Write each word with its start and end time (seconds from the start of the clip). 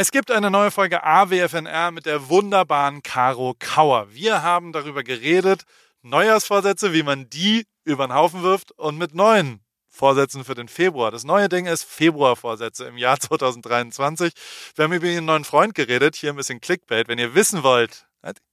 Es 0.00 0.12
gibt 0.12 0.30
eine 0.30 0.50
neue 0.50 0.70
Folge 0.70 1.04
AWFNR 1.04 1.90
mit 1.90 2.06
der 2.06 2.30
wunderbaren 2.30 3.02
Caro 3.02 3.54
Kauer. 3.58 4.06
Wir 4.10 4.42
haben 4.42 4.72
darüber 4.72 5.02
geredet, 5.02 5.64
Neujahrsvorsätze, 6.00 6.94
wie 6.94 7.02
man 7.02 7.28
die 7.28 7.66
über 7.84 8.06
den 8.06 8.14
Haufen 8.14 8.42
wirft 8.42 8.72
und 8.72 8.96
mit 8.96 9.14
neuen 9.14 9.60
Vorsätzen 9.90 10.42
für 10.42 10.54
den 10.54 10.68
Februar. 10.68 11.10
Das 11.10 11.24
neue 11.24 11.50
Ding 11.50 11.66
ist 11.66 11.84
Februarvorsätze 11.84 12.86
im 12.86 12.96
Jahr 12.96 13.20
2023. 13.20 14.32
Wir 14.74 14.84
haben 14.84 14.94
über 14.94 15.04
Ihren 15.04 15.26
neuen 15.26 15.44
Freund 15.44 15.74
geredet, 15.74 16.16
hier 16.16 16.30
ein 16.30 16.36
bisschen 16.36 16.62
Clickbait. 16.62 17.06
Wenn 17.06 17.18
ihr 17.18 17.34
wissen 17.34 17.62
wollt, 17.62 18.06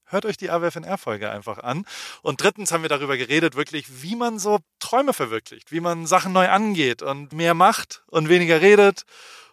hört 0.03 0.25
euch 0.25 0.35
die 0.35 0.49
AWFNR-Folge 0.49 1.31
einfach 1.31 1.59
an. 1.59 1.85
Und 2.23 2.43
drittens 2.43 2.73
haben 2.73 2.81
wir 2.81 2.89
darüber 2.89 3.15
geredet, 3.15 3.55
wirklich, 3.55 4.03
wie 4.03 4.17
man 4.17 4.37
so 4.37 4.59
Träume 4.79 5.13
verwirklicht, 5.13 5.71
wie 5.71 5.79
man 5.79 6.07
Sachen 6.07 6.33
neu 6.33 6.49
angeht 6.49 7.01
und 7.01 7.31
mehr 7.31 7.53
macht 7.53 8.03
und 8.07 8.27
weniger 8.27 8.59
redet 8.59 9.05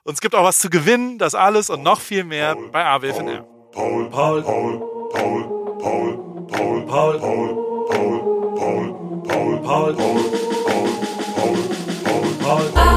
und 0.05 0.15
es 0.15 0.21
gibt 0.21 0.35
auch 0.35 0.45
was 0.45 0.59
zu 0.59 0.69
gewinnen, 0.71 1.19
das 1.19 1.35
alles 1.35 1.71
und 1.71 1.83
noch 1.83 2.01
viel 2.01 2.25
mehr 2.25 2.55
Paul, 2.55 2.69
bei 2.71 2.85
AWFNR. 2.85 3.45
Paul, 3.73 4.11
Paul, 4.11 4.43
Paul, 4.43 4.79
Paul, 5.11 5.45
Paul, 5.81 6.19
Paul, 6.51 7.19
Paul, 7.19 7.19
Paul, 7.19 7.71
Paul, 8.55 8.93
Paul, 9.63 9.95
Paul, 9.95 9.95
Paul, 9.95 9.95
Paul, 9.95 10.05
Paul, 11.95 12.05
Paul, 12.05 12.33
Paul, 12.45 12.71
Paul. 12.71 12.95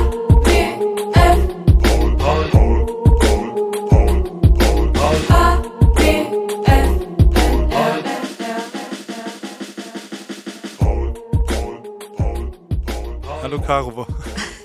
Hallo 13.42 13.59
Caro. 13.62 14.05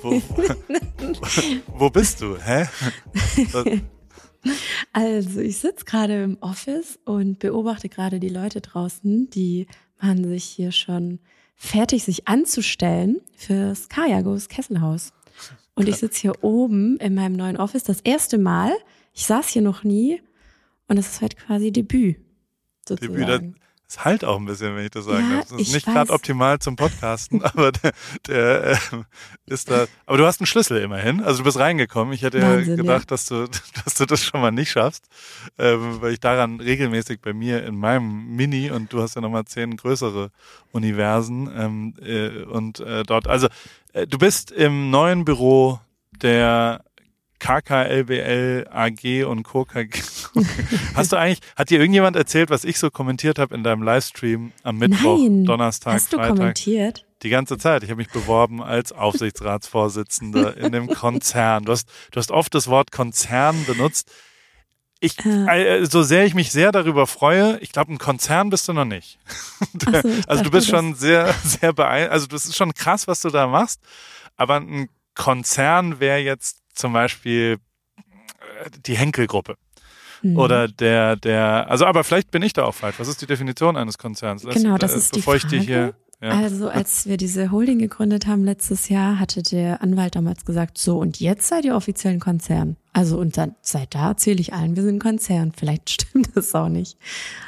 Wo, 0.02 0.20
wo 1.78 1.90
bist 1.90 2.20
du? 2.20 2.36
Hä? 2.36 2.66
Also, 4.92 5.40
ich 5.40 5.58
sitze 5.58 5.84
gerade 5.84 6.24
im 6.24 6.36
Office 6.40 6.98
und 7.04 7.38
beobachte 7.38 7.88
gerade 7.88 8.18
die 8.18 8.28
Leute 8.28 8.60
draußen, 8.60 9.30
die 9.30 9.68
machen 10.00 10.24
sich 10.24 10.44
hier 10.44 10.72
schon 10.72 11.20
fertig, 11.54 12.02
sich 12.02 12.26
anzustellen 12.26 13.20
fürs 13.36 13.88
Kajagos 13.88 14.48
Kesselhaus. 14.48 15.12
Und 15.74 15.88
ich 15.88 15.96
sitze 15.96 16.20
hier 16.20 16.44
oben 16.44 16.98
in 16.98 17.14
meinem 17.14 17.36
neuen 17.36 17.56
Office 17.56 17.84
das 17.84 18.00
erste 18.00 18.36
Mal. 18.36 18.72
Ich 19.14 19.26
saß 19.26 19.48
hier 19.48 19.62
noch 19.62 19.84
nie 19.84 20.20
und 20.88 20.98
es 20.98 21.12
ist 21.12 21.22
heute 21.22 21.36
quasi 21.36 21.70
Debüt. 21.70 22.16
Sozusagen. 22.86 23.14
Debüt, 23.26 23.61
es 23.92 24.04
halt 24.04 24.24
auch 24.24 24.38
ein 24.38 24.44
bisschen, 24.44 24.74
wenn 24.74 24.84
ich 24.84 24.90
das 24.90 25.04
sagen 25.04 25.30
ja, 25.30 25.36
darf. 25.36 25.48
Das 25.48 25.60
ist 25.60 25.74
nicht 25.74 25.86
gerade 25.86 26.12
optimal 26.12 26.58
zum 26.58 26.76
Podcasten, 26.76 27.42
aber 27.44 27.72
der, 27.72 27.92
der 28.26 28.72
äh, 28.72 28.76
ist 29.46 29.70
da. 29.70 29.86
Aber 30.06 30.18
du 30.18 30.26
hast 30.26 30.40
einen 30.40 30.46
Schlüssel 30.46 30.78
immerhin. 30.78 31.20
Also 31.22 31.38
du 31.38 31.44
bist 31.44 31.58
reingekommen. 31.58 32.12
Ich 32.14 32.22
hätte 32.22 32.40
Wahnsinn, 32.40 32.76
gedacht, 32.76 33.02
ja. 33.02 33.06
dass 33.06 33.26
du, 33.26 33.46
dass 33.84 33.94
du 33.94 34.06
das 34.06 34.24
schon 34.24 34.40
mal 34.40 34.50
nicht 34.50 34.70
schaffst, 34.70 35.06
ähm, 35.58 36.00
weil 36.00 36.12
ich 36.12 36.20
daran 36.20 36.60
regelmäßig 36.60 37.20
bei 37.20 37.32
mir 37.32 37.64
in 37.64 37.76
meinem 37.76 38.34
Mini 38.34 38.70
und 38.70 38.92
du 38.92 39.02
hast 39.02 39.14
ja 39.14 39.20
nochmal 39.20 39.44
zehn 39.44 39.76
größere 39.76 40.30
Universen 40.72 41.50
ähm, 41.54 41.94
äh, 42.00 42.44
und 42.44 42.80
äh, 42.80 43.02
dort. 43.02 43.28
Also 43.28 43.48
äh, 43.92 44.06
du 44.06 44.18
bist 44.18 44.50
im 44.50 44.90
neuen 44.90 45.24
Büro 45.24 45.80
der 46.22 46.84
KKLBL 47.42 48.68
AG 48.70 49.24
und 49.24 49.42
Co. 49.42 49.66
Hast 50.94 51.10
du 51.10 51.16
eigentlich, 51.16 51.40
hat 51.56 51.70
dir 51.70 51.80
irgendjemand 51.80 52.14
erzählt, 52.14 52.50
was 52.50 52.62
ich 52.62 52.78
so 52.78 52.88
kommentiert 52.88 53.40
habe 53.40 53.52
in 53.56 53.64
deinem 53.64 53.82
Livestream 53.82 54.52
am 54.62 54.78
Mittwoch, 54.78 55.18
Nein. 55.18 55.44
Donnerstag, 55.44 55.94
Hast 55.94 56.12
du 56.12 56.18
Freitag? 56.18 56.36
kommentiert? 56.36 57.04
Die 57.24 57.30
ganze 57.30 57.58
Zeit. 57.58 57.82
Ich 57.82 57.90
habe 57.90 57.98
mich 57.98 58.10
beworben 58.10 58.62
als 58.62 58.92
Aufsichtsratsvorsitzender 58.92 60.56
in 60.56 60.70
dem 60.70 60.86
Konzern. 60.94 61.64
Du 61.64 61.72
hast, 61.72 61.88
du 62.12 62.18
hast 62.18 62.30
oft 62.30 62.54
das 62.54 62.68
Wort 62.68 62.92
Konzern 62.92 63.64
benutzt. 63.66 64.12
Ich, 65.00 65.18
äh. 65.26 65.84
so 65.84 66.04
sehr 66.04 66.24
ich 66.24 66.34
mich 66.34 66.52
sehr 66.52 66.70
darüber 66.70 67.08
freue, 67.08 67.58
ich 67.58 67.72
glaube, 67.72 67.92
ein 67.92 67.98
Konzern 67.98 68.50
bist 68.50 68.68
du 68.68 68.72
noch 68.72 68.84
nicht. 68.84 69.18
so, 69.80 69.90
also 70.28 70.44
du 70.44 70.50
bist 70.52 70.68
schon 70.68 70.94
sehr, 70.94 71.34
sehr 71.42 71.72
beeindruckt. 71.72 72.12
Also 72.12 72.26
das 72.28 72.44
ist 72.44 72.56
schon 72.56 72.72
krass, 72.72 73.08
was 73.08 73.20
du 73.20 73.30
da 73.30 73.48
machst. 73.48 73.80
Aber 74.36 74.60
ein 74.60 74.88
Konzern 75.14 75.98
wäre 75.98 76.18
jetzt 76.18 76.61
zum 76.72 76.92
Beispiel 76.92 77.58
äh, 77.96 78.70
die 78.86 78.96
Henkel-Gruppe. 78.96 79.56
Mhm. 80.22 80.36
Oder 80.36 80.68
der, 80.68 81.16
der, 81.16 81.68
also 81.68 81.84
aber 81.86 82.04
vielleicht 82.04 82.30
bin 82.30 82.42
ich 82.42 82.52
da 82.52 82.64
auch 82.64 82.74
falsch. 82.74 82.98
Was 82.98 83.08
ist 83.08 83.20
die 83.20 83.26
Definition 83.26 83.76
eines 83.76 83.98
Konzerns? 83.98 84.42
Das, 84.42 84.54
genau, 84.54 84.78
das 84.78 84.94
ist 84.94 85.12
bevor 85.12 85.34
die 85.34 85.40
Frage. 85.40 85.60
Hier, 85.60 85.94
ja. 86.22 86.30
Also 86.30 86.68
als 86.68 87.06
wir 87.06 87.16
diese 87.16 87.50
Holding 87.50 87.80
gegründet 87.80 88.28
haben 88.28 88.44
letztes 88.44 88.88
Jahr, 88.88 89.18
hatte 89.18 89.42
der 89.42 89.82
Anwalt 89.82 90.14
damals 90.14 90.44
gesagt, 90.44 90.78
so 90.78 90.98
und 90.98 91.18
jetzt 91.18 91.48
seid 91.48 91.64
ihr 91.64 91.74
offiziell 91.74 92.12
ein 92.12 92.20
Konzern. 92.20 92.76
Also 92.92 93.18
und 93.18 93.36
dann 93.36 93.56
seit 93.60 93.96
da 93.96 94.10
erzähle 94.10 94.40
ich 94.40 94.52
allen, 94.52 94.76
wir 94.76 94.84
sind 94.84 94.96
ein 94.96 95.00
Konzern. 95.00 95.50
Vielleicht 95.50 95.90
stimmt 96.02 96.36
das 96.36 96.54
auch 96.54 96.68
nicht. 96.68 96.96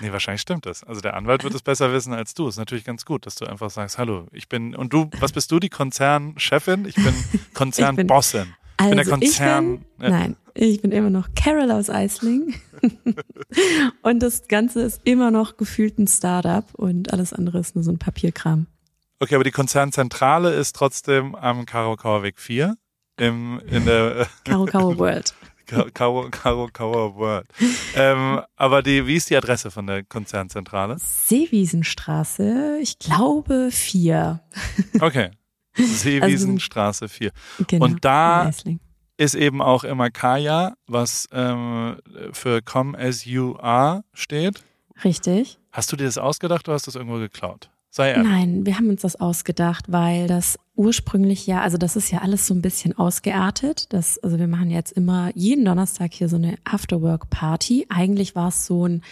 Nee, 0.01 0.11
wahrscheinlich 0.11 0.41
stimmt 0.41 0.67
das. 0.67 0.83
Also 0.83 1.01
der 1.01 1.15
Anwalt 1.15 1.45
wird 1.45 1.55
es 1.55 1.63
besser 1.63 1.93
wissen 1.93 2.13
als 2.13 2.35
du. 2.35 2.49
Ist 2.49 2.57
natürlich 2.57 2.85
ganz 2.85 3.05
gut, 3.05 3.27
dass 3.27 3.37
du 3.37 3.47
einfach 3.47 3.71
sagst, 3.71 3.97
hallo, 3.97 4.27
ich 4.33 4.49
bin, 4.49 4.75
und 4.75 4.93
du, 4.93 5.09
was 5.21 5.31
bist 5.31 5.53
du, 5.53 5.61
die 5.61 5.69
Konzernchefin? 5.69 6.87
Ich 6.87 6.97
bin 6.97 7.15
Konzernbossin. 7.55 8.55
Also 8.77 8.91
bin 8.91 8.97
der 8.97 9.07
Konzern. 9.07 9.75
Ich 9.75 9.81
bin, 9.99 10.05
ja. 10.05 10.11
Nein, 10.11 10.37
ich 10.55 10.83
bin 10.83 10.93
immer 10.93 11.11
noch 11.11 11.29
Carol 11.35 11.71
aus 11.71 11.91
Eisling. 11.91 12.55
und 14.03 14.21
das 14.21 14.49
Ganze 14.49 14.83
ist 14.83 15.01
immer 15.05 15.31
noch 15.31 15.57
gefühlt 15.57 15.99
ein 15.99 16.07
Startup 16.07 16.65
und 16.75 17.13
alles 17.13 17.33
andere 17.33 17.59
ist 17.59 17.75
nur 17.75 17.85
so 17.85 17.93
ein 17.93 17.99
Papierkram. 17.99 18.67
Okay, 19.21 19.37
aber 19.37 19.45
die 19.45 19.53
Konzernzentrale 19.53 20.53
ist 20.53 20.77
trotzdem 20.77 21.35
am 21.35 21.67
Karo 21.67 21.97
Kauer 21.97 22.23
Weg 22.23 22.39
4 22.39 22.77
im, 23.17 23.61
in 23.71 23.87
der 23.87 24.27
Karo 24.45 24.67
Kauer 24.67 24.99
World. 24.99 25.35
Karo, 25.67 26.29
Karo 26.31 26.69
Kauer 26.73 27.17
World. 27.17 27.47
ähm, 27.95 28.41
aber 28.57 28.83
die, 28.83 29.07
wie 29.07 29.17
ist 29.17 29.31
die 29.31 29.37
Adresse 29.37 29.71
von 29.71 29.87
der 29.87 30.05
Konzernzentrale? 30.05 30.97
Seewiesenstraße, 30.99 32.79
ich 32.83 32.99
glaube 32.99 33.71
vier. 33.71 34.41
Okay, 35.01 35.31
Seewiesenstraße 35.83 37.09
4. 37.09 37.31
Genau, 37.67 37.85
und 37.85 38.05
da 38.05 38.51
ist 39.17 39.35
eben 39.35 39.63
auch 39.63 39.85
immer 39.85 40.11
Kaya, 40.11 40.75
was 40.87 41.29
ähm, 41.33 41.97
für 42.33 42.63
Come 42.63 42.99
as 42.99 43.25
you 43.25 43.57
are 43.59 44.05
steht. 44.13 44.65
Richtig. 45.05 45.59
Hast 45.73 45.91
du 45.93 45.97
dir 45.97 46.05
das 46.05 46.19
ausgedacht 46.19 46.69
oder 46.69 46.75
hast 46.75 46.87
du 46.87 46.91
das 46.91 46.97
irgendwo 46.97 47.19
geklaut? 47.19 47.71
Sei 47.91 48.11
ehrlich. 48.11 48.29
Nein, 48.29 48.67
wir 48.67 48.77
haben 48.77 48.89
uns 48.89 49.03
das 49.03 49.15
ausgedacht, 49.21 49.85
weil 49.87 50.27
das 50.27 50.59
ursprünglich 50.75 51.47
ja, 51.47 51.61
also 51.61 51.79
das 51.79 51.95
ist 51.95 52.11
ja 52.11 52.23
alles 52.23 52.47
so 52.47 52.53
ein 52.53 52.61
bisschen 52.61 52.99
ausgeartet. 52.99 53.93
Das, 53.93 54.19
also 54.19 54.39
wir 54.39 54.49
machen 54.49 54.71
jetzt 54.71 54.91
immer 54.91 55.31
jeden 55.37 55.65
Donnerstag 55.65 56.13
hier 56.13 56.29
so 56.29 56.35
eine 56.35 56.57
Afterwork-Party. 56.65 57.87
Eigentlich 57.91 58.35
war 58.35 58.49
es 58.49 58.67
so 58.67 58.87
ein 58.87 59.03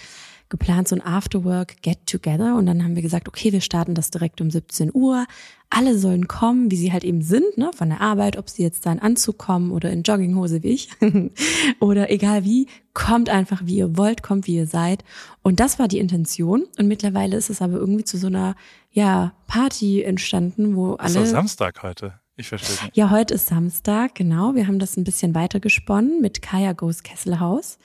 geplant, 0.52 0.86
so 0.86 0.94
ein 0.94 1.04
Afterwork 1.04 1.82
Get-Together. 1.82 2.54
Und 2.54 2.66
dann 2.66 2.84
haben 2.84 2.94
wir 2.94 3.02
gesagt, 3.02 3.26
okay, 3.26 3.50
wir 3.52 3.60
starten 3.60 3.94
das 3.94 4.12
direkt 4.12 4.40
um 4.40 4.50
17 4.50 4.90
Uhr. 4.94 5.26
Alle 5.70 5.98
sollen 5.98 6.28
kommen, 6.28 6.70
wie 6.70 6.76
sie 6.76 6.92
halt 6.92 7.02
eben 7.02 7.22
sind, 7.22 7.56
ne, 7.56 7.70
von 7.74 7.88
der 7.88 8.00
Arbeit, 8.00 8.36
ob 8.36 8.48
sie 8.48 8.62
jetzt 8.62 8.86
da 8.86 8.92
in 8.92 9.00
Anzug 9.00 9.38
kommen 9.38 9.72
oder 9.72 9.90
in 9.90 10.02
Jogginghose 10.02 10.62
wie 10.62 10.68
ich 10.68 10.90
oder 11.80 12.10
egal 12.10 12.44
wie, 12.44 12.68
kommt 12.92 13.30
einfach 13.30 13.62
wie 13.64 13.78
ihr 13.78 13.96
wollt, 13.96 14.22
kommt 14.22 14.46
wie 14.46 14.54
ihr 14.54 14.66
seid. 14.66 15.02
Und 15.40 15.58
das 15.58 15.78
war 15.78 15.88
die 15.88 15.98
Intention. 15.98 16.66
Und 16.78 16.86
mittlerweile 16.86 17.36
ist 17.36 17.50
es 17.50 17.62
aber 17.62 17.78
irgendwie 17.78 18.04
zu 18.04 18.18
so 18.18 18.28
einer, 18.28 18.54
ja, 18.92 19.32
Party 19.46 20.02
entstanden, 20.02 20.76
wo 20.76 20.92
alle. 20.94 21.08
Ist 21.08 21.16
doch 21.16 21.26
Samstag 21.26 21.82
heute. 21.82 22.20
Ich 22.36 22.48
verstehe 22.48 22.76
nicht. 22.84 22.96
Ja, 22.96 23.10
heute 23.10 23.34
ist 23.34 23.46
Samstag, 23.46 24.14
genau. 24.14 24.54
Wir 24.54 24.66
haben 24.66 24.78
das 24.78 24.96
ein 24.96 25.04
bisschen 25.04 25.34
weiter 25.34 25.60
gesponnen 25.60 26.20
mit 26.20 26.42
Kaya 26.42 26.72
Goes 26.72 27.02
Kesselhaus. 27.02 27.78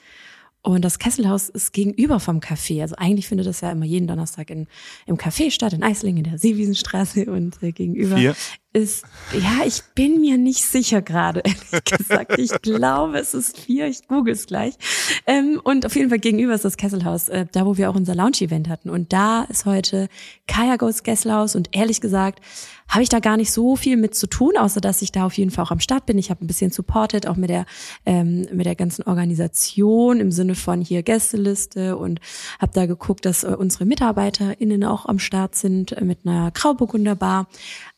Und 0.68 0.84
das 0.84 0.98
Kesselhaus 0.98 1.48
ist 1.48 1.72
gegenüber 1.72 2.20
vom 2.20 2.40
Café. 2.40 2.82
Also 2.82 2.94
eigentlich 2.96 3.26
findet 3.26 3.46
das 3.46 3.62
ja 3.62 3.72
immer 3.72 3.86
jeden 3.86 4.06
Donnerstag 4.06 4.50
in, 4.50 4.66
im 5.06 5.16
Café 5.16 5.50
statt, 5.50 5.72
in 5.72 5.82
Eislingen, 5.82 6.22
in 6.22 6.30
der 6.30 6.38
Seewiesenstraße 6.38 7.24
und 7.24 7.62
äh, 7.62 7.72
gegenüber 7.72 8.18
Vier. 8.18 8.36
Ist, 8.78 9.04
ja, 9.32 9.66
ich 9.66 9.82
bin 9.94 10.20
mir 10.20 10.38
nicht 10.38 10.64
sicher 10.64 11.02
gerade, 11.02 11.40
ehrlich 11.44 11.84
gesagt. 11.84 12.38
Ich 12.38 12.50
glaube, 12.62 13.18
es 13.18 13.34
ist 13.34 13.58
vier, 13.58 13.86
ich 13.86 14.06
google 14.08 14.32
es 14.32 14.46
gleich. 14.46 14.74
Ähm, 15.26 15.60
und 15.62 15.84
auf 15.84 15.96
jeden 15.96 16.08
Fall 16.08 16.18
gegenüber 16.18 16.54
ist 16.54 16.64
das 16.64 16.76
Kesselhaus, 16.76 17.28
äh, 17.28 17.46
da 17.50 17.66
wo 17.66 17.76
wir 17.76 17.90
auch 17.90 17.94
unser 17.94 18.14
Lounge-Event 18.14 18.68
hatten. 18.68 18.90
Und 18.90 19.12
da 19.12 19.42
ist 19.44 19.66
heute 19.66 20.08
Kaya 20.46 20.76
Goes 20.76 21.02
Kesselhaus 21.02 21.56
und 21.56 21.70
ehrlich 21.72 22.00
gesagt, 22.00 22.40
habe 22.88 23.02
ich 23.02 23.08
da 23.08 23.20
gar 23.20 23.36
nicht 23.36 23.52
so 23.52 23.76
viel 23.76 23.96
mit 23.96 24.14
zu 24.14 24.26
tun, 24.26 24.56
außer 24.56 24.80
dass 24.80 25.02
ich 25.02 25.12
da 25.12 25.26
auf 25.26 25.34
jeden 25.34 25.50
Fall 25.50 25.64
auch 25.64 25.70
am 25.70 25.80
Start 25.80 26.06
bin. 26.06 26.18
Ich 26.18 26.30
habe 26.30 26.44
ein 26.44 26.46
bisschen 26.46 26.70
supported, 26.70 27.26
auch 27.26 27.36
mit 27.36 27.50
der 27.50 27.66
ähm, 28.06 28.46
mit 28.52 28.66
der 28.66 28.74
ganzen 28.74 29.02
Organisation 29.02 30.20
im 30.20 30.32
Sinne 30.32 30.54
von 30.54 30.80
hier 30.80 31.02
Gästeliste 31.02 31.96
und 31.96 32.20
habe 32.58 32.72
da 32.72 32.86
geguckt, 32.86 33.26
dass 33.26 33.44
äh, 33.44 33.48
unsere 33.48 33.84
MitarbeiterInnen 33.84 34.84
auch 34.84 35.06
am 35.06 35.18
Start 35.18 35.54
sind 35.54 35.92
äh, 35.92 36.04
mit 36.04 36.20
einer 36.24 36.50
Grauburgunder 36.50 37.14
Bar. 37.14 37.48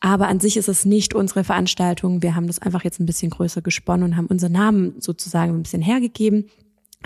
Aber 0.00 0.28
an 0.28 0.40
sich 0.40 0.56
ist 0.56 0.68
es 0.68 0.84
nicht 0.86 1.14
unsere 1.14 1.44
Veranstaltung. 1.44 2.22
Wir 2.22 2.34
haben 2.34 2.46
das 2.46 2.58
einfach 2.58 2.84
jetzt 2.84 3.00
ein 3.00 3.06
bisschen 3.06 3.30
größer 3.30 3.60
gesponnen 3.60 4.04
und 4.04 4.16
haben 4.16 4.26
unseren 4.26 4.52
Namen 4.52 4.94
sozusagen 5.00 5.54
ein 5.54 5.62
bisschen 5.62 5.82
hergegeben 5.82 6.50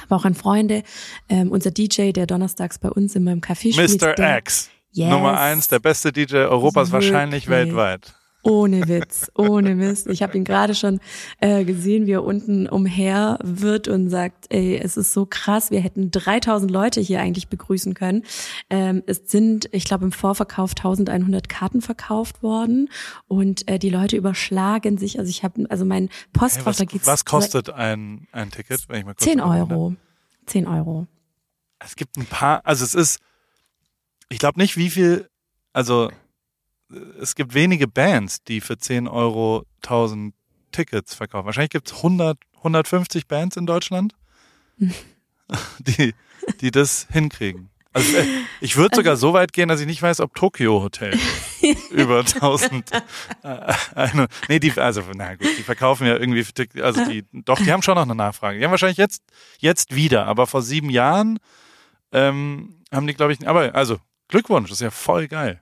aber 0.02 0.16
auch 0.16 0.24
an 0.24 0.34
Freunde. 0.34 0.82
Ähm, 1.28 1.50
unser 1.50 1.70
DJ, 1.70 2.12
der 2.12 2.26
donnerstags 2.26 2.78
bei 2.78 2.90
uns 2.90 3.14
immer 3.14 3.32
im 3.32 3.40
Café 3.40 3.72
spielt. 3.72 4.00
Mr. 4.00 4.38
X. 4.38 4.70
Yes. 4.92 5.10
Nummer 5.10 5.40
eins, 5.40 5.68
der 5.68 5.80
beste 5.80 6.12
DJ 6.12 6.36
Europas, 6.36 6.92
Wirklich. 6.92 7.12
wahrscheinlich 7.12 7.48
weltweit. 7.48 8.14
Ohne 8.44 8.88
Witz, 8.88 9.30
ohne 9.34 9.74
Mist. 9.74 10.06
Ich 10.06 10.22
habe 10.22 10.36
ihn 10.36 10.44
gerade 10.44 10.74
schon 10.74 11.00
äh, 11.40 11.64
gesehen, 11.64 12.06
wie 12.06 12.12
er 12.12 12.24
unten 12.24 12.68
umher 12.68 13.38
wird 13.42 13.88
und 13.88 14.10
sagt, 14.10 14.46
ey, 14.50 14.76
es 14.76 14.98
ist 14.98 15.14
so 15.14 15.24
krass, 15.24 15.70
wir 15.70 15.80
hätten 15.80 16.10
3000 16.10 16.70
Leute 16.70 17.00
hier 17.00 17.20
eigentlich 17.20 17.48
begrüßen 17.48 17.94
können. 17.94 18.22
Ähm, 18.68 19.02
es 19.06 19.22
sind, 19.26 19.68
ich 19.72 19.86
glaube, 19.86 20.04
im 20.04 20.12
Vorverkauf 20.12 20.72
1100 20.72 21.48
Karten 21.48 21.80
verkauft 21.80 22.42
worden 22.42 22.90
und 23.28 23.66
äh, 23.66 23.78
die 23.78 23.88
Leute 23.88 24.16
überschlagen 24.16 24.98
sich. 24.98 25.18
Also 25.18 25.30
ich 25.30 25.42
habe, 25.42 25.64
also 25.70 25.86
mein 25.86 26.10
Postfach, 26.34 26.64
Hey, 26.64 26.66
was, 26.66 26.76
da 26.76 26.84
geht's 26.84 27.06
was 27.06 27.24
kostet 27.24 27.70
ein, 27.70 28.28
ein 28.30 28.50
Ticket, 28.50 28.88
wenn 28.88 28.98
ich 28.98 29.04
mal 29.06 29.14
kurz 29.14 29.24
10 29.24 29.38
erinnere? 29.38 29.74
Euro. 29.74 29.96
10 30.46 30.66
Euro. 30.66 31.06
Es 31.78 31.96
gibt 31.96 32.18
ein 32.18 32.26
paar, 32.26 32.60
also 32.64 32.84
es 32.84 32.94
ist, 32.94 33.20
ich 34.28 34.38
glaube 34.38 34.58
nicht, 34.58 34.76
wie 34.76 34.90
viel, 34.90 35.28
also 35.72 36.10
es 37.20 37.34
gibt 37.34 37.54
wenige 37.54 37.88
Bands, 37.88 38.42
die 38.44 38.60
für 38.60 38.78
10 38.78 39.08
Euro 39.08 39.64
1000 39.82 40.34
Tickets 40.72 41.14
verkaufen. 41.14 41.46
Wahrscheinlich 41.46 41.70
gibt 41.70 41.88
es 41.88 41.96
100, 41.96 42.38
150 42.58 43.26
Bands 43.26 43.56
in 43.56 43.66
Deutschland, 43.66 44.14
die, 45.78 46.14
die 46.60 46.70
das 46.70 47.06
hinkriegen. 47.10 47.70
Also 47.92 48.16
äh, 48.16 48.26
ich 48.60 48.76
würde 48.76 48.96
sogar 48.96 49.16
so 49.16 49.32
weit 49.34 49.52
gehen, 49.52 49.68
dass 49.68 49.80
ich 49.80 49.86
nicht 49.86 50.02
weiß, 50.02 50.18
ob 50.18 50.34
Tokyo 50.34 50.82
Hotel 50.82 51.16
über 51.90 52.18
1000 52.18 52.90
äh, 52.90 53.72
eine, 53.94 54.26
nee, 54.48 54.58
die 54.58 54.72
also 54.72 55.02
na 55.14 55.36
gut, 55.36 55.46
die 55.56 55.62
verkaufen 55.62 56.08
ja 56.08 56.16
irgendwie 56.16 56.44
also 56.82 57.04
die 57.04 57.24
doch, 57.32 57.60
die 57.60 57.70
haben 57.70 57.82
schon 57.82 57.94
noch 57.94 58.02
eine 58.02 58.16
Nachfrage. 58.16 58.58
Die 58.58 58.64
haben 58.64 58.72
wahrscheinlich 58.72 58.98
jetzt 58.98 59.22
jetzt 59.60 59.94
wieder, 59.94 60.26
aber 60.26 60.48
vor 60.48 60.62
sieben 60.62 60.90
Jahren 60.90 61.38
ähm, 62.10 62.80
haben 62.92 63.06
die 63.06 63.14
glaube 63.14 63.32
ich, 63.32 63.46
aber 63.46 63.76
also 63.76 63.98
Glückwunsch, 64.26 64.70
das 64.70 64.78
ist 64.78 64.84
ja 64.84 64.90
voll 64.90 65.28
geil. 65.28 65.60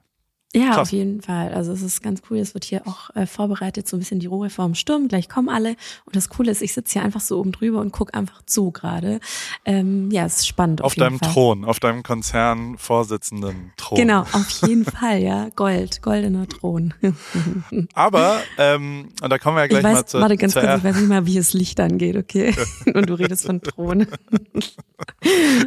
Ja, 0.55 0.67
Krass. 0.67 0.77
auf 0.77 0.91
jeden 0.91 1.21
Fall. 1.21 1.51
Also 1.53 1.71
es 1.71 1.81
ist 1.81 2.03
ganz 2.03 2.21
cool. 2.29 2.37
Es 2.37 2.53
wird 2.53 2.63
hier 2.63 2.85
auch 2.87 3.09
äh, 3.15 3.25
vorbereitet, 3.25 3.87
so 3.87 3.97
ein 3.97 3.99
bisschen 3.99 4.19
die 4.19 4.27
Ruhe 4.27 4.49
vorm 4.51 4.75
Sturm. 4.75 5.07
Gleich 5.07 5.27
kommen 5.27 5.49
alle. 5.49 5.69
Und 6.05 6.15
das 6.15 6.29
Coole 6.29 6.51
ist, 6.51 6.61
ich 6.61 6.73
sitze 6.73 6.93
hier 6.93 7.03
einfach 7.03 7.21
so 7.21 7.39
oben 7.39 7.51
drüber 7.51 7.79
und 7.81 7.91
guck 7.91 8.15
einfach 8.15 8.43
zu 8.45 8.71
gerade. 8.71 9.19
Ähm, 9.65 10.11
ja, 10.11 10.25
es 10.25 10.37
ist 10.37 10.47
spannend. 10.47 10.81
Auf, 10.81 10.87
Auf 10.91 10.95
deinem 10.95 11.17
Fall. 11.17 11.33
Thron, 11.33 11.65
auf 11.65 11.79
deinem 11.79 12.03
Konzernvorsitzenden 12.03 13.73
Thron. 13.77 13.97
Genau, 13.97 14.21
auf 14.31 14.49
jeden 14.67 14.85
Fall, 14.85 15.19
ja. 15.21 15.49
Gold, 15.55 16.01
goldener 16.01 16.47
Thron. 16.47 16.93
Aber 17.93 18.39
ähm, 18.57 19.09
und 19.21 19.29
da 19.29 19.37
kommen 19.39 19.57
wir 19.57 19.61
ja 19.61 19.67
gleich 19.67 19.79
ich 19.79 19.85
weiß, 19.85 19.93
mal 19.95 20.05
zur, 20.05 20.21
warte 20.21 20.37
ganz 20.37 20.53
kurz, 20.53 20.65
ich 20.65 20.83
weiß 20.83 20.95
nicht 20.97 21.09
mal, 21.09 21.25
wie 21.25 21.37
es 21.37 21.53
Licht 21.53 21.79
angeht, 21.79 22.15
okay? 22.15 22.53
Und 22.93 23.09
du 23.09 23.15
redest 23.15 23.45
von 23.45 23.61
Thron. 23.61 24.07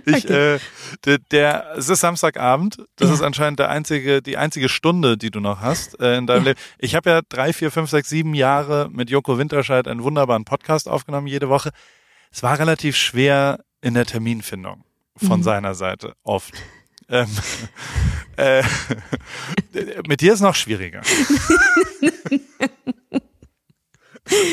Ich, 0.04 0.24
Okay. 0.26 0.54
äh, 0.54 0.58
der, 1.04 1.18
der, 1.18 1.74
es 1.76 1.88
ist 1.88 2.00
Samstagabend. 2.00 2.78
Das 2.96 3.08
Ja. 3.08 3.14
ist 3.14 3.22
anscheinend 3.22 3.58
der 3.58 3.68
einzige, 3.70 4.22
die 4.22 4.36
einzige 4.36 4.68
Stunde, 4.76 5.16
die 5.18 5.30
du 5.30 5.40
noch 5.40 5.60
hast 5.60 5.98
äh, 6.00 6.16
in 6.16 6.26
deinem. 6.28 6.44
Leben. 6.44 6.60
Ich 6.78 6.94
habe 6.94 7.10
ja 7.10 7.20
drei, 7.28 7.52
vier, 7.52 7.70
fünf, 7.72 7.90
sechs, 7.90 8.08
sieben 8.08 8.34
Jahre 8.34 8.88
mit 8.92 9.10
Joko 9.10 9.38
Winterscheid 9.38 9.88
einen 9.88 10.02
wunderbaren 10.04 10.44
Podcast 10.44 10.88
aufgenommen 10.88 11.26
jede 11.26 11.48
Woche. 11.48 11.70
Es 12.30 12.42
war 12.42 12.58
relativ 12.58 12.96
schwer 12.96 13.64
in 13.80 13.94
der 13.94 14.06
Terminfindung 14.06 14.84
von 15.16 15.40
Mhm. 15.40 15.44
seiner 15.44 15.74
Seite 15.74 16.14
oft. 16.22 16.54
Ähm, 17.08 17.28
äh, 18.36 18.62
mit 20.06 20.20
dir 20.20 20.32
ist 20.34 20.40
noch 20.40 20.54
schwieriger. 20.54 21.02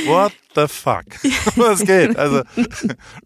What 0.05 0.33
the 0.55 0.67
fuck? 0.67 1.05
Was 1.55 1.83
geht? 1.83 2.15
Also, 2.15 2.43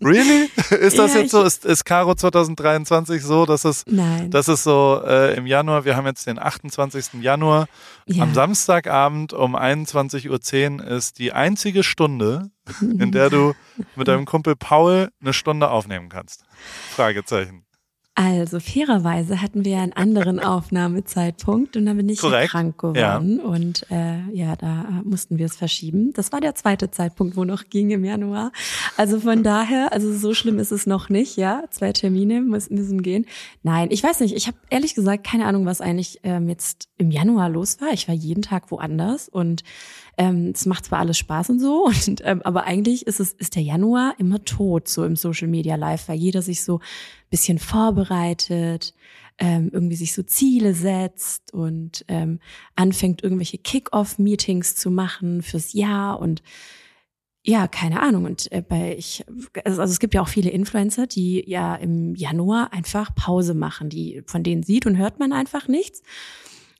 really? 0.01 0.49
Ist 0.79 0.97
das 0.97 1.13
Ja, 1.13 1.21
jetzt 1.21 1.31
so? 1.31 1.43
Ist, 1.43 1.65
ist 1.65 1.83
Caro 1.83 2.15
2023 2.15 3.21
so, 3.21 3.45
dass 3.45 3.65
es, 3.65 3.83
Nein. 3.85 4.31
dass 4.31 4.47
es 4.47 4.63
so 4.63 5.01
äh, 5.05 5.35
im 5.35 5.45
Januar, 5.45 5.85
wir 5.85 5.95
haben 5.95 6.05
jetzt 6.05 6.25
den 6.27 6.39
28. 6.39 7.21
Januar, 7.21 7.67
ja. 8.05 8.23
am 8.23 8.33
Samstagabend 8.33 9.33
um 9.33 9.55
21.10 9.55 10.79
Uhr 10.79 10.87
ist 10.87 11.19
die 11.19 11.33
einzige 11.33 11.83
Stunde, 11.83 12.49
in 12.81 13.11
der 13.11 13.29
du 13.29 13.53
mit 13.95 14.07
deinem 14.07 14.25
Kumpel 14.25 14.55
Paul 14.55 15.09
eine 15.21 15.33
Stunde 15.33 15.69
aufnehmen 15.69 16.09
kannst. 16.09 16.43
Fragezeichen. 16.95 17.66
Also 18.19 18.59
fairerweise 18.59 19.43
hatten 19.43 19.63
wir 19.63 19.77
einen 19.77 19.93
anderen 19.93 20.39
Aufnahmezeitpunkt 20.43 21.77
und 21.77 21.85
dann 21.85 21.97
bin 21.97 22.09
ich 22.09 22.17
ja 22.17 22.27
Korrekt, 22.27 22.49
krank 22.49 22.79
geworden 22.79 23.39
und 23.39 23.85
äh, 23.91 24.27
ja, 24.31 24.55
da 24.55 25.03
mussten 25.03 25.37
wir 25.37 25.45
es 25.45 25.55
verschieben. 25.55 26.13
Das 26.13 26.31
war 26.31 26.41
der 26.41 26.55
zweite 26.55 26.89
Zeitpunkt, 26.89 27.37
wo 27.37 27.43
noch 27.43 27.69
ging 27.69 27.91
im 27.91 28.03
Januar. 28.03 28.51
Also 28.97 29.19
von 29.19 29.43
daher, 29.43 29.93
also 29.93 30.11
so 30.17 30.33
schlimm 30.33 30.57
ist 30.57 30.71
es 30.71 30.87
noch 30.87 31.09
nicht, 31.09 31.37
ja. 31.37 31.65
Zwei 31.69 31.93
Termine 31.93 32.41
müssen, 32.41 32.73
müssen 32.73 33.03
gehen. 33.03 33.27
Nein, 33.61 33.89
ich 33.91 34.01
weiß 34.01 34.21
nicht. 34.21 34.35
Ich 34.35 34.47
habe 34.47 34.57
ehrlich 34.71 34.95
gesagt 34.95 35.23
keine 35.23 35.45
Ahnung, 35.45 35.67
was 35.67 35.79
eigentlich 35.79 36.19
ähm, 36.23 36.49
jetzt 36.49 36.89
im 36.97 37.11
Januar 37.11 37.49
los 37.49 37.79
war. 37.81 37.89
Ich 37.93 38.07
war 38.07 38.15
jeden 38.15 38.41
Tag 38.41 38.71
woanders 38.71 39.29
und 39.29 39.63
ähm, 40.17 40.51
es 40.53 40.65
macht 40.65 40.85
zwar 40.85 40.99
alles 40.99 41.17
Spaß 41.17 41.51
und 41.51 41.59
so, 41.59 41.85
und, 42.07 42.21
ähm, 42.23 42.41
aber 42.43 42.65
eigentlich 42.65 43.07
ist 43.07 43.19
es 43.19 43.33
ist 43.33 43.55
der 43.55 43.63
Januar 43.63 44.15
immer 44.17 44.43
tot 44.43 44.87
so 44.87 45.05
im 45.05 45.15
Social 45.15 45.47
Media 45.47 45.75
Live, 45.75 46.07
weil 46.09 46.17
jeder 46.17 46.41
sich 46.41 46.63
so 46.63 46.79
bisschen 47.29 47.59
vorbereitet, 47.59 48.93
ähm, 49.39 49.69
irgendwie 49.71 49.95
sich 49.95 50.13
so 50.13 50.23
Ziele 50.23 50.73
setzt 50.73 51.53
und 51.53 52.03
ähm, 52.07 52.39
anfängt 52.75 53.23
irgendwelche 53.23 53.59
Kick-off-Meetings 53.59 54.75
zu 54.75 54.89
machen 54.89 55.43
fürs 55.43 55.73
Jahr 55.73 56.19
und 56.19 56.41
ja, 57.43 57.67
keine 57.69 58.01
Ahnung. 58.01 58.25
Und 58.25 58.51
äh, 58.51 58.61
bei 58.61 58.95
ich, 58.97 59.23
also 59.63 59.81
es 59.81 59.99
gibt 59.99 60.13
ja 60.13 60.21
auch 60.21 60.27
viele 60.27 60.49
Influencer, 60.49 61.07
die 61.07 61.43
ja 61.47 61.75
im 61.75 62.13
Januar 62.13 62.73
einfach 62.73 63.15
Pause 63.15 63.53
machen, 63.53 63.89
die 63.89 64.21
von 64.25 64.43
denen 64.43 64.63
sieht 64.63 64.85
und 64.85 64.97
hört 64.97 65.19
man 65.19 65.31
einfach 65.31 65.69
nichts. 65.69 66.01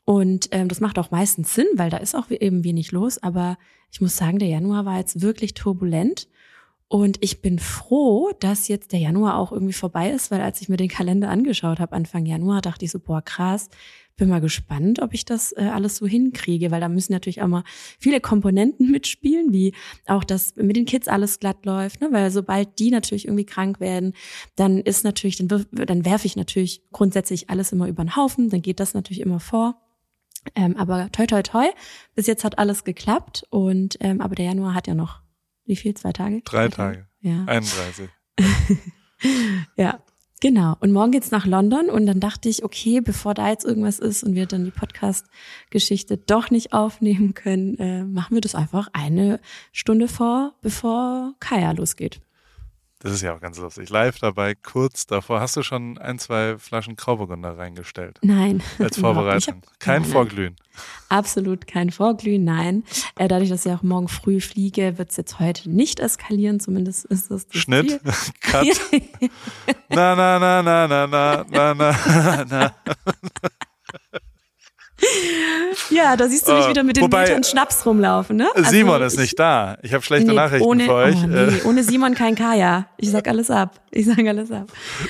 Und 0.09 0.47
ähm, 0.51 0.69
das 0.69 0.79
macht 0.79 0.99
auch 0.99 1.11
meistens 1.11 1.53
Sinn, 1.53 1.67
weil 1.75 1.89
da 1.89 1.97
ist 1.97 2.15
auch 2.15 2.31
eben 2.31 2.63
wenig 2.63 2.93
los. 2.93 3.21
Aber 3.21 3.57
ich 3.91 3.99
muss 3.99 4.15
sagen, 4.15 4.39
der 4.39 4.47
Januar 4.47 4.85
war 4.85 4.99
jetzt 4.99 5.21
wirklich 5.21 5.53
turbulent. 5.53 6.29
Und 6.87 7.17
ich 7.19 7.41
bin 7.41 7.59
froh, 7.59 8.31
dass 8.39 8.69
jetzt 8.69 8.93
der 8.93 9.01
Januar 9.01 9.35
auch 9.35 9.51
irgendwie 9.51 9.73
vorbei 9.73 10.09
ist, 10.11 10.31
weil 10.31 10.39
als 10.39 10.61
ich 10.61 10.69
mir 10.69 10.77
den 10.77 10.87
Kalender 10.87 11.27
angeschaut 11.27 11.81
habe, 11.81 11.93
Anfang 11.93 12.25
Januar, 12.25 12.61
dachte 12.61 12.85
ich 12.85 12.91
so, 12.91 12.99
boah, 12.99 13.21
krass, 13.21 13.69
bin 14.15 14.29
mal 14.29 14.39
gespannt, 14.39 15.01
ob 15.01 15.13
ich 15.13 15.25
das 15.25 15.51
äh, 15.51 15.69
alles 15.73 15.97
so 15.97 16.07
hinkriege, 16.07 16.71
weil 16.71 16.79
da 16.79 16.87
müssen 16.87 17.11
natürlich 17.11 17.41
auch 17.41 17.47
mal 17.47 17.65
viele 17.99 18.21
Komponenten 18.21 18.89
mitspielen, 18.91 19.51
wie 19.51 19.73
auch, 20.05 20.23
dass 20.23 20.55
mit 20.55 20.77
den 20.77 20.85
Kids 20.85 21.09
alles 21.09 21.39
glatt 21.39 21.65
läuft, 21.65 21.99
ne? 21.99 22.07
weil 22.13 22.31
sobald 22.31 22.79
die 22.79 22.91
natürlich 22.91 23.25
irgendwie 23.25 23.45
krank 23.45 23.81
werden, 23.81 24.13
dann 24.55 24.77
ist 24.79 25.03
natürlich, 25.03 25.35
dann, 25.35 25.65
dann 25.71 26.05
werfe 26.05 26.27
ich 26.27 26.37
natürlich 26.37 26.81
grundsätzlich 26.93 27.49
alles 27.49 27.73
immer 27.73 27.89
über 27.89 28.05
den 28.05 28.15
Haufen, 28.15 28.49
dann 28.49 28.61
geht 28.61 28.79
das 28.79 28.93
natürlich 28.93 29.19
immer 29.19 29.41
vor. 29.41 29.81
Ähm, 30.55 30.77
aber 30.77 31.11
toi 31.11 31.25
toi 31.25 31.41
toi, 31.41 31.65
bis 32.15 32.27
jetzt 32.27 32.43
hat 32.43 32.59
alles 32.59 32.83
geklappt 32.83 33.45
und 33.49 33.97
ähm, 33.99 34.21
aber 34.21 34.35
der 34.35 34.45
Januar 34.45 34.73
hat 34.73 34.87
ja 34.87 34.93
noch 34.93 35.21
wie 35.65 35.75
viel? 35.75 35.93
Zwei 35.93 36.13
Tage? 36.13 36.41
Drei 36.45 36.69
Tage. 36.69 37.07
Ja. 37.21 37.43
31. 37.45 38.09
Ja, 39.75 39.99
genau. 40.41 40.75
Und 40.79 40.91
morgen 40.91 41.11
geht's 41.11 41.31
nach 41.31 41.45
London 41.45 41.89
und 41.89 42.05
dann 42.05 42.19
dachte 42.19 42.49
ich, 42.49 42.63
okay, 42.63 43.01
bevor 43.01 43.33
da 43.33 43.49
jetzt 43.49 43.65
irgendwas 43.65 43.99
ist 43.99 44.23
und 44.23 44.35
wir 44.35 44.45
dann 44.45 44.65
die 44.65 44.71
Podcast-Geschichte 44.71 46.17
doch 46.17 46.51
nicht 46.51 46.73
aufnehmen 46.73 47.33
können, 47.33 47.77
äh, 47.79 48.03
machen 48.03 48.35
wir 48.35 48.41
das 48.41 48.55
einfach 48.55 48.89
eine 48.93 49.39
Stunde 49.71 50.07
vor, 50.07 50.53
bevor 50.61 51.33
Kaya 51.39 51.71
losgeht. 51.71 52.21
Das 52.99 53.11
ist 53.11 53.21
ja 53.21 53.35
auch 53.35 53.39
ganz 53.39 53.59
lustig. 53.59 53.89
Live 53.89 54.17
dabei, 54.19 54.55
kurz 54.55 55.05
davor. 55.05 55.39
Hast 55.39 55.55
du 55.55 55.61
schon 55.61 55.99
ein, 55.99 56.17
zwei 56.17 56.57
Flaschen 56.57 56.95
Grauburgunder 56.95 57.55
reingestellt? 57.55 58.17
Nein. 58.23 58.63
Als 58.79 58.97
Vorbereitung. 58.99 59.61
hab- 59.65 59.79
Kein 59.79 60.01
nein. 60.01 60.11
Vorglühen. 60.11 60.55
Absolut 61.09 61.65
kein 61.67 61.89
Vorglühen, 61.91 62.43
nein. 62.43 62.83
Äh, 63.15 63.27
dadurch, 63.27 63.49
dass 63.49 63.65
ich 63.65 63.71
auch 63.71 63.81
morgen 63.83 64.07
früh 64.07 64.39
fliege, 64.41 64.97
wird's 64.97 65.15
jetzt 65.17 65.39
heute 65.39 65.69
nicht 65.69 65.99
eskalieren, 65.99 66.59
zumindest 66.59 67.05
ist 67.05 67.29
das 67.31 67.47
das 67.47 67.61
Schnitt. 67.61 67.99
Cut. 68.41 68.67
Na, 69.89 70.15
na, 70.15 70.39
na, 70.39 70.61
na, 70.63 70.87
na, 70.87 71.07
na, 71.07 71.45
na, 71.47 71.73
na, 71.73 72.45
na. 72.45 72.75
Ja, 75.89 76.15
da 76.17 76.27
siehst 76.27 76.47
du 76.47 76.53
mich 76.53 76.65
Äh, 76.65 76.69
wieder 76.69 76.83
mit 76.83 76.97
den 76.97 77.03
wobei, 77.03 77.23
Metern 77.23 77.43
Schnaps 77.43 77.85
rumlaufen, 77.85 78.35
ne? 78.37 78.47
Also 78.55 78.71
Simon 78.71 79.01
ist 79.03 79.13
ich- 79.13 79.19
nicht 79.19 79.39
da. 79.39 79.77
Ich 79.83 79.93
habe 79.93 80.03
schlechte 80.03 80.29
Nee, 80.29 80.35
Nachrichten 80.35 80.67
ohne, 80.67 80.85
für 80.85 80.93
euch. 80.93 81.15
Oh, 81.23 81.27
Äh, 81.27 81.45
nee, 81.51 81.61
ohne 81.65 81.83
Simon 81.83 82.15
kein 82.15 82.35
Kaya. 82.35 82.87
Ich 82.97 83.11
sag 83.11 83.27
alles 83.27 83.49
ab. 83.51 83.79
Ich 83.91 84.05
sag 84.05 84.19
alles 84.25 84.51
ab. 84.51 84.67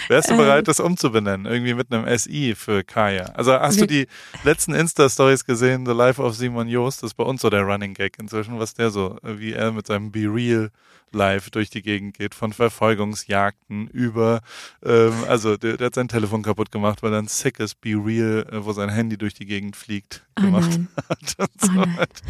Wärst 0.07 0.29
du 0.29 0.33
äh, 0.33 0.37
bereit, 0.37 0.67
das 0.67 0.79
umzubenennen? 0.79 1.45
Irgendwie 1.45 1.73
mit 1.73 1.91
einem 1.91 2.05
SI 2.17 2.53
für 2.55 2.83
Kaya. 2.83 3.25
Also 3.33 3.53
hast 3.53 3.79
du 3.79 3.85
die 3.87 4.07
letzten 4.43 4.73
Insta-Stories 4.73 5.45
gesehen, 5.45 5.85
The 5.85 5.93
Life 5.93 6.21
of 6.21 6.35
Simon 6.35 6.67
Joost? 6.67 7.01
Das 7.03 7.11
ist 7.11 7.15
bei 7.15 7.23
uns 7.23 7.41
so 7.41 7.49
der 7.49 7.61
Running 7.61 7.93
Gag 7.93 8.17
inzwischen, 8.19 8.59
was 8.59 8.73
der 8.73 8.89
so, 8.89 9.17
äh, 9.23 9.39
wie 9.39 9.53
er 9.53 9.71
mit 9.71 9.87
seinem 9.87 10.11
Be 10.11 10.25
Real 10.27 10.69
Live 11.11 11.49
durch 11.49 11.69
die 11.69 11.81
Gegend 11.81 12.17
geht, 12.17 12.35
von 12.35 12.51
Verfolgungsjagden 12.53 13.87
über, 13.87 14.41
ähm, 14.83 15.13
also 15.27 15.57
der, 15.57 15.77
der 15.77 15.87
hat 15.87 15.95
sein 15.95 16.07
Telefon 16.07 16.43
kaputt 16.43 16.71
gemacht, 16.71 17.01
weil 17.03 17.13
er 17.13 17.19
ein 17.19 17.27
sickes 17.27 17.75
Be 17.75 17.91
Real, 17.91 18.45
äh, 18.51 18.65
wo 18.65 18.73
sein 18.73 18.89
Handy 18.89 19.17
durch 19.17 19.33
die 19.33 19.45
Gegend 19.45 19.75
fliegt, 19.75 20.25
Oh 20.37 20.41
gemacht 20.43 20.69
nein. 20.71 20.87
hat. 21.09 21.35
Und 21.37 21.49
Oh 21.61 21.65
so 21.65 21.71
nein. 21.73 21.97
weiter. 21.97 22.21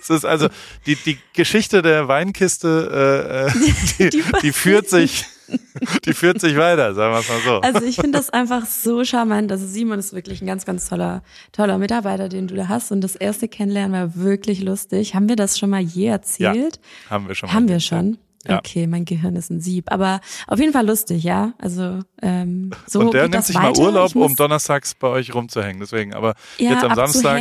Es 0.00 0.10
ist 0.10 0.24
also 0.24 0.48
die, 0.86 0.96
die 0.96 1.18
Geschichte 1.34 1.82
der 1.82 2.08
Weinkiste, 2.08 3.48
äh, 3.48 3.48
äh, 3.48 3.72
die, 4.10 4.10
Die- 4.10 4.24
die 4.42 4.52
führt 4.52 4.88
sich 4.88 5.24
die 6.04 6.12
führt 6.12 6.40
sich 6.40 6.56
weiter, 6.56 6.94
sagen 6.94 7.14
wir 7.14 7.20
es 7.20 7.28
mal 7.28 7.40
so. 7.44 7.60
Also 7.60 7.86
ich 7.86 7.96
finde 7.96 8.18
das 8.18 8.30
einfach 8.30 8.66
so 8.66 9.04
charmant. 9.04 9.50
Also 9.52 9.66
Simon 9.66 9.98
ist 9.98 10.12
wirklich 10.12 10.40
ein 10.42 10.46
ganz, 10.46 10.64
ganz 10.64 10.88
toller, 10.88 11.22
toller 11.52 11.78
Mitarbeiter, 11.78 12.28
den 12.28 12.48
du 12.48 12.54
da 12.54 12.68
hast. 12.68 12.92
Und 12.92 13.00
das 13.00 13.16
erste 13.16 13.48
Kennenlernen 13.48 13.92
war 13.92 14.16
wirklich 14.16 14.60
lustig. 14.60 15.14
Haben 15.14 15.28
wir 15.28 15.36
das 15.36 15.58
schon 15.58 15.70
mal 15.70 15.80
je 15.80 16.06
erzählt? 16.06 16.80
Ja, 17.04 17.10
haben 17.10 17.28
wir 17.28 17.34
schon. 17.34 17.52
Haben 17.52 17.68
wir 17.68 17.80
schon. 17.80 18.18
Ja. 18.46 18.58
Okay, 18.58 18.86
mein 18.86 19.04
Gehirn 19.04 19.36
ist 19.36 19.50
ein 19.50 19.60
Sieb. 19.60 19.90
Aber 19.90 20.20
auf 20.46 20.58
jeden 20.58 20.72
Fall 20.72 20.86
lustig, 20.86 21.24
ja. 21.24 21.54
Also 21.58 22.00
ähm, 22.22 22.70
so 22.86 23.00
Und 23.00 23.14
der 23.14 23.28
nimmt 23.28 23.44
sich 23.44 23.56
weiter. 23.56 23.70
mal 23.70 23.78
Urlaub, 23.78 24.14
um 24.14 24.36
donnerstags 24.36 24.94
bei 24.94 25.08
euch 25.08 25.34
rumzuhängen. 25.34 25.80
Deswegen, 25.80 26.14
aber 26.14 26.34
ja, 26.58 26.72
jetzt 26.72 26.84
am 26.84 26.94
Samstag. 26.94 27.40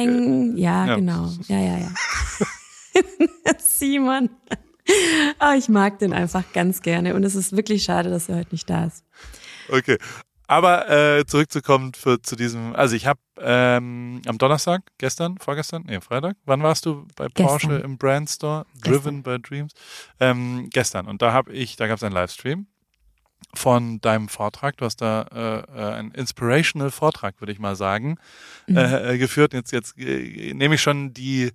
Ja, 0.56 0.86
ja. 0.86 0.96
genau. 0.96 1.32
Ja, 1.48 1.60
ja, 1.60 1.78
ja. 1.78 1.90
Simon. 3.60 4.30
Oh, 5.40 5.54
ich 5.58 5.70
mag 5.70 6.00
den 6.00 6.14
einfach 6.14 6.44
ganz 6.54 6.82
gerne. 6.82 7.16
Und 7.16 7.24
es 7.24 7.36
ist 7.36 7.56
wirklich 7.56 7.84
schade, 7.84 8.10
dass 8.10 8.30
er 8.30 8.38
heute 8.38 8.52
nicht 8.52 8.70
da 8.70 8.86
ist. 8.86 9.04
Okay. 9.70 9.98
Aber 10.50 10.90
äh, 10.90 11.26
zurückzukommen 11.26 11.94
für, 11.94 12.22
zu 12.22 12.38
diesem, 12.38 12.74
also 12.74 12.96
ich 12.96 13.06
habe 13.06 13.20
ähm, 13.38 14.22
am 14.28 14.38
Donnerstag, 14.38 14.82
gestern, 14.98 15.38
vorgestern, 15.40 15.84
nee, 15.86 16.00
Freitag, 16.00 16.38
wann 16.46 16.64
warst 16.64 16.86
du 16.86 17.06
bei 17.18 17.28
Porsche 17.28 17.68
Gestern. 17.68 17.84
im 17.84 17.98
Brand 17.98 18.30
Store? 18.30 18.66
Driven 18.82 19.24
by 19.24 19.40
Dreams? 19.42 19.74
Ähm, 20.22 20.70
gestern. 20.72 21.08
Und 21.08 21.22
da 21.22 21.34
habe 21.34 21.52
ich, 21.52 21.76
da 21.76 21.88
gab 21.88 21.98
es 21.98 22.04
einen 22.04 22.16
Livestream 22.16 22.68
von 23.56 24.00
deinem 24.00 24.30
Vortrag. 24.30 24.78
Du 24.78 24.86
hast 24.86 25.02
da 25.02 25.24
äh, 25.34 25.60
äh, 25.78 25.94
einen 25.96 26.12
inspirational 26.12 26.92
Vortrag, 26.92 27.42
würde 27.42 27.52
ich 27.52 27.60
mal 27.60 27.76
sagen, 27.76 28.18
Mhm. 28.68 28.78
äh, 28.78 29.14
äh, 29.14 29.18
geführt. 29.18 29.52
Jetzt, 29.54 29.74
jetzt 29.74 29.98
äh, 29.98 30.54
nehme 30.54 30.76
ich 30.76 30.82
schon 30.82 31.14
die 31.14 31.52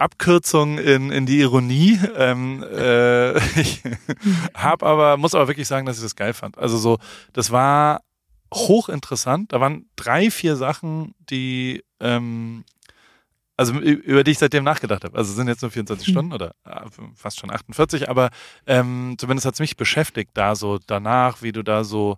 Abkürzung 0.00 0.78
in, 0.78 1.10
in 1.10 1.26
die 1.26 1.40
Ironie. 1.40 2.00
Ähm, 2.16 2.62
äh, 2.62 3.36
ich 3.60 3.82
habe 4.54 4.86
aber, 4.86 5.16
muss 5.16 5.34
aber 5.34 5.48
wirklich 5.48 5.68
sagen, 5.68 5.86
dass 5.86 5.96
ich 5.98 6.02
das 6.02 6.16
geil 6.16 6.32
fand. 6.32 6.58
Also 6.58 6.78
so, 6.78 6.98
das 7.32 7.50
war 7.50 8.02
hochinteressant. 8.52 9.52
Da 9.52 9.60
waren 9.60 9.86
drei, 9.96 10.30
vier 10.30 10.56
Sachen, 10.56 11.14
die 11.28 11.84
ähm, 12.00 12.64
also 13.56 13.74
über 13.74 14.24
die 14.24 14.30
ich 14.30 14.38
seitdem 14.38 14.64
nachgedacht 14.64 15.04
habe. 15.04 15.18
Also 15.18 15.30
es 15.32 15.36
sind 15.36 15.48
jetzt 15.48 15.60
nur 15.60 15.70
24 15.70 16.08
Mhm. 16.08 16.12
Stunden 16.12 16.32
oder 16.32 16.54
äh, 16.64 16.80
fast 17.14 17.38
schon 17.38 17.50
48, 17.50 18.08
aber 18.08 18.30
ähm, 18.66 19.16
zumindest 19.18 19.44
hat 19.44 19.52
es 19.52 19.60
mich 19.60 19.76
beschäftigt, 19.76 20.30
da 20.32 20.54
so 20.54 20.78
danach, 20.86 21.42
wie 21.42 21.52
du 21.52 21.62
da 21.62 21.84
so 21.84 22.16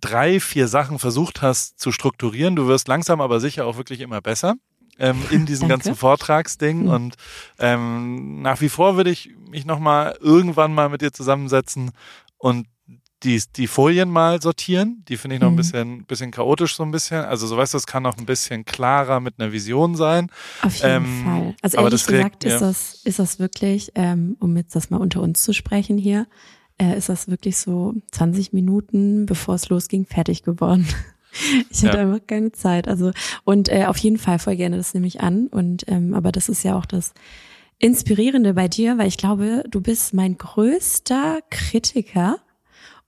drei, 0.00 0.40
vier 0.40 0.66
Sachen 0.66 0.98
versucht 0.98 1.42
hast 1.42 1.78
zu 1.78 1.92
strukturieren. 1.92 2.56
Du 2.56 2.68
wirst 2.68 2.88
langsam 2.88 3.20
aber 3.20 3.38
sicher 3.38 3.66
auch 3.66 3.76
wirklich 3.76 4.00
immer 4.00 4.22
besser 4.22 4.54
ähm, 5.00 5.20
in 5.30 5.46
diesem 5.46 5.68
Danke. 5.68 5.84
ganzen 5.84 5.96
Vortragsding. 5.98 6.82
Mhm. 6.84 6.88
Und 6.88 7.14
ähm, 7.58 8.42
nach 8.42 8.60
wie 8.60 8.68
vor 8.68 8.96
würde 8.96 9.10
ich 9.10 9.30
mich 9.50 9.66
nochmal 9.66 10.16
irgendwann 10.20 10.72
mal 10.72 10.88
mit 10.88 11.00
dir 11.00 11.12
zusammensetzen 11.12 11.90
und 12.38 12.66
die, 13.22 13.42
die 13.56 13.66
Folien 13.66 14.08
mal 14.08 14.40
sortieren. 14.40 15.04
Die 15.08 15.18
finde 15.18 15.36
ich 15.36 15.42
noch 15.42 15.48
ein 15.48 15.52
Mhm. 15.52 15.56
bisschen, 15.58 16.04
bisschen 16.06 16.30
chaotisch 16.30 16.74
so 16.74 16.82
ein 16.84 16.90
bisschen. 16.90 17.18
Also 17.22 17.46
so 17.46 17.54
weißt 17.56 17.74
du, 17.74 17.78
es 17.78 17.86
kann 17.86 18.02
noch 18.02 18.16
ein 18.16 18.24
bisschen 18.24 18.64
klarer 18.64 19.20
mit 19.20 19.34
einer 19.38 19.52
Vision 19.52 19.94
sein. 19.94 20.30
Auf 20.62 20.74
jeden 20.76 20.88
Ähm, 21.04 21.22
Fall. 21.24 21.54
Also 21.60 21.76
ehrlich 21.76 21.90
das 21.90 22.06
gesagt 22.06 22.44
ist 22.44 22.52
ja. 22.52 22.60
das, 22.60 22.94
ist 23.04 23.18
das 23.18 23.38
wirklich, 23.38 23.92
ähm, 23.94 24.36
um 24.40 24.56
jetzt 24.56 24.74
das 24.74 24.88
mal 24.88 24.96
unter 24.96 25.20
uns 25.20 25.42
zu 25.42 25.52
sprechen 25.52 25.98
hier, 25.98 26.26
äh, 26.78 26.96
ist 26.96 27.10
das 27.10 27.28
wirklich 27.28 27.58
so 27.58 27.92
20 28.12 28.54
Minuten, 28.54 29.26
bevor 29.26 29.54
es 29.56 29.68
losging, 29.68 30.06
fertig 30.06 30.42
geworden. 30.42 30.88
Ich 31.70 31.84
hatte 31.84 31.98
Ja. 31.98 32.02
einfach 32.04 32.26
keine 32.26 32.52
Zeit. 32.52 32.88
Also 32.88 33.12
und 33.44 33.68
äh, 33.68 33.86
auf 33.86 33.96
jeden 33.98 34.18
Fall 34.18 34.38
voll 34.38 34.56
gerne, 34.56 34.76
das 34.76 34.94
nehme 34.94 35.06
ich 35.06 35.20
an. 35.20 35.46
Und 35.48 35.84
ähm, 35.88 36.14
aber 36.14 36.32
das 36.32 36.48
ist 36.48 36.62
ja 36.64 36.76
auch 36.76 36.86
das 36.86 37.12
Inspirierende 37.78 38.54
bei 38.54 38.68
dir, 38.68 38.98
weil 38.98 39.08
ich 39.08 39.16
glaube, 39.16 39.64
du 39.70 39.80
bist 39.80 40.12
mein 40.14 40.36
größter 40.36 41.40
Kritiker. 41.50 42.38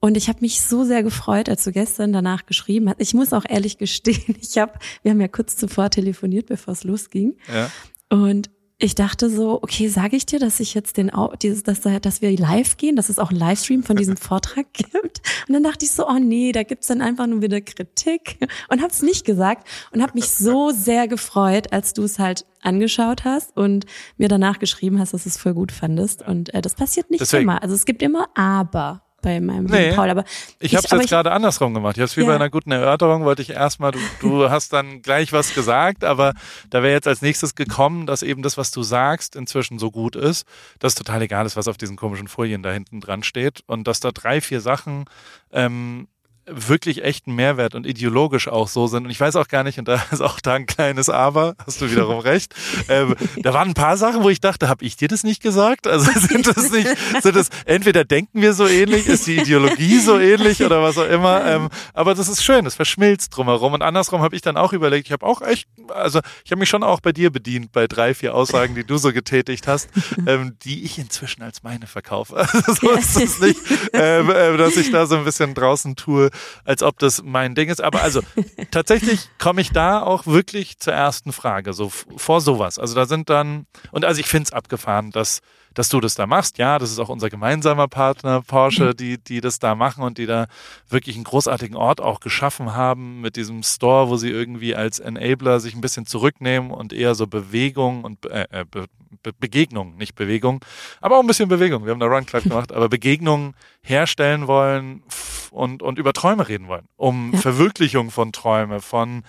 Und 0.01 0.17
ich 0.17 0.29
habe 0.29 0.41
mich 0.41 0.61
so 0.63 0.83
sehr 0.83 1.05
gefreut, 1.05 1.49
als 1.49 1.63
du 1.63 1.71
gestern 1.71 2.13
danach 2.13 2.45
geschrieben 2.47 2.89
hast. 2.89 2.97
Ich 3.01 3.15
muss 3.15 3.33
auch 3.33 3.45
ehrlich 3.49 3.79
gestehen, 3.79 4.35
ich 4.41 4.59
habe, 4.59 4.73
wir 5.03 5.13
haben 5.13 5.21
ja 5.21 5.29
kurz 5.29 5.57
zuvor 5.57 5.91
telefoniert, 5.91 6.47
bevor 6.47 6.73
es 6.73 6.83
losging. 6.85 7.37
Ja. 7.53 7.71
Und 8.09 8.51
ich 8.83 8.95
dachte 8.97 9.31
so, 9.31 9.63
okay, 9.63 9.87
sage 9.89 10.17
ich 10.17 10.27
dir, 10.27 10.41
dass 10.41 10.59
ich 10.59 10.75
jetzt 10.75 10.97
den, 10.97 11.11
dieses, 11.41 11.63
dass, 11.63 11.81
da- 11.83 12.01
dass 12.01 12.21
wir 12.21 12.37
live 12.37 12.77
gehen, 12.77 12.97
dass 12.97 13.09
es 13.09 13.19
auch 13.21 13.31
einen 13.31 13.39
Livestream 13.39 13.83
von 13.85 13.97
diesem 13.97 14.17
Vortrag 14.19 14.73
gibt. 14.73 15.23
Und 15.47 15.55
dann 15.55 15.63
dachte 15.63 15.85
ich 15.85 15.93
so, 15.93 16.09
oh 16.09 16.19
nee, 16.19 16.51
da 16.51 16.65
gibt's 16.65 16.89
dann 16.89 17.01
einfach 17.01 17.27
nur 17.29 17.43
wieder 17.43 17.61
Kritik 17.61 18.39
und 18.69 18.83
habe 18.83 18.93
es 18.93 19.01
nicht 19.03 19.25
gesagt 19.25 19.69
und 19.93 20.03
habe 20.03 20.13
mich 20.15 20.31
so 20.31 20.71
sehr 20.71 21.07
gefreut, 21.07 21.73
als 21.73 21.93
du 21.95 22.03
es 22.03 22.19
halt 22.19 22.45
angeschaut 22.61 23.25
hast 23.25 23.57
und 23.57 23.87
mir 24.17 24.29
danach 24.29 24.59
geschrieben 24.59 24.99
hast, 24.99 25.15
dass 25.15 25.23
du 25.25 25.29
es 25.29 25.37
voll 25.37 25.55
gut 25.55 25.71
fandest. 25.71 26.23
Und 26.23 26.53
äh, 26.53 26.61
das 26.61 26.75
passiert 26.75 27.11
nicht 27.11 27.21
Deswegen. 27.21 27.45
immer. 27.45 27.63
Also 27.63 27.75
es 27.77 27.85
gibt 27.85 28.03
immer 28.03 28.27
Aber 28.35 29.03
bei 29.23 29.41
meinem 29.41 29.65
Nee, 29.65 29.93
Paul. 29.93 30.11
Aber 30.11 30.25
Ich 30.59 30.75
habe 30.75 30.85
es 30.85 30.91
jetzt 30.91 31.09
gerade 31.09 31.33
andersrum 31.33 31.73
gemacht. 31.73 31.97
Ich 31.97 32.01
habe 32.01 32.07
es 32.07 32.17
wie 32.17 32.21
Ja. 32.23 32.27
bei 32.27 32.35
einer 32.35 32.51
guten 32.51 32.73
Erörterung, 32.73 33.25
wollte 33.25 33.41
ich 33.43 33.51
erstmal, 33.51 33.93
du, 33.93 33.99
du 34.21 34.51
hast 34.51 34.73
dann 34.73 35.01
gleich 35.01 35.33
was 35.33 35.55
gesagt, 35.55 36.05
aber 36.05 36.35
da 36.69 36.83
wäre 36.83 36.93
jetzt 36.93 37.09
als 37.09 37.23
nächstes 37.23 37.55
gekommen, 37.55 38.07
dass 38.07 38.23
eben 38.23 38.43
das, 38.43 38.59
was 38.59 38.71
du 38.71 38.83
sagst, 38.83 39.37
inzwischen 39.37 39.79
so 39.79 39.91
gut 39.91 40.17
ist, 40.17 40.47
dass 40.81 40.95
total 40.95 41.23
egal 41.23 41.47
ist, 41.47 41.57
was 41.57 41.69
auf 41.69 41.79
diesen 41.79 41.97
komischen 41.97 42.29
Folien 42.29 42.63
da 42.63 42.73
hinten 42.73 43.01
dran 43.01 43.23
steht 43.23 43.63
und 43.67 43.87
dass 43.87 44.01
da 44.01 44.11
drei, 44.13 44.41
vier 44.41 44.61
Sachen 44.61 45.07
ähm, 45.53 46.09
wirklich 46.47 47.05
echten 47.05 47.35
Mehrwert 47.35 47.75
und 47.75 47.87
ideologisch 47.87 48.49
auch 48.49 48.67
so 48.67 48.87
sind. 48.89 49.05
Und 49.05 49.11
ich 49.11 49.21
weiß 49.21 49.37
auch 49.37 49.49
gar 49.49 49.63
nicht, 49.63 49.79
und 49.79 49.87
da 49.87 50.03
ist 50.11 50.21
auch 50.21 50.41
da 50.41 50.55
ein 50.55 50.67
kleines 50.67 51.09
Aber, 51.09 51.55
hast 51.65 51.81
du 51.81 51.91
wiederum 51.91 52.19
recht. 52.21 52.55
Ähm, 52.89 53.15
da 53.43 53.55
waren 53.55 53.69
ein 53.69 53.75
paar 53.75 53.97
Sachen, 53.97 54.23
wo 54.23 54.29
ich 54.29 54.41
dachte, 54.41 54.69
habe 54.69 54.85
ich 54.85 54.97
dir 54.97 55.09
das 55.09 55.23
nicht 55.23 55.43
gesagt? 55.43 55.87
Also 55.87 56.11
sind 56.21 56.47
das 56.47 56.71
nicht, 56.71 56.89
sind 57.23 57.37
das, 57.37 57.49
entweder 57.65 58.05
denken 58.05 58.43
wir 58.43 58.55
so 58.55 58.67
ähnlich, 58.67 59.07
ist 59.07 59.27
die 59.27 59.39
Ideologie 59.39 59.99
so 60.01 60.19
ähnlich 60.19 60.63
oder 60.65 60.83
was 60.83 60.99
auch 60.99 61.09
immer. 61.09 61.45
Ähm, 61.47 61.69
aber 61.95 62.15
das 62.15 62.29
ist 62.29 62.43
schön, 62.43 62.65
das 62.65 62.75
verschmilzt 62.75 63.37
drumherum. 63.37 63.75
Und 63.75 63.83
andersrum 63.83 64.23
habe 64.23 64.35
ich 64.35 64.43
dann 64.43 64.57
auch 64.57 64.73
überlegt, 64.73 65.07
ich 65.07 65.13
habe 65.13 65.25
auch 65.25 65.43
echt, 65.43 65.69
also 65.89 66.21
ich 66.45 66.51
habe 66.51 66.59
mich 66.59 66.69
schon 66.69 66.83
auch 66.83 67.01
bei 67.01 67.13
dir 67.13 67.31
bedient, 67.31 67.71
bei 67.73 67.87
drei, 67.87 68.15
vier 68.15 68.35
Aussagen, 68.35 68.75
die 68.75 68.85
du 68.85 68.97
so 68.97 69.13
getätigt 69.13 69.69
hast, 69.69 69.89
ähm, 70.27 70.57
die 70.65 70.85
ich 70.85 70.99
inzwischen 70.99 71.43
als 71.43 71.63
meine 71.63 71.87
verkaufe. 71.87 72.37
Also 72.37 72.75
so 72.75 72.91
ist 72.91 73.17
es 73.17 73.41
nicht, 73.41 73.61
ähm, 73.93 74.31
äh, 74.31 74.57
dass 74.57 74.77
ich 74.77 74.91
da 74.91 75.07
so 75.07 75.17
ein 75.17 75.25
bisschen 75.25 75.55
draußen 75.55 75.97
tue, 75.97 76.31
als 76.65 76.83
ob 76.83 76.99
das 76.99 77.23
mein 77.23 77.55
Ding 77.55 77.69
ist. 77.69 77.81
Aber 77.81 78.03
also 78.03 78.21
tatsächlich 78.71 79.29
komme 79.39 79.61
ich 79.61 79.71
da 79.71 80.03
auch 80.03 80.27
wirklich 80.27 80.79
zur 80.79 80.93
ersten 80.93 81.33
Frage, 81.33 81.73
so 81.73 81.91
vor 81.91 82.41
sowas. 82.41 82.79
Also 82.79 82.95
da 82.95 83.07
sind 83.07 83.31
dann, 83.31 83.67
und 83.91 84.05
also 84.05 84.21
ich 84.21 84.27
finde 84.27 84.49
es 84.49 84.53
abgefahren, 84.53 85.11
dass, 85.11 85.41
dass 85.75 85.89
du 85.89 86.01
das 86.01 86.15
da 86.15 86.27
machst. 86.27 86.59
Ja, 86.59 86.79
das 86.79 86.91
ist 86.91 86.99
auch 86.99 87.09
unser 87.09 87.31
gemeinsamer 87.31 87.89
Partner 87.89 88.43
Porsche, 88.43 88.95
die, 88.95 89.19
die 89.19 89.41
das 89.41 89.59
da 89.59 89.75
machen 89.75 90.05
und 90.05 90.19
die 90.19 90.27
da 90.27 90.47
wirklich 90.89 91.17
einen 91.17 91.25
großartigen 91.25 91.77
Ort 91.77 92.01
auch 92.01 92.21
geschaffen 92.21 92.75
haben 92.75 93.21
mit 93.21 93.37
diesem 93.37 93.63
Store, 93.63 94.09
wo 94.09 94.17
sie 94.17 94.31
irgendwie 94.31 94.75
als 94.75 94.99
Enabler 94.99 95.61
sich 95.61 95.75
ein 95.75 95.81
bisschen 95.81 96.07
zurücknehmen 96.07 96.71
und 96.71 96.93
eher 96.93 97.15
so 97.15 97.27
Bewegung 97.27 98.05
und 98.05 98.27
äh, 98.27 98.47
äh, 98.51 98.65
Be 98.71 98.87
Be 99.23 99.33
Begegnung, 99.39 99.97
nicht 99.99 100.15
Bewegung, 100.15 100.65
aber 101.03 101.19
auch 101.19 101.21
ein 101.21 101.27
bisschen 101.27 101.49
Bewegung. 101.49 101.85
Wir 101.85 101.93
haben 101.93 102.01
da 102.01 102.07
Run 102.07 102.25
Club 102.25 102.45
gemacht, 102.45 102.73
aber 102.73 102.89
Begegnungen 102.89 103.55
herstellen 103.83 104.47
wollen 104.47 105.03
und, 105.51 105.83
und 105.83 105.99
über 105.99 106.13
Träume 106.15 106.49
reden 106.49 106.67
wollen, 106.67 106.89
um 106.97 107.33
Ja. 107.33 107.39
Verwirklichung 107.39 108.11
von 108.11 108.33
Träume, 108.33 108.81
von, 108.81 109.23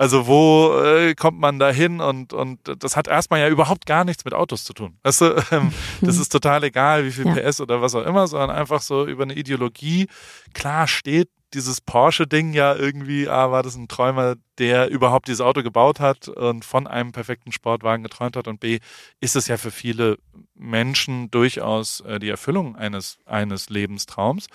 also 0.00 0.26
wo 0.26 0.80
äh, 0.82 1.14
kommt 1.14 1.38
man 1.38 1.58
da 1.58 1.70
hin 1.70 2.00
und, 2.00 2.32
und 2.32 2.58
das 2.82 2.96
hat 2.96 3.06
erstmal 3.06 3.40
ja 3.40 3.48
überhaupt 3.48 3.84
gar 3.84 4.06
nichts 4.06 4.24
mit 4.24 4.32
Autos 4.32 4.64
zu 4.64 4.72
tun. 4.72 4.96
Weißt 5.02 5.20
du, 5.20 5.44
ähm, 5.52 5.74
das 6.00 6.16
ist 6.16 6.30
total 6.30 6.64
egal, 6.64 7.04
wie 7.04 7.10
viel 7.10 7.26
Ja. 7.26 7.34
PS 7.34 7.60
oder 7.60 7.82
was 7.82 7.94
auch 7.94 8.06
immer, 8.06 8.26
sondern 8.26 8.48
einfach 8.48 8.80
so 8.80 9.06
über 9.06 9.24
eine 9.24 9.34
Ideologie. 9.34 10.06
Klar 10.54 10.88
steht 10.88 11.28
dieses 11.52 11.82
Porsche-Ding 11.82 12.54
ja 12.54 12.74
irgendwie, 12.74 13.28
A, 13.28 13.50
war 13.50 13.62
das 13.62 13.76
ein 13.76 13.88
Träumer, 13.88 14.36
der 14.56 14.88
überhaupt 14.88 15.28
dieses 15.28 15.42
Auto 15.42 15.62
gebaut 15.62 16.00
hat 16.00 16.28
und 16.28 16.64
von 16.64 16.86
einem 16.86 17.12
perfekten 17.12 17.52
Sportwagen 17.52 18.02
geträumt 18.02 18.36
hat 18.36 18.48
und 18.48 18.58
B, 18.58 18.78
ist 19.20 19.36
es 19.36 19.48
ja 19.48 19.58
für 19.58 19.70
viele 19.70 20.16
Menschen 20.60 21.30
durchaus 21.30 22.00
äh, 22.00 22.18
die 22.18 22.28
Erfüllung 22.28 22.76
eines, 22.76 23.18
eines 23.26 23.70
Lebenstraums. 23.70 24.46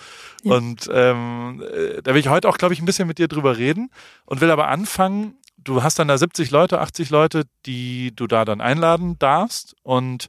Ja. 0.43 0.55
Und 0.55 0.89
ähm, 0.93 1.63
äh, 1.73 2.01
da 2.01 2.13
will 2.13 2.19
ich 2.19 2.29
heute 2.29 2.47
auch, 2.47 2.57
glaube 2.57 2.73
ich, 2.73 2.81
ein 2.81 2.85
bisschen 2.85 3.07
mit 3.07 3.17
dir 3.17 3.27
drüber 3.27 3.57
reden 3.57 3.89
und 4.25 4.41
will 4.41 4.51
aber 4.51 4.67
anfangen, 4.67 5.35
du 5.57 5.83
hast 5.83 5.97
dann 5.99 6.07
da 6.07 6.17
70 6.17 6.51
Leute, 6.51 6.79
80 6.79 7.09
Leute, 7.09 7.43
die 7.65 8.15
du 8.15 8.27
da 8.27 8.45
dann 8.45 8.61
einladen 8.61 9.17
darfst 9.19 9.75
und 9.83 10.27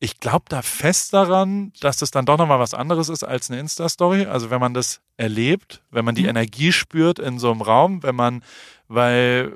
ich 0.00 0.20
glaube 0.20 0.44
da 0.48 0.60
fest 0.60 1.14
daran, 1.14 1.72
dass 1.80 1.96
das 1.98 2.10
dann 2.10 2.26
doch 2.26 2.36
nochmal 2.36 2.58
was 2.58 2.74
anderes 2.74 3.08
ist 3.08 3.24
als 3.24 3.50
eine 3.50 3.60
Insta-Story. 3.60 4.26
Also 4.26 4.50
wenn 4.50 4.60
man 4.60 4.74
das 4.74 5.00
erlebt, 5.16 5.82
wenn 5.90 6.04
man 6.04 6.14
die 6.14 6.24
Mhm. 6.24 6.30
Energie 6.30 6.72
spürt 6.72 7.18
in 7.18 7.38
so 7.38 7.50
einem 7.50 7.62
Raum, 7.62 8.02
wenn 8.02 8.14
man, 8.14 8.42
weil 8.88 9.50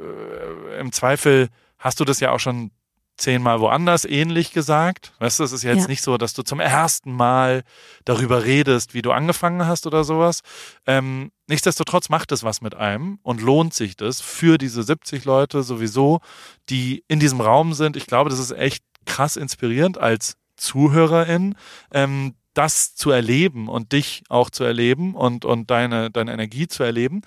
äh, 0.70 0.80
im 0.80 0.92
Zweifel 0.92 1.48
hast 1.78 2.00
du 2.00 2.04
das 2.04 2.20
ja 2.20 2.30
auch 2.32 2.40
schon 2.40 2.70
zehnmal 3.18 3.60
woanders 3.60 4.04
ähnlich 4.04 4.52
gesagt. 4.52 5.12
Weißt 5.18 5.40
du, 5.40 5.44
es 5.44 5.52
ist 5.52 5.62
jetzt 5.64 5.82
Ja. 5.82 5.86
nicht 5.88 6.02
so, 6.02 6.16
dass 6.16 6.32
du 6.34 6.42
zum 6.42 6.60
ersten 6.60 7.12
Mal 7.12 7.62
darüber 8.04 8.44
redest, 8.44 8.94
wie 8.94 9.02
du 9.02 9.12
angefangen 9.12 9.66
hast 9.66 9.86
oder 9.86 10.04
sowas. 10.04 10.40
Ähm, 10.86 11.30
nichtsdestotrotz 11.48 12.08
macht 12.08 12.32
es 12.32 12.44
was 12.44 12.60
mit 12.62 12.74
einem 12.74 13.18
und 13.22 13.42
lohnt 13.42 13.74
sich 13.74 13.96
das 13.96 14.20
für 14.20 14.56
diese 14.56 14.82
70 14.82 15.24
Leute 15.24 15.62
sowieso, 15.62 16.20
die 16.70 17.04
in 17.08 17.18
diesem 17.20 17.40
Raum 17.40 17.74
sind. 17.74 17.96
Ich 17.96 18.06
glaube, 18.06 18.30
das 18.30 18.38
ist 18.38 18.52
echt 18.52 18.82
krass 19.04 19.36
inspirierend 19.36 19.98
als 19.98 20.36
Zuhörerin, 20.56 21.54
ähm, 21.92 22.34
das 22.54 22.94
zu 22.94 23.10
erleben 23.10 23.68
und 23.68 23.92
dich 23.92 24.22
auch 24.28 24.50
zu 24.50 24.64
erleben 24.64 25.14
und, 25.14 25.44
und 25.44 25.70
deine, 25.70 26.10
deine 26.10 26.32
Energie 26.32 26.66
zu 26.66 26.82
erleben. 26.82 27.22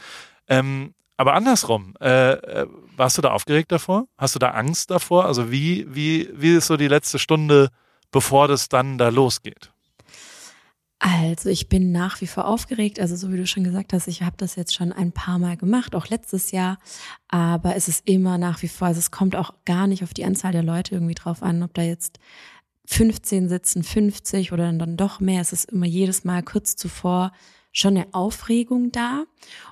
Ähm, 0.48 0.94
aber 1.22 1.36
andersrum, 1.36 1.94
äh, 2.02 2.32
äh, 2.32 2.68
warst 2.98 3.16
du 3.20 3.22
da 3.22 3.30
aufgeregt 3.30 3.72
davor? 3.72 4.08
Hast 4.18 4.34
du 4.34 4.40
da 4.40 4.50
Angst 4.50 4.90
davor? 4.90 5.26
Also 5.26 5.52
wie, 5.52 5.86
wie, 5.88 6.28
wie 6.34 6.56
ist 6.56 6.66
so 6.66 6.78
die 6.78 6.88
letzte 6.88 7.20
Stunde, 7.20 7.70
bevor 8.10 8.48
das 8.48 8.70
dann 8.70 8.98
da 8.98 9.10
losgeht? 9.10 9.72
Also 10.98 11.50
ich 11.50 11.70
bin 11.70 11.92
nach 11.92 12.22
wie 12.22 12.26
vor 12.28 12.48
aufgeregt. 12.48 13.00
Also 13.00 13.16
so 13.16 13.32
wie 13.32 13.38
du 13.38 13.46
schon 13.46 13.64
gesagt 13.64 13.94
hast, 13.94 14.08
ich 14.08 14.24
habe 14.24 14.36
das 14.36 14.56
jetzt 14.56 14.74
schon 14.74 14.92
ein 14.92 15.12
paar 15.12 15.38
Mal 15.38 15.58
gemacht, 15.58 15.94
auch 15.94 16.08
letztes 16.08 16.50
Jahr. 16.50 16.80
Aber 17.28 17.76
es 17.76 17.88
ist 17.88 18.10
immer 18.10 18.40
nach 18.40 18.64
wie 18.64 18.68
vor, 18.68 18.88
also 18.88 18.98
es 18.98 19.12
kommt 19.12 19.36
auch 19.36 19.54
gar 19.66 19.86
nicht 19.86 20.02
auf 20.02 20.16
die 20.16 20.26
Anzahl 20.26 20.54
der 20.54 20.64
Leute 20.64 20.96
irgendwie 20.96 21.14
drauf 21.14 21.44
an, 21.44 21.62
ob 21.62 21.76
da 21.76 21.84
jetzt 21.84 22.18
15 22.88 23.48
sitzen, 23.48 23.84
50 23.84 24.54
oder 24.54 24.74
dann 24.74 24.98
doch 24.98 25.20
mehr. 25.20 25.42
Es 25.42 25.54
ist 25.54 25.72
immer 25.72 25.86
jedes 25.86 26.24
Mal 26.24 26.42
kurz 26.42 26.76
zuvor 26.76 27.32
schon 27.72 27.98
eine 27.98 28.14
Aufregung 28.14 28.92
da. 28.92 29.26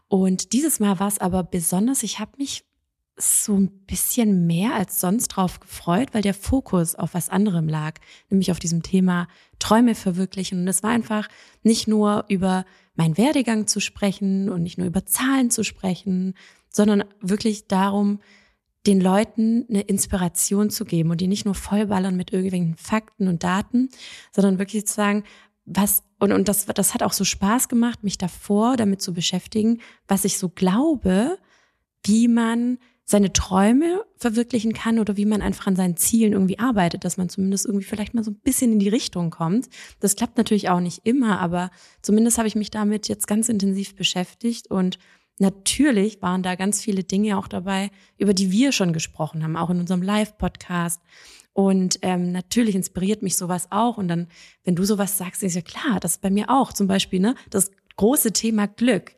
Und 0.08 0.54
dieses 0.54 0.80
Mal 0.80 1.00
war 1.00 1.08
es 1.08 1.20
aber 1.20 1.44
besonders, 1.44 2.04
ich 2.04 2.20
habe 2.20 2.32
mich 2.38 2.66
so 3.22 3.56
ein 3.56 3.70
bisschen 3.86 4.48
mehr 4.48 4.76
als 4.76 5.02
sonst 5.02 5.28
drauf 5.30 5.60
gefreut, 5.60 6.10
weil 6.14 6.22
der 6.22 6.34
Fokus 6.34 6.96
auf 6.96 7.14
was 7.14 7.30
anderem 7.30 7.68
lag, 7.68 7.96
nämlich 8.30 8.52
auf 8.52 8.60
diesem 8.60 8.82
Thema 8.82 9.28
Träume 9.60 9.94
verwirklichen. 9.94 10.62
Und 10.62 10.68
es 10.68 10.84
war 10.84 10.92
einfach 10.92 11.28
nicht 11.62 11.88
nur 11.88 12.26
über 12.30 12.66
meinen 12.96 13.18
Werdegang 13.18 13.68
zu 13.68 13.82
sprechen 13.82 14.50
und 14.50 14.64
nicht 14.64 14.78
nur 14.78 14.88
über 14.88 15.06
Zahlen 15.06 15.52
zu 15.52 15.64
sprechen, 15.64 16.34
sondern 16.70 17.04
wirklich 17.20 17.68
darum, 17.68 18.20
den 18.88 19.02
Leuten 19.02 19.66
eine 19.70 19.82
Inspiration 19.82 20.70
zu 20.70 20.86
geben 20.86 21.12
und 21.12 21.20
die 21.20 21.28
nicht 21.28 21.46
nur 21.46 21.56
vollballern 21.56 22.16
mit 22.16 22.32
irgendwelchen 22.32 22.78
Fakten 22.78 23.28
und 23.28 23.44
Daten, 23.44 23.90
sondern 24.32 24.60
wirklich 24.60 24.88
zu 24.88 24.94
sagen, 24.94 25.24
was, 25.66 26.04
und, 26.20 26.32
und 26.32 26.48
das, 26.48 26.66
das 26.66 26.94
hat 26.94 27.04
auch 27.04 27.14
so 27.14 27.24
Spaß 27.24 27.70
gemacht, 27.70 28.04
mich 28.04 28.18
davor 28.18 28.78
damit 28.78 29.02
zu 29.02 29.14
beschäftigen, 29.14 29.80
was 30.08 30.26
ich 30.26 30.38
so 30.38 30.50
glaube, 30.50 31.38
wie 32.04 32.28
man 32.28 32.78
seine 33.10 33.34
Träume 33.34 34.04
verwirklichen 34.18 34.72
kann 34.74 35.00
oder 35.00 35.18
wie 35.18 35.26
man 35.26 35.42
einfach 35.42 35.66
an 35.66 35.76
seinen 35.76 35.98
Zielen 35.98 36.34
irgendwie 36.34 36.60
arbeitet, 36.60 37.04
dass 37.06 37.18
man 37.18 37.28
zumindest 37.28 37.66
irgendwie 37.66 37.86
vielleicht 37.86 38.14
mal 38.14 38.24
so 38.24 38.30
ein 38.30 38.40
bisschen 38.44 38.74
in 38.74 38.80
die 38.80 38.90
Richtung 38.90 39.32
kommt. 39.32 39.68
Das 40.00 40.16
klappt 40.16 40.38
natürlich 40.38 40.70
auch 40.70 40.80
nicht 40.80 41.08
immer, 41.08 41.40
aber 41.40 41.72
zumindest 42.04 42.38
habe 42.38 42.48
ich 42.48 42.56
mich 42.56 42.70
damit 42.70 43.08
jetzt 43.08 43.28
ganz 43.28 43.50
intensiv 43.50 43.96
beschäftigt 43.96 44.70
und 44.70 45.00
natürlich 45.40 46.22
waren 46.22 46.44
da 46.44 46.54
ganz 46.54 46.82
viele 46.82 47.04
Dinge 47.04 47.40
auch 47.40 47.48
dabei, 47.48 47.90
über 48.20 48.36
die 48.36 48.52
wir 48.52 48.72
schon 48.72 48.94
gesprochen 48.94 49.44
haben, 49.44 49.58
auch 49.58 49.72
in 49.72 49.80
unserem 49.80 50.04
Live-Podcast. 50.04 51.02
Und 51.60 52.00
ähm, 52.04 52.32
natürlich 52.32 52.74
inspiriert 52.74 53.22
mich 53.22 53.36
sowas 53.36 53.68
auch. 53.70 53.98
Und 53.98 54.08
dann, 54.08 54.30
wenn 54.64 54.78
du 54.78 54.86
sowas 54.86 55.18
sagst, 55.18 55.44
ist 55.44 55.56
ja 55.56 55.62
klar, 55.62 56.00
das 56.00 56.14
ist 56.14 56.22
bei 56.22 56.30
mir 56.30 56.50
auch 56.50 56.72
zum 56.72 56.88
Beispiel, 56.88 57.20
ne, 57.20 57.36
das 57.50 57.72
große 57.98 58.32
Thema 58.32 58.66
Glück. 58.66 59.12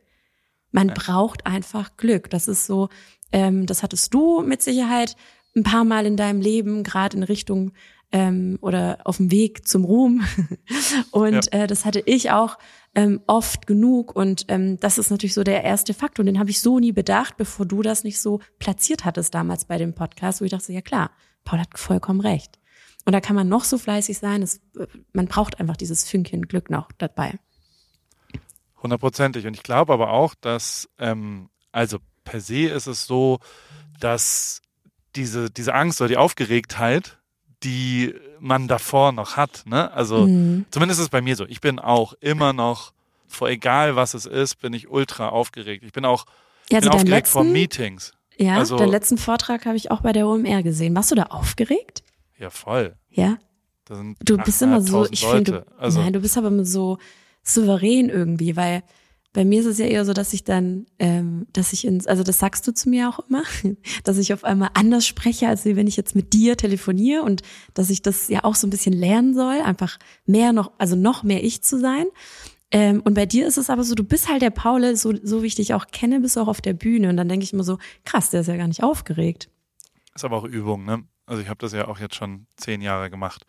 Man 0.71 0.87
ja. 0.87 0.95
braucht 0.95 1.45
einfach 1.45 1.97
Glück. 1.97 2.31
Das 2.31 2.47
ist 2.47 2.65
so, 2.65 2.89
ähm, 3.31 3.67
das 3.67 3.83
hattest 3.83 4.11
du 4.15 4.41
mit 4.41 4.63
Sicherheit 4.63 5.17
ein 5.55 5.61
paar 5.61 5.83
Mal 5.83 6.07
in 6.07 6.17
deinem 6.17 6.41
Leben, 6.41 6.81
gerade 6.81 7.15
in 7.15 7.21
Richtung 7.21 7.73
ähm, 8.11 8.57
oder 8.61 8.97
auf 9.03 9.17
dem 9.17 9.29
Weg 9.29 9.67
zum 9.67 9.85
Ruhm. 9.85 10.23
und 11.11 11.53
ja. 11.53 11.61
äh, 11.61 11.67
das 11.67 11.85
hatte 11.85 12.01
ich 12.07 12.31
auch 12.31 12.57
ähm, 12.95 13.21
oft 13.27 13.67
genug. 13.67 14.15
Und 14.15 14.45
ähm, 14.47 14.79
das 14.79 14.97
ist 14.97 15.11
natürlich 15.11 15.35
so 15.35 15.43
der 15.43 15.63
erste 15.63 15.93
Faktor. 15.93 16.23
Und 16.23 16.25
den 16.25 16.39
habe 16.39 16.49
ich 16.49 16.59
so 16.59 16.79
nie 16.79 16.91
bedacht, 16.91 17.37
bevor 17.37 17.67
du 17.67 17.83
das 17.83 18.03
nicht 18.03 18.19
so 18.19 18.39
platziert 18.57 19.05
hattest 19.05 19.35
damals 19.35 19.65
bei 19.65 19.77
dem 19.77 19.93
Podcast, 19.93 20.41
wo 20.41 20.45
ich 20.45 20.51
dachte, 20.51 20.73
ja 20.73 20.81
klar, 20.81 21.11
Paul 21.43 21.59
hat 21.59 21.77
vollkommen 21.77 22.21
recht. 22.21 22.59
Und 23.05 23.13
da 23.13 23.21
kann 23.21 23.35
man 23.35 23.49
noch 23.49 23.63
so 23.63 23.77
fleißig 23.77 24.19
sein, 24.19 24.43
es, 24.43 24.61
man 25.13 25.27
braucht 25.27 25.59
einfach 25.59 25.75
dieses 25.75 26.07
Fünkchen 26.07 26.43
Glück 26.47 26.69
noch 26.69 26.91
dabei. 26.97 27.39
Hundertprozentig. 28.81 29.47
Und 29.47 29.55
ich 29.55 29.63
glaube 29.63 29.93
aber 29.93 30.11
auch, 30.11 30.35
dass, 30.35 30.89
ähm, 30.99 31.49
also 31.71 31.97
per 32.23 32.41
se 32.41 32.67
ist 32.67 32.87
es 32.87 33.05
so, 33.05 33.39
dass 33.99 34.61
diese, 35.15 35.49
diese 35.49 35.73
Angst 35.73 36.01
oder 36.01 36.07
die 36.07 36.17
Aufgeregtheit, 36.17 37.19
die 37.63 38.13
man 38.39 38.67
davor 38.67 39.11
noch 39.11 39.37
hat, 39.37 39.63
ne? 39.65 39.91
Also 39.91 40.27
mhm. 40.27 40.65
zumindest 40.71 40.99
ist 40.99 41.05
es 41.05 41.09
bei 41.09 41.21
mir 41.21 41.35
so. 41.35 41.45
Ich 41.45 41.61
bin 41.61 41.79
auch 41.79 42.13
immer 42.13 42.53
noch, 42.53 42.93
vor 43.27 43.49
egal 43.49 43.95
was 43.95 44.13
es 44.13 44.25
ist, 44.25 44.55
bin 44.55 44.73
ich 44.73 44.89
ultra 44.89 45.29
aufgeregt. 45.29 45.83
Ich 45.83 45.91
bin 45.91 46.05
auch 46.05 46.25
ja, 46.69 46.79
also 46.79 46.89
aufgeregt 46.89 47.11
letzten, 47.11 47.33
vor 47.33 47.43
Meetings. 47.43 48.13
Ja, 48.41 48.57
also, 48.57 48.77
deinen 48.77 48.89
letzten 48.89 49.17
Vortrag 49.17 49.65
habe 49.65 49.77
ich 49.77 49.91
auch 49.91 50.01
bei 50.01 50.11
der 50.11 50.27
OMR 50.27 50.63
gesehen. 50.63 50.95
Warst 50.95 51.11
du 51.11 51.15
da 51.15 51.23
aufgeregt? 51.23 52.03
Ja, 52.37 52.49
voll. 52.49 52.95
Ja. 53.09 53.37
du 53.87 54.37
bist 54.37 54.61
immer 54.61 54.81
so, 54.81 55.05
ich 55.09 55.25
finde, 55.25 55.65
also, 55.77 56.01
nein, 56.01 56.13
du 56.13 56.21
bist 56.21 56.37
aber 56.37 56.47
immer 56.47 56.65
so 56.65 56.97
souverän 57.43 58.09
irgendwie, 58.09 58.55
weil 58.55 58.83
bei 59.33 59.45
mir 59.45 59.61
ist 59.61 59.65
es 59.65 59.77
ja 59.77 59.85
eher 59.85 60.03
so, 60.03 60.11
dass 60.11 60.33
ich 60.33 60.43
dann, 60.43 60.87
ähm, 60.99 61.47
dass 61.53 61.71
ich 61.71 61.85
ins, 61.85 62.05
also 62.05 62.21
das 62.23 62.39
sagst 62.39 62.67
du 62.67 62.73
zu 62.73 62.89
mir 62.89 63.07
auch 63.07 63.19
immer, 63.29 63.43
dass 64.03 64.17
ich 64.17 64.33
auf 64.33 64.43
einmal 64.43 64.69
anders 64.73 65.07
spreche, 65.07 65.47
als 65.47 65.63
wenn 65.63 65.87
ich 65.87 65.95
jetzt 65.95 66.15
mit 66.15 66.33
dir 66.33 66.57
telefoniere 66.57 67.23
und 67.23 67.41
dass 67.73 67.89
ich 67.89 68.01
das 68.01 68.27
ja 68.27 68.43
auch 68.43 68.55
so 68.55 68.67
ein 68.67 68.71
bisschen 68.71 68.93
lernen 68.93 69.33
soll, 69.33 69.61
einfach 69.61 69.97
mehr 70.25 70.51
noch, 70.51 70.71
also 70.77 70.95
noch 70.95 71.23
mehr 71.23 71.43
ich 71.43 71.63
zu 71.63 71.79
sein. 71.79 72.07
Ähm, 72.71 73.01
und 73.03 73.13
bei 73.13 73.25
dir 73.25 73.47
ist 73.47 73.57
es 73.57 73.69
aber 73.69 73.83
so, 73.83 73.95
du 73.95 74.03
bist 74.03 74.29
halt 74.29 74.41
der 74.41 74.49
Paul, 74.49 74.95
so, 74.95 75.13
so 75.23 75.43
wie 75.43 75.47
ich 75.47 75.55
dich 75.55 75.73
auch 75.73 75.87
kenne, 75.87 76.21
bist 76.21 76.35
du 76.35 76.41
auch 76.41 76.47
auf 76.47 76.61
der 76.61 76.73
Bühne. 76.73 77.09
Und 77.09 77.17
dann 77.17 77.27
denke 77.27 77.43
ich 77.43 77.53
immer 77.53 77.63
so, 77.63 77.77
krass, 78.05 78.29
der 78.29 78.41
ist 78.41 78.47
ja 78.47 78.57
gar 78.57 78.67
nicht 78.67 78.83
aufgeregt. 78.83 79.49
Ist 80.15 80.25
aber 80.25 80.37
auch 80.37 80.45
Übung, 80.45 80.85
ne? 80.85 81.03
Also 81.25 81.41
ich 81.41 81.49
habe 81.49 81.59
das 81.59 81.71
ja 81.73 81.87
auch 81.87 81.99
jetzt 81.99 82.15
schon 82.15 82.47
zehn 82.57 82.81
Jahre 82.81 83.09
gemacht. 83.09 83.45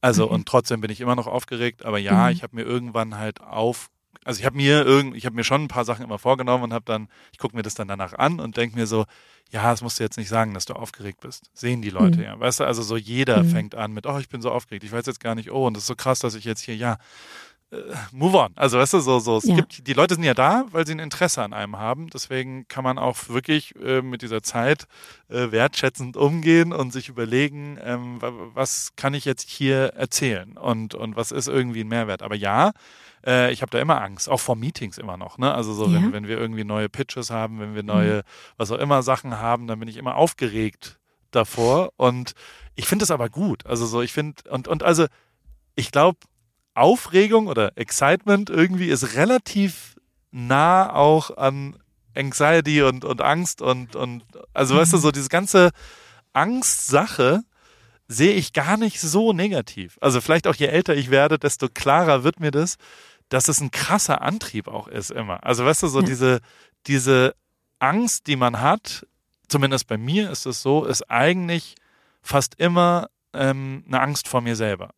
Also 0.00 0.26
mhm. 0.26 0.32
und 0.32 0.48
trotzdem 0.48 0.80
bin 0.80 0.90
ich 0.90 1.00
immer 1.00 1.16
noch 1.16 1.26
aufgeregt, 1.26 1.84
aber 1.84 1.98
ja, 1.98 2.26
mhm. 2.26 2.32
ich 2.32 2.42
habe 2.42 2.56
mir 2.56 2.62
irgendwann 2.62 3.18
halt 3.18 3.40
auf, 3.40 3.90
also 4.24 4.40
ich 4.40 4.46
habe 4.46 4.56
mir 4.56 4.84
irgend, 4.84 5.16
ich 5.16 5.26
habe 5.26 5.36
mir 5.36 5.44
schon 5.44 5.62
ein 5.62 5.68
paar 5.68 5.84
Sachen 5.84 6.04
immer 6.04 6.18
vorgenommen 6.18 6.64
und 6.64 6.72
habe 6.72 6.84
dann, 6.84 7.08
ich 7.32 7.38
gucke 7.38 7.56
mir 7.56 7.62
das 7.62 7.74
dann 7.74 7.88
danach 7.88 8.12
an 8.14 8.40
und 8.40 8.56
denke 8.56 8.76
mir 8.76 8.86
so, 8.86 9.04
ja, 9.50 9.70
das 9.70 9.82
musst 9.82 10.00
du 10.00 10.04
jetzt 10.04 10.16
nicht 10.16 10.28
sagen, 10.28 10.54
dass 10.54 10.64
du 10.64 10.72
aufgeregt 10.74 11.20
bist. 11.20 11.50
Sehen 11.52 11.82
die 11.82 11.90
Leute 11.90 12.18
mhm. 12.18 12.24
ja. 12.24 12.40
Weißt 12.40 12.60
du, 12.60 12.64
also 12.64 12.82
so 12.82 12.96
jeder 12.96 13.42
mhm. 13.42 13.50
fängt 13.50 13.74
an 13.74 13.92
mit, 13.92 14.06
oh, 14.06 14.18
ich 14.18 14.28
bin 14.28 14.42
so 14.42 14.50
aufgeregt, 14.50 14.84
ich 14.84 14.92
weiß 14.92 15.06
jetzt 15.06 15.20
gar 15.20 15.34
nicht, 15.34 15.52
oh, 15.52 15.66
und 15.66 15.74
das 15.74 15.84
ist 15.84 15.88
so 15.88 15.94
krass, 15.94 16.18
dass 16.18 16.34
ich 16.34 16.44
jetzt 16.44 16.62
hier, 16.62 16.76
ja, 16.76 16.96
move 18.12 18.36
on. 18.36 18.52
Also 18.56 18.78
weißt 18.78 18.94
du, 18.94 19.00
so, 19.00 19.18
so, 19.18 19.38
es 19.38 19.44
ja. 19.44 19.56
gibt, 19.56 19.86
die 19.86 19.92
Leute 19.94 20.14
sind 20.14 20.24
ja 20.24 20.34
da, 20.34 20.64
weil 20.70 20.86
sie 20.86 20.92
ein 20.92 20.98
Interesse 20.98 21.42
an 21.42 21.52
einem 21.52 21.78
haben. 21.78 22.08
Deswegen 22.08 22.66
kann 22.68 22.84
man 22.84 22.98
auch 22.98 23.28
wirklich 23.28 23.74
äh, 23.76 24.02
mit 24.02 24.22
dieser 24.22 24.42
Zeit 24.42 24.86
äh, 25.28 25.50
wertschätzend 25.50 26.16
umgehen 26.16 26.72
und 26.72 26.92
sich 26.92 27.08
überlegen, 27.08 27.78
ähm, 27.82 28.18
was 28.54 28.92
kann 28.96 29.14
ich 29.14 29.24
jetzt 29.24 29.48
hier 29.48 29.94
erzählen 29.94 30.56
und, 30.56 30.94
und 30.94 31.16
was 31.16 31.32
ist 31.32 31.48
irgendwie 31.48 31.80
ein 31.80 31.88
Mehrwert. 31.88 32.22
Aber 32.22 32.34
ja, 32.34 32.72
äh, 33.26 33.52
ich 33.52 33.62
habe 33.62 33.70
da 33.70 33.78
immer 33.78 34.02
Angst, 34.02 34.28
auch 34.28 34.40
vor 34.40 34.56
Meetings 34.56 34.98
immer 34.98 35.16
noch. 35.16 35.38
Ne? 35.38 35.52
Also 35.52 35.72
so, 35.72 35.86
ja. 35.86 35.94
wenn, 35.94 36.12
wenn 36.12 36.28
wir 36.28 36.38
irgendwie 36.38 36.64
neue 36.64 36.88
Pitches 36.88 37.30
haben, 37.30 37.60
wenn 37.60 37.74
wir 37.74 37.82
neue, 37.82 38.18
mhm. 38.18 38.22
was 38.58 38.70
auch 38.70 38.78
immer 38.78 39.02
Sachen 39.02 39.38
haben, 39.38 39.66
dann 39.66 39.78
bin 39.78 39.88
ich 39.88 39.96
immer 39.96 40.16
aufgeregt 40.16 40.98
davor. 41.30 41.92
Und 41.96 42.32
ich 42.74 42.86
finde 42.86 43.04
es 43.04 43.10
aber 43.10 43.28
gut. 43.28 43.66
Also 43.66 43.86
so, 43.86 44.02
ich 44.02 44.12
finde, 44.12 44.42
und, 44.50 44.68
und 44.68 44.82
also, 44.82 45.06
ich 45.74 45.90
glaube, 45.90 46.18
Aufregung 46.74 47.46
oder 47.46 47.76
Excitement 47.76 48.50
irgendwie 48.50 48.88
ist 48.88 49.14
relativ 49.14 49.96
nah 50.30 50.92
auch 50.94 51.36
an 51.36 51.76
Anxiety 52.14 52.82
und, 52.82 53.04
und 53.04 53.20
Angst 53.20 53.62
und, 53.62 53.96
und 53.96 54.22
also 54.52 54.76
weißt 54.76 54.92
du, 54.92 54.98
so 54.98 55.10
diese 55.10 55.28
ganze 55.28 55.70
Angstsache 56.32 57.42
sehe 58.08 58.34
ich 58.34 58.52
gar 58.52 58.76
nicht 58.76 59.00
so 59.00 59.32
negativ. 59.32 59.98
Also 60.00 60.20
vielleicht 60.20 60.46
auch 60.46 60.54
je 60.54 60.66
älter 60.66 60.94
ich 60.94 61.10
werde, 61.10 61.38
desto 61.38 61.68
klarer 61.68 62.24
wird 62.24 62.40
mir 62.40 62.50
das, 62.50 62.76
dass 63.28 63.48
es 63.48 63.60
ein 63.60 63.70
krasser 63.70 64.20
Antrieb 64.20 64.68
auch 64.68 64.88
ist 64.88 65.10
immer. 65.10 65.44
Also 65.44 65.64
weißt 65.64 65.84
du, 65.84 65.88
so 65.88 66.00
ja. 66.00 66.06
diese, 66.06 66.40
diese 66.86 67.34
Angst, 67.78 68.26
die 68.26 68.36
man 68.36 68.60
hat, 68.60 69.06
zumindest 69.48 69.86
bei 69.86 69.96
mir 69.96 70.30
ist 70.30 70.46
es 70.46 70.62
so, 70.62 70.84
ist 70.84 71.10
eigentlich 71.10 71.76
fast 72.22 72.54
immer 72.58 73.08
ähm, 73.32 73.84
eine 73.86 74.00
Angst 74.00 74.28
vor 74.28 74.40
mir 74.42 74.56
selber 74.56 74.90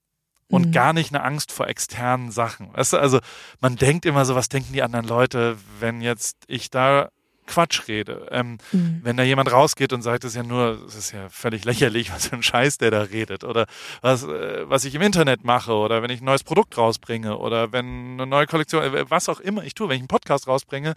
und 0.55 0.69
mhm. 0.69 0.73
gar 0.73 0.93
nicht 0.93 1.15
eine 1.15 1.23
Angst 1.23 1.53
vor 1.53 1.69
externen 1.69 2.31
Sachen. 2.31 2.73
Weißt 2.75 2.95
du, 2.95 2.99
also 2.99 3.21
man 3.61 3.77
denkt 3.77 4.07
immer 4.07 4.25
so, 4.25 4.35
was 4.35 4.49
denken 4.49 4.73
die 4.73 4.83
anderen 4.83 5.07
Leute, 5.07 5.57
wenn 5.81 6.01
jetzt 6.01 6.37
ich 6.47 6.71
da 6.71 7.09
Quatsch 7.47 7.89
rede. 7.89 8.27
Ähm, 8.31 8.59
mhm. 8.73 9.01
Wenn 9.03 9.17
da 9.17 9.23
jemand 9.23 9.53
rausgeht 9.53 9.93
und 9.93 10.03
sagt, 10.03 10.25
es 10.25 10.31
ist 10.31 10.37
ja 10.37 10.43
nur, 10.43 10.83
es 10.87 10.95
ist 10.95 11.13
ja 11.13 11.29
völlig 11.29 11.65
lächerlich, 11.65 12.11
was 12.15 12.29
für 12.29 12.37
ein 12.37 12.43
Scheiß 12.43 12.79
der 12.79 12.91
da 12.91 13.03
redet 13.03 13.45
oder 13.45 13.67
was, 14.01 14.25
äh, 14.25 14.69
was 14.69 14.85
ich 14.85 14.95
im 14.95 15.03
Internet 15.03 15.45
mache 15.45 15.73
oder 15.73 16.03
wenn 16.03 16.11
ich 16.11 16.21
ein 16.21 16.25
neues 16.25 16.45
Produkt 16.45 16.79
rausbringe 16.79 17.37
oder 17.37 17.73
wenn 17.73 18.15
eine 18.15 18.27
neue 18.27 18.47
Kollektion, 18.47 18.83
äh, 18.83 19.11
was 19.11 19.29
auch 19.29 19.41
immer 19.41 19.65
ich 19.65 19.75
tue, 19.75 19.89
wenn 19.89 19.97
ich 19.97 20.03
einen 20.03 20.09
Podcast 20.09 20.47
rausbringe, 20.47 20.95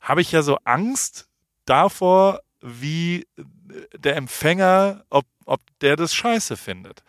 habe 0.00 0.20
ich 0.20 0.32
ja 0.32 0.42
so 0.42 0.56
Angst 0.64 1.28
davor, 1.66 2.40
wie 2.60 3.26
der 3.94 4.16
Empfänger, 4.16 5.04
ob, 5.10 5.26
ob 5.44 5.60
der 5.80 5.96
das 5.96 6.14
scheiße 6.14 6.56
findet. 6.56 7.02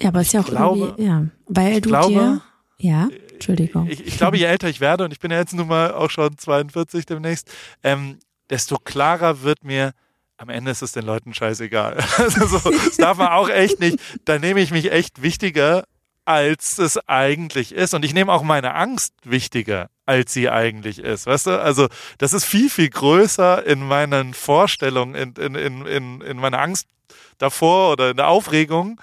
Ja, 0.00 0.08
aber 0.08 0.20
es 0.20 0.28
ist 0.28 0.32
ja 0.34 0.40
auch 0.40 0.46
glaube, 0.46 0.78
irgendwie, 0.78 1.04
ja, 1.04 1.26
weil 1.46 1.80
du 1.80 1.88
glaube, 1.88 2.12
dir, 2.12 2.42
ja, 2.78 3.08
Entschuldigung. 3.32 3.88
Ich, 3.88 4.06
ich, 4.06 4.16
glaube, 4.16 4.36
je 4.36 4.44
älter 4.44 4.68
ich 4.68 4.80
werde, 4.80 5.04
und 5.04 5.12
ich 5.12 5.20
bin 5.20 5.30
ja 5.30 5.38
jetzt 5.38 5.54
nun 5.54 5.68
mal 5.68 5.92
auch 5.92 6.10
schon 6.10 6.36
42 6.36 7.06
demnächst, 7.06 7.50
ähm, 7.82 8.18
desto 8.50 8.76
klarer 8.76 9.42
wird 9.42 9.64
mir, 9.64 9.92
am 10.38 10.50
Ende 10.50 10.70
ist 10.70 10.82
es 10.82 10.92
den 10.92 11.04
Leuten 11.04 11.32
scheißegal. 11.32 11.96
Also 12.18 12.58
so, 12.58 12.70
das 12.70 12.96
darf 12.96 13.16
man 13.16 13.28
auch 13.28 13.48
echt 13.48 13.80
nicht, 13.80 13.98
da 14.24 14.38
nehme 14.38 14.60
ich 14.60 14.70
mich 14.70 14.92
echt 14.92 15.22
wichtiger 15.22 15.84
als 16.26 16.78
es 16.78 16.98
eigentlich 17.08 17.72
ist. 17.72 17.94
Und 17.94 18.04
ich 18.04 18.12
nehme 18.12 18.32
auch 18.32 18.42
meine 18.42 18.74
Angst 18.74 19.14
wichtiger, 19.22 19.88
als 20.04 20.32
sie 20.32 20.50
eigentlich 20.50 20.98
ist. 20.98 21.26
Weißt 21.26 21.46
du? 21.46 21.62
Also, 21.62 21.86
das 22.18 22.32
ist 22.32 22.44
viel, 22.44 22.68
viel 22.68 22.90
größer 22.90 23.64
in 23.64 23.86
meinen 23.86 24.34
Vorstellungen, 24.34 25.14
in, 25.14 25.32
in, 25.34 25.54
in, 25.54 25.86
in, 25.86 26.20
in 26.20 26.36
meiner 26.36 26.60
Angst 26.60 26.88
davor 27.38 27.92
oder 27.92 28.10
in 28.10 28.16
der 28.16 28.28
Aufregung, 28.28 29.00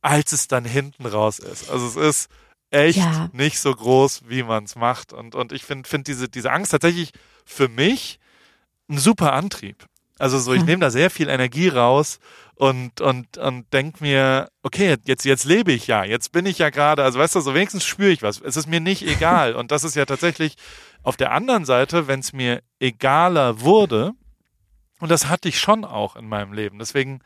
als 0.00 0.32
es 0.32 0.48
dann 0.48 0.64
hinten 0.64 1.06
raus 1.06 1.38
ist. 1.38 1.70
Also, 1.70 1.86
es 1.86 1.96
ist 1.96 2.30
echt 2.70 2.98
ja. 2.98 3.28
nicht 3.32 3.58
so 3.58 3.74
groß, 3.74 4.22
wie 4.28 4.42
man 4.42 4.64
es 4.64 4.76
macht. 4.76 5.12
Und, 5.12 5.34
und 5.34 5.52
ich 5.52 5.64
finde 5.64 5.88
find 5.88 6.06
diese, 6.06 6.28
diese 6.28 6.52
Angst 6.52 6.72
tatsächlich 6.72 7.12
für 7.44 7.68
mich 7.68 8.18
ein 8.88 8.98
super 8.98 9.32
Antrieb. 9.32 9.86
Also 10.18 10.38
so, 10.38 10.52
ich 10.52 10.64
nehme 10.64 10.80
da 10.80 10.90
sehr 10.90 11.08
viel 11.08 11.30
Energie 11.30 11.68
raus 11.68 12.20
und, 12.54 13.00
und, 13.00 13.38
und 13.38 13.72
denk 13.72 14.02
mir, 14.02 14.50
okay, 14.62 14.98
jetzt, 15.06 15.24
jetzt 15.24 15.46
lebe 15.46 15.72
ich 15.72 15.86
ja, 15.86 16.04
jetzt 16.04 16.30
bin 16.30 16.44
ich 16.44 16.58
ja 16.58 16.68
gerade, 16.68 17.02
also 17.02 17.18
weißt 17.18 17.36
du, 17.36 17.40
so 17.40 17.54
wenigstens 17.54 17.86
spüre 17.86 18.10
ich 18.10 18.22
was. 18.22 18.38
Es 18.38 18.58
ist 18.58 18.66
mir 18.66 18.80
nicht 18.80 19.02
egal. 19.02 19.54
Und 19.54 19.70
das 19.70 19.82
ist 19.82 19.96
ja 19.96 20.04
tatsächlich 20.04 20.56
auf 21.02 21.16
der 21.16 21.32
anderen 21.32 21.64
Seite, 21.64 22.06
wenn 22.06 22.20
es 22.20 22.34
mir 22.34 22.62
egaler 22.78 23.62
wurde, 23.62 24.12
und 24.98 25.10
das 25.10 25.28
hatte 25.28 25.48
ich 25.48 25.58
schon 25.58 25.86
auch 25.86 26.16
in 26.16 26.28
meinem 26.28 26.52
Leben. 26.52 26.78
Deswegen 26.78 27.20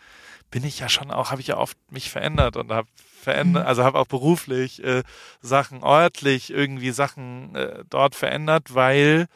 bin 0.54 0.62
ich 0.62 0.78
ja 0.78 0.88
schon 0.88 1.10
auch, 1.10 1.32
habe 1.32 1.40
ich 1.40 1.48
ja 1.48 1.56
oft 1.56 1.76
mich 1.90 2.10
verändert 2.10 2.56
und 2.56 2.70
habe 2.70 2.86
verändert, 2.96 3.64
mhm. 3.64 3.68
also 3.68 3.82
habe 3.82 3.98
auch 3.98 4.06
beruflich 4.06 4.84
äh, 4.84 5.02
Sachen 5.40 5.82
örtlich 5.82 6.50
irgendwie 6.50 6.92
Sachen 6.92 7.56
äh, 7.56 7.82
dort 7.90 8.14
verändert, 8.14 8.72
weil 8.72 9.26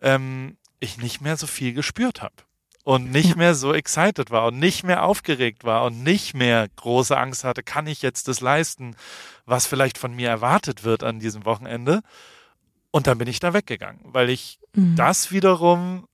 ähm, 0.00 0.56
ich 0.80 0.96
nicht 0.96 1.20
mehr 1.20 1.36
so 1.36 1.46
viel 1.46 1.74
gespürt 1.74 2.22
habe 2.22 2.32
und 2.82 3.10
nicht 3.10 3.36
mehr 3.36 3.54
so 3.54 3.74
excited 3.74 4.30
war 4.30 4.46
und 4.46 4.58
nicht 4.58 4.84
mehr 4.84 5.04
aufgeregt 5.04 5.64
war 5.64 5.84
und 5.84 6.02
nicht 6.02 6.32
mehr 6.32 6.66
große 6.76 7.14
Angst 7.14 7.44
hatte, 7.44 7.62
kann 7.62 7.86
ich 7.86 8.00
jetzt 8.00 8.26
das 8.28 8.40
leisten, 8.40 8.96
was 9.44 9.66
vielleicht 9.66 9.98
von 9.98 10.16
mir 10.16 10.30
erwartet 10.30 10.82
wird 10.82 11.04
an 11.04 11.20
diesem 11.20 11.44
Wochenende. 11.44 12.00
Und 12.90 13.06
dann 13.06 13.18
bin 13.18 13.28
ich 13.28 13.38
da 13.38 13.52
weggegangen, 13.52 14.00
weil 14.04 14.30
ich 14.30 14.58
mhm. 14.72 14.96
das 14.96 15.30
wiederum 15.30 16.06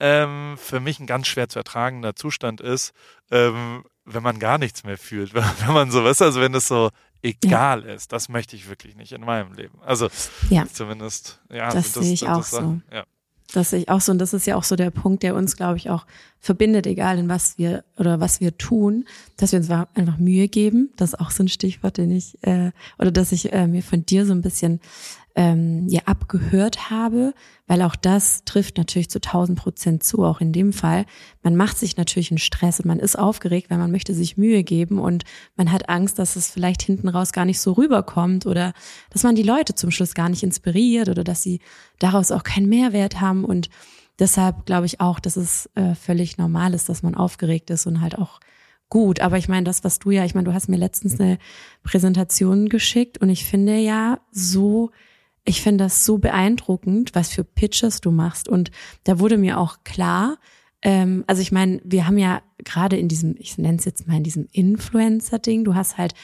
ähm, 0.00 0.56
für 0.58 0.80
mich 0.80 0.98
ein 0.98 1.06
ganz 1.06 1.28
schwer 1.28 1.48
zu 1.48 1.60
ertragender 1.60 2.16
Zustand 2.16 2.60
ist, 2.60 2.92
ähm, 3.30 3.84
wenn 4.04 4.22
man 4.22 4.38
gar 4.38 4.58
nichts 4.58 4.84
mehr 4.84 4.98
fühlt, 4.98 5.34
wenn 5.34 5.74
man 5.74 5.90
so, 5.90 6.04
weißt 6.04 6.22
also 6.22 6.40
wenn 6.40 6.54
es 6.54 6.68
so 6.68 6.90
egal 7.22 7.84
ja. 7.84 7.94
ist, 7.94 8.12
das 8.12 8.28
möchte 8.28 8.56
ich 8.56 8.68
wirklich 8.68 8.96
nicht 8.96 9.12
in 9.12 9.22
meinem 9.22 9.52
Leben. 9.52 9.78
Also 9.84 10.08
ja. 10.50 10.66
zumindest, 10.70 11.40
ja, 11.50 11.70
das, 11.70 11.92
das 11.92 12.04
sehe 12.04 12.12
ich 12.12 12.20
das, 12.20 12.28
auch 12.28 12.42
so. 12.42 12.80
Ja. 12.92 13.04
Das 13.52 13.70
sehe 13.70 13.80
ich 13.80 13.88
auch 13.90 14.00
so. 14.00 14.12
Und 14.12 14.18
das 14.18 14.32
ist 14.32 14.46
ja 14.46 14.56
auch 14.56 14.64
so 14.64 14.76
der 14.76 14.90
Punkt, 14.90 15.22
der 15.22 15.34
uns, 15.34 15.56
glaube 15.56 15.76
ich, 15.76 15.90
auch 15.90 16.06
verbindet, 16.40 16.86
egal 16.86 17.18
in 17.18 17.28
was 17.28 17.58
wir 17.58 17.84
oder 17.98 18.18
was 18.18 18.40
wir 18.40 18.56
tun, 18.56 19.04
dass 19.36 19.52
wir 19.52 19.58
uns 19.58 19.70
einfach 19.70 20.16
Mühe 20.18 20.48
geben. 20.48 20.90
Das 20.96 21.12
ist 21.12 21.20
auch 21.20 21.30
so 21.30 21.42
ein 21.42 21.48
Stichwort, 21.48 21.98
den 21.98 22.10
ich, 22.10 22.42
äh, 22.42 22.72
oder 22.98 23.10
dass 23.10 23.30
ich 23.30 23.52
äh, 23.52 23.66
mir 23.66 23.82
von 23.82 24.06
dir 24.06 24.24
so 24.24 24.32
ein 24.32 24.42
bisschen 24.42 24.80
ähm, 25.34 25.88
ja 25.88 26.02
abgehört 26.04 26.90
habe, 26.90 27.32
weil 27.66 27.82
auch 27.82 27.96
das 27.96 28.44
trifft 28.44 28.76
natürlich 28.76 29.08
zu 29.08 29.18
1000 29.18 29.58
Prozent 29.58 30.02
zu, 30.02 30.24
auch 30.24 30.40
in 30.40 30.52
dem 30.52 30.72
Fall. 30.72 31.06
Man 31.42 31.56
macht 31.56 31.78
sich 31.78 31.96
natürlich 31.96 32.30
einen 32.30 32.38
Stress 32.38 32.80
und 32.80 32.86
man 32.86 32.98
ist 32.98 33.18
aufgeregt, 33.18 33.70
weil 33.70 33.78
man 33.78 33.90
möchte 33.90 34.14
sich 34.14 34.36
Mühe 34.36 34.62
geben 34.62 34.98
und 34.98 35.24
man 35.56 35.72
hat 35.72 35.88
Angst, 35.88 36.18
dass 36.18 36.36
es 36.36 36.50
vielleicht 36.50 36.82
hinten 36.82 37.08
raus 37.08 37.32
gar 37.32 37.44
nicht 37.44 37.60
so 37.60 37.72
rüberkommt 37.72 38.46
oder 38.46 38.72
dass 39.10 39.22
man 39.22 39.34
die 39.34 39.42
Leute 39.42 39.74
zum 39.74 39.90
Schluss 39.90 40.14
gar 40.14 40.28
nicht 40.28 40.42
inspiriert 40.42 41.08
oder 41.08 41.24
dass 41.24 41.42
sie 41.42 41.60
daraus 41.98 42.30
auch 42.30 42.42
keinen 42.42 42.68
Mehrwert 42.68 43.20
haben 43.20 43.44
und 43.44 43.70
deshalb 44.18 44.66
glaube 44.66 44.86
ich 44.86 45.00
auch, 45.00 45.18
dass 45.18 45.36
es 45.36 45.70
äh, 45.74 45.94
völlig 45.94 46.36
normal 46.36 46.74
ist, 46.74 46.88
dass 46.88 47.02
man 47.02 47.14
aufgeregt 47.14 47.70
ist 47.70 47.86
und 47.86 48.00
halt 48.00 48.18
auch 48.18 48.40
gut. 48.90 49.20
Aber 49.20 49.38
ich 49.38 49.48
meine, 49.48 49.64
das, 49.64 49.84
was 49.84 49.98
du 49.98 50.10
ja, 50.10 50.26
ich 50.26 50.34
meine, 50.34 50.44
du 50.44 50.52
hast 50.52 50.68
mir 50.68 50.76
letztens 50.76 51.18
eine 51.18 51.38
Präsentation 51.82 52.68
geschickt 52.68 53.16
und 53.16 53.30
ich 53.30 53.46
finde 53.46 53.78
ja 53.78 54.20
so 54.30 54.90
ich 55.44 55.62
finde 55.62 55.84
das 55.84 56.04
so 56.04 56.18
beeindruckend, 56.18 57.14
was 57.14 57.30
für 57.30 57.44
Pitches 57.44 58.00
du 58.00 58.10
machst. 58.10 58.48
Und 58.48 58.70
da 59.04 59.18
wurde 59.18 59.38
mir 59.38 59.58
auch 59.58 59.78
klar, 59.84 60.38
ähm, 60.82 61.24
also 61.26 61.42
ich 61.42 61.52
meine, 61.52 61.80
wir 61.84 62.06
haben 62.06 62.18
ja 62.18 62.42
gerade 62.58 62.96
in 62.96 63.08
diesem, 63.08 63.36
ich 63.38 63.58
nenne 63.58 63.78
es 63.78 63.84
jetzt 63.84 64.06
mal 64.06 64.16
in 64.16 64.24
diesem 64.24 64.48
Influencer-Ding, 64.52 65.64
du 65.64 65.74
hast 65.74 65.98
halt 65.98 66.14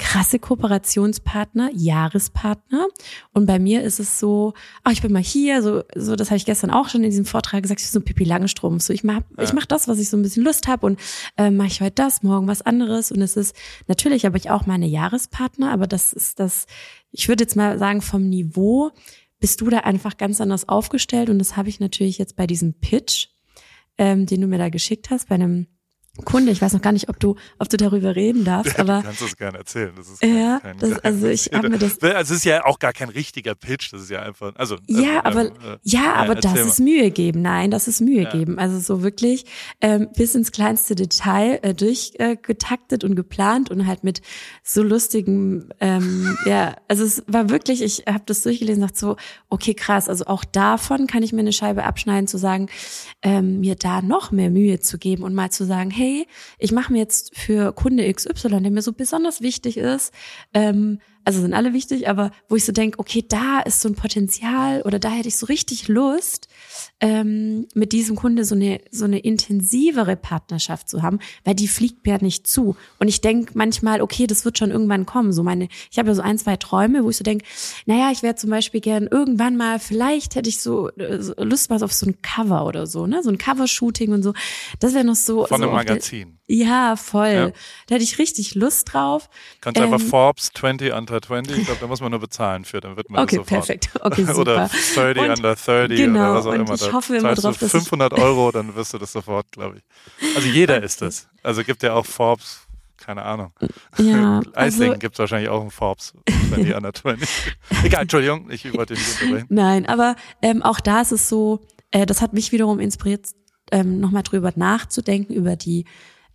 krasse 0.00 0.38
Kooperationspartner, 0.38 1.70
Jahrespartner. 1.74 2.88
Und 3.34 3.44
bei 3.44 3.58
mir 3.58 3.82
ist 3.82 4.00
es 4.00 4.18
so, 4.18 4.54
ach, 4.82 4.92
ich 4.92 5.02
bin 5.02 5.12
mal 5.12 5.22
hier, 5.22 5.62
so, 5.62 5.82
so 5.94 6.16
das 6.16 6.30
habe 6.30 6.38
ich 6.38 6.46
gestern 6.46 6.70
auch 6.70 6.88
schon 6.88 7.04
in 7.04 7.10
diesem 7.10 7.26
Vortrag 7.26 7.62
gesagt, 7.62 7.80
ich 7.80 7.86
bin 7.86 7.92
so 7.92 8.00
Pipi 8.00 8.24
Langstrom. 8.24 8.80
So, 8.80 8.94
ich 8.94 9.04
mach, 9.04 9.20
ja. 9.36 9.44
ich 9.44 9.52
mach 9.52 9.66
das, 9.66 9.88
was 9.88 9.98
ich 9.98 10.08
so 10.08 10.16
ein 10.16 10.22
bisschen 10.22 10.42
Lust 10.42 10.68
habe 10.68 10.86
und 10.86 10.98
äh, 11.36 11.50
mache 11.50 11.68
ich 11.68 11.82
heute 11.82 11.96
das, 11.96 12.22
morgen 12.22 12.48
was 12.48 12.62
anderes. 12.62 13.12
Und 13.12 13.20
es 13.20 13.36
ist, 13.36 13.54
natürlich 13.88 14.24
habe 14.24 14.38
ich 14.38 14.50
auch 14.50 14.64
meine 14.64 14.86
Jahrespartner, 14.86 15.70
aber 15.70 15.86
das 15.86 16.14
ist 16.14 16.40
das, 16.40 16.66
ich 17.12 17.28
würde 17.28 17.44
jetzt 17.44 17.54
mal 17.54 17.78
sagen, 17.78 18.00
vom 18.00 18.26
Niveau 18.26 18.92
bist 19.38 19.60
du 19.60 19.68
da 19.68 19.80
einfach 19.80 20.16
ganz 20.16 20.40
anders 20.40 20.66
aufgestellt. 20.66 21.28
Und 21.28 21.38
das 21.38 21.58
habe 21.58 21.68
ich 21.68 21.78
natürlich 21.78 22.16
jetzt 22.16 22.36
bei 22.36 22.46
diesem 22.46 22.72
Pitch, 22.72 23.28
ähm, 23.98 24.24
den 24.24 24.40
du 24.40 24.46
mir 24.46 24.58
da 24.58 24.70
geschickt 24.70 25.10
hast, 25.10 25.28
bei 25.28 25.34
einem 25.34 25.66
Kunde. 26.24 26.50
Ich 26.50 26.60
weiß 26.60 26.72
noch 26.72 26.82
gar 26.82 26.92
nicht, 26.92 27.08
ob 27.08 27.20
du, 27.20 27.36
ob 27.58 27.68
du 27.68 27.76
darüber 27.76 28.16
reden 28.16 28.44
darfst, 28.44 28.78
aber. 28.78 28.98
Du 28.98 29.04
kannst 29.04 29.22
es 29.22 29.36
gerne 29.36 29.58
erzählen. 29.58 29.92
Das 29.96 30.08
ist 30.08 30.20
kein, 30.20 30.36
ja, 30.36 30.58
kein, 30.60 30.78
das, 30.78 30.98
also 30.98 31.26
ich 31.28 31.50
habe 31.52 31.70
mir 31.70 31.78
das. 31.78 31.98
Also 32.20 32.34
es 32.34 32.40
ist 32.40 32.44
ja 32.44 32.64
auch 32.66 32.78
gar 32.78 32.92
kein 32.92 33.08
richtiger 33.08 33.54
Pitch. 33.54 33.92
Das 33.92 34.02
ist 34.02 34.10
ja 34.10 34.20
einfach, 34.22 34.52
also. 34.56 34.76
Ja, 34.86 35.20
also, 35.20 35.38
aber, 35.38 35.48
ähm, 35.48 35.74
äh, 35.74 35.78
ja, 35.84 36.14
aber 36.14 36.34
das 36.34 36.54
mal. 36.54 36.66
ist 36.66 36.80
Mühe 36.80 37.10
geben. 37.10 37.42
Nein, 37.42 37.70
das 37.70 37.88
ist 37.88 38.00
Mühe 38.00 38.24
ja. 38.24 38.30
geben. 38.30 38.58
Also 38.58 38.80
so 38.80 39.02
wirklich, 39.02 39.44
ähm, 39.80 40.08
bis 40.16 40.34
ins 40.34 40.50
kleinste 40.50 40.94
Detail 40.94 41.60
äh, 41.62 41.74
durchgetaktet 41.74 43.04
äh, 43.04 43.06
und 43.06 43.14
geplant 43.14 43.70
und 43.70 43.86
halt 43.86 44.02
mit 44.02 44.20
so 44.62 44.82
lustigen, 44.82 45.68
ähm, 45.80 46.36
ja, 46.44 46.76
also 46.88 47.04
es 47.04 47.22
war 47.28 47.48
wirklich, 47.48 47.82
ich 47.82 48.04
habe 48.06 48.24
das 48.26 48.42
durchgelesen, 48.42 48.82
dachte 48.82 48.98
so, 48.98 49.16
okay, 49.48 49.74
krass. 49.74 50.08
Also 50.08 50.26
auch 50.26 50.44
davon 50.44 51.06
kann 51.06 51.22
ich 51.22 51.32
mir 51.32 51.40
eine 51.40 51.52
Scheibe 51.52 51.84
abschneiden, 51.84 52.26
zu 52.26 52.38
sagen, 52.38 52.68
ähm, 53.22 53.60
mir 53.60 53.76
da 53.76 54.02
noch 54.02 54.32
mehr 54.32 54.50
Mühe 54.50 54.80
zu 54.80 54.98
geben 54.98 55.22
und 55.22 55.34
mal 55.34 55.50
zu 55.50 55.64
sagen, 55.64 55.90
hey, 55.90 55.99
ich 56.58 56.72
mache 56.72 56.92
mir 56.92 56.98
jetzt 56.98 57.36
für 57.36 57.72
Kunde 57.72 58.12
XY, 58.12 58.60
der 58.62 58.70
mir 58.70 58.82
so 58.82 58.92
besonders 58.92 59.40
wichtig 59.40 59.76
ist, 59.76 60.12
ähm, 60.54 61.00
also 61.24 61.40
sind 61.40 61.54
alle 61.54 61.72
wichtig, 61.72 62.08
aber 62.08 62.30
wo 62.48 62.56
ich 62.56 62.64
so 62.64 62.72
denke, 62.72 62.98
okay, 62.98 63.24
da 63.26 63.60
ist 63.60 63.80
so 63.80 63.88
ein 63.88 63.94
Potenzial 63.94 64.82
oder 64.82 64.98
da 64.98 65.10
hätte 65.10 65.28
ich 65.28 65.36
so 65.36 65.46
richtig 65.46 65.88
Lust, 65.88 66.48
ähm, 67.00 67.66
mit 67.74 67.92
diesem 67.92 68.16
Kunde 68.16 68.44
so 68.44 68.54
eine, 68.54 68.80
so 68.90 69.04
eine 69.04 69.18
intensivere 69.18 70.16
Partnerschaft 70.16 70.88
zu 70.88 71.02
haben, 71.02 71.18
weil 71.44 71.54
die 71.54 71.68
fliegt 71.68 72.06
mir 72.06 72.18
nicht 72.22 72.46
zu. 72.46 72.76
Und 72.98 73.08
ich 73.08 73.20
denke 73.20 73.52
manchmal, 73.54 74.02
okay, 74.02 74.26
das 74.26 74.44
wird 74.44 74.58
schon 74.58 74.70
irgendwann 74.70 75.06
kommen. 75.06 75.32
So 75.32 75.42
meine, 75.42 75.68
ich 75.90 75.98
habe 75.98 76.08
ja 76.08 76.14
so 76.14 76.22
ein, 76.22 76.38
zwei 76.38 76.56
Träume, 76.56 77.04
wo 77.04 77.10
ich 77.10 77.16
so 77.16 77.24
denke, 77.24 77.44
naja, 77.86 78.10
ich 78.12 78.22
wäre 78.22 78.34
zum 78.34 78.50
Beispiel 78.50 78.80
gern 78.80 79.06
irgendwann 79.06 79.56
mal, 79.56 79.78
vielleicht 79.78 80.34
hätte 80.34 80.48
ich 80.48 80.60
so, 80.60 80.90
so 81.18 81.34
Lust 81.38 81.70
mal 81.70 81.82
auf 81.82 81.92
so 81.92 82.06
ein 82.06 82.20
Cover 82.22 82.66
oder 82.66 82.86
so, 82.86 83.06
ne? 83.06 83.22
So 83.22 83.30
ein 83.30 83.38
Covershooting 83.38 84.12
und 84.12 84.22
so. 84.22 84.34
Das 84.78 84.94
wäre 84.94 85.04
noch 85.04 85.16
so. 85.16 85.46
Von 85.46 85.60
so 85.60 85.68
einem 85.68 85.74
Magazin. 85.74 86.38
Der, 86.48 86.56
ja, 86.56 86.96
voll. 86.96 87.28
Ja. 87.28 87.50
Da 87.86 87.94
hätte 87.94 88.04
ich 88.04 88.18
richtig 88.18 88.54
Lust 88.54 88.92
drauf. 88.92 89.30
Kannst 89.60 89.80
ähm, 89.80 89.92
einfach 89.92 90.06
Forbes 90.06 90.50
20 90.54 90.92
under 91.10 91.22
20, 91.22 91.58
ich 91.58 91.64
glaube, 91.64 91.80
da 91.80 91.86
muss 91.86 92.00
man 92.00 92.10
nur 92.10 92.20
bezahlen 92.20 92.64
für, 92.64 92.80
dann 92.80 92.96
wird 92.96 93.10
man 93.10 93.22
okay, 93.22 93.36
das 93.36 93.46
sofort. 93.46 93.64
Okay, 93.64 93.78
perfekt. 93.88 94.00
Okay, 94.00 94.24
super. 94.26 94.40
oder 94.40 94.70
30 94.94 95.22
und, 95.22 95.30
under 95.30 95.54
30 95.54 95.98
genau, 95.98 96.20
oder 96.20 96.34
was 96.34 96.46
auch 96.46 96.52
immer. 96.52 96.74
Ich 96.74 96.92
hoffe 96.92 97.16
immer 97.16 97.34
drauf, 97.34 97.58
dass 97.58 97.70
500 97.70 98.12
Euro, 98.14 98.50
dann 98.52 98.74
wirst 98.74 98.94
du 98.94 98.98
das 98.98 99.12
sofort, 99.12 99.50
glaube 99.52 99.78
ich. 99.78 100.36
Also 100.36 100.48
jeder 100.48 100.82
ist 100.82 101.02
das. 101.02 101.28
Also 101.42 101.64
gibt 101.64 101.82
ja 101.82 101.94
auch 101.94 102.06
Forbes, 102.06 102.66
keine 102.96 103.22
Ahnung. 103.22 103.52
Ja, 103.98 104.40
Eisling 104.54 104.90
also, 104.90 104.98
gibt 104.98 105.14
es 105.14 105.18
wahrscheinlich 105.18 105.48
auch 105.48 105.60
einen 105.60 105.70
Forbes, 105.70 106.14
wenn 106.50 106.64
die 106.64 106.72
under 106.72 106.92
20. 106.92 107.28
Egal, 107.84 108.02
Entschuldigung, 108.02 108.50
ich 108.50 108.72
wollte 108.74 108.94
nicht 108.94 109.20
unterbrechen. 109.20 109.46
Nein, 109.48 109.86
aber 109.86 110.16
ähm, 110.42 110.62
auch 110.62 110.80
da 110.80 111.00
ist 111.00 111.12
es 111.12 111.28
so, 111.28 111.60
äh, 111.90 112.06
das 112.06 112.22
hat 112.22 112.32
mich 112.32 112.52
wiederum 112.52 112.78
inspiriert, 112.78 113.26
ähm, 113.72 114.00
nochmal 114.00 114.22
drüber 114.22 114.52
nachzudenken, 114.54 115.32
über 115.32 115.56
die 115.56 115.84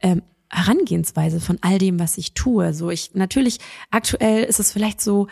ähm, 0.02 0.22
Herangehensweise 0.56 1.40
von 1.40 1.58
all 1.62 1.78
dem, 1.78 2.00
was 2.00 2.18
ich 2.18 2.34
tue. 2.34 2.74
So 2.74 2.90
ich 2.90 3.14
natürlich 3.14 3.60
aktuell 3.92 4.44
ist 4.44 4.60
es 4.60 4.72
vielleicht 4.72 5.02
so, 5.02 5.28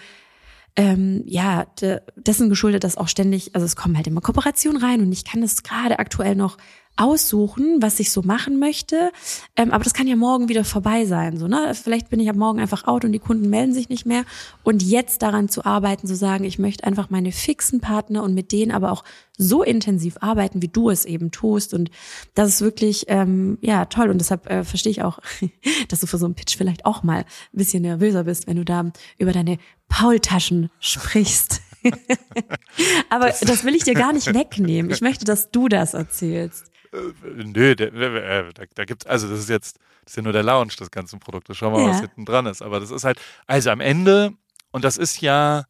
ähm, 0.76 1.24
ja, 1.26 1.66
de, 1.82 2.00
dessen 2.16 2.50
geschuldet, 2.50 2.84
dass 2.84 2.98
auch 2.98 3.08
ständig, 3.08 3.56
also 3.56 3.66
es 3.66 3.76
kommen 3.76 3.96
halt 3.96 4.08
immer 4.08 4.22
Kooperationen 4.22 4.82
rein 4.82 5.02
und 5.02 5.12
ich 5.12 5.24
kann 5.26 5.42
das 5.42 5.64
gerade 5.64 6.00
aktuell 6.00 6.36
noch 6.36 6.58
aussuchen, 6.96 7.82
was 7.82 8.00
ich 8.00 8.12
so 8.12 8.22
machen 8.22 8.60
möchte. 8.60 9.12
Ähm, 9.56 9.72
aber 9.72 9.84
das 9.84 9.94
kann 9.94 10.08
ja 10.08 10.16
morgen 10.16 10.48
wieder 10.48 10.64
vorbei 10.64 11.06
sein. 11.06 11.38
So, 11.38 11.48
ne? 11.48 11.74
Vielleicht 11.74 12.10
bin 12.10 12.20
ich 12.20 12.30
ab 12.30 12.36
morgen 12.36 12.60
einfach 12.60 12.86
out 12.86 13.04
und 13.04 13.12
die 13.12 13.20
Kunden 13.20 13.50
melden 13.50 13.74
sich 13.74 13.90
nicht 13.90 14.06
mehr. 14.06 14.26
Und 14.64 14.84
jetzt 14.84 15.24
daran 15.24 15.50
zu 15.50 15.66
arbeiten, 15.66 16.08
zu 16.08 16.16
sagen, 16.16 16.44
ich 16.44 16.60
möchte 16.60 16.84
einfach 16.84 17.10
meine 17.10 17.32
fixen 17.32 17.80
Partner 17.80 18.22
und 18.22 18.36
mit 18.36 18.52
denen 18.52 18.72
aber 18.72 18.92
auch 18.92 19.04
so 19.38 19.64
intensiv 19.64 20.18
arbeiten, 20.22 20.62
wie 20.62 20.68
du 20.68 20.92
es 20.92 21.06
eben 21.06 21.32
tust. 21.32 21.74
Und 21.74 21.90
das 22.36 22.50
ist 22.50 22.62
wirklich 22.62 23.06
ähm, 23.08 23.58
ja 23.62 23.86
toll. 23.86 24.10
Und 24.10 24.20
deshalb 24.20 24.48
äh, 24.50 24.64
verstehe 24.64 24.92
ich 24.92 25.02
auch, 25.02 25.20
dass 25.90 26.00
du 26.00 26.08
für 26.08 26.20
so 26.20 26.26
einen 26.26 26.36
Pitch 26.36 26.56
vielleicht 26.56 26.86
auch 26.86 27.02
mal 27.02 27.20
ein 27.22 27.26
bisschen 27.58 27.82
nervöser 27.82 28.26
bist, 28.26 28.46
wenn 28.46 28.58
du 28.58 28.66
da 28.66 28.92
über 29.18 29.32
deine 29.32 29.58
Paultaschen 29.90 30.70
sprichst. 30.80 31.62
Aber 33.10 33.28
das, 33.28 33.40
das, 33.42 33.64
will 33.64 33.76
ich 33.76 33.84
dir 33.84 33.94
gar 33.94 34.14
nicht 34.14 34.34
wegnehmen. 34.34 34.92
Ich 34.92 35.02
möchte, 35.02 35.26
dass 35.26 35.52
du 35.52 35.68
das 35.68 35.94
erzählst. 35.94 36.73
Äh, 36.94 37.44
nö, 37.44 37.76
der, 37.76 37.94
äh, 37.94 38.54
da, 38.54 38.64
da 38.74 38.86
gibt's, 38.86 39.06
also 39.06 39.28
das 39.28 39.40
ist 39.40 39.50
jetzt, 39.50 39.80
das 40.04 40.14
ist 40.14 40.18
ja 40.18 40.24
nur 40.24 40.34
der 40.34 40.44
Lounge 40.44 40.74
des 40.80 40.92
ganzen 40.92 41.20
Produktes. 41.20 41.58
Schauen 41.58 41.74
wir 41.74 41.80
mal, 41.80 41.88
ja. 41.88 41.94
was 41.94 42.02
hinten 42.02 42.26
dran 42.26 42.46
ist. 42.46 42.62
Aber 42.62 42.80
das 42.80 42.92
ist 42.92 43.04
halt, 43.04 43.20
also 43.48 43.70
am 43.72 43.82
Ende 43.82 44.34
und 44.72 44.84
das 44.84 44.98
ist 44.98 45.22
ja, 45.22 45.66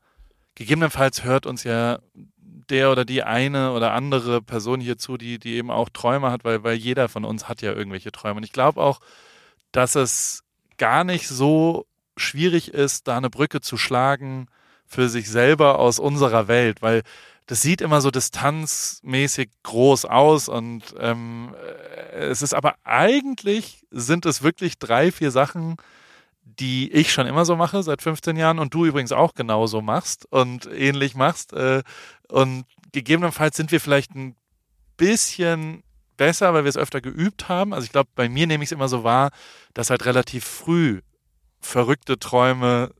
gegebenenfalls 0.55 1.23
hört 1.23 1.45
uns 1.45 1.63
ja 1.63 1.99
der 2.69 2.91
oder 2.91 3.05
die 3.05 3.23
eine 3.23 3.73
oder 3.73 3.93
andere 3.93 4.41
Person 4.41 4.79
hierzu, 4.79 5.17
die, 5.17 5.39
die 5.39 5.55
eben 5.55 5.71
auch 5.71 5.89
Träume 5.89 6.31
hat, 6.31 6.43
weil, 6.43 6.63
weil 6.63 6.75
jeder 6.75 7.09
von 7.09 7.25
uns 7.25 7.47
hat 7.47 7.61
ja 7.61 7.73
irgendwelche 7.73 8.11
Träume. 8.11 8.37
Und 8.37 8.43
ich 8.43 8.53
glaube 8.53 8.81
auch, 8.81 9.01
dass 9.71 9.95
es 9.95 10.43
gar 10.77 11.03
nicht 11.03 11.27
so 11.27 11.85
schwierig 12.15 12.73
ist, 12.73 13.07
da 13.07 13.17
eine 13.17 13.29
Brücke 13.29 13.61
zu 13.61 13.77
schlagen 13.77 14.47
für 14.85 15.09
sich 15.09 15.29
selber 15.29 15.79
aus 15.79 15.99
unserer 15.99 16.47
Welt, 16.47 16.81
weil 16.81 17.03
das 17.47 17.61
sieht 17.61 17.81
immer 17.81 18.01
so 18.01 18.09
distanzmäßig 18.11 19.49
groß 19.63 20.05
aus 20.05 20.47
und 20.47 20.81
ähm, 20.99 21.53
es 22.11 22.41
ist 22.41 22.53
aber 22.53 22.75
eigentlich 22.83 23.85
sind 23.91 24.25
es 24.25 24.43
wirklich 24.43 24.79
drei, 24.79 25.11
vier 25.11 25.31
Sachen, 25.31 25.77
die 26.45 26.91
ich 26.91 27.11
schon 27.11 27.27
immer 27.27 27.45
so 27.45 27.55
mache 27.55 27.83
seit 27.83 28.01
15 28.01 28.37
Jahren 28.37 28.59
und 28.59 28.73
du 28.73 28.85
übrigens 28.85 29.11
auch 29.11 29.33
genauso 29.33 29.81
machst 29.81 30.25
und 30.31 30.67
ähnlich 30.67 31.15
machst. 31.15 31.53
Äh, 31.53 31.83
und 32.27 32.65
gegebenenfalls 32.91 33.57
sind 33.57 33.71
wir 33.71 33.79
vielleicht 33.79 34.15
ein 34.15 34.35
bisschen 34.97 35.83
besser, 36.17 36.53
weil 36.53 36.63
wir 36.63 36.69
es 36.69 36.77
öfter 36.77 37.01
geübt 37.01 37.49
haben. 37.49 37.73
Also 37.73 37.85
ich 37.85 37.91
glaube, 37.91 38.09
bei 38.15 38.29
mir 38.29 38.47
nehme 38.47 38.63
ich 38.63 38.69
es 38.69 38.71
immer 38.71 38.87
so 38.87 39.03
wahr, 39.03 39.31
dass 39.73 39.89
halt 39.89 40.05
relativ 40.05 40.45
früh 40.45 41.01
verrückte 41.59 42.19
Träume 42.19 42.91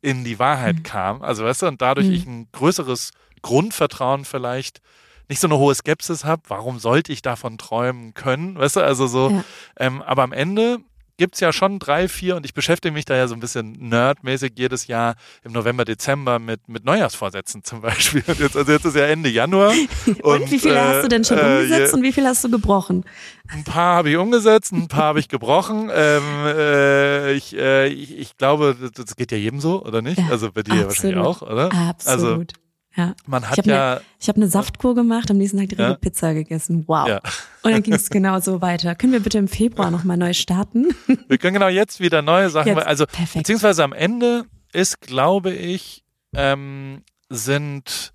in 0.00 0.24
die 0.24 0.38
Wahrheit 0.38 0.76
mhm. 0.76 0.82
kamen. 0.82 1.22
Also 1.22 1.44
weißt 1.44 1.62
du, 1.62 1.66
und 1.66 1.82
dadurch 1.82 2.08
mhm. 2.08 2.12
ich 2.12 2.26
ein 2.26 2.48
größeres 2.52 3.12
Grundvertrauen 3.40 4.24
vielleicht 4.24 4.80
nicht 5.28 5.40
so 5.40 5.46
eine 5.46 5.58
hohe 5.58 5.74
Skepsis 5.74 6.24
habe, 6.24 6.42
warum 6.48 6.78
sollte 6.78 7.12
ich 7.12 7.22
davon 7.22 7.58
träumen 7.58 8.14
können, 8.14 8.58
weißt 8.58 8.76
du, 8.76 8.80
also 8.80 9.06
so, 9.06 9.30
ja. 9.30 9.44
ähm, 9.76 10.02
aber 10.02 10.22
am 10.22 10.32
Ende 10.32 10.78
gibt 11.18 11.34
es 11.34 11.40
ja 11.40 11.52
schon 11.52 11.78
drei, 11.80 12.08
vier 12.08 12.36
und 12.36 12.46
ich 12.46 12.54
beschäftige 12.54 12.92
mich 12.92 13.04
da 13.04 13.16
ja 13.16 13.26
so 13.26 13.34
ein 13.34 13.40
bisschen 13.40 13.72
nerdmäßig 13.72 14.52
jedes 14.56 14.86
Jahr 14.86 15.16
im 15.42 15.52
November, 15.52 15.84
Dezember 15.84 16.38
mit, 16.38 16.68
mit 16.68 16.84
Neujahrsvorsätzen 16.84 17.64
zum 17.64 17.80
Beispiel. 17.82 18.22
Und 18.26 18.38
jetzt, 18.38 18.56
also 18.56 18.70
jetzt 18.72 18.84
ist 18.84 18.96
ja 18.96 19.04
Ende 19.06 19.28
Januar. 19.28 19.72
und, 20.06 20.22
und 20.22 20.50
wie 20.50 20.60
viele 20.60 20.76
äh, 20.76 20.80
hast 20.80 21.04
du 21.04 21.08
denn 21.08 21.24
schon 21.24 21.38
äh, 21.38 21.42
umgesetzt 21.42 21.92
äh, 21.92 21.96
und 21.96 22.02
wie 22.04 22.12
viele 22.12 22.28
hast 22.28 22.44
du 22.44 22.50
gebrochen? 22.50 23.04
Ein 23.48 23.64
paar 23.64 23.96
habe 23.96 24.10
ich 24.10 24.16
umgesetzt, 24.16 24.72
ein 24.72 24.86
paar 24.86 25.04
habe 25.04 25.18
ich 25.18 25.28
gebrochen. 25.28 25.90
Ähm, 25.92 26.22
äh, 26.46 27.32
ich, 27.32 27.56
äh, 27.56 27.88
ich, 27.88 28.16
ich 28.16 28.36
glaube, 28.36 28.76
das 28.94 29.16
geht 29.16 29.32
ja 29.32 29.38
jedem 29.38 29.60
so, 29.60 29.84
oder 29.84 30.02
nicht? 30.02 30.18
Ja, 30.18 30.28
also 30.30 30.52
bei 30.52 30.62
dir 30.62 30.72
absolut. 30.72 30.88
wahrscheinlich 30.88 31.18
auch, 31.18 31.42
oder? 31.42 31.72
Absolut. 31.72 32.06
Also, 32.06 32.44
ja. 32.98 33.14
Man 33.26 33.48
hat 33.48 33.58
ich 33.58 33.64
ja. 33.64 33.92
Eine, 33.92 34.00
ich 34.20 34.28
habe 34.28 34.36
eine 34.36 34.48
Saftkur 34.48 34.94
gemacht, 34.94 35.30
am 35.30 35.38
nächsten 35.38 35.58
Tag 35.58 35.68
direkt 35.68 35.88
ja. 35.88 35.94
Pizza 35.94 36.34
gegessen. 36.34 36.84
Wow. 36.86 37.08
Ja. 37.08 37.20
Und 37.62 37.72
dann 37.72 37.82
ging 37.82 37.94
es 37.94 38.10
genau 38.10 38.40
so 38.40 38.60
weiter. 38.60 38.94
Können 38.94 39.12
wir 39.12 39.20
bitte 39.20 39.38
im 39.38 39.48
Februar 39.48 39.90
nochmal 39.90 40.16
neu 40.16 40.34
starten? 40.34 40.88
Wir 41.28 41.38
können 41.38 41.54
genau 41.54 41.68
jetzt 41.68 42.00
wieder 42.00 42.20
neue 42.20 42.50
Sachen. 42.50 42.76
Jetzt. 42.76 42.86
Also 42.86 43.06
Perfekt. 43.06 43.44
beziehungsweise 43.44 43.84
am 43.84 43.92
Ende 43.92 44.44
ist, 44.72 45.00
glaube 45.00 45.52
ich, 45.52 46.04
ähm, 46.34 47.02
sind 47.30 48.12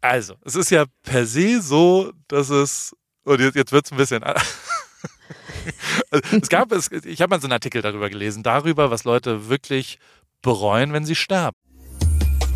also 0.00 0.34
es 0.44 0.54
ist 0.54 0.70
ja 0.70 0.84
per 1.02 1.26
se 1.26 1.62
so, 1.62 2.12
dass 2.28 2.50
es 2.50 2.94
und 3.24 3.40
jetzt, 3.40 3.56
jetzt 3.56 3.72
wird 3.72 3.86
es 3.86 3.92
ein 3.92 3.96
bisschen 3.96 4.22
also, 6.10 6.36
es 6.40 6.48
gab 6.50 6.72
es, 6.72 6.90
ich 6.92 7.22
habe 7.22 7.30
mal 7.30 7.40
so 7.40 7.46
einen 7.46 7.52
Artikel 7.52 7.80
darüber 7.80 8.10
gelesen, 8.10 8.42
darüber, 8.42 8.90
was 8.90 9.04
Leute 9.04 9.48
wirklich 9.48 9.98
bereuen, 10.42 10.92
wenn 10.92 11.06
sie 11.06 11.14
sterben. 11.14 11.56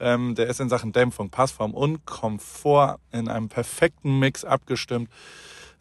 Ähm, 0.00 0.34
der 0.34 0.46
ist 0.46 0.60
in 0.60 0.68
Sachen 0.68 0.92
Dämpfung, 0.92 1.30
Passform 1.30 1.72
und 1.74 2.04
Komfort 2.06 2.98
in 3.12 3.28
einem 3.28 3.48
perfekten 3.48 4.18
Mix 4.18 4.44
abgestimmt 4.44 5.08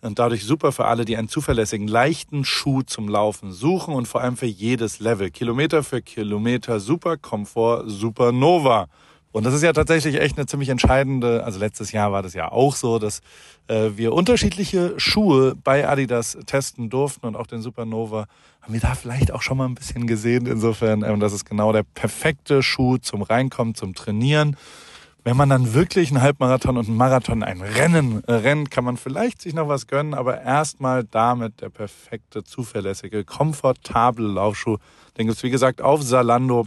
und 0.04 0.20
dadurch 0.20 0.44
super 0.44 0.72
für 0.72 0.86
alle, 0.86 1.06
die 1.06 1.18
einen 1.18 1.30
zuverlässigen, 1.30 1.88
leichten 1.88 2.44
Schuh 2.44 2.82
zum 2.82 3.08
Laufen 3.08 3.52
suchen 3.52 3.94
und 3.94 4.08
vor 4.08 4.22
allem 4.22 4.38
für 4.38 4.46
jedes 4.46 5.00
Level. 5.00 5.32
Kilometer 5.32 5.84
für 5.84 6.02
Kilometer, 6.02 6.80
super 6.80 7.18
Komfort, 7.18 7.86
super 7.88 8.32
Nova. 8.32 8.88
Und 9.32 9.46
das 9.46 9.56
ist 9.56 9.64
ja 9.64 9.74
tatsächlich 9.74 10.20
echt 10.20 10.38
eine 10.38 10.46
ziemlich 10.46 10.70
entscheidende, 10.70 11.44
also 11.44 11.58
letztes 11.58 11.92
Jahr 11.92 12.12
war 12.12 12.22
das 12.22 12.36
ja 12.36 12.52
auch 12.52 12.76
so, 12.76 13.00
dass 13.00 13.22
äh, 13.68 13.90
wir 13.96 14.14
unterschiedliche 14.14 14.94
Schuhe 14.98 15.56
bei 15.56 15.88
Adidas 15.88 16.38
testen 16.46 16.92
durften 16.92 17.26
und 17.26 17.36
auch 17.36 17.48
den 17.48 17.62
Supernova 17.62 18.28
haben 18.64 18.74
wir 18.74 18.80
da 18.80 18.96
vielleicht 18.96 19.32
auch 19.34 19.42
schon 19.42 19.58
mal 19.58 19.66
ein 19.66 19.76
bisschen 19.76 20.08
gesehen. 20.08 20.46
Insofern, 20.46 21.04
ähm, 21.04 21.20
das 21.20 21.34
ist 21.34 21.44
genau 21.44 21.74
der 21.74 21.84
perfekte 21.84 22.64
Schuh 22.64 22.98
zum 22.98 23.22
Reinkommen, 23.22 23.76
zum 23.76 23.94
Trainieren. 23.94 24.56
Wenn 25.26 25.36
man 25.36 25.50
dann 25.50 25.74
wirklich 25.74 26.10
einen 26.12 26.22
Halbmarathon 26.22 26.78
und 26.78 26.88
einen 26.88 26.98
Marathon, 26.98 27.44
ein 27.44 27.62
Rennen 27.62 28.24
äh, 28.26 28.34
rennt, 28.34 28.72
kann 28.72 28.86
man 28.86 28.96
vielleicht 28.96 29.42
sich 29.42 29.54
noch 29.54 29.68
was 29.68 29.88
gönnen, 29.88 30.14
aber 30.14 30.42
erstmal 30.42 31.04
damit 31.04 31.60
der 31.60 31.70
perfekte, 31.70 32.44
zuverlässige, 32.44 33.26
komfortable 33.26 34.28
Laufschuh. 34.28 34.78
Den 35.18 35.28
gibt's 35.28 35.44
wie 35.44 35.50
gesagt 35.50 35.82
auf 35.82 36.02
Salando 36.02 36.66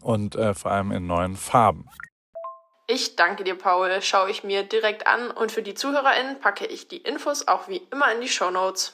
und 0.00 0.34
äh, 0.34 0.54
vor 0.54 0.72
allem 0.72 0.90
in 0.90 1.06
neuen 1.06 1.36
Farben. 1.36 1.86
Ich 2.88 3.14
danke 3.14 3.44
dir, 3.44 3.54
Paul. 3.56 3.90
Schaue 4.02 4.30
ich 4.30 4.42
mir 4.42 4.64
direkt 4.64 5.06
an 5.06 5.30
und 5.30 5.52
für 5.52 5.62
die 5.62 5.74
ZuhörerInnen 5.74 6.40
packe 6.40 6.66
ich 6.66 6.88
die 6.88 6.98
Infos 6.98 7.46
auch 7.46 7.68
wie 7.68 7.80
immer 7.92 8.12
in 8.12 8.20
die 8.20 8.28
Show 8.28 8.50
Notes. 8.50 8.92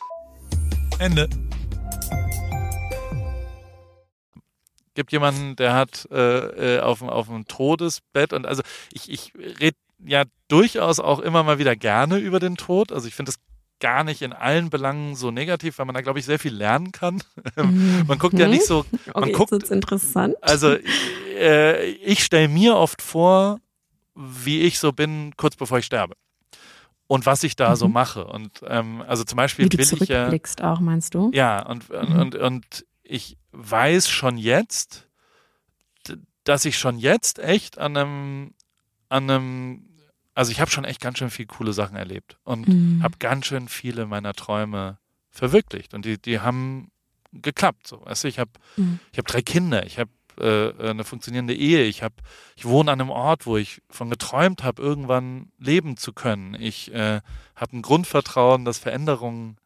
Ende. 0.98 1.28
Gibt 4.94 5.12
jemanden, 5.12 5.54
der 5.56 5.74
hat 5.74 6.08
äh, 6.10 6.76
äh 6.76 6.80
auf, 6.80 7.02
auf 7.02 7.28
dem 7.28 7.46
Todesbett 7.46 8.32
und 8.32 8.46
also 8.46 8.62
ich, 8.92 9.10
ich 9.10 9.32
rede 9.36 9.76
ja 10.04 10.24
durchaus 10.48 10.98
auch 10.98 11.20
immer 11.20 11.42
mal 11.42 11.58
wieder 11.58 11.76
gerne 11.76 12.18
über 12.18 12.40
den 12.40 12.56
Tod. 12.56 12.92
Also 12.92 13.06
ich 13.06 13.14
finde 13.14 13.30
es 13.30 13.38
gar 13.80 14.04
nicht 14.04 14.22
in 14.22 14.32
allen 14.32 14.70
Belangen 14.70 15.14
so 15.14 15.30
negativ, 15.30 15.78
weil 15.78 15.86
man 15.86 15.94
da, 15.94 16.00
glaube 16.00 16.18
ich, 16.18 16.24
sehr 16.24 16.38
viel 16.38 16.54
lernen 16.54 16.92
kann. 16.92 17.22
Mhm. 17.56 18.04
man 18.06 18.18
guckt 18.18 18.38
ja 18.38 18.46
nicht 18.46 18.66
so. 18.66 18.84
Man 19.14 19.24
okay, 19.24 19.32
guckt, 19.32 19.52
jetzt 19.52 19.70
interessant. 19.70 20.36
Also 20.42 20.76
äh, 21.36 21.86
ich 21.90 22.22
stelle 22.22 22.48
mir 22.48 22.76
oft 22.76 23.02
vor, 23.02 23.58
wie 24.14 24.62
ich 24.62 24.78
so 24.78 24.92
bin, 24.92 25.32
kurz 25.36 25.56
bevor 25.56 25.78
ich 25.78 25.86
sterbe. 25.86 26.14
Und 27.08 27.26
was 27.26 27.42
ich 27.42 27.56
da 27.56 27.70
mhm. 27.70 27.76
so 27.76 27.88
mache. 27.88 28.26
Und 28.26 28.60
ähm, 28.66 29.02
also 29.06 29.24
zum 29.24 29.36
Beispiel 29.36 29.64
wie 29.64 29.70
du 29.70 29.78
will 29.78 30.02
ich 30.02 30.08
ja. 30.08 30.30
auch, 30.62 30.78
meinst 30.78 31.14
du? 31.14 31.30
Ja, 31.34 31.66
und, 31.66 31.88
mhm. 31.90 32.20
und, 32.20 32.34
und 32.36 32.86
ich 33.02 33.38
weiß 33.52 34.08
schon 34.08 34.36
jetzt, 34.38 35.08
dass 36.44 36.64
ich 36.64 36.78
schon 36.78 36.98
jetzt 36.98 37.38
echt 37.38 37.78
an 37.78 37.96
einem, 37.96 38.54
an 39.08 39.30
einem 39.30 39.88
also 40.34 40.52
ich 40.52 40.60
habe 40.60 40.70
schon 40.70 40.84
echt 40.84 41.00
ganz 41.00 41.18
schön 41.18 41.30
viele 41.30 41.48
coole 41.48 41.72
Sachen 41.72 41.96
erlebt 41.96 42.38
und 42.44 42.68
mhm. 42.68 43.02
habe 43.02 43.16
ganz 43.18 43.46
schön 43.46 43.66
viele 43.66 44.06
meiner 44.06 44.34
Träume 44.34 44.98
verwirklicht 45.30 45.94
und 45.94 46.04
die, 46.04 46.16
die 46.16 46.38
haben 46.38 46.92
geklappt. 47.32 47.88
So, 47.88 48.04
weißt 48.04 48.22
du, 48.22 48.28
ich 48.28 48.38
habe 48.38 48.52
mhm. 48.76 49.00
ich 49.10 49.18
habe 49.18 49.26
drei 49.26 49.42
Kinder, 49.42 49.84
ich 49.84 49.98
habe 49.98 50.10
äh, 50.40 50.72
eine 50.90 51.04
funktionierende 51.04 51.54
Ehe, 51.54 51.84
ich 51.84 52.02
habe 52.02 52.14
ich 52.56 52.64
wohne 52.64 52.90
an 52.90 53.00
einem 53.00 53.10
Ort, 53.10 53.46
wo 53.46 53.56
ich 53.56 53.82
von 53.90 54.10
geträumt 54.10 54.62
habe, 54.64 54.82
irgendwann 54.82 55.50
leben 55.58 55.96
zu 55.96 56.12
können. 56.12 56.54
Ich 56.54 56.92
äh, 56.92 57.20
habe 57.56 57.76
ein 57.76 57.82
Grundvertrauen, 57.82 58.64
dass 58.64 58.78
Veränderungen 58.78 59.56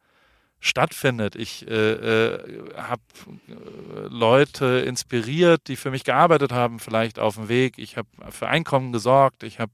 stattfindet. 0.59 1.35
Ich 1.35 1.67
äh, 1.67 1.73
äh, 1.73 2.39
habe 2.77 3.01
äh, 3.49 4.07
Leute 4.07 4.65
inspiriert, 4.87 5.67
die 5.67 5.75
für 5.75 5.91
mich 5.91 6.05
gearbeitet 6.05 6.53
haben, 6.53 6.79
vielleicht 6.79 7.19
auf 7.19 7.35
dem 7.35 7.49
Weg. 7.49 7.77
Ich 7.77 7.97
habe 7.97 8.07
für 8.29 8.47
Einkommen 8.47 8.93
gesorgt. 8.93 9.43
Ich 9.43 9.59
habe 9.59 9.73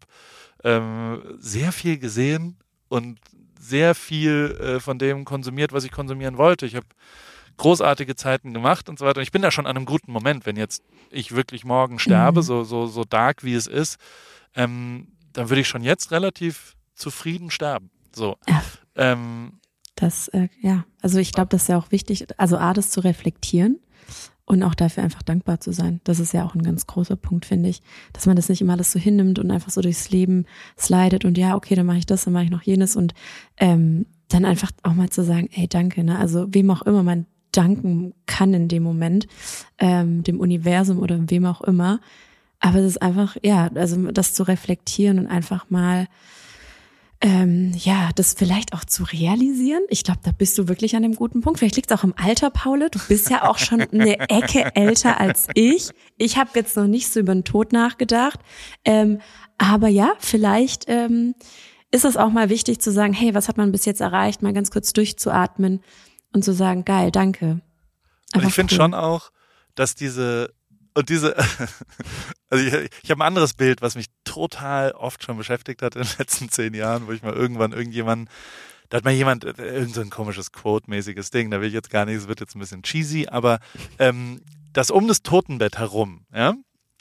ähm, 0.63 1.21
sehr 1.38 1.71
viel 1.71 1.99
gesehen 1.99 2.57
und 2.88 3.19
sehr 3.59 3.93
viel 3.93 4.57
äh, 4.59 4.79
von 4.79 4.97
dem 4.97 5.25
konsumiert, 5.25 5.73
was 5.73 5.83
ich 5.83 5.91
konsumieren 5.91 6.38
wollte. 6.38 6.65
Ich 6.65 6.75
habe 6.75 6.88
großartige 7.60 8.15
Zeiten 8.15 8.54
gemacht 8.54 8.89
und 8.89 8.98
so 8.98 9.06
weiter. 9.06 9.19
Und 9.19 9.24
ich 9.24 9.32
bin 9.32 9.43
da 9.43 9.52
schon 9.52 9.67
an 9.67 9.78
einem 9.78 9.86
guten 9.86 10.12
Moment, 10.12 10.48
wenn 10.48 10.56
jetzt 10.56 10.84
ich 11.12 11.36
wirklich 11.36 11.63
morgen 11.63 12.00
sterbe, 12.00 12.41
mhm. 12.41 12.45
so, 12.45 12.63
so, 12.63 12.88
so 12.88 13.04
dark 13.04 13.43
wie 13.43 13.54
es 13.54 13.67
ist, 13.67 14.00
ähm, 14.56 15.10
dann 15.34 15.50
würde 15.50 15.62
ich 15.62 15.67
schon 15.67 15.84
jetzt 15.84 16.12
relativ 16.12 16.76
zufrieden 16.95 17.52
sterben. 17.52 17.91
So. 18.13 18.38
Ja. 18.48 18.63
Ähm, 18.95 19.60
das, 19.95 20.30
äh, 20.30 20.48
ja, 20.62 20.86
also 21.02 21.19
ich 21.19 21.34
glaube, 21.34 21.50
das 21.50 21.63
ist 21.63 21.67
ja 21.67 21.78
auch 21.78 21.91
wichtig, 21.91 22.28
also 22.38 22.58
A, 22.58 22.74
das 22.74 22.89
zu 22.89 23.02
reflektieren 23.02 23.80
und 24.45 24.63
auch 24.63 24.74
dafür 24.74 25.04
einfach 25.04 25.22
dankbar 25.22 25.60
zu 25.60 25.74
sein. 25.74 26.00
Das 26.06 26.19
ist 26.19 26.34
ja 26.34 26.45
auch 26.45 26.56
ein 26.56 26.63
ganz 26.63 26.88
großer 26.88 27.17
Punkt, 27.17 27.45
finde 27.45 27.69
ich, 27.69 27.82
dass 28.13 28.26
man 28.26 28.36
das 28.36 28.50
nicht 28.50 28.62
immer 28.62 28.74
alles 28.74 28.91
so 28.91 29.00
hinnimmt 29.00 29.38
und 29.38 29.52
einfach 29.52 29.72
so 29.72 29.82
durchs 29.82 30.10
Leben 30.10 30.45
slidet 30.78 31.26
und 31.26 31.38
ja, 31.38 31.56
okay, 31.56 31.76
dann 31.76 31.86
mache 31.86 31.98
ich 31.98 32.06
das, 32.06 32.24
dann 32.24 32.34
mache 32.34 32.45
ich 32.45 32.50
noch 32.50 32.63
jenes 32.63 32.95
und 32.95 33.13
ähm, 33.58 34.06
dann 34.30 34.45
einfach 34.45 34.72
auch 34.84 34.93
mal 34.93 35.10
zu 35.10 35.24
sagen, 35.24 35.50
ey, 35.52 35.67
danke, 35.67 36.04
ne? 36.04 36.17
Also 36.17 36.48
wem 36.50 36.72
auch 36.72 36.84
immer 36.84 37.04
man 37.04 37.26
danken 37.51 38.13
kann 38.25 38.53
in 38.53 38.67
dem 38.67 38.83
Moment, 38.83 39.27
ähm, 39.77 40.23
dem 40.23 40.39
Universum 40.39 40.99
oder 40.99 41.17
wem 41.29 41.45
auch 41.45 41.62
immer. 41.62 41.99
Aber 42.59 42.79
es 42.79 42.85
ist 42.85 43.01
einfach, 43.01 43.38
ja, 43.43 43.69
also 43.73 44.12
das 44.12 44.33
zu 44.33 44.43
reflektieren 44.43 45.19
und 45.19 45.27
einfach 45.27 45.69
mal 45.69 46.07
ähm, 47.21 47.73
ja, 47.75 48.12
das 48.15 48.33
vielleicht 48.33 48.73
auch 48.73 48.85
zu 48.85 49.03
realisieren. 49.03 49.83
Ich 49.89 50.03
glaube, 50.03 50.21
da 50.23 50.31
bist 50.31 50.57
du 50.57 50.69
wirklich 50.69 50.95
an 50.95 51.03
dem 51.03 51.15
guten 51.15 51.41
Punkt. 51.41 51.59
Vielleicht 51.59 51.75
liegt 51.75 51.91
es 51.91 51.97
auch 51.97 52.05
im 52.05 52.13
Alter, 52.17 52.49
Paule. 52.49 52.89
Du 52.89 52.99
bist 53.09 53.29
ja 53.29 53.49
auch 53.49 53.57
schon 53.57 53.81
eine 53.81 54.19
Ecke 54.29 54.71
älter 54.75 55.19
als 55.19 55.47
ich. 55.53 55.89
Ich 56.17 56.38
habe 56.38 56.51
jetzt 56.55 56.77
noch 56.77 56.88
nicht 56.88 57.12
so 57.12 57.19
über 57.19 57.33
den 57.33 57.43
Tod 57.43 57.73
nachgedacht. 57.73 58.39
Ähm, 58.85 59.19
aber 59.57 59.89
ja, 59.89 60.13
vielleicht 60.19 60.85
ähm, 60.88 61.35
ist 61.91 62.05
es 62.05 62.15
auch 62.15 62.29
mal 62.29 62.49
wichtig 62.49 62.79
zu 62.79 62.91
sagen, 62.91 63.12
hey, 63.12 63.33
was 63.33 63.49
hat 63.49 63.57
man 63.57 63.73
bis 63.73 63.83
jetzt 63.83 63.99
erreicht? 63.99 64.41
Mal 64.41 64.53
ganz 64.53 64.71
kurz 64.71 64.93
durchzuatmen 64.93 65.81
und 66.33 66.43
zu 66.43 66.53
sagen, 66.53 66.85
geil, 66.85 67.11
danke. 67.11 67.61
und 68.33 68.45
ich 68.45 68.53
finde 68.53 68.73
cool. 68.73 68.77
schon 68.77 68.93
auch, 68.93 69.31
dass 69.75 69.95
diese 69.95 70.53
und 70.93 71.09
diese, 71.09 71.35
also 72.49 72.65
ich, 72.65 72.91
ich 73.03 73.11
habe 73.11 73.23
ein 73.23 73.27
anderes 73.27 73.53
Bild, 73.53 73.81
was 73.81 73.95
mich 73.95 74.07
total 74.23 74.91
oft 74.91 75.23
schon 75.23 75.37
beschäftigt 75.37 75.81
hat 75.81 75.95
in 75.95 76.03
den 76.03 76.11
letzten 76.17 76.49
zehn 76.49 76.73
Jahren, 76.73 77.07
wo 77.07 77.11
ich 77.11 77.23
mal 77.23 77.33
irgendwann 77.33 77.71
irgendjemanden, 77.71 78.29
da 78.89 78.97
hat 78.97 79.05
mal 79.05 79.13
jemand, 79.13 79.45
äh, 79.45 79.53
irgend 79.57 79.93
so 79.93 80.01
ein 80.01 80.09
komisches 80.09 80.51
Quote-mäßiges 80.51 81.31
Ding, 81.31 81.51
da 81.51 81.61
will 81.61 81.67
ich 81.67 81.73
jetzt 81.73 81.89
gar 81.89 82.05
nicht, 82.05 82.15
es 82.15 82.27
wird 82.27 82.39
jetzt 82.39 82.55
ein 82.55 82.59
bisschen 82.59 82.83
cheesy, 82.83 83.27
aber 83.29 83.59
ähm, 83.99 84.41
das 84.73 84.91
um 84.91 85.07
das 85.07 85.21
Totenbett 85.21 85.77
herum, 85.77 86.25
ja, 86.33 86.55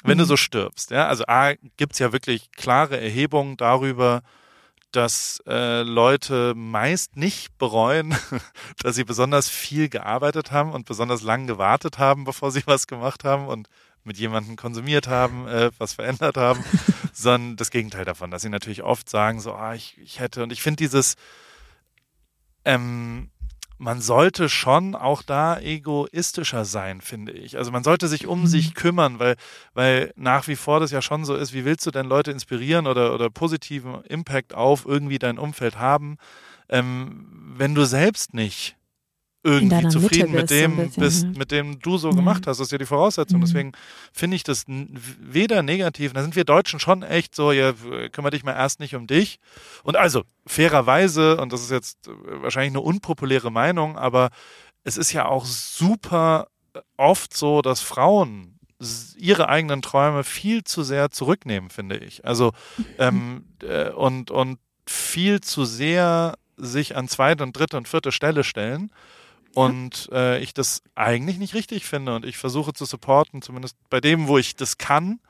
wenn 0.04 0.16
mhm. 0.16 0.22
du 0.22 0.24
so 0.26 0.36
stirbst, 0.36 0.90
ja, 0.90 1.08
also 1.08 1.24
A, 1.26 1.54
gibt's 1.76 1.98
ja 1.98 2.12
wirklich 2.12 2.52
klare 2.52 3.00
Erhebungen 3.00 3.56
darüber, 3.56 4.22
dass 4.92 5.42
äh, 5.46 5.82
Leute 5.82 6.54
meist 6.54 7.16
nicht 7.16 7.56
bereuen, 7.58 8.16
dass 8.82 8.96
sie 8.96 9.04
besonders 9.04 9.48
viel 9.48 9.88
gearbeitet 9.88 10.50
haben 10.50 10.72
und 10.72 10.86
besonders 10.86 11.22
lang 11.22 11.46
gewartet 11.46 11.98
haben, 11.98 12.24
bevor 12.24 12.50
sie 12.50 12.62
was 12.66 12.86
gemacht 12.86 13.24
haben 13.24 13.46
und 13.46 13.68
mit 14.04 14.18
jemandem 14.18 14.56
konsumiert 14.56 15.06
haben, 15.06 15.46
äh, 15.48 15.70
was 15.78 15.92
verändert 15.92 16.36
haben, 16.36 16.64
sondern 17.12 17.56
das 17.56 17.70
Gegenteil 17.70 18.04
davon, 18.04 18.30
dass 18.30 18.42
sie 18.42 18.48
natürlich 18.48 18.82
oft 18.82 19.08
sagen, 19.08 19.40
so, 19.40 19.52
ah, 19.52 19.74
ich, 19.74 19.98
ich 19.98 20.20
hätte, 20.20 20.42
und 20.42 20.52
ich 20.52 20.62
finde 20.62 20.78
dieses, 20.78 21.16
ähm, 22.64 23.30
man 23.78 24.00
sollte 24.00 24.48
schon 24.48 24.94
auch 24.94 25.22
da 25.22 25.58
egoistischer 25.60 26.64
sein, 26.64 27.00
finde 27.00 27.32
ich. 27.32 27.56
Also 27.56 27.70
man 27.70 27.84
sollte 27.84 28.08
sich 28.08 28.26
um 28.26 28.42
mhm. 28.42 28.46
sich 28.46 28.74
kümmern, 28.74 29.18
weil, 29.18 29.36
weil 29.74 30.12
nach 30.16 30.48
wie 30.48 30.56
vor 30.56 30.80
das 30.80 30.90
ja 30.90 31.00
schon 31.00 31.24
so 31.24 31.34
ist, 31.34 31.52
wie 31.52 31.64
willst 31.64 31.86
du 31.86 31.90
denn 31.90 32.06
Leute 32.06 32.32
inspirieren 32.32 32.86
oder, 32.86 33.14
oder 33.14 33.30
positiven 33.30 34.02
Impact 34.04 34.54
auf 34.54 34.84
irgendwie 34.84 35.18
dein 35.18 35.38
Umfeld 35.38 35.78
haben, 35.78 36.18
ähm, 36.68 37.26
wenn 37.56 37.74
du 37.74 37.84
selbst 37.84 38.34
nicht 38.34 38.77
irgendwie 39.44 39.88
zufrieden 39.88 40.32
mit 40.32 40.50
dem 40.50 40.76
so 40.76 40.82
bisschen, 40.82 41.02
bist, 41.02 41.26
mit 41.38 41.50
dem 41.52 41.78
du 41.80 41.96
so 41.96 42.10
gemacht 42.10 42.46
hast. 42.46 42.58
Das 42.58 42.66
ist 42.66 42.72
ja 42.72 42.78
die 42.78 42.86
Voraussetzung. 42.86 43.38
Mhm. 43.38 43.44
Deswegen 43.44 43.72
finde 44.12 44.36
ich 44.36 44.42
das 44.42 44.64
weder 44.66 45.62
negativ, 45.62 46.12
da 46.12 46.22
sind 46.22 46.36
wir 46.36 46.44
Deutschen 46.44 46.80
schon 46.80 47.02
echt 47.02 47.34
so, 47.34 47.52
ja, 47.52 47.72
kümmere 48.10 48.32
dich 48.32 48.44
mal 48.44 48.54
erst 48.54 48.80
nicht 48.80 48.94
um 48.94 49.06
dich. 49.06 49.38
Und 49.84 49.96
also, 49.96 50.24
fairerweise, 50.46 51.36
und 51.40 51.52
das 51.52 51.62
ist 51.62 51.70
jetzt 51.70 52.10
wahrscheinlich 52.40 52.72
eine 52.72 52.80
unpopuläre 52.80 53.52
Meinung, 53.52 53.96
aber 53.96 54.30
es 54.84 54.96
ist 54.96 55.12
ja 55.12 55.26
auch 55.26 55.44
super 55.44 56.48
oft 56.96 57.36
so, 57.36 57.62
dass 57.62 57.80
Frauen 57.80 58.58
ihre 59.16 59.48
eigenen 59.48 59.82
Träume 59.82 60.22
viel 60.24 60.62
zu 60.62 60.82
sehr 60.82 61.10
zurücknehmen, 61.10 61.70
finde 61.70 61.98
ich. 61.98 62.24
Also, 62.24 62.52
mhm. 62.76 62.84
ähm, 62.98 63.44
äh, 63.62 63.90
und, 63.90 64.30
und 64.30 64.58
viel 64.86 65.40
zu 65.40 65.64
sehr 65.64 66.34
sich 66.56 66.96
an 66.96 67.08
zweite 67.08 67.44
und 67.44 67.56
dritte 67.56 67.76
und 67.76 67.88
vierte 67.88 68.12
Stelle 68.12 68.42
stellen 68.42 68.90
und 69.54 70.08
äh, 70.12 70.38
ich 70.40 70.54
das 70.54 70.82
eigentlich 70.94 71.38
nicht 71.38 71.54
richtig 71.54 71.84
finde 71.84 72.14
und 72.14 72.24
ich 72.24 72.36
versuche 72.36 72.72
zu 72.72 72.84
supporten, 72.84 73.42
zumindest 73.42 73.76
bei 73.90 74.00
dem, 74.00 74.28
wo 74.28 74.38
ich 74.38 74.56
das 74.56 74.78
kann, 74.78 75.20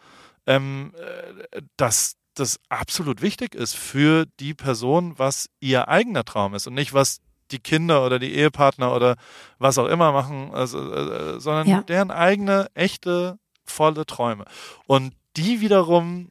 ähm, 0.46 0.92
äh, 0.96 1.62
dass 1.76 2.16
das 2.34 2.60
absolut 2.68 3.22
wichtig 3.22 3.54
ist 3.54 3.74
für 3.74 4.26
die 4.38 4.54
Person, 4.54 5.18
was 5.18 5.48
ihr 5.60 5.88
eigener 5.88 6.24
Traum 6.24 6.54
ist 6.54 6.66
und 6.66 6.74
nicht 6.74 6.94
was 6.94 7.20
die 7.50 7.58
Kinder 7.58 8.04
oder 8.04 8.18
die 8.18 8.34
Ehepartner 8.34 8.94
oder 8.94 9.16
was 9.58 9.78
auch 9.78 9.86
immer 9.86 10.12
machen, 10.12 10.50
also, 10.52 10.78
äh, 10.92 11.36
äh 11.36 11.40
sondern 11.40 11.66
ja. 11.66 11.82
deren 11.82 12.10
eigene, 12.10 12.68
echte, 12.74 13.38
volle 13.64 14.06
Träume. 14.06 14.44
Und 14.86 15.14
die 15.36 15.60
wiederum 15.60 16.30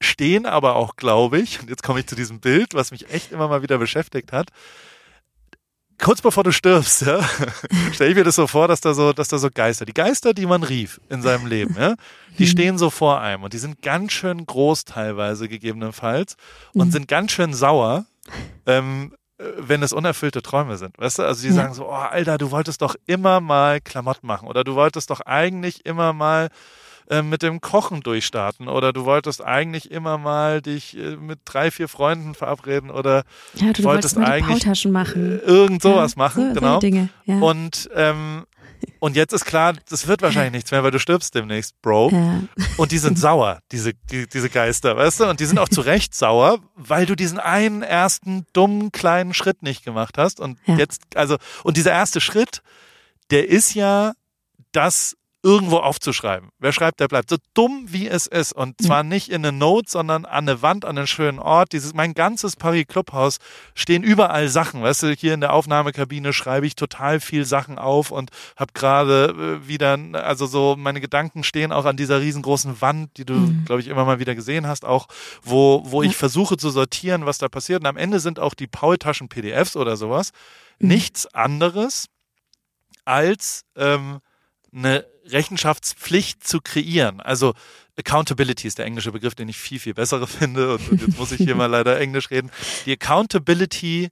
stehen 0.00 0.46
aber 0.46 0.76
auch, 0.76 0.96
glaube 0.96 1.38
ich, 1.38 1.60
und 1.60 1.70
jetzt 1.70 1.82
komme 1.82 2.00
ich 2.00 2.06
zu 2.06 2.14
diesem 2.14 2.40
Bild, 2.40 2.74
was 2.74 2.90
mich 2.90 3.10
echt 3.10 3.32
immer 3.32 3.48
mal 3.48 3.62
wieder 3.62 3.78
beschäftigt 3.78 4.32
hat, 4.32 4.50
kurz 5.98 6.20
bevor 6.20 6.44
du 6.44 6.52
stirbst, 6.52 7.02
ja, 7.02 7.20
stell 7.92 8.10
ich 8.10 8.16
mir 8.16 8.24
das 8.24 8.36
so 8.36 8.46
vor, 8.46 8.68
dass 8.68 8.80
da 8.80 8.94
so, 8.94 9.12
dass 9.12 9.28
da 9.28 9.38
so 9.38 9.48
Geister, 9.52 9.84
die 9.84 9.94
Geister, 9.94 10.34
die 10.34 10.46
man 10.46 10.62
rief 10.62 11.00
in 11.08 11.22
seinem 11.22 11.46
Leben, 11.46 11.76
ja, 11.78 11.94
die 12.38 12.44
mhm. 12.44 12.48
stehen 12.48 12.78
so 12.78 12.90
vor 12.90 13.20
einem 13.20 13.42
und 13.42 13.52
die 13.52 13.58
sind 13.58 13.82
ganz 13.82 14.12
schön 14.12 14.44
groß 14.44 14.84
teilweise 14.84 15.48
gegebenenfalls 15.48 16.36
und 16.72 16.88
mhm. 16.88 16.92
sind 16.92 17.08
ganz 17.08 17.32
schön 17.32 17.54
sauer, 17.54 18.06
ähm, 18.66 19.14
wenn 19.38 19.82
es 19.82 19.92
unerfüllte 19.92 20.42
Träume 20.42 20.76
sind, 20.76 20.98
weißt 20.98 21.18
du? 21.18 21.22
Also 21.24 21.42
die 21.42 21.48
ja. 21.48 21.54
sagen 21.54 21.74
so, 21.74 21.88
oh 21.88 21.92
Alter, 21.92 22.38
du 22.38 22.50
wolltest 22.50 22.82
doch 22.82 22.94
immer 23.06 23.40
mal 23.40 23.80
Klamotten 23.80 24.26
machen 24.26 24.48
oder 24.48 24.62
du 24.64 24.74
wolltest 24.74 25.10
doch 25.10 25.20
eigentlich 25.20 25.84
immer 25.84 26.12
mal 26.12 26.50
äh, 27.08 27.22
mit 27.22 27.42
dem 27.42 27.60
Kochen 27.60 28.00
durchstarten 28.00 28.68
oder 28.68 28.92
du 28.92 29.04
wolltest 29.04 29.42
eigentlich 29.42 29.90
immer 29.90 30.18
mal 30.18 30.62
dich 30.62 30.96
äh, 30.96 31.16
mit 31.16 31.40
drei, 31.44 31.70
vier 31.70 31.88
Freunden 31.88 32.34
verabreden 32.34 32.90
oder 32.90 33.24
ja, 33.54 33.72
du 33.72 33.84
wolltest, 33.84 34.16
wolltest 34.16 34.18
eigentlich 34.18 34.86
machen. 34.86 35.40
irgend 35.40 35.82
sowas 35.82 36.14
ja, 36.14 36.18
machen, 36.18 36.54
so, 36.54 36.60
genau. 36.60 36.78
Dinge, 36.78 37.08
ja. 37.26 37.38
Und 37.38 37.90
ähm, 37.94 38.44
und 38.98 39.16
jetzt 39.16 39.32
ist 39.32 39.44
klar, 39.44 39.74
das 39.88 40.06
wird 40.06 40.22
wahrscheinlich 40.22 40.52
nichts 40.52 40.70
mehr, 40.70 40.82
weil 40.82 40.90
du 40.90 40.98
stirbst 40.98 41.34
demnächst, 41.34 41.80
Bro. 41.82 42.10
Ja. 42.10 42.40
Und 42.76 42.92
die 42.92 42.98
sind 42.98 43.18
sauer, 43.18 43.60
diese, 43.72 43.92
die, 44.10 44.26
diese 44.26 44.50
Geister, 44.50 44.96
weißt 44.96 45.20
du? 45.20 45.24
Und 45.24 45.40
die 45.40 45.46
sind 45.46 45.58
auch 45.58 45.68
zu 45.68 45.80
Recht 45.80 46.14
sauer, 46.14 46.58
weil 46.74 47.06
du 47.06 47.14
diesen 47.14 47.38
einen 47.38 47.82
ersten 47.82 48.46
dummen 48.52 48.92
kleinen 48.92 49.34
Schritt 49.34 49.62
nicht 49.62 49.84
gemacht 49.84 50.18
hast. 50.18 50.40
Und 50.40 50.58
ja. 50.66 50.76
jetzt, 50.76 51.02
also, 51.14 51.36
und 51.62 51.76
dieser 51.76 51.92
erste 51.92 52.20
Schritt, 52.20 52.62
der 53.30 53.48
ist 53.48 53.74
ja 53.74 54.12
das 54.72 55.16
irgendwo 55.44 55.76
aufzuschreiben. 55.76 56.48
Wer 56.58 56.72
schreibt, 56.72 57.00
der 57.00 57.06
bleibt. 57.06 57.28
So 57.28 57.36
dumm 57.52 57.84
wie 57.88 58.08
es 58.08 58.26
ist. 58.26 58.54
Und 58.54 58.80
zwar 58.80 59.02
nicht 59.02 59.28
in 59.28 59.44
eine 59.44 59.56
Note, 59.56 59.90
sondern 59.90 60.24
an 60.24 60.48
eine 60.48 60.62
Wand, 60.62 60.86
an 60.86 60.96
einen 60.96 61.06
schönen 61.06 61.38
Ort. 61.38 61.72
Dieses, 61.72 61.92
mein 61.92 62.14
ganzes 62.14 62.56
Paris 62.56 62.86
Clubhaus 62.88 63.36
stehen 63.74 64.02
überall 64.02 64.48
Sachen. 64.48 64.82
Weißt 64.82 65.02
du, 65.02 65.12
hier 65.12 65.34
in 65.34 65.42
der 65.42 65.52
Aufnahmekabine 65.52 66.32
schreibe 66.32 66.66
ich 66.66 66.76
total 66.76 67.20
viel 67.20 67.44
Sachen 67.44 67.78
auf 67.78 68.10
und 68.10 68.30
habe 68.56 68.72
gerade 68.72 69.60
äh, 69.62 69.68
wieder, 69.68 69.98
also 70.14 70.46
so, 70.46 70.76
meine 70.78 71.02
Gedanken 71.02 71.44
stehen 71.44 71.72
auch 71.72 71.84
an 71.84 71.98
dieser 71.98 72.22
riesengroßen 72.22 72.80
Wand, 72.80 73.10
die 73.18 73.26
du, 73.26 73.34
mhm. 73.34 73.66
glaube 73.66 73.82
ich, 73.82 73.88
immer 73.88 74.06
mal 74.06 74.18
wieder 74.18 74.34
gesehen 74.34 74.66
hast, 74.66 74.86
auch, 74.86 75.08
wo, 75.42 75.82
wo 75.84 76.02
ich 76.02 76.16
versuche 76.16 76.56
zu 76.56 76.70
sortieren, 76.70 77.26
was 77.26 77.36
da 77.36 77.50
passiert. 77.50 77.82
Und 77.82 77.86
am 77.86 77.98
Ende 77.98 78.18
sind 78.18 78.40
auch 78.40 78.54
die 78.54 78.66
Paul-Taschen 78.66 79.28
PDFs 79.28 79.76
oder 79.76 79.98
sowas 79.98 80.32
mhm. 80.78 80.88
nichts 80.88 81.26
anderes 81.34 82.06
als 83.04 83.66
ähm, 83.76 84.20
eine 84.72 85.04
Rechenschaftspflicht 85.26 86.46
zu 86.46 86.60
kreieren. 86.60 87.20
Also 87.20 87.54
Accountability 87.96 88.66
ist 88.66 88.78
der 88.78 88.86
englische 88.86 89.12
Begriff, 89.12 89.34
den 89.34 89.48
ich 89.48 89.56
viel, 89.56 89.78
viel 89.78 89.94
bessere 89.94 90.26
finde. 90.28 90.74
Und, 90.74 90.90
und 90.90 91.00
jetzt 91.00 91.18
muss 91.18 91.32
ich 91.32 91.38
hier 91.38 91.54
mal 91.54 91.66
leider 91.66 91.98
Englisch 91.98 92.30
reden. 92.30 92.50
Die 92.86 92.92
Accountability, 92.92 94.10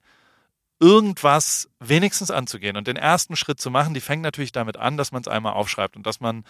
irgendwas 0.79 1.69
wenigstens 1.79 2.31
anzugehen 2.31 2.75
und 2.75 2.87
den 2.87 2.97
ersten 2.97 3.35
Schritt 3.35 3.59
zu 3.59 3.71
machen, 3.71 3.93
die 3.93 4.01
fängt 4.01 4.21
natürlich 4.21 4.51
damit 4.51 4.77
an, 4.77 4.97
dass 4.97 5.11
man 5.11 5.21
es 5.21 5.27
einmal 5.27 5.53
aufschreibt 5.53 5.95
und 5.95 6.05
dass 6.05 6.19
man 6.19 6.43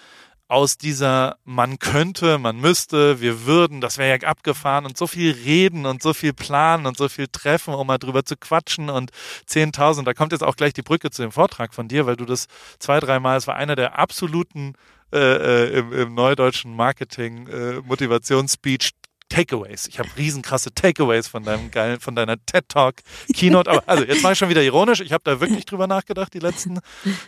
aus 0.48 0.78
dieser 0.78 1.38
man 1.46 1.80
könnte, 1.80 2.38
man 2.38 2.58
müsste, 2.58 3.22
wir 3.22 3.46
würden, 3.46 3.82
das 3.82 3.98
wäre 3.98 4.20
ja 4.20 4.28
abgefahren 4.28 4.86
und 4.86 4.98
so 4.98 5.08
viel 5.08 5.32
reden 5.32 5.86
und 5.86 6.04
so 6.04 6.14
viel 6.14 6.34
planen 6.34 6.86
und 6.86 6.98
so 6.98 7.10
viel 7.10 7.28
treffen, 7.28 7.74
um 7.74 7.88
mal 7.88 7.98
drüber 7.98 8.24
zu 8.24 8.36
quatschen 8.36 8.90
und 8.90 9.12
10.000, 9.50 10.04
da 10.04 10.14
kommt 10.14 10.32
jetzt 10.32 10.44
auch 10.44 10.56
gleich 10.56 10.74
die 10.74 10.82
Brücke 10.82 11.12
zu 11.12 11.22
dem 11.22 11.32
Vortrag 11.32 11.74
von 11.74 11.88
dir, 11.88 12.06
weil 12.06 12.16
du 12.16 12.26
das 12.26 12.48
zwei, 12.80 13.00
dreimal, 13.00 13.38
es 13.38 13.48
war 13.48 13.56
einer 13.56 13.76
der 13.76 13.98
absoluten 13.98 14.76
äh, 15.14 15.20
äh, 15.20 15.80
im, 15.80 15.94
im 15.94 16.14
neudeutschen 16.16 16.76
Marketing 16.76 17.48
äh, 17.48 17.82
Motivationsspeech 17.82 18.92
Takeaways. 19.30 19.88
Ich 19.88 19.98
habe 19.98 20.10
riesenkrasse 20.16 20.74
Takeaways 20.74 21.28
von 21.28 21.44
deinem 21.44 21.72
geilen, 21.72 22.00
von 22.00 22.16
deiner 22.16 22.38
TED 22.46 22.70
Talk 22.70 22.96
Keynote. 23.34 23.70
Aber 23.70 23.84
also 23.88 24.04
jetzt 24.04 24.24
ich 24.24 24.38
schon 24.38 24.50
wieder 24.50 24.62
ironisch. 24.62 25.00
Ich 25.00 25.12
habe 25.12 25.24
da 25.24 25.40
wirklich 25.40 25.66
drüber 25.66 25.88
nachgedacht 25.88 26.34
die 26.34 26.40
letzten 26.40 26.80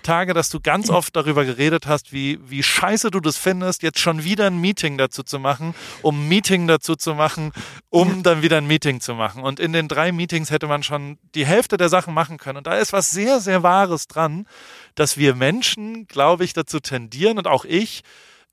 Tage, 0.04 0.34
dass 0.34 0.50
du 0.50 0.60
ganz 0.60 0.90
oft 0.90 1.16
darüber 1.16 1.46
geredet 1.46 1.88
hast, 1.88 2.14
wie 2.14 2.40
wie 2.46 2.62
scheiße 2.62 3.10
du 3.10 3.20
das 3.20 3.38
findest, 3.38 3.82
jetzt 3.82 4.00
schon 4.00 4.24
wieder 4.24 4.48
ein 4.48 4.60
Meeting 4.60 4.98
dazu 4.98 5.24
zu 5.24 5.40
machen, 5.40 5.74
um 6.04 6.26
ein 6.26 6.28
Meeting 6.28 6.68
dazu 6.68 6.96
zu 6.96 7.16
machen, 7.16 7.52
um 7.90 8.22
dann 8.22 8.44
wieder 8.44 8.58
ein 8.58 8.68
Meeting 8.68 9.02
zu 9.02 9.16
machen. 9.16 9.42
Und 9.42 9.60
in 9.60 9.74
den 9.74 9.88
drei 9.88 10.12
Meetings 10.12 10.52
hätte 10.52 10.68
man 10.68 10.84
schon 10.84 11.18
die 11.34 11.46
Hälfte 11.46 11.78
der 11.78 11.90
Sachen 11.90 12.14
machen 12.14 12.38
können. 12.38 12.60
Und 12.60 12.68
da 12.68 12.78
ist 12.78 12.94
was 12.94 13.10
sehr 13.10 13.40
sehr 13.40 13.64
Wahres 13.64 14.08
dran, 14.08 14.48
dass 14.94 15.18
wir 15.18 15.34
Menschen, 15.34 16.08
glaube 16.08 16.44
ich, 16.44 16.54
dazu 16.54 16.80
tendieren 16.80 17.40
und 17.40 17.48
auch 17.48 17.66
ich 17.66 18.04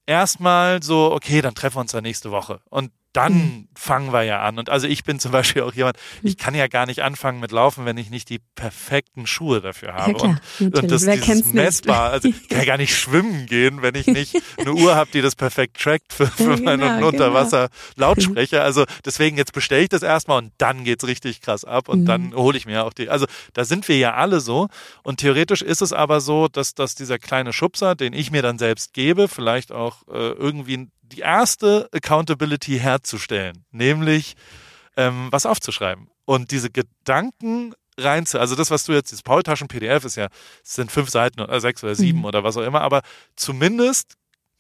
erstmal 0.07 0.83
so, 0.83 1.13
okay, 1.13 1.43
dann 1.43 1.55
treffen 1.55 1.77
wir 1.77 1.81
uns 1.83 1.93
da 1.93 2.01
nächste 2.01 2.31
Woche. 2.31 2.61
Und 2.71 2.91
dann 3.13 3.35
mhm. 3.35 3.69
fangen 3.75 4.13
wir 4.13 4.23
ja 4.23 4.41
an. 4.41 4.59
Und 4.59 4.71
also 4.71 4.87
ich 4.87 5.05
bin 5.05 5.21
zum 5.21 5.33
Beispiel 5.33 5.63
auch 5.63 5.75
jemand, 5.75 5.97
ich 6.23 6.39
kann 6.39 6.55
ja 6.55 6.67
gar 6.67 6.87
nicht 6.87 7.03
anfangen 7.03 7.41
mit 7.41 7.53
Laufen, 7.53 7.85
wenn 7.85 7.99
ich 7.99 8.11
nicht 8.11 8.31
die 8.31 8.39
perfekten 8.55 9.27
Schuhe 9.27 9.61
dafür 9.61 9.95
habe. 9.95 10.13
Ja, 10.13 10.19
klar, 10.19 10.41
und, 10.61 10.79
und 10.79 10.91
das 10.91 11.03
ist 11.03 11.55
messbar. 11.55 12.11
Also 12.11 12.29
ich 12.31 12.49
kann 12.49 12.59
ja 12.59 12.65
gar 12.65 12.79
nicht 12.79 12.97
schwimmen 12.97 13.47
gehen, 13.47 13.83
wenn 13.83 13.95
ich 13.95 14.07
nicht 14.07 14.37
eine 14.59 14.73
Uhr 14.73 14.95
habe, 14.95 15.11
die 15.13 15.21
das 15.21 15.37
perfekt 15.37 15.81
trackt 15.81 16.13
für, 16.13 16.27
für 16.27 16.55
ja, 16.55 16.57
meinen 16.57 16.81
genau, 16.81 17.09
Unterwasser-Lautsprecher. 17.09 18.57
Genau. 18.59 18.65
Also 18.65 18.85
deswegen 19.05 19.37
jetzt 19.37 19.53
bestelle 19.53 19.83
ich 19.83 19.89
das 19.91 20.03
erstmal 20.03 20.39
und 20.39 20.53
dann 20.59 20.85
geht's 20.85 21.07
richtig 21.07 21.43
krass 21.43 21.65
ab 21.65 21.89
und 21.89 22.03
mhm. 22.03 22.07
dann 22.07 22.35
hole 22.35 22.57
ich 22.57 22.65
mir 22.65 22.85
auch 22.85 22.95
die. 22.95 23.11
Also 23.11 23.27
da 23.53 23.65
sind 23.65 23.89
wir 23.89 23.99
ja 23.99 24.15
alle 24.15 24.41
so. 24.41 24.69
Und 25.03 25.21
theoretisch 25.21 25.61
ist 25.61 25.83
es 25.83 25.93
aber 25.93 26.21
so, 26.21 26.49
dass, 26.49 26.75
dass 26.75 26.95
dieser 26.95 27.19
kleine 27.19 27.53
Schubser, 27.53 27.95
den 27.95 28.15
ich 28.15 28.31
mir 28.31 28.43
dann 28.43 28.59
selbst 28.59 28.95
gebe, 28.95 29.29
vielleicht 29.29 29.71
auch 29.71 30.09
äh, 30.09 30.33
irgendwie 30.33 30.89
die 31.15 31.21
erste 31.21 31.89
Accountability 31.93 32.79
herzustellen, 32.79 33.65
nämlich 33.71 34.35
ähm, 34.97 35.29
was 35.31 35.47
aufzuschreiben 35.47 36.09
und 36.25 36.51
diese 36.51 36.71
Gedanken 36.71 37.75
rein 37.99 38.27
zu, 38.27 38.41
also 38.41 38.55
das, 38.55 38.71
was 38.71 38.85
du 38.85 38.93
jetzt, 38.93 39.11
dieses 39.11 39.23
Paultaschen-PDF 39.23 40.05
ist 40.05 40.17
ja, 40.17 40.29
es 40.65 40.75
sind 40.75 40.91
fünf 40.91 41.11
Seiten 41.11 41.41
oder 41.41 41.61
sechs 41.61 41.85
oder 41.85 41.95
sieben 41.95 42.21
mhm. 42.21 42.25
oder 42.25 42.45
was 42.45 42.57
auch 42.57 42.63
immer, 42.63 42.81
aber 42.81 43.03
zumindest 43.37 44.15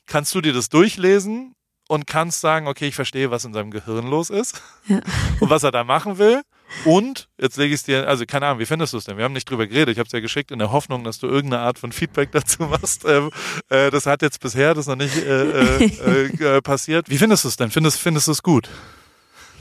kannst 0.06 0.34
du 0.34 0.40
dir 0.40 0.52
das 0.52 0.68
durchlesen 0.68 1.54
und 1.88 2.06
kannst 2.06 2.40
sagen, 2.40 2.68
okay, 2.68 2.88
ich 2.88 2.94
verstehe, 2.94 3.30
was 3.30 3.44
in 3.44 3.52
seinem 3.52 3.70
Gehirn 3.70 4.06
los 4.06 4.30
ist 4.30 4.60
ja. 4.86 5.00
und 5.40 5.50
was 5.50 5.62
er 5.62 5.70
da 5.70 5.84
machen 5.84 6.18
will. 6.18 6.42
Und 6.84 7.28
jetzt 7.38 7.56
lege 7.56 7.74
ich 7.74 7.80
es 7.80 7.84
dir, 7.84 8.08
also 8.08 8.24
keine 8.26 8.46
Ahnung, 8.46 8.58
wie 8.58 8.66
findest 8.66 8.92
du 8.92 8.98
es 8.98 9.04
denn? 9.04 9.16
Wir 9.16 9.24
haben 9.24 9.32
nicht 9.32 9.48
drüber 9.48 9.66
geredet. 9.66 9.92
Ich 9.92 9.98
habe 9.98 10.06
es 10.06 10.12
ja 10.12 10.20
geschickt 10.20 10.50
in 10.50 10.58
der 10.58 10.72
Hoffnung, 10.72 11.04
dass 11.04 11.18
du 11.18 11.26
irgendeine 11.26 11.62
Art 11.62 11.78
von 11.78 11.92
Feedback 11.92 12.30
dazu 12.32 12.64
machst. 12.64 13.04
Ähm, 13.06 13.30
äh, 13.68 13.90
das 13.90 14.06
hat 14.06 14.22
jetzt 14.22 14.40
bisher 14.40 14.74
das 14.74 14.86
noch 14.86 14.96
nicht 14.96 15.16
äh, 15.16 15.84
äh, 15.84 16.56
äh 16.56 16.62
passiert. 16.62 17.08
Wie 17.08 17.18
findest 17.18 17.44
du 17.44 17.48
es 17.48 17.56
denn? 17.56 17.70
Findest, 17.70 18.00
findest 18.00 18.28
du 18.28 18.32
es 18.32 18.42
gut? 18.42 18.68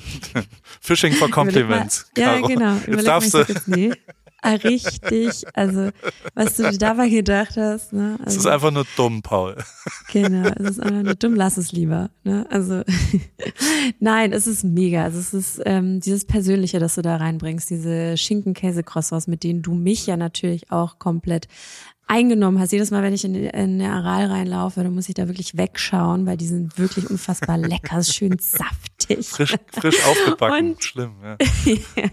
Fishing 0.82 1.14
for 1.14 1.30
Compliments. 1.30 2.10
Mal, 2.18 2.24
ja, 2.24 2.48
genau. 2.48 2.76
Jetzt 2.88 3.08
darfst 3.08 3.34
du. 3.34 3.46
Nee. 3.68 3.94
Ah, 4.42 4.56
richtig. 4.56 5.44
Also, 5.54 5.92
was 6.34 6.56
du 6.56 6.70
dir 6.70 6.78
dabei 6.80 7.10
gedacht 7.10 7.58
hast. 7.58 7.94
Ne? 7.94 8.18
Also, 8.20 8.32
es 8.32 8.38
ist 8.38 8.48
einfach 8.48 8.72
nur 8.72 8.86
dumm, 8.98 9.22
Paul. 9.22 9.56
Genau, 10.12 10.50
es 10.58 10.72
ist 10.72 10.80
einfach 10.80 11.04
nur 11.04 11.16
dumm, 11.16 11.36
lass 11.36 11.58
es 11.58 11.72
lieber. 11.72 12.10
Ne? 12.24 12.48
Also, 12.50 12.82
nein, 14.00 14.34
es 14.34 14.48
ist 14.48 14.64
mega. 14.64 15.04
Also, 15.04 15.20
es 15.20 15.34
ist 15.34 15.62
ähm, 15.66 16.00
dieses 16.00 16.26
Persönliche, 16.26 16.80
das 16.80 16.96
du 16.96 17.04
da 17.04 17.18
reinbringst, 17.18 17.70
diese 17.70 18.18
Schinken-Käse-Croissants, 18.18 19.28
mit 19.28 19.44
denen 19.44 19.62
du 19.62 19.74
mich 19.76 20.08
ja 20.08 20.18
natürlich 20.18 20.72
auch 20.72 20.98
komplett 20.98 21.48
eingenommen 22.08 22.60
hast. 22.60 22.72
Jedes 22.72 22.92
Mal, 22.92 23.04
wenn 23.04 23.14
ich 23.14 23.24
in, 23.24 23.36
in 23.36 23.80
der 23.80 23.94
Aral 23.94 24.26
reinlaufe, 24.26 24.84
dann 24.84 24.94
muss 24.94 25.08
ich 25.08 25.16
da 25.16 25.28
wirklich 25.28 25.56
wegschauen, 25.56 26.26
weil 26.26 26.36
die 26.36 26.48
sind 26.48 26.78
wirklich 26.78 27.10
unfassbar 27.10 27.58
lecker, 27.58 28.04
schön 28.04 28.38
saftig. 28.38 29.28
Frisch, 29.28 29.56
frisch 29.72 30.06
aufgebacken, 30.06 30.72
Und, 30.72 30.84
schlimm, 30.84 31.14
ja. 31.24 31.38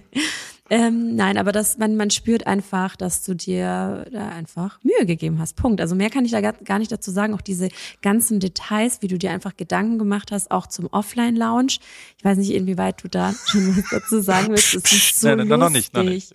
Ähm, 0.71 1.17
nein, 1.17 1.39
aber 1.39 1.53
das, 1.53 1.79
man, 1.79 1.97
man 1.97 2.11
spürt 2.11 2.47
einfach, 2.47 2.95
dass 2.97 3.25
du 3.25 3.35
dir 3.35 4.07
da 4.13 4.29
einfach 4.29 4.79
Mühe 4.83 5.07
gegeben 5.07 5.39
hast. 5.39 5.57
Punkt. 5.57 5.81
Also 5.81 5.95
mehr 5.95 6.11
kann 6.11 6.25
ich 6.25 6.33
da 6.33 6.41
gar 6.41 6.79
nicht 6.79 6.93
dazu 6.93 7.11
sagen. 7.11 7.35
Auch 7.35 7.41
diese 7.41 7.69
ganzen 8.03 8.39
Details, 8.39 9.01
wie 9.01 9.09
du 9.09 9.17
dir 9.17 9.31
einfach 9.31 9.57
Gedanken 9.57 9.99
gemacht 9.99 10.31
hast, 10.31 10.51
auch 10.51 10.67
zum 10.67 10.87
Offline-Lounge. 10.87 11.79
Ich 12.19 12.25
weiß 12.25 12.37
nicht, 12.37 12.53
inwieweit 12.53 13.03
du 13.03 13.09
da 13.09 13.33
schon 13.47 13.77
was 13.77 13.85
dazu 13.91 14.21
sagen 14.21 14.49
willst. 14.49 14.75
Es 14.75 14.93
ist 14.93 15.21
so 15.21 15.29
nein, 15.29 15.49
nein, 15.49 15.59
noch 15.59 15.71
nicht, 15.71 15.95
noch 15.95 16.03
nicht. 16.03 16.35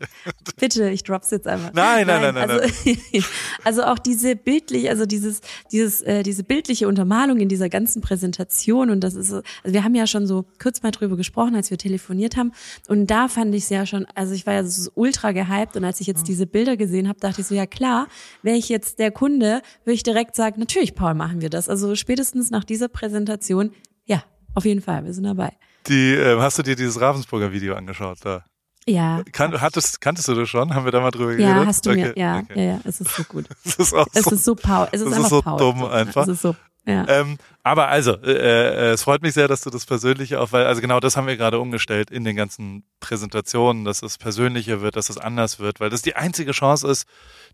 Bitte, 0.57 0.89
ich 0.89 1.03
drop's 1.03 1.29
jetzt 1.29 1.47
einfach. 1.47 1.71
Nein, 1.73 2.07
nein, 2.07 2.21
nein, 2.21 2.33
nein. 2.33 2.49
Also, 2.49 2.67
nein. 2.85 3.23
also 3.63 3.83
auch 3.83 3.99
diese 3.99 4.35
bildlich, 4.35 4.89
also 4.89 5.05
dieses, 5.05 5.41
dieses, 5.71 6.01
äh, 6.01 6.23
diese 6.23 6.43
bildliche 6.43 6.87
Untermalung 6.87 7.39
in 7.39 7.49
dieser 7.49 7.69
ganzen 7.69 8.01
Präsentation 8.01 8.89
und 8.89 9.01
das 9.01 9.13
ist, 9.13 9.31
also 9.31 9.43
wir 9.63 9.83
haben 9.83 9.95
ja 9.95 10.07
schon 10.07 10.25
so 10.25 10.45
kurz 10.61 10.81
mal 10.81 10.91
drüber 10.91 11.17
gesprochen, 11.17 11.55
als 11.55 11.69
wir 11.69 11.77
telefoniert 11.77 12.35
haben 12.35 12.51
und 12.87 13.07
da 13.07 13.27
fand 13.27 13.53
ich 13.53 13.63
es 13.63 13.69
ja 13.69 13.85
schon, 13.85 14.05
also 14.15 14.22
ich 14.31 14.45
war 14.45 14.53
ja 14.53 14.63
so 14.63 14.89
ultra 14.95 15.31
gehypt 15.31 15.75
und 15.75 15.83
als 15.83 15.99
ich 15.99 16.07
jetzt 16.07 16.21
mhm. 16.21 16.25
diese 16.25 16.47
Bilder 16.47 16.77
gesehen 16.77 17.07
habe, 17.07 17.19
dachte 17.19 17.41
ich 17.41 17.47
so, 17.47 17.55
ja 17.55 17.65
klar, 17.65 18.07
wäre 18.41 18.57
ich 18.57 18.69
jetzt 18.69 18.99
der 18.99 19.11
Kunde, 19.11 19.61
würde 19.83 19.95
ich 19.95 20.03
direkt 20.03 20.35
sagen, 20.35 20.59
natürlich, 20.59 20.95
Paul, 20.95 21.13
machen 21.13 21.41
wir 21.41 21.49
das. 21.49 21.69
Also 21.69 21.95
spätestens 21.95 22.51
nach 22.51 22.63
dieser 22.63 22.87
Präsentation, 22.87 23.71
ja, 24.05 24.23
auf 24.55 24.65
jeden 24.65 24.81
Fall, 24.81 25.05
wir 25.05 25.13
sind 25.13 25.25
dabei. 25.25 25.51
Die, 25.87 26.13
äh, 26.13 26.39
hast 26.39 26.57
du 26.57 26.63
dir 26.63 26.75
dieses 26.75 27.01
Ravensburger 27.01 27.51
Video 27.51 27.75
angeschaut 27.75 28.19
da? 28.23 28.45
Ja. 28.85 29.23
Kan 29.31 29.59
hattest, 29.61 30.01
kanntest 30.01 30.27
du 30.27 30.33
das 30.33 30.49
schon? 30.49 30.73
Haben 30.73 30.85
wir 30.85 30.91
da 30.91 30.99
mal 30.99 31.11
drüber 31.11 31.31
geredet? 31.35 31.55
Ja, 31.55 31.65
hast 31.65 31.85
du 31.85 31.91
okay, 31.91 32.01
mir, 32.01 32.13
ja, 32.17 32.39
okay. 32.39 32.53
ja, 32.55 32.73
ja, 32.73 32.79
es 32.83 32.99
ist 32.99 33.15
so 33.15 33.23
gut. 33.23 33.45
es 33.65 33.75
ist 33.75 33.93
auch 33.93 34.07
es 34.13 34.25
so, 34.25 34.31
ist 34.31 34.43
so 34.43 34.55
Paul, 34.55 34.87
es 34.91 35.01
ist, 35.01 35.11
es 35.11 35.17
ist 35.17 35.29
so 35.29 35.41
Paul. 35.41 35.57
dumm 35.57 35.85
einfach. 35.85 36.23
Es 36.23 36.29
ist 36.29 36.41
so 36.41 36.55
ja. 36.85 37.07
Ähm, 37.07 37.37
aber 37.65 37.87
also, 37.87 38.17
äh, 38.21 38.31
äh, 38.31 38.91
es 38.91 39.03
freut 39.03 39.21
mich 39.21 39.33
sehr, 39.33 39.47
dass 39.47 39.61
du 39.61 39.69
das 39.69 39.85
Persönliche 39.85 40.41
auch, 40.41 40.51
weil, 40.51 40.65
also 40.65 40.81
genau 40.81 40.99
das 40.99 41.15
haben 41.15 41.27
wir 41.27 41.37
gerade 41.37 41.59
umgestellt 41.59 42.11
in 42.11 42.25
den 42.25 42.35
ganzen 42.35 42.83
Präsentationen, 42.99 43.85
dass 43.85 44.03
es 44.03 44.17
persönlicher 44.17 44.81
wird, 44.81 44.97
dass 44.97 45.09
es 45.09 45.17
anders 45.17 45.59
wird, 45.59 45.79
weil 45.79 45.89
das 45.89 46.01
die 46.01 46.17
einzige 46.17 46.51
Chance 46.51 46.85
ist, 46.89 47.07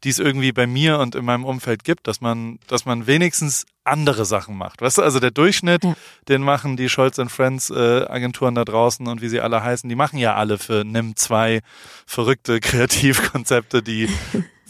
die 0.04 0.10
es 0.10 0.18
irgendwie 0.18 0.52
bei 0.52 0.66
mir 0.66 0.98
und 0.98 1.14
in 1.14 1.26
meinem 1.26 1.46
Umfeld 1.46 1.84
gibt, 1.84 2.08
dass 2.08 2.22
man, 2.22 2.58
dass 2.66 2.86
man 2.86 3.06
wenigstens 3.06 3.68
andere 3.84 4.26
Sachen 4.26 4.58
macht. 4.58 4.82
Weißt 4.82 4.98
du, 4.98 5.04
also 5.04 5.20
der 5.20 5.32
Durchschnitt, 5.32 5.84
ja. 5.84 5.96
den 6.28 6.42
machen 6.42 6.76
die 6.76 6.90
Scholz 6.90 7.22
Friends 7.28 7.70
äh, 7.70 8.06
Agenturen 8.08 8.56
da 8.56 8.66
draußen 8.66 9.08
und 9.08 9.22
wie 9.22 9.30
sie 9.30 9.42
alle 9.42 9.62
heißen, 9.62 9.88
die 9.88 9.96
machen 9.96 10.18
ja 10.18 10.36
alle 10.36 10.58
für 10.58 10.84
NIM 10.84 11.16
zwei 11.16 11.62
verrückte 12.08 12.60
Kreativkonzepte, 12.62 13.84
die 13.84 14.10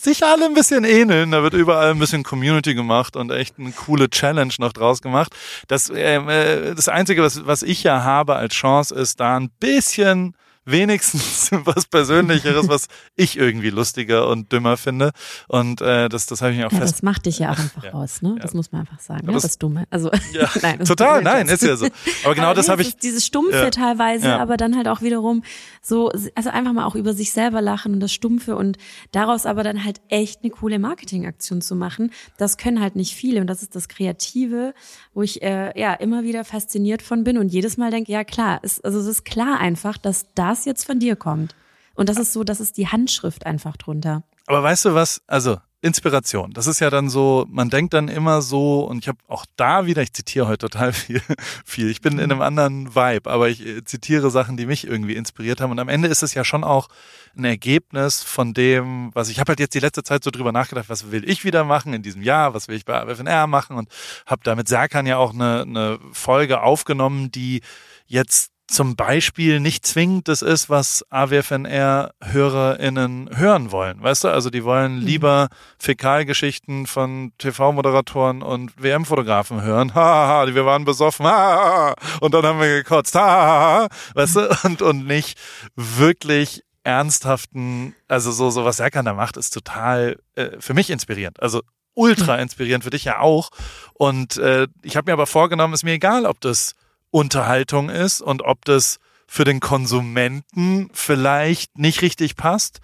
sich 0.04 0.24
alle 0.24 0.46
ein 0.46 0.54
bisschen 0.54 0.84
ähneln. 0.84 1.32
Da 1.32 1.44
wird 1.44 1.54
überall 1.54 1.92
ein 1.92 2.00
bisschen 2.00 2.24
Community 2.24 2.74
gemacht 2.74 3.16
und 3.16 3.32
echt 3.32 3.60
eine 3.60 3.72
coole 3.72 4.10
Challenge 4.10 4.54
noch 4.60 4.74
draus 4.74 5.02
gemacht. 5.02 5.36
Das, 5.68 5.90
äh, 5.90 6.74
das 6.76 6.88
Einzige, 6.88 7.22
was, 7.22 7.46
was 7.46 7.64
ich 7.64 7.84
ja 7.84 8.04
habe 8.04 8.36
als 8.36 8.54
Chance, 8.54 8.96
ist 8.96 9.20
da 9.20 9.38
ein 9.38 9.50
bisschen 9.60 10.36
wenigstens 10.66 11.50
was 11.66 11.86
Persönlicheres, 11.86 12.68
was 12.68 12.88
ich 13.16 13.38
irgendwie 13.38 13.70
lustiger 13.70 14.28
und 14.28 14.52
dümmer 14.52 14.78
finde. 14.78 15.12
Und 15.48 15.82
äh, 15.82 16.10
das, 16.10 16.26
das 16.26 16.42
habe 16.42 16.52
ich 16.52 16.58
mir 16.58 16.68
auch 16.68 16.72
ja, 16.72 16.80
fest. 16.80 16.96
Das 16.96 17.04
macht 17.04 17.26
dich 17.26 17.40
ja 17.40 17.52
auch 17.52 17.60
einfach 17.60 17.84
ja. 17.84 17.94
aus, 17.94 18.22
ne? 18.22 18.38
Das 18.42 18.54
muss 18.54 18.72
man 18.72 18.82
einfach 18.82 19.00
sagen. 19.00 19.28
Ja, 19.28 19.34
das, 19.34 19.44
das 19.44 19.58
Dumme. 19.58 19.86
Also 19.90 20.12
nein, 20.62 20.84
total, 20.86 21.24
nein, 21.24 21.48
ist 21.48 21.64
ja 21.64 21.76
so. 21.76 21.88
Aber 22.24 22.36
genau 22.36 22.48
aber 22.48 22.56
das 22.56 22.70
habe 22.70 22.82
ich. 22.82 22.98
Dieses 22.98 23.26
Stumpfe 23.26 23.70
teilweise, 23.72 24.40
aber 24.40 24.58
dann 24.58 24.76
halt 24.76 24.88
auch 24.88 25.02
wiederum 25.02 25.44
so, 25.82 26.12
also 26.36 26.50
einfach 26.50 26.74
mal 26.74 26.86
auch 26.86 26.96
über 26.96 27.14
sich 27.14 27.32
selber 27.32 27.62
lachen 27.62 27.94
und 27.94 28.00
das 28.00 28.12
Stumpfe 28.12 28.56
und 28.56 28.78
daraus 29.12 29.46
aber 29.46 29.64
dann 29.64 29.84
halt 29.84 30.02
echt 30.10 30.44
eine 30.44 30.52
coole 30.52 30.80
Marketingaktion 30.80 31.62
zu 31.62 31.76
machen. 31.76 32.12
Das 32.38 32.58
können 32.58 32.82
halt 32.82 32.96
nicht 32.96 33.16
viele 33.16 33.42
und 33.42 33.48
das 33.48 33.62
ist 33.62 33.76
das 33.76 33.88
Kreative, 33.88 34.74
wo 35.14 35.22
ich 35.22 35.42
äh, 35.42 35.80
ja 35.80 35.94
immer 35.94 36.24
wieder 36.24 36.44
fasziniert 36.44 37.02
von 37.02 37.24
bin 37.24 37.38
und 37.38 37.50
jedes 37.50 37.78
Mal 37.78 37.92
denke, 37.92 38.12
ja 38.12 38.24
klar, 38.24 38.64
ist, 38.64 38.84
also 38.84 39.00
es 39.00 39.08
ist 39.08 39.26
klar 39.26 39.60
einfach, 39.60 39.98
dass 39.98 40.28
das 40.36 40.49
was 40.50 40.66
jetzt 40.66 40.86
von 40.86 41.00
dir 41.00 41.16
kommt. 41.16 41.56
Und 41.94 42.10
das 42.10 42.18
ist 42.18 42.34
so, 42.34 42.44
das 42.44 42.60
ist 42.60 42.78
die 42.78 42.88
Handschrift 42.88 43.46
einfach 43.46 43.78
drunter. 43.78 44.24
Aber 44.48 44.64
weißt 44.64 44.86
du 44.86 44.96
was? 44.96 45.22
Also, 45.28 45.58
Inspiration. 45.82 46.52
Das 46.52 46.68
ist 46.68 46.80
ja 46.80 46.90
dann 46.90 47.10
so, 47.10 47.46
man 47.50 47.70
denkt 47.70 47.94
dann 47.94 48.10
immer 48.10 48.42
so, 48.42 48.82
und 48.82 49.00
ich 49.00 49.08
habe 49.08 49.20
auch 49.28 49.46
da 49.56 49.86
wieder, 49.86 50.02
ich 50.02 50.12
zitiere 50.12 50.48
heute 50.48 50.70
total 50.70 50.92
viel, 50.94 51.22
viel. 51.64 51.90
Ich 51.90 52.02
bin 52.02 52.14
in 52.14 52.32
einem 52.32 52.42
anderen 52.42 52.96
Vibe, 52.96 53.30
aber 53.30 53.48
ich 53.48 53.66
äh, 53.66 53.84
zitiere 53.84 54.30
Sachen, 54.30 54.58
die 54.58 54.66
mich 54.66 54.88
irgendwie 54.88 55.16
inspiriert 55.16 55.62
haben. 55.62 55.72
Und 55.72 55.80
am 55.80 55.88
Ende 55.88 56.10
ist 56.10 56.24
es 56.24 56.34
ja 56.34 56.44
schon 56.44 56.64
auch 56.64 56.90
ein 57.38 57.46
Ergebnis 57.46 58.24
von 58.24 58.54
dem, 58.54 59.12
was 59.14 59.30
ich 59.30 59.40
habe 59.40 59.52
halt 59.52 59.60
jetzt 59.60 59.76
die 59.76 59.80
letzte 59.80 60.04
Zeit 60.04 60.24
so 60.24 60.32
drüber 60.32 60.52
nachgedacht, 60.52 60.90
was 60.90 61.12
will 61.12 61.30
ich 61.30 61.46
wieder 61.46 61.64
machen 61.64 61.94
in 61.94 62.02
diesem 62.02 62.24
Jahr, 62.24 62.54
was 62.54 62.68
will 62.68 62.76
ich 62.76 62.86
bei 62.86 63.00
AWFNR 63.00 63.48
machen 63.48 63.78
und 63.78 63.88
habe 64.26 64.42
damit 64.44 64.68
Serkan 64.68 65.06
ja 65.06 65.18
auch 65.18 65.34
eine, 65.34 65.62
eine 65.62 66.00
Folge 66.12 66.62
aufgenommen, 66.62 67.32
die 67.32 67.62
jetzt 68.08 68.52
zum 68.70 68.96
Beispiel 68.96 69.60
nicht 69.60 69.86
zwingend 69.86 70.28
das 70.28 70.42
ist, 70.42 70.68
was 70.70 71.06
AWFNR-HörerInnen 71.10 73.38
hören 73.38 73.72
wollen. 73.72 74.02
Weißt 74.02 74.24
du, 74.24 74.30
also 74.30 74.50
die 74.50 74.64
wollen 74.64 75.00
mhm. 75.00 75.06
lieber 75.06 75.50
Fäkalgeschichten 75.80 76.88
von 76.88 77.34
TV-Moderatoren 77.38 78.42
und 78.42 78.82
WM-Fotografen 78.82 79.62
hören. 79.62 79.94
Haha, 79.96 80.48
wir 80.54 80.66
waren 80.66 80.86
besoffen. 80.86 81.26
Ha, 81.26 81.96
und 82.22 82.34
dann 82.34 82.46
haben 82.46 82.60
wir 82.60 82.84
gekotzt. 82.84 83.16
Ha, 83.16 83.88
weißt 84.14 84.36
du, 84.36 84.58
und, 84.64 84.82
und 84.82 85.08
nicht 85.08 85.38
wirklich 85.76 86.64
ernsthaften, 86.84 87.96
also 88.08 88.32
so, 88.32 88.50
so 88.50 88.66
was 88.66 88.78
Serkan 88.78 89.06
da 89.06 89.14
macht, 89.14 89.38
ist 89.38 89.52
total 89.52 90.18
äh, 90.36 90.50
für 90.60 90.74
mich 90.74 90.90
inspirierend. 90.90 91.42
Also 91.42 91.62
ultra 91.94 92.38
inspirierend 92.38 92.84
für 92.84 92.92
dich 92.92 93.04
ja 93.04 93.20
auch. 93.20 93.50
Und 93.94 94.38
äh, 94.38 94.68
ich 94.84 94.96
habe 94.96 95.10
mir 95.10 95.14
aber 95.14 95.28
vorgenommen, 95.28 95.74
ist 95.74 95.84
mir 95.84 95.94
egal, 95.94 96.26
ob 96.26 96.40
das 96.42 96.76
Unterhaltung 97.12 97.90
ist 97.90 98.22
und 98.22 98.42
ob 98.44 98.66
das 98.66 99.00
für 99.28 99.44
den 99.44 99.60
Konsumenten 99.60 100.90
vielleicht 100.92 101.78
nicht 101.78 102.02
richtig 102.02 102.36
passt, 102.36 102.80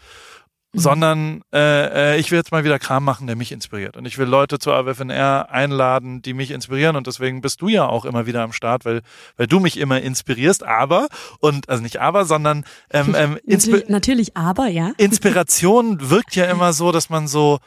mhm. 0.73 0.79
sondern 0.79 1.41
äh, 1.51 2.13
äh, 2.13 2.19
ich 2.19 2.29
will 2.29 2.37
jetzt 2.37 2.51
mal 2.51 2.63
wieder 2.63 2.77
Kram 2.77 3.03
machen, 3.03 3.25
der 3.25 3.35
mich 3.35 3.51
inspiriert. 3.51 3.97
Und 3.97 4.05
ich 4.05 4.19
will 4.19 4.27
Leute 4.27 4.59
zur 4.59 4.75
AWFNR 4.75 5.49
einladen, 5.49 6.21
die 6.21 6.35
mich 6.35 6.51
inspirieren. 6.51 6.95
Und 6.95 7.07
deswegen 7.07 7.41
bist 7.41 7.61
du 7.61 7.67
ja 7.67 7.87
auch 7.87 8.05
immer 8.05 8.27
wieder 8.27 8.43
am 8.43 8.53
Start, 8.53 8.85
weil, 8.85 9.01
weil 9.37 9.47
du 9.47 9.59
mich 9.59 9.77
immer 9.77 10.01
inspirierst. 10.01 10.63
Aber, 10.63 11.07
und 11.39 11.67
also 11.67 11.81
nicht 11.81 11.99
aber, 11.99 12.25
sondern 12.25 12.63
ähm, 12.91 13.15
ähm, 13.17 13.39
natürlich, 13.43 13.89
natürlich 13.89 14.37
aber, 14.37 14.67
ja. 14.67 14.91
Inspiration 14.97 16.11
wirkt 16.11 16.35
ja 16.35 16.45
immer 16.51 16.73
so, 16.73 16.91
dass 16.91 17.09
man 17.09 17.27
so 17.27 17.59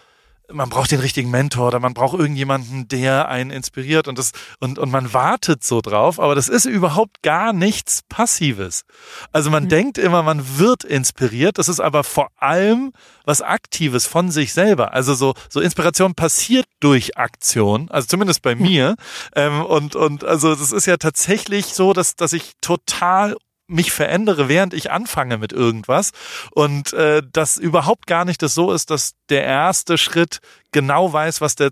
man 0.50 0.70
braucht 0.70 0.90
den 0.90 1.00
richtigen 1.00 1.30
Mentor 1.30 1.68
oder 1.68 1.80
man 1.80 1.94
braucht 1.94 2.18
irgendjemanden, 2.18 2.88
der 2.88 3.28
einen 3.28 3.50
inspiriert 3.50 4.08
und 4.08 4.18
das 4.18 4.32
und 4.60 4.78
und 4.78 4.90
man 4.90 5.12
wartet 5.12 5.62
so 5.62 5.80
drauf, 5.80 6.18
aber 6.18 6.34
das 6.34 6.48
ist 6.48 6.64
überhaupt 6.64 7.22
gar 7.22 7.52
nichts 7.52 8.02
passives. 8.08 8.84
Also 9.32 9.50
man 9.50 9.64
mhm. 9.64 9.68
denkt 9.68 9.98
immer, 9.98 10.22
man 10.22 10.58
wird 10.58 10.84
inspiriert, 10.84 11.58
das 11.58 11.68
ist 11.68 11.80
aber 11.80 12.04
vor 12.04 12.30
allem 12.36 12.92
was 13.24 13.42
aktives 13.42 14.06
von 14.06 14.30
sich 14.30 14.52
selber. 14.52 14.94
Also 14.94 15.14
so 15.14 15.34
so 15.50 15.60
Inspiration 15.60 16.14
passiert 16.14 16.66
durch 16.80 17.18
Aktion, 17.18 17.90
also 17.90 18.06
zumindest 18.06 18.42
bei 18.42 18.54
mir 18.54 18.96
ähm, 19.34 19.62
und 19.64 19.96
und 19.96 20.24
also 20.24 20.54
das 20.54 20.72
ist 20.72 20.86
ja 20.86 20.96
tatsächlich 20.96 21.66
so, 21.66 21.92
dass 21.92 22.16
dass 22.16 22.32
ich 22.32 22.52
total 22.60 23.36
mich 23.68 23.92
verändere, 23.92 24.48
während 24.48 24.74
ich 24.74 24.90
anfange 24.90 25.38
mit 25.38 25.52
irgendwas 25.52 26.12
und 26.50 26.92
äh, 26.94 27.22
dass 27.32 27.56
überhaupt 27.58 28.06
gar 28.06 28.24
nicht 28.24 28.42
das 28.42 28.54
so 28.54 28.72
ist, 28.72 28.90
dass 28.90 29.12
der 29.28 29.44
erste 29.44 29.98
Schritt 29.98 30.40
genau 30.72 31.12
weiß, 31.12 31.40
was 31.40 31.54
der 31.54 31.70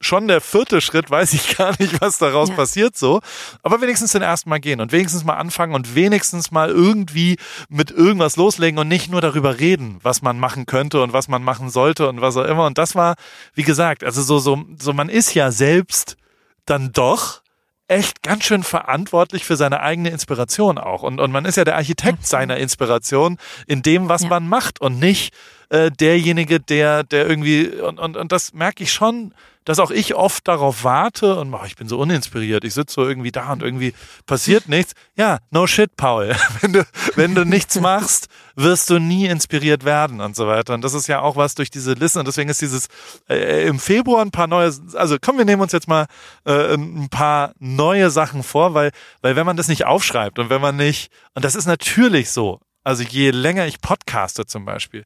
schon 0.00 0.28
der 0.28 0.40
vierte 0.40 0.80
Schritt, 0.80 1.10
weiß 1.10 1.32
ich 1.34 1.56
gar 1.56 1.74
nicht, 1.78 2.00
was 2.00 2.18
daraus 2.18 2.50
ja. 2.50 2.54
passiert 2.54 2.96
so. 2.96 3.20
Aber 3.62 3.80
wenigstens 3.80 4.12
den 4.12 4.22
ersten 4.22 4.48
Mal 4.48 4.60
gehen 4.60 4.80
und 4.80 4.92
wenigstens 4.92 5.24
mal 5.24 5.34
anfangen 5.34 5.74
und 5.74 5.94
wenigstens 5.94 6.50
mal 6.50 6.70
irgendwie 6.70 7.36
mit 7.68 7.90
irgendwas 7.90 8.36
loslegen 8.36 8.78
und 8.78 8.88
nicht 8.88 9.10
nur 9.10 9.20
darüber 9.20 9.58
reden, 9.58 9.98
was 10.02 10.22
man 10.22 10.38
machen 10.38 10.66
könnte 10.66 11.02
und 11.02 11.12
was 11.12 11.28
man 11.28 11.42
machen 11.42 11.70
sollte 11.70 12.08
und 12.08 12.20
was 12.20 12.36
auch 12.36 12.44
immer. 12.44 12.66
Und 12.66 12.78
das 12.78 12.94
war, 12.94 13.16
wie 13.54 13.64
gesagt, 13.64 14.04
also 14.04 14.22
so, 14.22 14.38
so, 14.38 14.64
so 14.78 14.92
man 14.92 15.08
ist 15.08 15.34
ja 15.34 15.50
selbst 15.50 16.16
dann 16.64 16.92
doch 16.92 17.42
echt 17.88 18.22
ganz 18.22 18.44
schön 18.44 18.62
verantwortlich 18.62 19.44
für 19.44 19.56
seine 19.56 19.80
eigene 19.80 20.10
Inspiration 20.10 20.78
auch. 20.78 21.02
Und, 21.02 21.20
und 21.20 21.32
man 21.32 21.44
ist 21.44 21.56
ja 21.56 21.64
der 21.64 21.76
Architekt 21.76 22.26
seiner 22.26 22.58
Inspiration 22.58 23.38
in 23.66 23.82
dem, 23.82 24.08
was 24.08 24.22
ja. 24.22 24.28
man 24.28 24.46
macht 24.48 24.80
und 24.80 24.98
nicht 24.98 25.34
äh, 25.70 25.90
derjenige, 25.90 26.60
der, 26.60 27.04
der 27.04 27.28
irgendwie, 27.28 27.68
und, 27.68 27.98
und, 27.98 28.16
und 28.16 28.32
das 28.32 28.52
merke 28.52 28.82
ich 28.82 28.92
schon, 28.92 29.34
dass 29.68 29.80
auch 29.80 29.90
ich 29.90 30.14
oft 30.14 30.48
darauf 30.48 30.82
warte 30.82 31.36
und 31.36 31.52
oh, 31.52 31.60
ich 31.66 31.76
bin 31.76 31.88
so 31.88 31.98
uninspiriert, 31.98 32.64
ich 32.64 32.72
sitze 32.72 32.94
so 32.94 33.06
irgendwie 33.06 33.32
da 33.32 33.52
und 33.52 33.62
irgendwie 33.62 33.92
passiert 34.24 34.66
nichts. 34.68 34.94
Ja, 35.14 35.40
no 35.50 35.66
shit, 35.66 35.94
Paul. 35.94 36.34
Wenn 36.62 36.72
du, 36.72 36.86
wenn 37.16 37.34
du 37.34 37.44
nichts 37.44 37.78
machst, 37.78 38.28
wirst 38.56 38.88
du 38.88 38.98
nie 38.98 39.26
inspiriert 39.26 39.84
werden 39.84 40.20
und 40.22 40.34
so 40.34 40.46
weiter. 40.46 40.72
Und 40.72 40.82
das 40.82 40.94
ist 40.94 41.06
ja 41.06 41.20
auch 41.20 41.36
was 41.36 41.54
durch 41.54 41.70
diese 41.70 41.92
Liste. 41.92 42.18
Und 42.18 42.26
deswegen 42.26 42.48
ist 42.48 42.62
dieses 42.62 42.88
äh, 43.28 43.66
im 43.66 43.78
Februar 43.78 44.22
ein 44.22 44.30
paar 44.30 44.46
neue, 44.46 44.72
also 44.94 45.18
komm, 45.20 45.36
wir 45.36 45.44
nehmen 45.44 45.60
uns 45.60 45.72
jetzt 45.72 45.86
mal 45.86 46.06
äh, 46.44 46.74
ein 46.74 47.08
paar 47.10 47.52
neue 47.58 48.10
Sachen 48.10 48.42
vor, 48.42 48.72
weil, 48.72 48.90
weil 49.20 49.36
wenn 49.36 49.46
man 49.46 49.58
das 49.58 49.68
nicht 49.68 49.84
aufschreibt 49.84 50.38
und 50.38 50.48
wenn 50.48 50.62
man 50.62 50.76
nicht, 50.76 51.12
und 51.34 51.44
das 51.44 51.54
ist 51.54 51.66
natürlich 51.66 52.30
so, 52.30 52.60
also 52.84 53.02
je 53.02 53.30
länger 53.30 53.66
ich 53.66 53.82
podcaste 53.82 54.46
zum 54.46 54.64
Beispiel, 54.64 55.04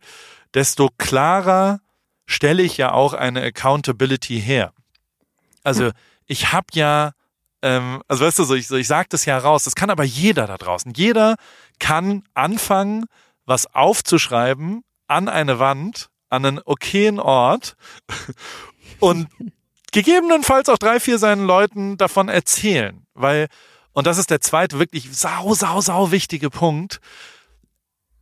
desto 0.55 0.91
klarer 0.99 1.81
stelle 2.27 2.63
ich 2.63 2.77
ja 2.77 2.93
auch 2.93 3.13
eine 3.13 3.43
Accountability 3.43 4.41
her. 4.41 4.73
Also 5.63 5.91
ich 6.27 6.53
habe 6.53 6.67
ja, 6.73 7.13
ähm, 7.63 8.03
also 8.09 8.25
weißt 8.25 8.39
du, 8.39 8.45
so 8.45 8.55
ich, 8.55 8.69
so 8.69 8.77
ich 8.77 8.89
sage 8.89 9.09
das 9.11 9.25
ja 9.25 9.39
raus, 9.39 9.65
das 9.65 9.75
kann 9.75 9.91
aber 9.91 10.05
jeder 10.05 10.47
da 10.47 10.57
draußen. 10.57 10.93
Jeder 10.95 11.37
kann 11.79 12.25
anfangen, 12.35 13.07
was 13.45 13.73
aufzuschreiben 13.75 14.83
an 15.09 15.29
eine 15.29 15.59
Wand, 15.59 16.09
an 16.29 16.45
einen 16.47 16.61
okayen 16.65 17.21
Ort 17.21 17.77
und 19.01 19.29
gegebenenfalls 19.93 20.69
auch 20.69 20.79
drei, 20.79 20.99
vier 20.99 21.19
seinen 21.19 21.47
Leuten 21.47 21.97
davon 21.99 22.29
erzählen. 22.29 23.07
Weil, 23.15 23.49
und 23.93 24.07
das 24.07 24.19
ist 24.19 24.31
der 24.31 24.41
zweite 24.41 24.79
wirklich 24.79 25.09
sau, 25.13 25.55
sau, 25.55 25.81
sau 25.81 26.11
wichtige 26.11 26.51
Punkt, 26.51 27.01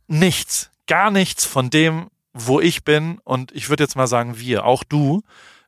nichts, 0.07 0.69
gar 0.85 1.09
nichts 1.09 1.45
von 1.45 1.69
dem, 1.69 2.10
wo 2.33 2.59
ich 2.59 2.83
bin, 2.83 3.19
und 3.23 3.51
ich 3.51 3.69
würde 3.69 3.83
jetzt 3.83 3.95
mal 3.95 4.07
sagen, 4.07 4.37
wir, 4.37 4.65
auch 4.65 4.83
du, 4.83 5.21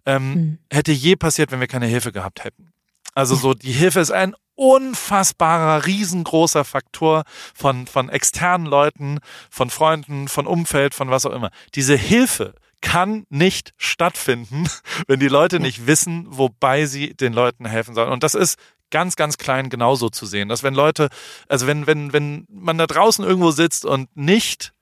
ähm, 0.05 0.33
mhm. 0.33 0.57
hätte 0.71 0.91
je 0.91 1.15
passiert, 1.15 1.51
wenn 1.51 1.59
wir 1.59 1.67
keine 1.67 1.87
Hilfe 1.87 2.11
gehabt 2.11 2.43
hätten. 2.43 2.73
Also 3.15 3.35
so, 3.35 3.53
die 3.53 3.71
Hilfe 3.71 3.99
ist 3.99 4.11
ein 4.11 4.35
unfassbarer, 4.55 5.85
riesengroßer 5.85 6.63
Faktor 6.63 7.23
von, 7.53 7.87
von 7.87 8.09
externen 8.09 8.67
Leuten, 8.67 9.19
von 9.49 9.69
Freunden, 9.69 10.27
von 10.27 10.47
Umfeld, 10.47 10.93
von 10.93 11.09
was 11.09 11.25
auch 11.25 11.33
immer. 11.33 11.49
Diese 11.75 11.95
Hilfe 11.95 12.55
kann 12.81 13.25
nicht 13.29 13.73
stattfinden, 13.77 14.67
wenn 15.07 15.19
die 15.19 15.27
Leute 15.27 15.59
nicht 15.59 15.87
wissen, 15.87 16.25
wobei 16.29 16.85
sie 16.85 17.13
den 17.13 17.33
Leuten 17.33 17.65
helfen 17.65 17.95
sollen. 17.95 18.11
Und 18.11 18.23
das 18.23 18.35
ist 18.35 18.57
ganz, 18.91 19.15
ganz 19.15 19.37
klein 19.37 19.69
genauso 19.69 20.09
zu 20.09 20.25
sehen, 20.27 20.49
dass 20.49 20.61
wenn 20.61 20.75
Leute, 20.75 21.09
also 21.47 21.65
wenn, 21.65 21.87
wenn, 21.87 22.13
wenn 22.13 22.45
man 22.49 22.77
da 22.77 22.85
draußen 22.85 23.25
irgendwo 23.25 23.49
sitzt 23.49 23.85
und 23.85 24.15
nicht 24.15 24.72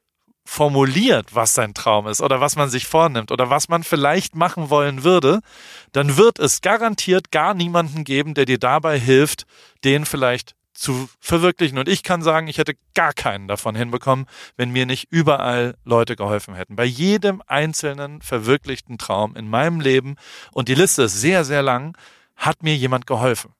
formuliert, 0.51 1.33
was 1.33 1.53
sein 1.53 1.73
Traum 1.73 2.07
ist 2.07 2.19
oder 2.19 2.41
was 2.41 2.57
man 2.57 2.69
sich 2.69 2.85
vornimmt 2.85 3.31
oder 3.31 3.49
was 3.49 3.69
man 3.69 3.85
vielleicht 3.85 4.35
machen 4.35 4.69
wollen 4.69 5.05
würde, 5.05 5.39
dann 5.93 6.17
wird 6.17 6.39
es 6.39 6.59
garantiert 6.59 7.31
gar 7.31 7.53
niemanden 7.53 8.03
geben, 8.03 8.33
der 8.33 8.43
dir 8.43 8.59
dabei 8.59 8.99
hilft, 8.99 9.45
den 9.85 10.03
vielleicht 10.03 10.55
zu 10.73 11.07
verwirklichen. 11.21 11.77
Und 11.77 11.87
ich 11.87 12.03
kann 12.03 12.21
sagen, 12.21 12.49
ich 12.49 12.57
hätte 12.57 12.73
gar 12.93 13.13
keinen 13.13 13.47
davon 13.47 13.75
hinbekommen, 13.75 14.25
wenn 14.57 14.71
mir 14.71 14.85
nicht 14.85 15.07
überall 15.09 15.77
Leute 15.85 16.17
geholfen 16.17 16.53
hätten. 16.53 16.75
Bei 16.75 16.83
jedem 16.83 17.41
einzelnen 17.47 18.21
verwirklichten 18.21 18.97
Traum 18.97 19.37
in 19.37 19.49
meinem 19.49 19.79
Leben, 19.79 20.17
und 20.51 20.67
die 20.67 20.75
Liste 20.75 21.03
ist 21.03 21.21
sehr, 21.21 21.45
sehr 21.45 21.61
lang, 21.61 21.97
hat 22.35 22.61
mir 22.61 22.75
jemand 22.75 23.07
geholfen. 23.07 23.53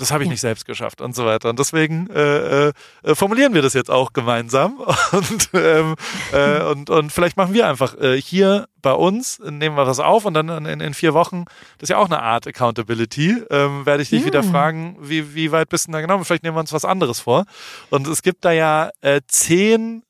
Das 0.00 0.10
habe 0.12 0.22
ich 0.22 0.28
ja. 0.28 0.32
nicht 0.32 0.40
selbst 0.40 0.64
geschafft 0.64 1.02
und 1.02 1.14
so 1.14 1.26
weiter. 1.26 1.50
Und 1.50 1.58
deswegen 1.58 2.08
äh, 2.08 2.68
äh, 2.68 2.72
formulieren 3.12 3.52
wir 3.52 3.60
das 3.60 3.74
jetzt 3.74 3.90
auch 3.90 4.14
gemeinsam. 4.14 4.80
Und, 5.12 5.50
ähm, 5.54 5.96
äh, 6.32 6.62
und, 6.62 6.88
und 6.88 7.12
vielleicht 7.12 7.36
machen 7.36 7.52
wir 7.52 7.68
einfach 7.68 7.96
äh, 7.98 8.20
hier 8.20 8.68
bei 8.80 8.92
uns, 8.92 9.38
nehmen 9.40 9.76
wir 9.76 9.86
was 9.86 9.98
auf 9.98 10.24
und 10.24 10.34
dann 10.34 10.48
in, 10.64 10.80
in 10.80 10.94
vier 10.94 11.14
Wochen, 11.14 11.44
das 11.78 11.84
ist 11.84 11.88
ja 11.90 11.98
auch 11.98 12.06
eine 12.06 12.22
Art 12.22 12.46
Accountability, 12.46 13.42
ähm, 13.50 13.84
werde 13.84 14.02
ich 14.02 14.10
dich 14.10 14.20
ja. 14.20 14.26
wieder 14.26 14.42
fragen, 14.42 14.96
wie, 15.00 15.34
wie 15.34 15.52
weit 15.52 15.68
bist 15.68 15.88
du 15.88 15.92
da 15.92 16.00
genau? 16.00 16.22
Vielleicht 16.22 16.44
nehmen 16.44 16.56
wir 16.56 16.60
uns 16.60 16.72
was 16.72 16.84
anderes 16.84 17.20
vor. 17.20 17.44
Und 17.90 18.06
es 18.06 18.22
gibt 18.22 18.44
da 18.44 18.52
ja 18.52 18.90
äh, 19.00 19.20
zehn, 19.26 20.02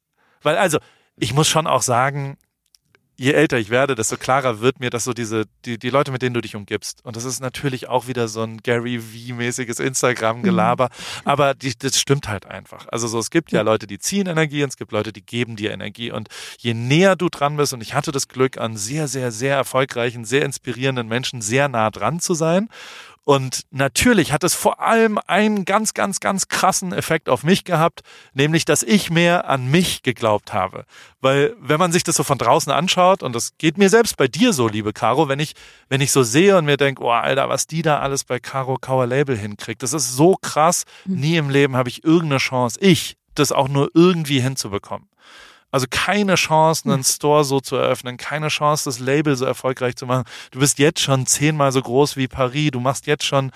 weil 0.42 0.56
also 0.56 0.78
ich 1.16 1.34
muss 1.34 1.48
schon 1.48 1.66
auch 1.66 1.82
sagen, 1.82 2.36
je 3.20 3.32
älter 3.32 3.58
ich 3.58 3.68
werde, 3.68 3.94
desto 3.94 4.16
klarer 4.16 4.60
wird 4.60 4.80
mir, 4.80 4.88
dass 4.88 5.04
so 5.04 5.12
diese, 5.12 5.44
die, 5.66 5.78
die 5.78 5.90
Leute, 5.90 6.10
mit 6.10 6.22
denen 6.22 6.32
du 6.32 6.40
dich 6.40 6.56
umgibst. 6.56 7.04
Und 7.04 7.16
das 7.16 7.26
ist 7.26 7.38
natürlich 7.40 7.86
auch 7.86 8.06
wieder 8.06 8.28
so 8.28 8.42
ein 8.42 8.62
Gary 8.62 8.98
V-mäßiges 8.98 9.78
Instagram-Gelaber. 9.78 10.86
Mhm. 10.86 11.20
Aber 11.26 11.52
die, 11.52 11.76
das 11.76 12.00
stimmt 12.00 12.28
halt 12.28 12.46
einfach. 12.46 12.86
Also 12.88 13.08
so, 13.08 13.18
es 13.18 13.28
gibt 13.28 13.52
ja 13.52 13.60
Leute, 13.60 13.86
die 13.86 13.98
ziehen 13.98 14.26
Energie 14.26 14.62
und 14.62 14.70
es 14.70 14.78
gibt 14.78 14.90
Leute, 14.90 15.12
die 15.12 15.20
geben 15.20 15.56
dir 15.56 15.70
Energie. 15.70 16.10
Und 16.10 16.30
je 16.56 16.72
näher 16.72 17.14
du 17.14 17.28
dran 17.28 17.58
bist, 17.58 17.74
und 17.74 17.82
ich 17.82 17.92
hatte 17.92 18.10
das 18.10 18.26
Glück, 18.26 18.56
an 18.56 18.78
sehr, 18.78 19.06
sehr, 19.06 19.32
sehr 19.32 19.54
erfolgreichen, 19.54 20.24
sehr 20.24 20.46
inspirierenden 20.46 21.06
Menschen 21.06 21.42
sehr 21.42 21.68
nah 21.68 21.90
dran 21.90 22.20
zu 22.20 22.32
sein. 22.32 22.70
Und 23.24 23.62
natürlich 23.70 24.32
hat 24.32 24.44
es 24.44 24.54
vor 24.54 24.80
allem 24.80 25.18
einen 25.26 25.64
ganz, 25.64 25.92
ganz, 25.94 26.20
ganz 26.20 26.48
krassen 26.48 26.92
Effekt 26.92 27.28
auf 27.28 27.44
mich 27.44 27.64
gehabt, 27.64 28.00
nämlich, 28.32 28.64
dass 28.64 28.82
ich 28.82 29.10
mehr 29.10 29.48
an 29.48 29.70
mich 29.70 30.02
geglaubt 30.02 30.52
habe. 30.52 30.84
Weil, 31.20 31.54
wenn 31.60 31.78
man 31.78 31.92
sich 31.92 32.02
das 32.02 32.16
so 32.16 32.24
von 32.24 32.38
draußen 32.38 32.72
anschaut, 32.72 33.22
und 33.22 33.34
das 33.34 33.58
geht 33.58 33.76
mir 33.76 33.90
selbst 33.90 34.16
bei 34.16 34.26
dir 34.26 34.52
so, 34.52 34.68
liebe 34.68 34.92
Caro, 34.92 35.28
wenn 35.28 35.38
ich, 35.38 35.54
wenn 35.88 36.00
ich 36.00 36.12
so 36.12 36.22
sehe 36.22 36.56
und 36.56 36.64
mir 36.64 36.78
denke, 36.78 37.02
oh, 37.02 37.10
Alter, 37.10 37.48
was 37.50 37.66
die 37.66 37.82
da 37.82 38.00
alles 38.00 38.24
bei 38.24 38.40
Caro 38.40 38.78
Kauer 38.80 39.06
Label 39.06 39.36
hinkriegt, 39.36 39.82
das 39.82 39.92
ist 39.92 40.16
so 40.16 40.36
krass. 40.40 40.84
Mhm. 41.04 41.20
Nie 41.20 41.36
im 41.36 41.50
Leben 41.50 41.76
habe 41.76 41.90
ich 41.90 42.02
irgendeine 42.02 42.38
Chance, 42.38 42.78
ich, 42.80 43.16
das 43.34 43.52
auch 43.52 43.68
nur 43.68 43.90
irgendwie 43.94 44.40
hinzubekommen. 44.40 45.09
Also 45.70 45.86
keine 45.88 46.34
Chance, 46.34 46.84
einen 46.86 46.98
hm. 46.98 47.04
Store 47.04 47.44
so 47.44 47.60
zu 47.60 47.76
eröffnen, 47.76 48.16
keine 48.16 48.48
Chance, 48.48 48.84
das 48.84 48.98
Label 48.98 49.36
so 49.36 49.44
erfolgreich 49.44 49.96
zu 49.96 50.06
machen. 50.06 50.24
Du 50.50 50.60
bist 50.60 50.78
jetzt 50.78 51.00
schon 51.00 51.26
zehnmal 51.26 51.72
so 51.72 51.80
groß 51.80 52.16
wie 52.16 52.28
Paris. 52.28 52.70
Du 52.72 52.80
machst 52.80 53.06
jetzt 53.06 53.24
schon 53.24 53.52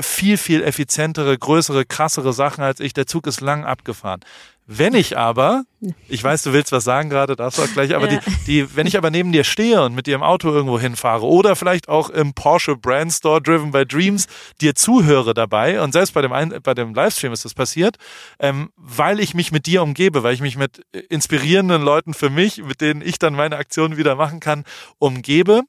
viel, 0.00 0.36
viel 0.38 0.62
effizientere, 0.62 1.36
größere, 1.36 1.84
krassere 1.84 2.32
Sachen 2.32 2.64
als 2.64 2.80
ich. 2.80 2.92
Der 2.92 3.06
Zug 3.06 3.26
ist 3.26 3.40
lang 3.40 3.64
abgefahren. 3.64 4.20
Wenn 4.66 4.94
ich 4.94 5.18
aber, 5.18 5.64
ich 6.08 6.24
weiß, 6.24 6.42
du 6.42 6.54
willst 6.54 6.72
was 6.72 6.84
sagen 6.84 7.10
gerade, 7.10 7.36
darfst 7.36 7.58
du 7.58 7.62
auch 7.62 7.72
gleich, 7.72 7.94
aber 7.94 8.10
ja. 8.10 8.18
die, 8.18 8.44
die, 8.46 8.76
wenn 8.76 8.86
ich 8.86 8.96
aber 8.96 9.10
neben 9.10 9.30
dir 9.30 9.44
stehe 9.44 9.82
und 9.82 9.94
mit 9.94 10.06
dir 10.06 10.14
im 10.14 10.22
Auto 10.22 10.50
irgendwo 10.50 10.80
hinfahre 10.80 11.26
oder 11.26 11.54
vielleicht 11.54 11.90
auch 11.90 12.08
im 12.08 12.32
Porsche 12.32 12.74
Brand 12.74 13.12
Store 13.12 13.42
Driven 13.42 13.72
by 13.72 13.84
Dreams 13.84 14.26
dir 14.62 14.74
zuhöre 14.74 15.34
dabei 15.34 15.82
und 15.82 15.92
selbst 15.92 16.14
bei 16.14 16.22
dem, 16.22 16.32
Ein 16.32 16.54
bei 16.62 16.72
dem 16.72 16.94
Livestream 16.94 17.34
ist 17.34 17.44
das 17.44 17.52
passiert, 17.52 17.96
ähm, 18.38 18.70
weil 18.76 19.20
ich 19.20 19.34
mich 19.34 19.52
mit 19.52 19.66
dir 19.66 19.82
umgebe, 19.82 20.22
weil 20.22 20.32
ich 20.32 20.40
mich 20.40 20.56
mit 20.56 20.80
inspirierenden 21.10 21.82
Leuten 21.82 22.14
für 22.14 22.30
mich, 22.30 22.62
mit 22.64 22.80
denen 22.80 23.02
ich 23.02 23.18
dann 23.18 23.34
meine 23.34 23.56
Aktionen 23.56 23.98
wieder 23.98 24.16
machen 24.16 24.40
kann, 24.40 24.64
umgebe, 24.98 25.60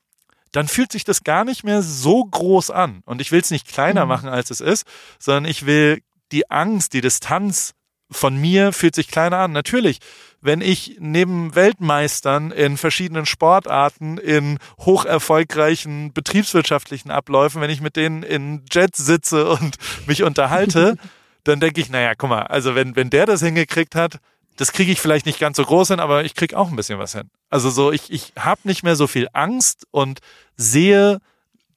dann 0.54 0.70
fühlt 0.70 0.94
sich 0.94 1.04
das 1.04 1.26
gar 1.26 1.44
nicht 1.44 1.66
mehr 1.66 1.82
so 1.82 2.24
groß 2.24 2.72
an. 2.72 3.02
Und 3.06 3.20
ich 3.20 3.34
will 3.34 3.42
es 3.42 3.52
nicht 3.52 3.68
kleiner 3.68 4.06
mhm. 4.06 4.10
machen, 4.10 4.30
als 4.30 4.52
es 4.52 4.62
ist, 4.62 4.86
sondern 5.20 5.44
ich 5.44 5.66
will 5.66 6.00
die 6.32 6.50
Angst, 6.50 6.94
die 6.94 7.02
Distanz 7.02 7.74
von 8.12 8.36
mir 8.38 8.72
fühlt 8.72 8.96
sich 8.96 9.08
kleiner 9.08 9.38
an. 9.38 9.52
Natürlich, 9.52 10.00
wenn 10.42 10.62
ich 10.62 10.98
neben 11.00 11.56
Weltmeistern 11.56 12.52
in 12.52 12.78
verschiedenen 12.78 13.26
Sportarten, 13.26 14.18
in 14.18 14.60
hoch 14.80 15.06
erfolgreichen 15.06 16.14
betriebswirtschaftlichen 16.14 17.10
Abläufen, 17.10 17.62
wenn 17.62 17.70
ich 17.70 17.82
mit 17.82 17.96
denen 17.96 18.24
in 18.24 18.64
Jets 18.72 18.98
sitze 18.98 19.50
und 19.50 19.78
mich 20.06 20.24
unterhalte, 20.24 20.98
dann 21.44 21.60
denke 21.60 21.82
ich, 21.82 21.90
naja, 21.90 22.14
guck 22.16 22.30
mal, 22.30 22.44
also 22.44 22.76
wenn, 22.76 22.96
wenn 22.96 23.10
der 23.10 23.26
das 23.26 23.42
hingekriegt 23.42 23.96
hat, 23.96 24.20
das 24.58 24.72
kriege 24.72 24.92
ich 24.92 25.02
vielleicht 25.02 25.26
nicht 25.26 25.40
ganz 25.40 25.58
so 25.58 25.64
groß 25.64 25.90
hin, 25.90 26.00
aber 26.00 26.24
ich 26.24 26.34
kriege 26.34 26.58
auch 26.58 26.70
ein 26.70 26.76
bisschen 26.76 27.00
was 27.00 27.14
hin. 27.14 27.30
Also 27.50 27.70
so, 27.70 27.92
ich, 27.92 28.12
ich 28.12 28.34
habe 28.38 28.62
nicht 28.64 28.84
mehr 28.84 28.96
so 28.96 29.08
viel 29.08 29.28
Angst 29.34 29.86
und 29.92 30.20
sehe 30.56 31.20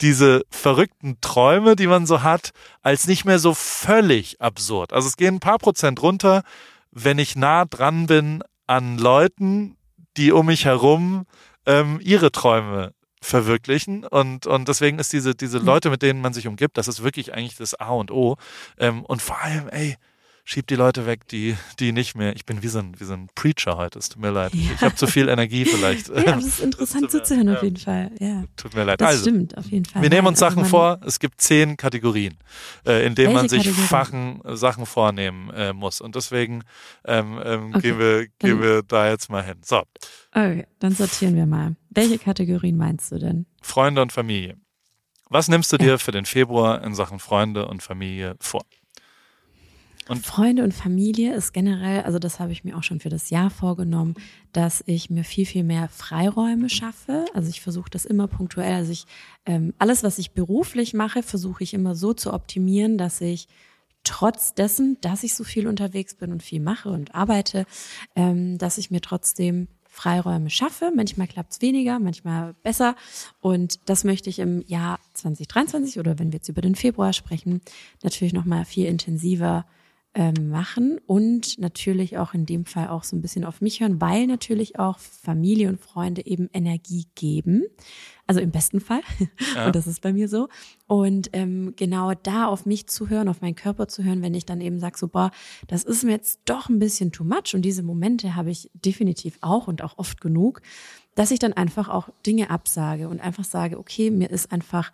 diese 0.01 0.45
verrückten 0.51 1.21
Träume, 1.21 1.77
die 1.77 1.87
man 1.87 2.07
so 2.07 2.23
hat, 2.23 2.51
als 2.83 3.07
nicht 3.07 3.25
mehr 3.25 3.39
so 3.39 3.55
völlig 3.55 4.41
absurd. 4.41 4.93
Also 4.93 5.09
es 5.09 5.17
gehen 5.17 5.37
ein 5.37 5.41
paar 5.41 5.59
Prozent 5.59 6.03
runter, 6.03 6.43
wenn 6.91 7.19
ich 7.19 7.37
nah 7.37 7.65
dran 7.65 8.07
bin 8.07 8.43
an 8.67 8.99
Leuten, 8.99 9.77
die 10.17 10.33
um 10.33 10.47
mich 10.47 10.65
herum 10.65 11.27
ähm, 11.67 12.01
ihre 12.03 12.33
Träume 12.33 12.93
verwirklichen 13.21 14.05
und 14.05 14.47
und 14.47 14.69
deswegen 14.69 15.01
ist 15.01 15.13
diese 15.13 15.35
diese 15.35 15.59
hm. 15.59 15.67
Leute, 15.67 15.91
mit 15.91 16.03
denen 16.03 16.21
man 16.21 16.33
sich 16.33 16.47
umgibt, 16.47 16.79
das 16.79 16.87
ist 16.87 17.03
wirklich 17.03 17.35
eigentlich 17.35 17.57
das 17.57 17.75
A 17.75 17.91
und 17.91 18.13
O 18.13 18.37
ähm, 18.79 19.05
und 19.05 19.21
vor 19.21 19.41
allem, 19.41 19.69
ey, 19.69 19.97
schieb 20.49 20.67
die 20.67 20.77
Leute 20.77 21.05
weg, 21.05 21.29
die, 21.29 21.57
die 21.79 21.93
nicht 21.93 22.15
mehr. 22.15 22.35
Ich 22.35 22.47
bin 22.47 22.63
wie 22.63 22.69
so 22.69 22.79
ein, 22.79 22.99
wie 22.99 23.05
so 23.05 23.13
ein 23.13 23.29
Preacher 23.35 23.77
heute, 23.77 23.99
es 23.99 24.09
tut 24.09 24.23
mir 24.23 24.31
leid. 24.31 24.55
Ja. 24.55 24.73
Ich 24.75 24.81
habe 24.81 24.95
zu 24.95 25.07
viel 25.07 25.29
Energie 25.29 25.67
vielleicht. 25.67 26.09
ja, 26.17 26.23
das 26.23 26.47
ist 26.47 26.61
interessant 26.61 27.11
zuzuhören, 27.11 27.51
auf 27.51 27.63
jeden 27.63 27.77
Fall. 27.77 28.11
Ja. 28.19 28.45
Tut 28.57 28.75
mir 28.75 28.85
leid. 28.85 28.99
Das 28.99 29.09
also, 29.09 29.23
stimmt, 29.25 29.59
auf 29.59 29.67
jeden 29.67 29.85
Fall. 29.85 30.01
Wir 30.01 30.09
nehmen 30.09 30.27
uns 30.27 30.43
also 30.43 30.57
Sachen 30.57 30.69
vor, 30.69 31.01
es 31.05 31.19
gibt 31.19 31.43
zehn 31.43 31.77
Kategorien, 31.77 32.39
äh, 32.87 33.07
in 33.07 33.15
denen 33.15 33.35
man 33.35 33.51
sich 33.51 33.69
Fachen, 33.71 34.41
Sachen 34.55 34.87
vornehmen 34.87 35.51
äh, 35.51 35.75
muss. 35.75 36.01
Und 36.01 36.15
deswegen 36.15 36.65
ähm, 37.05 37.39
ähm, 37.45 37.75
okay. 37.75 37.81
gehen, 37.83 37.99
wir, 37.99 38.27
gehen 38.39 38.63
wir 38.63 38.83
da 38.83 39.07
jetzt 39.11 39.29
mal 39.29 39.45
hin. 39.45 39.57
So. 39.63 39.83
Okay, 40.33 40.67
dann 40.79 40.95
sortieren 40.95 41.37
wir 41.37 41.45
mal. 41.45 41.77
Welche 41.91 42.19
Kategorien 42.19 42.79
meinst 42.79 43.13
du 43.13 43.19
denn? 43.19 43.45
Freunde 43.61 44.01
und 44.01 44.13
Familie. 44.13 44.57
Was 45.29 45.49
nimmst 45.49 45.71
du 45.75 45.77
dir 45.77 45.99
für 45.99 46.11
den 46.13 46.25
Februar 46.25 46.83
in 46.83 46.95
Sachen 46.95 47.19
Freunde 47.19 47.67
und 47.67 47.83
Familie 47.83 48.37
vor? 48.41 48.65
Und 50.09 50.25
Freunde 50.25 50.65
und 50.65 50.73
Familie 50.73 51.35
ist 51.35 51.53
generell, 51.53 52.03
also 52.03 52.19
das 52.19 52.41
habe 52.41 52.51
ich 52.51 52.65
mir 52.65 52.77
auch 52.77 52.83
schon 52.83 52.99
für 52.99 53.11
das 53.11 53.29
Jahr 53.29 53.51
vorgenommen, 53.51 54.15
dass 54.53 54.83
ich 54.87 55.11
mir 55.11 55.23
viel, 55.23 55.45
viel 55.45 55.65
mehr 55.65 55.89
Freiräume 55.89 56.71
schaffe. 56.71 57.27
Also 57.35 57.51
ich 57.51 57.61
versuche 57.61 57.91
das 57.91 58.07
immer 58.07 58.27
punktuell. 58.27 58.75
Also 58.75 58.91
ich, 58.91 59.05
ähm, 59.45 59.75
alles, 59.79 60.03
was 60.03 60.19
ich 60.19 60.33
beruflich 60.33 60.95
mache, 60.95 61.23
versuche 61.23 61.63
ich 61.63 61.75
immer 61.75 61.95
so 61.95 62.15
zu 62.15 62.33
optimieren, 62.33 62.97
dass 62.97 63.21
ich 63.21 63.49
trotz 64.03 64.55
dessen, 64.55 64.97
dass 65.03 65.25
ich 65.25 65.35
so 65.35 65.45
viel 65.45 65.69
unterwegs 65.69 66.15
bin 66.15 66.33
und 66.33 66.43
viel 66.43 66.61
mache 66.61 66.89
und 66.89 67.15
arbeite, 67.15 67.67
ähm, 68.17 68.57
dass 68.57 68.79
ich 68.79 68.91
mir 68.91 69.03
trotzdem 69.03 69.69
Freiräume 69.89 70.49
schaffe. 70.49 70.91
Manchmal 70.95 71.27
klappt 71.27 71.53
es 71.53 71.61
weniger, 71.61 71.99
manchmal 71.99 72.55
besser. 72.63 72.97
Und 73.41 73.91
das 73.91 74.05
möchte 74.05 74.31
ich 74.31 74.39
im 74.39 74.65
Jahr 74.67 75.01
2023 75.15 75.99
oder 75.99 76.19
wenn 76.19 76.33
wir 76.33 76.39
jetzt 76.39 76.49
über 76.49 76.63
den 76.63 76.77
Februar 76.77 77.13
sprechen, 77.13 77.61
natürlich 78.03 78.33
nochmal 78.33 78.65
viel 78.65 78.87
intensiver 78.87 79.67
ähm, 80.15 80.49
machen 80.49 80.99
und 81.07 81.59
natürlich 81.59 82.19
auch 82.19 82.35
in 82.35 82.47
dem 82.47 82.65
Fall 82.65 82.89
auch 82.89 83.05
so 83.05 83.15
ein 83.15 83.21
bisschen 83.21 83.45
auf 83.45 83.61
mich 83.61 83.81
hören, 83.81 84.01
weil 84.01 84.27
natürlich 84.27 84.79
auch 84.79 84.99
Familie 84.99 85.69
und 85.69 85.81
Freunde 85.81 86.27
eben 86.27 86.49
Energie 86.53 87.07
geben. 87.15 87.65
Also 88.27 88.41
im 88.41 88.51
besten 88.51 88.81
Fall. 88.81 89.01
Ja. 89.55 89.67
Und 89.67 89.77
das 89.77 89.87
ist 89.87 90.03
bei 90.03 90.13
mir 90.13 90.29
so. 90.29 90.49
Und 90.87 91.31
ähm, 91.33 91.73
genau 91.77 92.13
da 92.15 92.47
auf 92.47 92.67
mich 92.67 92.87
zu 92.87 93.09
hören, 93.09 93.29
auf 93.29 93.41
meinen 93.41 93.55
Körper 93.55 93.89
zu 93.89 94.05
hören, 94.05 94.21
wenn 94.23 94.35
ich 94.35 94.45
dann 94.45 94.61
eben 94.61 94.79
sage, 94.79 94.99
so, 94.99 95.09
boah, 95.09 95.31
das 95.67 95.85
ist 95.85 96.05
mir 96.05 96.13
jetzt 96.13 96.41
doch 96.45 96.69
ein 96.69 96.79
bisschen 96.79 97.13
too 97.13 97.25
much. 97.25 97.55
Und 97.55 97.63
diese 97.63 97.83
Momente 97.83 98.35
habe 98.35 98.51
ich 98.51 98.71
definitiv 98.75 99.39
auch 99.41 99.67
und 99.67 99.83
auch 99.83 99.97
oft 99.99 100.21
genug, 100.21 100.61
dass 101.15 101.31
ich 101.31 101.39
dann 101.39 101.55
einfach 101.55 101.89
auch 101.89 102.11
Dinge 102.27 102.51
absage 102.51 103.09
und 103.09 103.21
einfach 103.21 103.45
sage, 103.45 103.79
okay, 103.79 104.11
mir 104.11 104.31
ist 104.31 104.53
einfach 104.53 104.93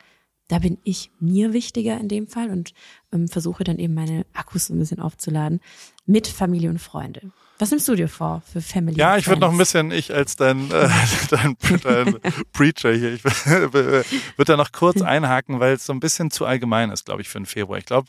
da 0.55 0.61
bin 0.61 0.79
ich 0.85 1.11
mir 1.19 1.53
wichtiger 1.53 1.99
in 1.99 2.07
dem 2.07 2.29
Fall 2.29 2.49
und 2.51 2.75
ähm, 3.13 3.27
versuche 3.27 3.65
dann 3.65 3.81
eben 3.81 3.93
meine 3.93 4.25
Akkus 4.35 4.67
so 4.67 4.73
ein 4.73 4.79
bisschen 4.79 5.01
aufzuladen 5.01 5.61
mit 6.07 6.29
Familie 6.29 6.71
und 6.71 6.79
Freunde. 6.79 7.33
Was 7.59 7.73
nimmst 7.73 7.89
du 7.89 7.97
dir 7.97 8.07
vor 8.07 8.41
für 8.53 8.61
Family? 8.61 8.97
Ja, 8.97 9.17
ich 9.17 9.27
würde 9.27 9.41
noch 9.41 9.51
ein 9.51 9.59
bisschen, 9.59 9.91
ich 9.91 10.15
als 10.15 10.37
dein, 10.37 10.71
äh, 10.71 10.89
dein, 11.31 11.57
dein 11.83 12.21
Preacher 12.53 12.93
hier, 12.93 13.15
ich 13.15 13.25
würde 13.25 14.05
da 14.47 14.57
noch 14.57 14.71
kurz 14.71 15.03
einhaken, 15.03 15.59
weil 15.59 15.75
es 15.75 15.87
so 15.87 15.93
ein 15.93 15.99
bisschen 15.99 16.31
zu 16.31 16.47
allgemein 16.47 16.93
ist, 16.93 17.05
glaube 17.05 17.23
ich, 17.23 17.29
für 17.29 17.41
den 17.41 17.47
Februar. 17.47 17.79
Ich 17.79 17.87
glaube, 17.87 18.07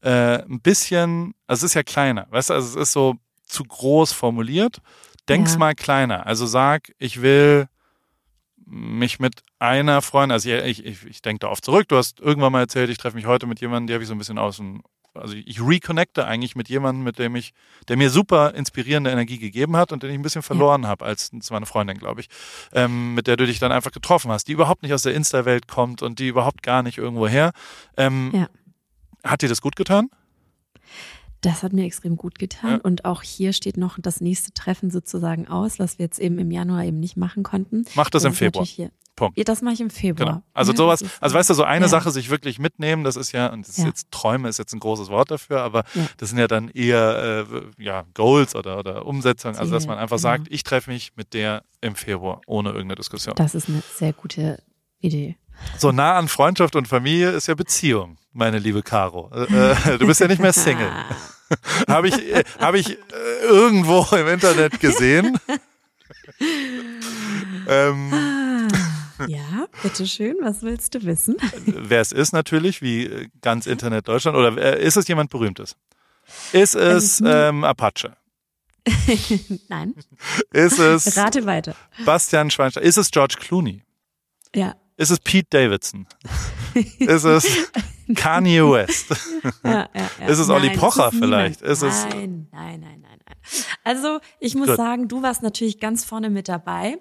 äh, 0.00 0.42
ein 0.42 0.60
bisschen, 0.60 1.34
also 1.48 1.66
es 1.66 1.72
ist 1.72 1.74
ja 1.74 1.82
kleiner, 1.82 2.28
weißt 2.30 2.50
du, 2.50 2.54
also 2.54 2.78
es 2.78 2.88
ist 2.88 2.92
so 2.92 3.16
zu 3.44 3.64
groß 3.64 4.12
formuliert. 4.12 4.80
Denk's 5.28 5.54
ja. 5.54 5.58
mal 5.58 5.74
kleiner. 5.74 6.28
Also 6.28 6.46
sag, 6.46 6.92
ich 6.98 7.22
will 7.22 7.66
mich 8.70 9.18
mit 9.18 9.42
einer 9.58 10.02
Freundin, 10.02 10.32
also 10.32 10.50
ich, 10.50 10.84
ich, 10.84 11.06
ich 11.06 11.22
denke 11.22 11.40
da 11.40 11.48
oft 11.48 11.64
zurück, 11.64 11.88
du 11.88 11.96
hast 11.96 12.20
irgendwann 12.20 12.52
mal 12.52 12.60
erzählt, 12.60 12.90
ich 12.90 12.98
treffe 12.98 13.16
mich 13.16 13.26
heute 13.26 13.46
mit 13.46 13.60
jemandem, 13.60 13.86
der 13.88 13.94
habe 13.94 14.02
ich 14.02 14.08
so 14.08 14.14
ein 14.14 14.18
bisschen 14.18 14.38
aus 14.38 14.58
dem, 14.58 14.82
also 15.14 15.34
ich 15.34 15.60
reconnecte 15.60 16.26
eigentlich 16.26 16.54
mit 16.54 16.68
jemandem, 16.68 17.04
mit 17.04 17.18
dem 17.18 17.34
ich, 17.34 17.54
der 17.88 17.96
mir 17.96 18.10
super 18.10 18.54
inspirierende 18.54 19.10
Energie 19.10 19.38
gegeben 19.38 19.76
hat 19.76 19.92
und 19.92 20.02
den 20.02 20.10
ich 20.10 20.18
ein 20.18 20.22
bisschen 20.22 20.42
verloren 20.42 20.82
ja. 20.82 20.88
habe, 20.88 21.04
als 21.04 21.32
es 21.32 21.50
war 21.50 21.56
eine 21.56 21.66
Freundin, 21.66 21.98
glaube 21.98 22.20
ich, 22.20 22.28
ähm, 22.72 23.14
mit 23.14 23.26
der 23.26 23.36
du 23.36 23.46
dich 23.46 23.58
dann 23.58 23.72
einfach 23.72 23.92
getroffen 23.92 24.30
hast, 24.30 24.48
die 24.48 24.52
überhaupt 24.52 24.82
nicht 24.82 24.92
aus 24.92 25.02
der 25.02 25.14
Insta-Welt 25.14 25.66
kommt 25.66 26.02
und 26.02 26.18
die 26.18 26.28
überhaupt 26.28 26.62
gar 26.62 26.82
nicht 26.82 26.98
irgendwo 26.98 27.26
her. 27.26 27.52
Ähm, 27.96 28.30
ja. 28.34 28.48
Hat 29.24 29.42
dir 29.42 29.48
das 29.48 29.60
gut 29.60 29.76
getan? 29.76 30.10
Das 31.40 31.62
hat 31.62 31.72
mir 31.72 31.84
extrem 31.84 32.16
gut 32.16 32.38
getan. 32.38 32.72
Ja. 32.72 32.80
Und 32.82 33.04
auch 33.04 33.22
hier 33.22 33.52
steht 33.52 33.76
noch 33.76 33.98
das 34.00 34.20
nächste 34.20 34.52
Treffen 34.52 34.90
sozusagen 34.90 35.46
aus, 35.46 35.78
was 35.78 35.98
wir 35.98 36.04
jetzt 36.04 36.18
eben 36.18 36.38
im 36.38 36.50
Januar 36.50 36.84
eben 36.84 36.98
nicht 36.98 37.16
machen 37.16 37.42
konnten. 37.42 37.84
Mach 37.94 38.10
das, 38.10 38.22
das 38.22 38.32
im 38.32 38.34
Februar. 38.34 38.66
Punkt. 39.18 39.36
Ja, 39.36 39.44
das 39.44 39.62
mache 39.62 39.74
ich 39.74 39.80
im 39.80 39.90
Februar. 39.90 40.28
Genau. 40.28 40.42
Also 40.54 40.72
ja, 40.72 40.76
sowas, 40.76 41.04
also 41.20 41.34
weißt 41.34 41.50
du, 41.50 41.54
so 41.54 41.64
eine 41.64 41.86
ja. 41.86 41.88
Sache 41.88 42.12
sich 42.12 42.30
wirklich 42.30 42.60
mitnehmen, 42.60 43.02
das 43.02 43.16
ist 43.16 43.32
ja, 43.32 43.52
und 43.52 43.66
das 43.66 43.76
ist 43.76 43.84
jetzt 43.84 44.10
Träume 44.12 44.48
ist 44.48 44.58
jetzt 44.58 44.72
ein 44.72 44.78
großes 44.78 45.08
Wort 45.08 45.32
dafür, 45.32 45.62
aber 45.62 45.82
das 46.18 46.28
sind 46.28 46.38
ja 46.38 46.46
dann 46.46 46.68
eher 46.68 47.46
äh, 47.50 47.82
ja, 47.82 48.04
Goals 48.14 48.54
oder, 48.54 48.78
oder 48.78 49.06
Umsetzung. 49.06 49.56
Also 49.56 49.72
dass 49.72 49.88
man 49.88 49.98
einfach 49.98 50.18
genau. 50.18 50.22
sagt, 50.22 50.46
ich 50.50 50.62
treffe 50.62 50.90
mich 50.90 51.16
mit 51.16 51.34
der 51.34 51.64
im 51.80 51.96
Februar 51.96 52.40
ohne 52.46 52.68
irgendeine 52.68 52.94
Diskussion. 52.94 53.34
Das 53.34 53.56
ist 53.56 53.68
eine 53.68 53.82
sehr 53.96 54.12
gute 54.12 54.62
Idee. 55.00 55.36
So 55.76 55.92
nah 55.92 56.16
an 56.16 56.28
Freundschaft 56.28 56.76
und 56.76 56.88
Familie 56.88 57.30
ist 57.30 57.46
ja 57.46 57.54
Beziehung, 57.54 58.18
meine 58.32 58.58
liebe 58.58 58.82
Caro. 58.82 59.30
Äh, 59.32 59.94
äh 59.94 59.98
du 59.98 60.06
bist 60.06 60.20
ja 60.20 60.28
nicht 60.28 60.40
mehr 60.40 60.52
Single. 60.52 60.90
Habe 61.88 62.08
ich, 62.08 62.18
äh, 62.18 62.44
hab 62.58 62.74
ich 62.74 62.90
äh, 62.90 62.96
irgendwo 63.42 64.06
im 64.14 64.28
Internet 64.28 64.80
gesehen. 64.80 65.38
ähm, 67.68 68.12
ah, 68.12 69.26
ja, 69.26 69.66
bitteschön, 69.82 70.36
was 70.42 70.62
willst 70.62 70.94
du 70.94 71.04
wissen? 71.04 71.36
Wer 71.64 72.02
es 72.02 72.12
ist 72.12 72.32
natürlich, 72.32 72.82
wie 72.82 73.30
ganz 73.40 73.66
Internet 73.66 74.08
Deutschland, 74.08 74.36
oder 74.36 74.76
ist 74.76 74.96
es 74.96 75.08
jemand 75.08 75.30
Berühmtes? 75.30 75.74
Ist 76.52 76.74
es 76.74 77.22
ähm, 77.24 77.64
Apache? 77.64 78.16
Nein. 79.68 79.94
Ist 80.52 80.78
es 80.78 81.16
Rate 81.16 81.46
weiter. 81.46 81.74
Bastian 82.04 82.50
Schweinsteiger? 82.50 82.86
Ist 82.86 82.96
es 82.96 83.10
George 83.10 83.36
Clooney? 83.38 83.82
Ja. 84.54 84.74
Ist 84.98 85.10
es 85.10 85.20
Pete 85.20 85.46
Davidson? 85.50 86.06
ist 86.98 87.24
es 87.24 87.70
Kanye 88.16 88.68
West. 88.68 89.10
ja, 89.64 89.88
ja, 89.94 90.10
ja. 90.20 90.26
Ist 90.26 90.40
es 90.40 90.50
Olli 90.50 90.70
Pocher 90.70 91.12
vielleicht? 91.12 91.62
Ist 91.62 91.82
nein, 91.82 92.48
nein, 92.50 92.80
nein, 92.80 92.80
nein, 92.80 93.00
nein. 93.24 93.36
Also 93.84 94.18
ich 94.40 94.56
muss 94.56 94.66
Gut. 94.66 94.76
sagen, 94.76 95.06
du 95.06 95.22
warst 95.22 95.44
natürlich 95.44 95.78
ganz 95.78 96.04
vorne 96.04 96.30
mit 96.30 96.48
dabei. 96.48 96.98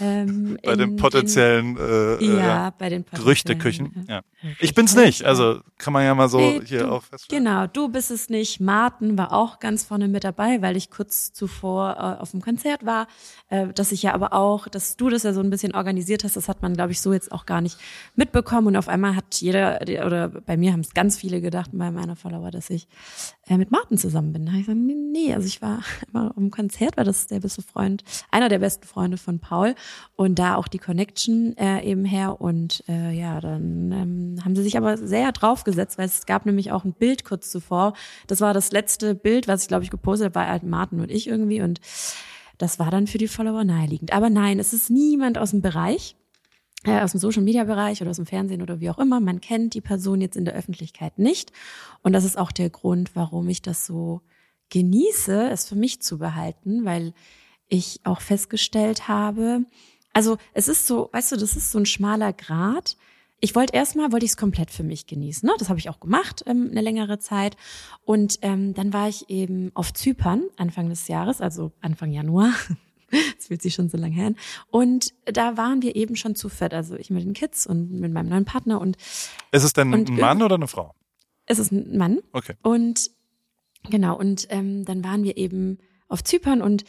Ähm, 0.00 0.58
bei 0.62 0.72
in, 0.72 0.78
den 0.78 0.96
potenziellen 0.96 1.76
äh, 1.76 2.14
äh, 2.14 2.38
ja, 2.38 2.72
bei 2.78 2.88
den 2.88 3.04
Gerüchteküchen. 3.12 4.06
Ja. 4.08 4.22
Ich 4.58 4.74
bin's 4.74 4.94
nicht, 4.94 5.24
also 5.24 5.60
kann 5.78 5.92
man 5.92 6.04
ja 6.04 6.14
mal 6.14 6.28
so 6.28 6.38
nee, 6.38 6.60
hier 6.64 6.80
du, 6.80 6.92
auch 6.92 7.02
feststellen. 7.02 7.44
Genau, 7.44 7.66
du 7.66 7.88
bist 7.88 8.10
es 8.10 8.28
nicht. 8.28 8.60
Martin 8.60 9.16
war 9.18 9.32
auch 9.32 9.58
ganz 9.58 9.84
vorne 9.84 10.08
mit 10.08 10.24
dabei, 10.24 10.62
weil 10.62 10.76
ich 10.76 10.90
kurz 10.90 11.32
zuvor 11.32 11.96
äh, 11.96 12.20
auf 12.20 12.30
dem 12.30 12.40
Konzert 12.40 12.84
war. 12.84 13.06
Äh, 13.48 13.68
dass 13.72 13.92
ich 13.92 14.02
ja 14.02 14.14
aber 14.14 14.32
auch, 14.32 14.68
dass 14.68 14.96
du 14.96 15.10
das 15.10 15.22
ja 15.22 15.32
so 15.32 15.40
ein 15.40 15.50
bisschen 15.50 15.74
organisiert 15.74 16.24
hast, 16.24 16.36
das 16.36 16.48
hat 16.48 16.62
man, 16.62 16.74
glaube 16.74 16.92
ich, 16.92 17.00
so 17.00 17.12
jetzt 17.12 17.30
auch 17.32 17.46
gar 17.46 17.60
nicht 17.60 17.78
mitbekommen. 18.16 18.68
Und 18.68 18.76
auf 18.76 18.88
einmal 18.88 19.14
hat 19.14 19.34
jeder, 19.40 19.80
oder 20.06 20.28
bei 20.28 20.56
mir 20.56 20.72
haben 20.72 20.80
es 20.80 20.94
ganz 20.94 21.18
viele 21.18 21.40
gedacht, 21.40 21.70
bei 21.72 21.90
meiner 21.90 22.16
Follower, 22.16 22.50
dass 22.50 22.70
ich 22.70 22.88
äh, 23.52 23.58
mit 23.58 23.70
Martin 23.70 23.98
zusammen 23.98 24.32
bin. 24.32 24.46
Da 24.46 24.52
habe 24.52 24.60
ich 24.60 24.66
gesagt, 24.66 24.82
nee, 24.82 24.94
nee, 24.94 25.34
also 25.34 25.46
ich 25.46 25.60
war 25.60 25.80
immer 26.08 26.30
dem 26.30 26.50
Konzert, 26.50 26.96
war 26.96 27.04
das 27.04 27.26
der 27.26 27.40
beste 27.40 27.62
Freund, 27.62 28.02
einer 28.30 28.48
der 28.48 28.58
besten 28.58 28.86
Freunde 28.86 29.18
von 29.18 29.38
Paul 29.38 29.74
und 30.16 30.38
da 30.38 30.56
auch 30.56 30.68
die 30.68 30.78
Connection 30.78 31.56
äh, 31.56 31.82
eben 31.82 32.04
her. 32.04 32.40
Und 32.40 32.82
äh, 32.88 33.12
ja, 33.12 33.40
dann 33.40 33.92
ähm, 33.92 34.44
haben 34.44 34.56
sie 34.56 34.62
sich 34.62 34.76
aber 34.76 34.96
sehr 34.96 35.32
draufgesetzt, 35.32 35.98
weil 35.98 36.06
es 36.06 36.26
gab 36.26 36.46
nämlich 36.46 36.72
auch 36.72 36.84
ein 36.84 36.94
Bild 36.94 37.24
kurz 37.24 37.50
zuvor. 37.50 37.92
Das 38.26 38.40
war 38.40 38.54
das 38.54 38.72
letzte 38.72 39.14
Bild, 39.14 39.48
was 39.48 39.62
ich 39.62 39.68
glaube 39.68 39.84
ich 39.84 39.90
gepostet 39.90 40.26
habe, 40.26 40.34
war 40.34 40.48
halt 40.48 40.62
Martin 40.62 41.00
und 41.00 41.10
ich 41.10 41.26
irgendwie 41.26 41.62
und 41.62 41.80
das 42.58 42.78
war 42.78 42.90
dann 42.90 43.06
für 43.06 43.18
die 43.18 43.28
Follower 43.28 43.64
naheliegend. 43.64 44.12
Aber 44.12 44.30
nein, 44.30 44.58
es 44.58 44.72
ist 44.72 44.88
niemand 44.88 45.36
aus 45.36 45.50
dem 45.50 45.62
Bereich, 45.62 46.16
aus 46.84 47.12
dem 47.12 47.20
Social 47.20 47.42
Media 47.42 47.64
Bereich 47.64 48.00
oder 48.00 48.10
aus 48.10 48.16
dem 48.16 48.26
Fernsehen 48.26 48.62
oder 48.62 48.80
wie 48.80 48.90
auch 48.90 48.98
immer. 48.98 49.20
Man 49.20 49.40
kennt 49.40 49.74
die 49.74 49.80
Person 49.80 50.20
jetzt 50.20 50.36
in 50.36 50.44
der 50.44 50.54
Öffentlichkeit 50.54 51.18
nicht. 51.18 51.52
Und 52.02 52.12
das 52.12 52.24
ist 52.24 52.38
auch 52.38 52.52
der 52.52 52.70
Grund, 52.70 53.14
warum 53.14 53.48
ich 53.48 53.62
das 53.62 53.86
so 53.86 54.20
genieße, 54.70 55.50
es 55.50 55.68
für 55.68 55.76
mich 55.76 56.00
zu 56.00 56.18
behalten, 56.18 56.84
weil 56.84 57.12
ich 57.68 58.00
auch 58.04 58.20
festgestellt 58.20 59.08
habe, 59.08 59.64
also 60.12 60.36
es 60.52 60.68
ist 60.68 60.86
so, 60.86 61.08
weißt 61.12 61.32
du, 61.32 61.36
das 61.36 61.56
ist 61.56 61.72
so 61.72 61.78
ein 61.78 61.86
schmaler 61.86 62.32
Grat. 62.32 62.96
Ich 63.40 63.54
wollte 63.54 63.74
erstmal, 63.74 64.12
wollte 64.12 64.24
ich 64.24 64.32
es 64.32 64.36
komplett 64.36 64.70
für 64.70 64.82
mich 64.82 65.06
genießen. 65.06 65.46
Ne? 65.46 65.54
Das 65.58 65.68
habe 65.68 65.78
ich 65.78 65.88
auch 65.88 66.00
gemacht 66.00 66.44
ähm, 66.46 66.68
eine 66.70 66.80
längere 66.80 67.18
Zeit. 67.18 67.56
Und 68.04 68.38
ähm, 68.42 68.74
dann 68.74 68.92
war 68.92 69.08
ich 69.08 69.28
eben 69.30 69.72
auf 69.74 69.92
Zypern 69.92 70.44
Anfang 70.56 70.88
des 70.88 71.08
Jahres, 71.08 71.40
also 71.40 71.72
Anfang 71.80 72.12
Januar. 72.12 72.52
Das 73.36 73.46
fühlt 73.48 73.62
sich 73.62 73.74
schon 73.74 73.88
so 73.88 73.96
lange 73.96 74.14
her 74.14 74.32
Und 74.68 75.12
da 75.24 75.56
waren 75.56 75.82
wir 75.82 75.96
eben 75.96 76.16
schon 76.16 76.34
zu 76.34 76.48
fett. 76.48 76.74
Also 76.74 76.96
ich 76.96 77.10
mit 77.10 77.24
den 77.24 77.34
Kids 77.34 77.66
und 77.66 77.90
mit 77.92 78.12
meinem 78.12 78.28
neuen 78.28 78.44
Partner. 78.44 78.80
Und 78.80 78.96
ist 79.50 79.62
es 79.62 79.72
denn 79.72 79.92
ein 79.92 80.04
Mann 80.16 80.42
oder 80.42 80.56
eine 80.56 80.68
Frau? 80.68 80.94
Es 81.46 81.58
ist 81.58 81.72
ein 81.72 81.96
Mann. 81.96 82.20
Okay. 82.32 82.54
Und 82.62 83.10
genau, 83.90 84.16
und 84.16 84.46
ähm, 84.50 84.84
dann 84.84 85.04
waren 85.04 85.24
wir 85.24 85.36
eben 85.36 85.78
auf 86.08 86.22
Zypern 86.24 86.62
und 86.62 86.84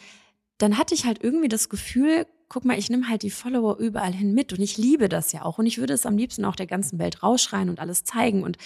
dann 0.58 0.78
hatte 0.78 0.94
ich 0.94 1.04
halt 1.04 1.22
irgendwie 1.22 1.48
das 1.48 1.68
Gefühl, 1.68 2.26
guck 2.48 2.64
mal, 2.64 2.78
ich 2.78 2.88
nehme 2.88 3.08
halt 3.08 3.22
die 3.22 3.30
Follower 3.30 3.78
überall 3.78 4.12
hin 4.12 4.34
mit 4.34 4.52
und 4.52 4.60
ich 4.60 4.78
liebe 4.78 5.08
das 5.08 5.32
ja 5.32 5.44
auch 5.44 5.58
und 5.58 5.66
ich 5.66 5.78
würde 5.78 5.94
es 5.94 6.06
am 6.06 6.16
liebsten 6.16 6.44
auch 6.44 6.56
der 6.56 6.66
ganzen 6.66 6.98
Welt 6.98 7.22
rausschreien 7.22 7.68
und 7.68 7.80
alles 7.80 8.04
zeigen 8.04 8.44
und 8.44 8.58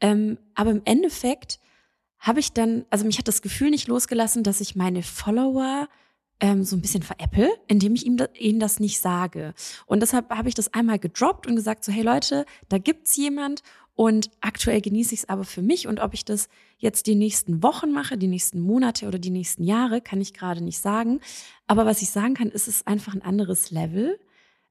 ähm, 0.00 0.38
aber 0.54 0.70
im 0.70 0.82
Endeffekt 0.84 1.58
habe 2.18 2.40
ich 2.40 2.52
dann, 2.52 2.84
also 2.90 3.04
mich 3.04 3.18
hat 3.18 3.26
das 3.26 3.42
Gefühl 3.42 3.70
nicht 3.70 3.88
losgelassen, 3.88 4.44
dass 4.44 4.60
ich 4.60 4.76
meine 4.76 5.02
Follower 5.02 5.88
ähm, 6.42 6.64
so 6.64 6.76
ein 6.76 6.82
bisschen 6.82 7.02
veräpple, 7.02 7.48
indem 7.68 7.94
ich 7.94 8.04
ihm 8.04 8.18
da, 8.18 8.26
ihnen 8.38 8.60
das 8.60 8.80
nicht 8.80 9.00
sage. 9.00 9.54
Und 9.86 10.00
deshalb 10.00 10.28
habe 10.28 10.48
ich 10.48 10.54
das 10.54 10.74
einmal 10.74 10.98
gedroppt 10.98 11.46
und 11.46 11.56
gesagt 11.56 11.84
so, 11.84 11.92
hey 11.92 12.02
Leute, 12.02 12.44
da 12.68 12.78
gibt's 12.78 13.16
jemand 13.16 13.62
und 13.94 14.28
aktuell 14.40 14.80
genieße 14.80 15.14
ich 15.14 15.20
es 15.20 15.28
aber 15.28 15.44
für 15.44 15.62
mich 15.62 15.86
und 15.86 16.00
ob 16.00 16.14
ich 16.14 16.24
das 16.24 16.48
jetzt 16.78 17.06
die 17.06 17.14
nächsten 17.14 17.62
Wochen 17.62 17.92
mache, 17.92 18.18
die 18.18 18.26
nächsten 18.26 18.60
Monate 18.60 19.06
oder 19.06 19.20
die 19.20 19.30
nächsten 19.30 19.62
Jahre, 19.62 20.00
kann 20.00 20.20
ich 20.20 20.34
gerade 20.34 20.64
nicht 20.64 20.78
sagen. 20.78 21.20
Aber 21.68 21.86
was 21.86 22.02
ich 22.02 22.10
sagen 22.10 22.34
kann, 22.34 22.48
ist 22.48 22.66
es 22.66 22.86
einfach 22.88 23.14
ein 23.14 23.22
anderes 23.22 23.70
Level. 23.70 24.18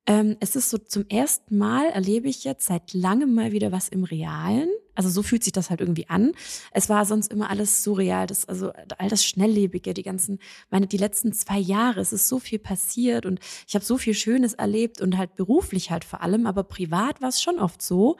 Ähm, 0.07 0.35
es 0.39 0.55
ist 0.55 0.71
so 0.71 0.77
zum 0.79 1.07
ersten 1.09 1.57
Mal 1.57 1.89
erlebe 1.89 2.27
ich 2.27 2.43
jetzt 2.43 2.65
seit 2.65 2.93
langem 2.93 3.35
mal 3.35 3.51
wieder 3.51 3.71
was 3.71 3.87
im 3.87 4.03
Realen. 4.03 4.69
Also 4.95 5.09
so 5.09 5.21
fühlt 5.21 5.43
sich 5.43 5.53
das 5.53 5.69
halt 5.69 5.79
irgendwie 5.79 6.09
an. 6.09 6.33
Es 6.71 6.89
war 6.89 7.05
sonst 7.05 7.31
immer 7.31 7.49
alles 7.49 7.83
surreal, 7.83 8.27
das, 8.27 8.47
also 8.49 8.71
all 8.97 9.09
das 9.09 9.23
Schnelllebige, 9.23 9.93
die 9.93 10.03
ganzen, 10.03 10.39
meine, 10.69 10.87
die 10.87 10.97
letzten 10.97 11.33
zwei 11.33 11.59
Jahre, 11.59 12.01
es 12.01 12.13
ist 12.13 12.27
so 12.27 12.39
viel 12.39 12.59
passiert 12.59 13.25
und 13.25 13.39
ich 13.67 13.75
habe 13.75 13.85
so 13.85 13.97
viel 13.97 14.13
Schönes 14.13 14.53
erlebt 14.53 15.01
und 15.01 15.17
halt 15.17 15.35
beruflich 15.35 15.91
halt 15.91 16.03
vor 16.03 16.21
allem, 16.21 16.47
aber 16.47 16.63
privat 16.63 17.21
war 17.21 17.29
es 17.29 17.41
schon 17.41 17.59
oft 17.59 17.81
so, 17.81 18.17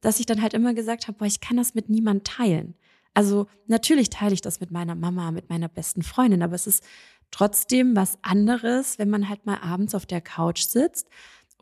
dass 0.00 0.20
ich 0.20 0.26
dann 0.26 0.42
halt 0.42 0.54
immer 0.54 0.74
gesagt 0.74 1.08
habe, 1.08 1.18
boah, 1.18 1.26
ich 1.26 1.40
kann 1.40 1.56
das 1.56 1.74
mit 1.74 1.88
niemand 1.88 2.24
teilen. 2.24 2.74
Also 3.14 3.46
natürlich 3.66 4.10
teile 4.10 4.34
ich 4.34 4.40
das 4.40 4.60
mit 4.60 4.70
meiner 4.70 4.94
Mama, 4.94 5.30
mit 5.30 5.50
meiner 5.50 5.68
besten 5.68 6.02
Freundin, 6.02 6.42
aber 6.42 6.54
es 6.54 6.66
ist 6.66 6.84
trotzdem 7.32 7.96
was 7.96 8.18
anderes, 8.22 8.98
wenn 8.98 9.10
man 9.10 9.28
halt 9.28 9.44
mal 9.44 9.58
abends 9.58 9.96
auf 9.96 10.06
der 10.06 10.20
Couch 10.20 10.62
sitzt 10.62 11.08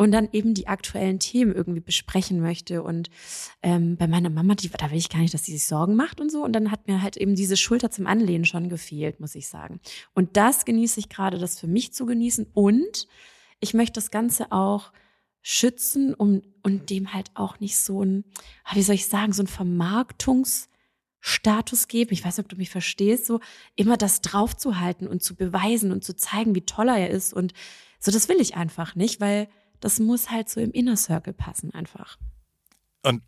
und 0.01 0.13
dann 0.13 0.31
eben 0.33 0.55
die 0.55 0.67
aktuellen 0.67 1.19
Themen 1.19 1.55
irgendwie 1.55 1.81
besprechen 1.81 2.41
möchte. 2.41 2.83
Und 2.83 3.11
ähm, 3.63 3.97
bei 3.97 4.07
meiner 4.07 4.31
Mama, 4.31 4.55
die, 4.55 4.71
da 4.71 4.91
will 4.91 4.99
ich 4.99 5.11
gar 5.11 5.21
nicht, 5.21 5.35
dass 5.35 5.45
sie 5.45 5.53
sich 5.53 5.67
Sorgen 5.67 5.95
macht 5.95 6.23
und 6.23 6.33
so. 6.33 6.43
Und 6.43 6.55
dann 6.55 6.71
hat 6.71 6.87
mir 6.89 7.03
halt 7.03 7.19
eben 7.19 7.35
diese 7.35 7.57
Schulter 7.57 7.91
zum 7.91 8.07
Anlehnen 8.07 8.47
schon 8.47 8.71
gefehlt, 8.71 9.21
muss 9.21 9.35
ich 9.35 9.49
sagen. 9.49 9.79
Und 10.15 10.39
das 10.39 10.65
genieße 10.65 11.01
ich 11.01 11.11
gerade, 11.11 11.39
das 11.39 11.61
für 11.61 11.67
mich 11.67 11.93
zu 11.93 12.07
genießen. 12.07 12.47
Und 12.55 13.09
ich 13.61 13.75
möchte 13.75 14.01
das 14.01 14.11
Ganze 14.11 14.53
auch 14.53 14.93
schützen 15.43 16.15
um, 16.15 16.41
und 16.63 16.89
dem 16.89 17.13
halt 17.13 17.31
auch 17.35 17.61
nicht 17.61 17.79
so 17.79 18.03
ein, 18.03 18.25
ah, 18.65 18.77
wie 18.77 18.83
soll 18.83 18.95
ich 18.95 19.07
sagen, 19.07 19.33
so 19.33 19.43
ein 19.43 19.49
Vermarktungsstatus 21.21 21.89
geben. 21.89 22.13
Ich 22.13 22.25
weiß 22.25 22.37
nicht, 22.37 22.45
ob 22.45 22.49
du 22.49 22.57
mich 22.57 22.71
verstehst, 22.71 23.27
so 23.27 23.41
immer 23.77 23.97
das 23.97 24.21
draufzuhalten 24.21 25.07
und 25.07 25.23
zu 25.23 25.35
beweisen 25.35 25.93
und 25.93 26.05
zu 26.05 26.17
zeigen, 26.17 26.55
wie 26.55 26.65
toll 26.65 26.89
er 26.89 27.11
ist. 27.11 27.33
Und 27.33 27.53
so, 27.99 28.11
das 28.11 28.29
will 28.29 28.41
ich 28.41 28.57
einfach 28.57 28.95
nicht, 28.95 29.21
weil 29.21 29.49
das 29.81 29.99
muss 29.99 30.31
halt 30.31 30.49
so 30.49 30.61
im 30.61 30.73
Inner 30.73 30.97
Circle 30.97 31.33
passen 31.33 31.73
einfach. 31.73 32.17
Und 33.03 33.23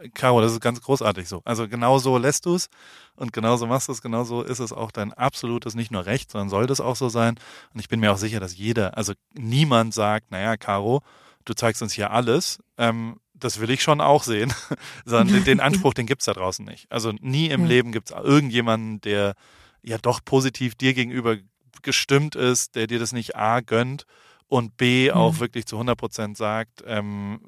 äh, 0.00 0.08
Caro, 0.10 0.40
das 0.40 0.52
ist 0.52 0.60
ganz 0.60 0.80
großartig 0.80 1.28
so. 1.28 1.42
Also 1.44 1.68
genau 1.68 1.98
so 1.98 2.18
lässt 2.18 2.44
du 2.46 2.56
es 2.56 2.68
und 3.14 3.32
genau 3.32 3.56
so 3.56 3.68
machst 3.68 3.86
du 3.86 3.92
es, 3.92 4.02
genau 4.02 4.24
so 4.24 4.42
ist 4.42 4.58
es 4.58 4.72
auch 4.72 4.90
dein 4.90 5.12
absolutes, 5.12 5.76
nicht 5.76 5.92
nur 5.92 6.06
Recht, 6.06 6.32
sondern 6.32 6.48
soll 6.48 6.66
das 6.66 6.80
auch 6.80 6.96
so 6.96 7.08
sein. 7.08 7.38
Und 7.72 7.78
ich 7.78 7.88
bin 7.88 8.00
mir 8.00 8.12
auch 8.12 8.18
sicher, 8.18 8.40
dass 8.40 8.56
jeder, 8.56 8.96
also 8.96 9.12
niemand 9.34 9.94
sagt, 9.94 10.32
naja, 10.32 10.56
Caro, 10.56 11.02
du 11.44 11.54
zeigst 11.54 11.82
uns 11.82 11.92
hier 11.92 12.10
alles, 12.10 12.60
ähm, 12.78 13.20
das 13.44 13.60
will 13.60 13.70
ich 13.70 13.82
schon 13.82 14.00
auch 14.00 14.22
sehen, 14.22 14.52
sondern 15.04 15.28
den, 15.28 15.44
den 15.44 15.60
Anspruch, 15.60 15.94
den 15.94 16.06
gibt's 16.06 16.26
da 16.26 16.32
draußen 16.32 16.64
nicht. 16.64 16.90
Also 16.90 17.12
nie 17.20 17.48
im 17.48 17.62
ja. 17.62 17.68
Leben 17.68 17.92
gibt's 17.92 18.10
irgendjemanden, 18.10 19.00
der 19.00 19.34
ja 19.82 19.98
doch 19.98 20.20
positiv 20.24 20.74
dir 20.74 20.94
gegenüber 20.94 21.36
gestimmt 21.82 22.36
ist, 22.36 22.76
der 22.76 22.86
dir 22.86 22.98
das 22.98 23.12
nicht 23.12 23.36
A 23.36 23.60
gönnt 23.60 24.06
und 24.46 24.76
B 24.76 25.10
auch 25.10 25.34
mhm. 25.34 25.40
wirklich 25.40 25.66
zu 25.66 25.76
100 25.76 25.96
Prozent 25.96 26.36
sagt, 26.36 26.84
ähm, 26.86 27.40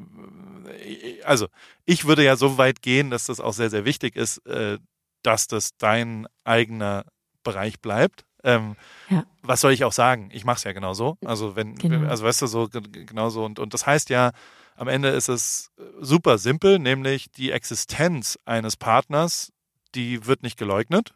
also 1.24 1.48
ich 1.84 2.06
würde 2.06 2.24
ja 2.24 2.36
so 2.36 2.58
weit 2.58 2.82
gehen, 2.82 3.10
dass 3.10 3.26
das 3.26 3.40
auch 3.40 3.52
sehr, 3.52 3.70
sehr 3.70 3.84
wichtig 3.84 4.16
ist, 4.16 4.38
äh, 4.46 4.78
dass 5.22 5.46
das 5.46 5.76
dein 5.76 6.26
eigener 6.44 7.04
Bereich 7.42 7.80
bleibt. 7.80 8.24
Ähm, 8.42 8.76
ja. 9.10 9.24
Was 9.42 9.60
soll 9.60 9.72
ich 9.72 9.84
auch 9.84 9.92
sagen? 9.92 10.30
Ich 10.32 10.44
mache 10.44 10.56
es 10.56 10.64
ja 10.64 10.72
genauso. 10.72 11.18
Also 11.24 11.56
wenn, 11.56 11.74
genau. 11.76 12.08
also 12.08 12.24
weißt 12.24 12.42
du 12.42 12.46
so 12.46 12.68
genauso 12.70 13.44
und 13.44 13.58
und 13.58 13.74
das 13.74 13.86
heißt 13.86 14.10
ja, 14.10 14.32
am 14.76 14.88
Ende 14.88 15.08
ist 15.08 15.28
es 15.28 15.70
super 16.00 16.38
simpel, 16.38 16.78
nämlich 16.78 17.30
die 17.30 17.52
Existenz 17.52 18.38
eines 18.44 18.76
Partners, 18.76 19.52
die 19.94 20.26
wird 20.26 20.42
nicht 20.42 20.58
geleugnet, 20.58 21.14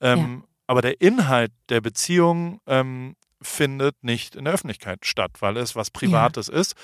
ähm, 0.00 0.42
ja. 0.42 0.48
aber 0.68 0.82
der 0.82 1.00
Inhalt 1.00 1.52
der 1.68 1.80
Beziehung 1.80 2.60
ähm, 2.66 3.16
findet 3.42 4.02
nicht 4.02 4.34
in 4.34 4.44
der 4.44 4.54
Öffentlichkeit 4.54 5.04
statt, 5.04 5.32
weil 5.40 5.56
es 5.56 5.76
was 5.76 5.90
Privates 5.90 6.48
ja. 6.48 6.54
ist. 6.54 6.74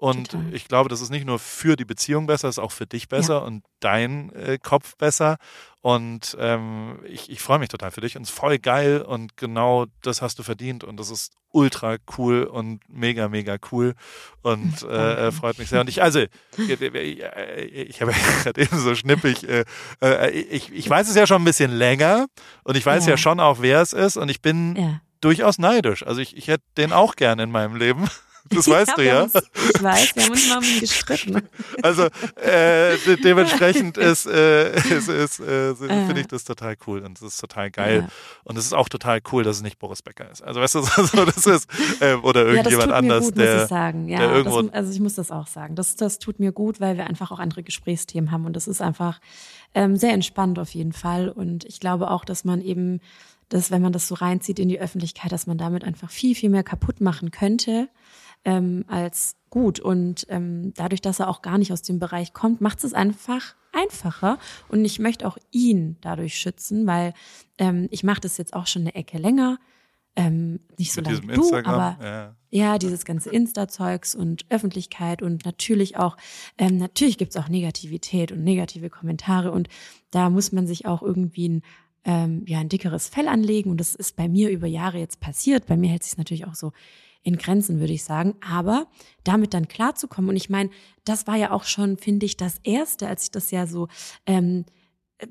Und 0.00 0.30
Total. 0.30 0.54
ich 0.54 0.66
glaube, 0.66 0.88
das 0.88 1.02
ist 1.02 1.10
nicht 1.10 1.26
nur 1.26 1.38
für 1.38 1.76
die 1.76 1.84
Beziehung 1.84 2.26
besser, 2.26 2.48
es 2.48 2.54
ist 2.56 2.62
auch 2.62 2.72
für 2.72 2.86
dich 2.86 3.08
besser 3.08 3.34
ja. 3.34 3.38
und 3.40 3.64
dein 3.80 4.32
äh, 4.32 4.56
Kopf 4.56 4.96
besser. 4.96 5.36
Und 5.82 6.38
ähm, 6.40 7.00
ich, 7.04 7.30
ich 7.30 7.40
freue 7.40 7.58
mich 7.58 7.68
total 7.68 7.90
für 7.90 8.00
dich 8.00 8.16
und 8.16 8.22
es 8.22 8.30
ist 8.30 8.38
voll 8.38 8.58
geil 8.58 9.02
und 9.02 9.36
genau 9.36 9.86
das 10.00 10.22
hast 10.22 10.38
du 10.38 10.42
verdient 10.42 10.84
und 10.84 10.98
das 10.98 11.10
ist 11.10 11.34
ultra 11.52 11.96
cool 12.16 12.44
und 12.44 12.80
mega, 12.88 13.28
mega 13.28 13.56
cool 13.72 13.94
und 14.40 14.82
äh, 14.84 15.28
äh 15.28 15.32
freut 15.32 15.58
mich 15.58 15.68
sehr. 15.68 15.82
Und 15.82 15.90
ich, 15.90 16.02
also, 16.02 16.20
ich, 16.56 16.70
ich 16.70 18.00
habe 18.00 18.12
ja 18.12 18.42
gerade 18.42 18.60
eben 18.60 18.78
so 18.78 18.94
schnippig, 18.94 19.46
äh, 19.46 19.64
äh, 20.02 20.30
ich, 20.30 20.72
ich 20.72 20.88
weiß 20.88 21.10
es 21.10 21.14
ja 21.14 21.26
schon 21.26 21.42
ein 21.42 21.46
bisschen 21.46 21.72
länger 21.72 22.26
und 22.64 22.78
ich 22.78 22.86
weiß 22.86 23.04
ja, 23.04 23.12
ja 23.12 23.16
schon 23.18 23.38
auch, 23.38 23.60
wer 23.60 23.82
es 23.82 23.92
ist 23.92 24.16
und 24.16 24.30
ich 24.30 24.40
bin 24.40 25.00
durchaus 25.20 25.58
neidisch. 25.58 26.06
Also 26.06 26.20
ich, 26.20 26.36
ich 26.36 26.48
hätte 26.48 26.64
den 26.76 26.92
auch 26.92 27.16
gerne 27.16 27.42
in 27.42 27.50
meinem 27.50 27.76
Leben. 27.76 28.08
Das 28.48 28.66
weißt 28.66 28.88
ja, 28.88 28.94
du 28.96 29.04
ja. 29.04 29.22
Uns, 29.22 29.34
ich 29.34 29.82
weiß, 29.82 30.16
wir 30.16 30.24
haben 30.24 30.30
uns 30.32 30.48
mal 30.48 30.58
um 30.58 30.64
ihn 30.64 30.80
gestritten. 30.80 31.42
Also 31.82 32.04
äh, 32.36 32.96
de 33.06 33.16
dementsprechend 33.22 33.96
ist, 33.98 34.26
äh, 34.26 34.74
ist, 34.74 35.08
ist 35.08 35.40
äh, 35.40 35.74
finde 35.74 36.20
ich 36.20 36.26
das 36.26 36.44
total 36.44 36.74
cool 36.86 37.00
und 37.00 37.20
das 37.20 37.34
ist 37.34 37.40
total 37.40 37.70
geil. 37.70 38.06
Ja. 38.08 38.08
Und 38.44 38.56
es 38.56 38.64
ist 38.64 38.72
auch 38.72 38.88
total 38.88 39.20
cool, 39.30 39.44
dass 39.44 39.56
es 39.56 39.62
nicht 39.62 39.78
Boris 39.78 40.02
Becker 40.02 40.28
ist. 40.30 40.42
Also 40.42 40.60
weißt 40.60 40.74
du, 40.74 40.82
so, 40.82 41.24
das 41.26 41.46
ist 41.46 41.70
äh, 42.00 42.14
oder 42.14 42.46
irgendjemand 42.46 42.90
ja, 42.90 42.96
anders, 42.96 43.26
gut, 43.26 43.38
der, 43.38 43.66
der 43.66 43.94
irgendwo. 44.32 44.62
Das, 44.62 44.72
also 44.72 44.90
ich 44.90 45.00
muss 45.00 45.14
das 45.14 45.30
auch 45.30 45.46
sagen. 45.46 45.76
Das, 45.76 45.96
das 45.96 46.18
tut 46.18 46.40
mir 46.40 46.52
gut, 46.52 46.80
weil 46.80 46.96
wir 46.96 47.06
einfach 47.06 47.30
auch 47.30 47.38
andere 47.38 47.62
Gesprächsthemen 47.62 48.30
haben 48.30 48.46
und 48.46 48.54
das 48.54 48.66
ist 48.66 48.80
einfach 48.80 49.20
ähm, 49.74 49.96
sehr 49.96 50.12
entspannt 50.12 50.58
auf 50.58 50.70
jeden 50.74 50.92
Fall. 50.92 51.28
Und 51.28 51.64
ich 51.64 51.80
glaube 51.80 52.10
auch, 52.10 52.24
dass 52.24 52.44
man 52.44 52.60
eben, 52.60 53.00
dass 53.50 53.70
wenn 53.70 53.82
man 53.82 53.92
das 53.92 54.08
so 54.08 54.14
reinzieht 54.14 54.58
in 54.58 54.68
die 54.68 54.80
Öffentlichkeit, 54.80 55.32
dass 55.32 55.46
man 55.46 55.58
damit 55.58 55.84
einfach 55.84 56.10
viel, 56.10 56.34
viel 56.34 56.48
mehr 56.48 56.62
kaputt 56.62 57.00
machen 57.00 57.30
könnte 57.30 57.88
ähm, 58.44 58.84
als 58.88 59.36
gut. 59.50 59.80
Und 59.80 60.26
ähm, 60.30 60.72
dadurch, 60.74 61.02
dass 61.02 61.20
er 61.20 61.28
auch 61.28 61.42
gar 61.42 61.58
nicht 61.58 61.72
aus 61.72 61.82
dem 61.82 61.98
Bereich 61.98 62.32
kommt, 62.32 62.60
macht 62.60 62.82
es 62.84 62.94
einfach 62.94 63.56
einfacher. 63.72 64.38
Und 64.68 64.84
ich 64.84 64.98
möchte 64.98 65.26
auch 65.26 65.36
ihn 65.50 65.96
dadurch 66.00 66.36
schützen, 66.36 66.86
weil 66.86 67.12
ähm, 67.58 67.88
ich 67.90 68.02
mache 68.02 68.20
das 68.20 68.38
jetzt 68.38 68.54
auch 68.54 68.66
schon 68.66 68.82
eine 68.82 68.94
Ecke 68.94 69.18
länger. 69.18 69.58
Ähm, 70.16 70.60
nicht 70.76 70.92
so 70.92 71.00
lange 71.00 71.20
du, 71.20 71.54
aber 71.54 71.96
ja. 72.02 72.34
ja. 72.50 72.78
dieses 72.78 73.04
ganze 73.04 73.30
Insta-Zeugs 73.30 74.16
und 74.16 74.44
Öffentlichkeit 74.48 75.22
und 75.22 75.44
natürlich 75.44 75.98
auch, 75.98 76.16
ähm, 76.58 76.78
natürlich 76.78 77.16
gibt's 77.16 77.36
auch 77.36 77.48
Negativität 77.48 78.32
und 78.32 78.42
negative 78.42 78.90
Kommentare 78.90 79.52
und 79.52 79.68
da 80.10 80.28
muss 80.28 80.50
man 80.50 80.66
sich 80.66 80.84
auch 80.84 81.02
irgendwie 81.02 81.48
ein 81.48 81.62
ähm, 82.04 82.44
ja 82.46 82.58
ein 82.58 82.68
dickeres 82.68 83.08
Fell 83.08 83.28
anlegen 83.28 83.70
und 83.70 83.78
das 83.78 83.94
ist 83.94 84.16
bei 84.16 84.28
mir 84.28 84.50
über 84.50 84.66
Jahre 84.66 84.98
jetzt 84.98 85.20
passiert. 85.20 85.66
Bei 85.66 85.76
mir 85.76 85.90
hält 85.90 86.02
sich 86.02 86.16
natürlich 86.16 86.46
auch 86.46 86.54
so 86.54 86.72
in 87.22 87.36
Grenzen, 87.36 87.80
würde 87.80 87.92
ich 87.92 88.04
sagen. 88.04 88.34
Aber 88.40 88.86
damit 89.24 89.54
dann 89.54 89.68
klarzukommen. 89.68 90.30
Und 90.30 90.36
ich 90.36 90.50
meine, 90.50 90.70
das 91.04 91.26
war 91.26 91.36
ja 91.36 91.50
auch 91.50 91.64
schon, 91.64 91.98
finde 91.98 92.26
ich, 92.26 92.36
das 92.36 92.58
Erste, 92.62 93.08
als 93.08 93.24
ich 93.24 93.30
das 93.30 93.50
ja 93.50 93.66
so 93.66 93.88
ähm, 94.26 94.64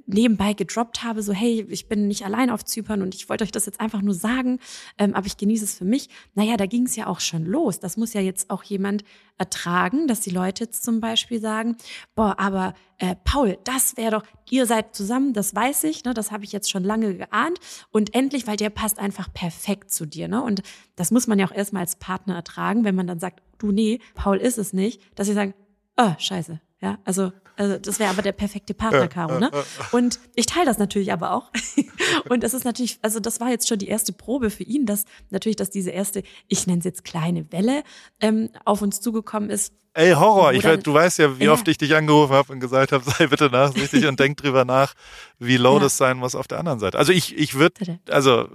nebenbei 0.06 0.54
gedroppt 0.54 1.04
habe, 1.04 1.24
so 1.24 1.34
hey, 1.34 1.66
ich 1.70 1.88
bin 1.88 2.08
nicht 2.08 2.26
allein 2.26 2.50
auf 2.50 2.66
Zypern 2.66 3.02
und 3.02 3.16
ich 3.16 3.30
wollte 3.30 3.44
euch 3.44 3.52
das 3.52 3.66
jetzt 3.66 3.80
einfach 3.80 4.02
nur 4.02 4.14
sagen, 4.14 4.60
ähm, 4.98 5.14
aber 5.16 5.28
ich 5.28 5.38
genieße 5.38 5.66
es 5.66 5.76
für 5.76 5.86
mich. 5.86 6.10
Naja, 6.36 6.58
da 6.58 6.66
ging 6.66 6.86
es 6.86 6.96
ja 6.96 7.08
auch 7.08 7.20
schon 7.20 7.46
los. 7.46 7.80
Das 7.80 7.98
muss 7.98 8.14
ja 8.14 8.22
jetzt 8.22 8.50
auch 8.50 8.64
jemand 8.64 9.04
ertragen, 9.38 10.08
dass 10.08 10.22
die 10.22 10.30
Leute 10.30 10.66
jetzt 10.66 10.84
zum 10.84 11.00
Beispiel 11.00 11.40
sagen, 11.40 11.78
boah, 12.16 12.36
aber 12.40 12.74
äh, 12.98 13.16
Paul, 13.24 13.58
das 13.64 13.96
wäre 13.98 14.12
doch, 14.12 14.24
ihr 14.50 14.66
seid 14.66 14.96
zusammen, 14.96 15.34
das 15.34 15.56
weiß 15.56 15.86
ich, 15.86 16.04
ne, 16.04 16.14
das 16.14 16.32
habe 16.32 16.44
ich 16.44 16.52
jetzt 16.52 16.70
schon 16.70 16.84
lange 16.84 17.16
geahnt 17.16 17.60
und 17.92 18.14
endlich, 18.14 18.48
weil 18.48 18.58
der 18.58 18.70
passt 18.70 19.00
einfach 19.00 19.34
perfekt 19.34 19.92
zu 19.92 20.06
dir, 20.06 20.28
ne? 20.28 20.44
Und 20.44 20.62
das 20.96 21.12
muss 21.12 21.28
man 21.28 21.40
ja 21.40 21.48
auch 21.48 21.54
erstmal 21.54 21.82
als 21.82 21.96
Partner 21.96 22.36
ertragen, 22.36 22.84
wenn 22.84 22.96
man 22.96 23.08
dann 23.08 23.20
sagt, 23.20 23.42
du 23.58 23.72
nee, 23.72 24.00
Paul 24.16 24.38
ist 24.38 24.58
es 24.58 24.74
nicht, 24.74 25.02
dass 25.16 25.28
sie 25.28 25.34
sagen, 25.34 25.54
oh, 25.98 26.14
scheiße, 26.18 26.60
ja, 26.82 26.98
also, 27.06 27.32
also 27.60 27.78
das 27.78 28.00
wäre 28.00 28.10
aber 28.10 28.22
der 28.22 28.32
perfekte 28.32 28.74
Partner, 28.74 29.10
Caro, 29.10 29.38
ne? 29.38 29.52
Und 29.92 30.20
ich 30.34 30.46
teile 30.46 30.66
das 30.66 30.78
natürlich 30.78 31.12
aber 31.12 31.34
auch. 31.34 31.52
Und 32.30 32.44
das 32.44 32.54
ist 32.54 32.64
natürlich, 32.64 33.00
also 33.02 33.20
das 33.20 33.42
war 33.42 33.50
jetzt 33.50 33.68
schon 33.68 33.78
die 33.78 33.90
erste 33.90 34.14
Probe 34.14 34.50
für 34.50 34.64
ihn, 34.64 34.86
dass 34.86 35.04
natürlich, 35.30 35.58
dass 35.58 35.70
diese 35.70 35.90
erste, 35.90 36.24
ich 36.48 36.68
nenne 36.68 36.80
es 36.80 36.86
jetzt 36.86 37.04
kleine 37.04 37.52
Welle, 37.52 37.84
ähm, 38.22 38.50
auf 38.64 38.82
uns 38.82 39.02
zugekommen 39.02 39.50
ist. 39.50 39.74
Ey, 39.94 40.14
Horror, 40.14 40.54
ich, 40.54 40.64
du 40.64 40.94
weißt 40.94 41.18
ja, 41.20 41.38
wie 41.38 41.46
ja. 41.46 41.52
oft 41.52 41.68
ich 41.68 41.78
dich 41.78 41.94
angerufen 41.94 42.32
habe 42.32 42.54
und 42.54 42.62
gesagt 42.62 42.94
habe, 42.94 43.04
sei 43.18 43.28
bitte 43.28 43.50
nachsichtig 43.50 44.06
und 44.06 44.18
denk 44.22 44.38
drüber 44.38 44.64
nach, 44.64 44.94
wie 45.38 45.58
low 45.58 45.74
ja. 45.74 45.80
das 45.82 45.98
sein 45.98 46.16
muss 46.16 46.36
auf 46.36 46.48
der 46.48 46.60
anderen 46.60 46.80
Seite. 46.80 46.98
Also 46.98 47.12
ich, 47.12 47.38
ich 47.38 47.56
würde, 47.56 48.00
also 48.10 48.48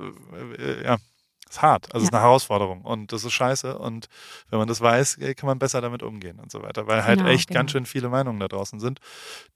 äh, 0.59 0.83
ja, 0.83 0.97
ist 1.55 1.63
hart, 1.63 1.93
also 1.95 2.05
ja. 2.05 2.09
ist 2.09 2.15
eine 2.15 2.23
Herausforderung 2.23 2.83
und 2.83 3.13
das 3.13 3.25
ist 3.25 3.33
scheiße 3.33 3.79
und 3.79 4.09
wenn 4.51 4.59
man 4.59 4.69
das 4.69 4.81
weiß, 4.81 5.19
kann 5.37 5.47
man 5.47 5.59
besser 5.59 5.81
damit 5.81 6.03
umgehen 6.03 6.39
und 6.41 6.51
so 6.51 6.63
weiter, 6.63 6.87
weil 6.87 7.05
halt 7.05 7.19
genau, 7.19 7.31
echt 7.31 7.49
genau. 7.49 7.61
ganz 7.61 7.71
schön 7.71 7.87
viele 7.87 8.09
Meinungen 8.09 8.41
da 8.41 8.49
draußen 8.49 8.81
sind, 8.81 9.01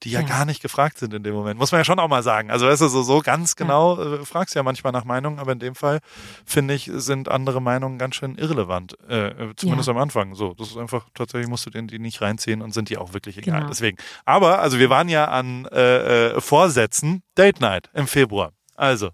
die 0.02 0.10
ja, 0.10 0.20
ja, 0.20 0.26
gar 0.26 0.44
nicht 0.44 0.62
gefragt 0.62 0.98
sind 0.98 1.12
in 1.12 1.22
dem 1.22 1.34
Moment. 1.34 1.58
Muss 1.58 1.72
man 1.72 1.80
ja 1.80 1.84
schon 1.84 1.98
auch 1.98 2.08
mal 2.08 2.22
sagen. 2.22 2.50
Also 2.50 2.66
weißt 2.66 2.82
du, 2.82 2.88
so, 2.88 3.02
so 3.02 3.20
ganz 3.20 3.56
genau 3.56 3.98
ja. 3.98 4.14
äh, 4.14 4.24
fragst 4.24 4.54
ja 4.54 4.62
manchmal 4.62 4.92
nach 4.92 5.04
Meinungen, 5.04 5.38
aber 5.38 5.52
in 5.52 5.58
dem 5.58 5.74
Fall 5.74 5.98
finde 6.44 6.74
ich, 6.74 6.90
sind 6.94 7.28
andere 7.28 7.60
Meinungen 7.60 7.98
ganz 7.98 8.14
schön 8.14 8.36
irrelevant, 8.36 8.96
äh, 9.08 9.28
äh 9.28 9.54
zumindest 9.56 9.88
am 9.88 9.98
Anfang. 9.98 10.34
So, 10.34 10.54
das 10.54 10.68
ist 10.68 10.76
einfach, 10.76 11.06
tatsächlich 11.14 11.48
musst 11.48 11.66
du 11.66 11.70
den 11.70 11.88
die 11.88 11.98
nicht 11.98 12.20
reinziehen 12.20 12.62
und 12.62 12.72
sind 12.72 12.90
die 12.90 12.98
auch 12.98 13.12
wirklich 13.12 13.38
egal. 13.38 13.60
Genau. 13.60 13.68
Deswegen. 13.68 13.96
Aber, 14.24 14.60
also 14.60 14.78
wir 14.78 14.90
waren 14.90 15.08
ja 15.08 15.26
an 15.26 15.66
äh, 15.66 16.36
äh, 16.36 16.40
Vorsätzen, 16.40 17.22
Date 17.36 17.60
Night 17.60 17.90
im 17.94 18.06
Februar. 18.06 18.52
Also, 18.76 19.10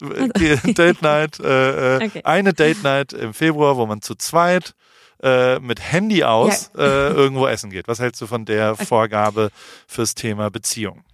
Date 0.74 1.02
Night, 1.02 1.40
äh, 1.40 1.98
äh, 1.98 2.06
okay. 2.06 2.22
eine 2.24 2.52
Date 2.52 2.82
Night 2.82 3.12
im 3.12 3.34
Februar, 3.34 3.76
wo 3.76 3.86
man 3.86 4.02
zu 4.02 4.14
zweit 4.14 4.74
äh, 5.22 5.58
mit 5.58 5.80
Handy 5.80 6.24
aus 6.24 6.70
ja. 6.76 6.84
äh, 6.84 7.12
irgendwo 7.12 7.46
essen 7.46 7.70
geht. 7.70 7.88
Was 7.88 8.00
hältst 8.00 8.20
du 8.20 8.26
von 8.26 8.44
der 8.44 8.72
okay. 8.72 8.86
Vorgabe 8.86 9.50
fürs 9.86 10.14
Thema 10.14 10.50
Beziehung? 10.50 11.04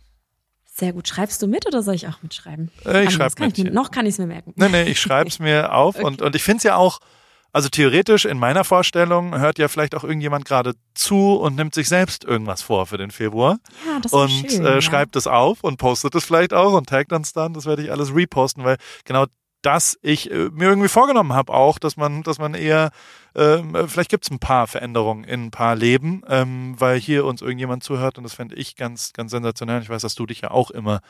Sehr 0.73 0.93
gut. 0.93 1.09
Schreibst 1.09 1.41
du 1.43 1.47
mit 1.47 1.67
oder 1.67 1.83
soll 1.83 1.95
ich 1.95 2.07
auch 2.07 2.23
mitschreiben? 2.23 2.71
Äh, 2.85 3.05
ich 3.05 3.15
schreibe 3.15 3.35
mit. 3.41 3.73
Noch 3.73 3.91
kann 3.91 4.05
ich 4.05 4.13
es 4.13 4.19
mir 4.19 4.27
merken. 4.27 4.53
Nee, 4.57 4.69
nee, 4.69 4.83
ich 4.85 5.01
schreibe 5.01 5.29
es 5.29 5.39
mir 5.41 5.73
auf 5.73 5.97
okay. 5.97 6.05
und, 6.05 6.23
und 6.23 6.37
ich 6.37 6.43
finde 6.43 6.59
es 6.59 6.63
ja 6.65 6.77
auch, 6.77 7.01
also 7.53 7.69
theoretisch 7.69 8.25
in 8.25 8.39
meiner 8.39 8.65
Vorstellung 8.65 9.39
hört 9.39 9.59
ja 9.59 9.69
vielleicht 9.69 9.95
auch 9.95 10.05
irgendjemand 10.05 10.45
gerade 10.45 10.75
zu 10.95 11.37
und 11.37 11.57
nimmt 11.57 11.75
sich 11.75 11.89
selbst 11.89 12.25
irgendwas 12.25 12.63
vor 12.63 12.87
für 12.87 12.99
den 12.99 13.11
Februar. 13.11 13.59
Ja, 13.87 13.99
das 14.01 14.13
und 14.13 14.31
schön, 14.31 14.65
äh, 14.65 14.75
ja. 14.75 14.81
schreibt 14.81 15.17
es 15.17 15.27
auf 15.27 15.65
und 15.65 15.79
postet 15.79 16.15
es 16.15 16.25
vielleicht 16.25 16.53
auch 16.53 16.75
und 16.75 16.89
taggt 16.89 17.13
uns 17.13 17.33
dann. 17.33 17.55
Das 17.55 17.67
werde 17.67 17.83
ich 17.83 17.91
alles 17.91 18.15
reposten, 18.15 18.65
weil 18.65 18.77
genau 19.05 19.27
das 19.63 19.99
ich 20.03 20.31
äh, 20.31 20.49
mir 20.53 20.69
irgendwie 20.69 20.89
vorgenommen 20.89 21.33
habe 21.33 21.53
auch, 21.53 21.79
dass 21.79 21.97
man, 21.97 22.23
dass 22.23 22.39
man 22.39 22.55
eher, 22.55 22.91
ähm, 23.35 23.77
vielleicht 23.89 24.11
gibt 24.11 24.25
es 24.25 24.31
ein 24.31 24.39
paar 24.39 24.67
Veränderungen 24.67 25.25
in 25.25 25.47
ein 25.47 25.51
paar 25.51 25.75
Leben, 25.75 26.23
ähm, 26.29 26.77
weil 26.79 27.01
hier 27.01 27.25
uns 27.25 27.43
irgendjemand 27.43 27.83
zuhört 27.83 28.17
und 28.17 28.25
das 28.25 28.35
fände 28.35 28.55
ich 28.55 28.77
ganz, 28.77 29.13
ganz 29.13 29.33
sensationell. 29.33 29.83
Ich 29.83 29.89
weiß, 29.89 30.03
dass 30.03 30.15
du 30.15 30.27
dich 30.27 30.43
ja 30.43 30.53
auch 30.53 30.71
immer 30.71 31.01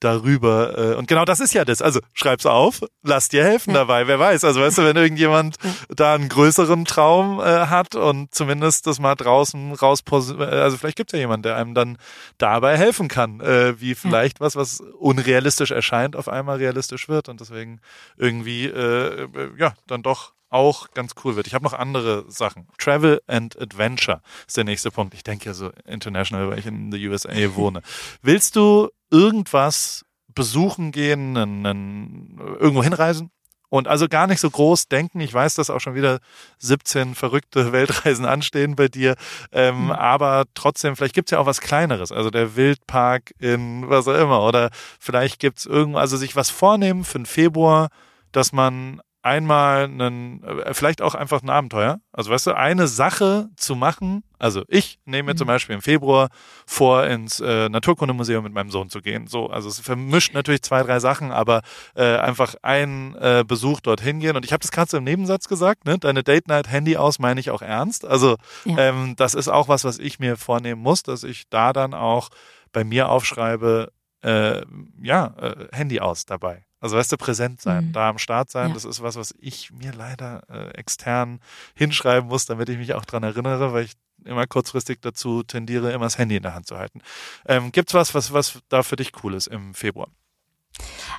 darüber. 0.00 0.76
Äh, 0.76 0.94
und 0.96 1.06
genau 1.06 1.24
das 1.24 1.40
ist 1.40 1.54
ja 1.54 1.64
das. 1.64 1.82
Also 1.82 2.00
schreib's 2.12 2.46
auf, 2.46 2.80
lass 3.02 3.28
dir 3.28 3.44
helfen 3.44 3.74
dabei. 3.74 4.06
Wer 4.06 4.18
weiß. 4.18 4.44
Also 4.44 4.60
weißt 4.60 4.78
du, 4.78 4.84
wenn 4.84 4.96
irgendjemand 4.96 5.56
da 5.88 6.14
einen 6.14 6.28
größeren 6.28 6.84
Traum 6.84 7.38
äh, 7.40 7.42
hat 7.66 7.94
und 7.94 8.34
zumindest 8.34 8.86
das 8.86 8.98
mal 8.98 9.14
draußen 9.14 9.72
raus, 9.74 10.02
also 10.10 10.76
vielleicht 10.76 10.96
gibt's 10.96 11.12
ja 11.12 11.18
jemanden, 11.18 11.44
der 11.44 11.56
einem 11.56 11.74
dann 11.74 11.98
dabei 12.38 12.76
helfen 12.76 13.08
kann, 13.08 13.40
äh, 13.40 13.80
wie 13.80 13.94
vielleicht 13.94 14.40
was, 14.40 14.56
was 14.56 14.80
unrealistisch 14.80 15.70
erscheint, 15.70 16.16
auf 16.16 16.28
einmal 16.28 16.56
realistisch 16.58 17.08
wird 17.08 17.28
und 17.28 17.40
deswegen 17.40 17.80
irgendwie 18.16 18.66
äh, 18.66 19.28
ja 19.58 19.74
dann 19.86 20.02
doch 20.02 20.32
auch 20.50 20.90
ganz 20.94 21.14
cool 21.24 21.36
wird. 21.36 21.46
Ich 21.46 21.54
habe 21.54 21.64
noch 21.64 21.72
andere 21.72 22.24
Sachen. 22.28 22.66
Travel 22.76 23.22
and 23.26 23.58
Adventure 23.60 24.20
ist 24.46 24.56
der 24.56 24.64
nächste 24.64 24.90
Punkt. 24.90 25.14
Ich 25.14 25.22
denke 25.22 25.46
ja 25.46 25.54
so 25.54 25.70
international, 25.86 26.50
weil 26.50 26.58
ich 26.58 26.66
in 26.66 26.90
the 26.90 27.08
USA 27.08 27.30
wohne. 27.54 27.82
Willst 28.22 28.56
du 28.56 28.90
irgendwas 29.10 30.04
besuchen 30.28 30.92
gehen, 30.92 31.36
einen, 31.36 31.66
einen, 31.66 32.56
irgendwo 32.58 32.82
hinreisen? 32.82 33.30
Und 33.70 33.86
also 33.86 34.08
gar 34.08 34.26
nicht 34.26 34.40
so 34.40 34.50
groß 34.50 34.88
denken. 34.88 35.20
Ich 35.20 35.32
weiß, 35.32 35.54
dass 35.54 35.70
auch 35.70 35.78
schon 35.78 35.94
wieder 35.94 36.18
17 36.58 37.14
verrückte 37.14 37.72
Weltreisen 37.72 38.24
anstehen 38.24 38.74
bei 38.74 38.88
dir. 38.88 39.14
Ähm, 39.52 39.84
mhm. 39.84 39.92
Aber 39.92 40.44
trotzdem, 40.54 40.96
vielleicht 40.96 41.14
gibt's 41.14 41.30
ja 41.30 41.38
auch 41.38 41.46
was 41.46 41.60
Kleineres. 41.60 42.10
Also 42.10 42.30
der 42.30 42.56
Wildpark 42.56 43.32
in 43.38 43.88
was 43.88 44.08
auch 44.08 44.18
immer. 44.18 44.42
Oder 44.42 44.70
vielleicht 44.98 45.38
gibt's 45.38 45.66
irgendwo, 45.66 45.98
also 45.98 46.16
sich 46.16 46.34
was 46.34 46.50
vornehmen 46.50 47.04
für 47.04 47.20
den 47.20 47.26
Februar, 47.26 47.90
dass 48.32 48.52
man 48.52 49.00
einmal 49.22 49.84
einen, 49.84 50.42
äh, 50.42 50.72
vielleicht 50.72 51.02
auch 51.02 51.14
einfach 51.14 51.42
ein 51.42 51.50
Abenteuer. 51.50 52.00
Also 52.12 52.30
weißt 52.30 52.46
du, 52.46 52.56
eine 52.56 52.88
Sache 52.88 53.48
zu 53.56 53.76
machen. 53.76 54.22
Also 54.38 54.62
ich 54.68 54.98
nehme 55.04 55.26
mir 55.26 55.32
mhm. 55.34 55.38
zum 55.38 55.46
Beispiel 55.46 55.74
im 55.74 55.82
Februar 55.82 56.30
vor, 56.66 57.04
ins 57.06 57.40
äh, 57.40 57.68
Naturkundemuseum 57.68 58.42
mit 58.42 58.54
meinem 58.54 58.70
Sohn 58.70 58.88
zu 58.88 59.02
gehen. 59.02 59.26
So, 59.26 59.48
also 59.50 59.68
es 59.68 59.80
vermischt 59.80 60.32
natürlich 60.32 60.62
zwei, 60.62 60.82
drei 60.82 61.00
Sachen, 61.00 61.32
aber 61.32 61.60
äh, 61.94 62.16
einfach 62.16 62.54
ein 62.62 63.14
äh, 63.16 63.44
Besuch 63.46 63.80
dorthin 63.80 64.20
gehen. 64.20 64.36
Und 64.36 64.44
ich 64.44 64.52
habe 64.52 64.62
das 64.62 64.72
gerade 64.72 64.90
so 64.90 64.96
im 64.96 65.04
Nebensatz 65.04 65.48
gesagt, 65.48 65.84
ne? 65.84 65.98
Deine 65.98 66.22
Date 66.22 66.48
Night 66.48 66.70
Handy 66.70 66.96
aus 66.96 67.18
meine 67.18 67.40
ich 67.40 67.50
auch 67.50 67.62
ernst. 67.62 68.06
Also 68.06 68.36
ja. 68.64 68.78
ähm, 68.78 69.14
das 69.16 69.34
ist 69.34 69.48
auch 69.48 69.68
was, 69.68 69.84
was 69.84 69.98
ich 69.98 70.18
mir 70.18 70.36
vornehmen 70.36 70.80
muss, 70.80 71.02
dass 71.02 71.24
ich 71.24 71.48
da 71.50 71.72
dann 71.72 71.92
auch 71.92 72.30
bei 72.72 72.84
mir 72.84 73.10
aufschreibe, 73.10 73.92
äh, 74.22 74.62
ja, 75.02 75.34
äh, 75.38 75.68
Handy 75.72 76.00
aus 76.00 76.24
dabei. 76.24 76.64
Also 76.80 76.96
weißt 76.96 77.12
du, 77.12 77.16
präsent 77.16 77.60
sein, 77.60 77.88
mhm. 77.88 77.92
da 77.92 78.08
am 78.08 78.18
Start 78.18 78.50
sein, 78.50 78.68
ja. 78.68 78.74
das 78.74 78.84
ist 78.84 79.02
was, 79.02 79.16
was 79.16 79.34
ich 79.38 79.70
mir 79.70 79.92
leider 79.92 80.42
äh, 80.48 80.70
extern 80.78 81.40
hinschreiben 81.74 82.28
muss, 82.28 82.46
damit 82.46 82.68
ich 82.70 82.78
mich 82.78 82.94
auch 82.94 83.04
dran 83.04 83.22
erinnere, 83.22 83.72
weil 83.72 83.84
ich 83.84 83.92
immer 84.24 84.46
kurzfristig 84.46 85.00
dazu 85.00 85.42
tendiere, 85.42 85.92
immer 85.92 86.06
das 86.06 86.18
Handy 86.18 86.36
in 86.36 86.42
der 86.42 86.54
Hand 86.54 86.66
zu 86.66 86.78
halten. 86.78 87.00
Ähm, 87.46 87.72
gibt's 87.72 87.94
was, 87.94 88.14
was, 88.14 88.32
was 88.32 88.60
da 88.68 88.82
für 88.82 88.96
dich 88.96 89.12
cool 89.22 89.34
ist 89.34 89.46
im 89.46 89.74
Februar? 89.74 90.08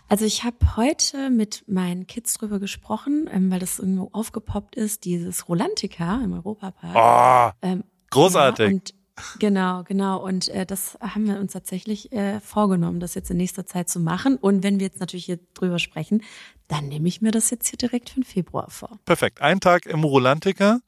Also 0.08 0.26
ich 0.26 0.44
habe 0.44 0.76
heute 0.76 1.30
mit 1.30 1.64
meinen 1.68 2.08
Kids 2.08 2.34
drüber 2.34 2.60
gesprochen, 2.60 3.30
ähm, 3.32 3.52
weil 3.52 3.60
das 3.60 3.80
irgendwo 3.80 4.10
aufgepoppt 4.12 4.76
ist, 4.76 5.06
dieses 5.06 5.48
Rolantica 5.48 6.22
im 6.24 6.34
Europapark. 6.34 7.54
Oh, 7.64 7.66
ähm, 7.66 7.84
großartig. 8.10 8.72
Ja, 8.72 8.96
Genau, 9.40 9.84
genau. 9.84 10.18
Und 10.24 10.50
äh, 10.50 10.66
das 10.66 10.98
haben 11.02 11.28
wir 11.28 11.40
uns 11.40 11.54
tatsächlich 11.54 12.12
äh, 12.12 12.40
vorgenommen, 12.40 13.00
das 13.00 13.16
jetzt 13.16 13.30
in 13.32 13.38
nächster 13.38 13.66
Zeit 13.66 13.90
zu 13.90 14.00
machen. 14.00 14.36
Und 14.38 14.64
wenn 14.64 14.80
wir 14.80 14.88
jetzt 14.88 15.00
natürlich 15.00 15.26
hier 15.26 15.40
drüber 15.54 15.80
sprechen, 15.80 16.24
dann 16.68 16.88
nehme 16.88 17.08
ich 17.08 17.22
mir 17.22 17.32
das 17.32 17.50
jetzt 17.50 17.68
hier 17.68 17.78
direkt 17.78 18.10
für 18.10 18.16
den 18.22 18.24
Februar 18.24 18.70
vor. 18.70 19.00
Perfekt. 19.06 19.42
Ein 19.42 19.60
Tag 19.60 19.86
im 19.86 20.04
Rolantica 20.04 20.80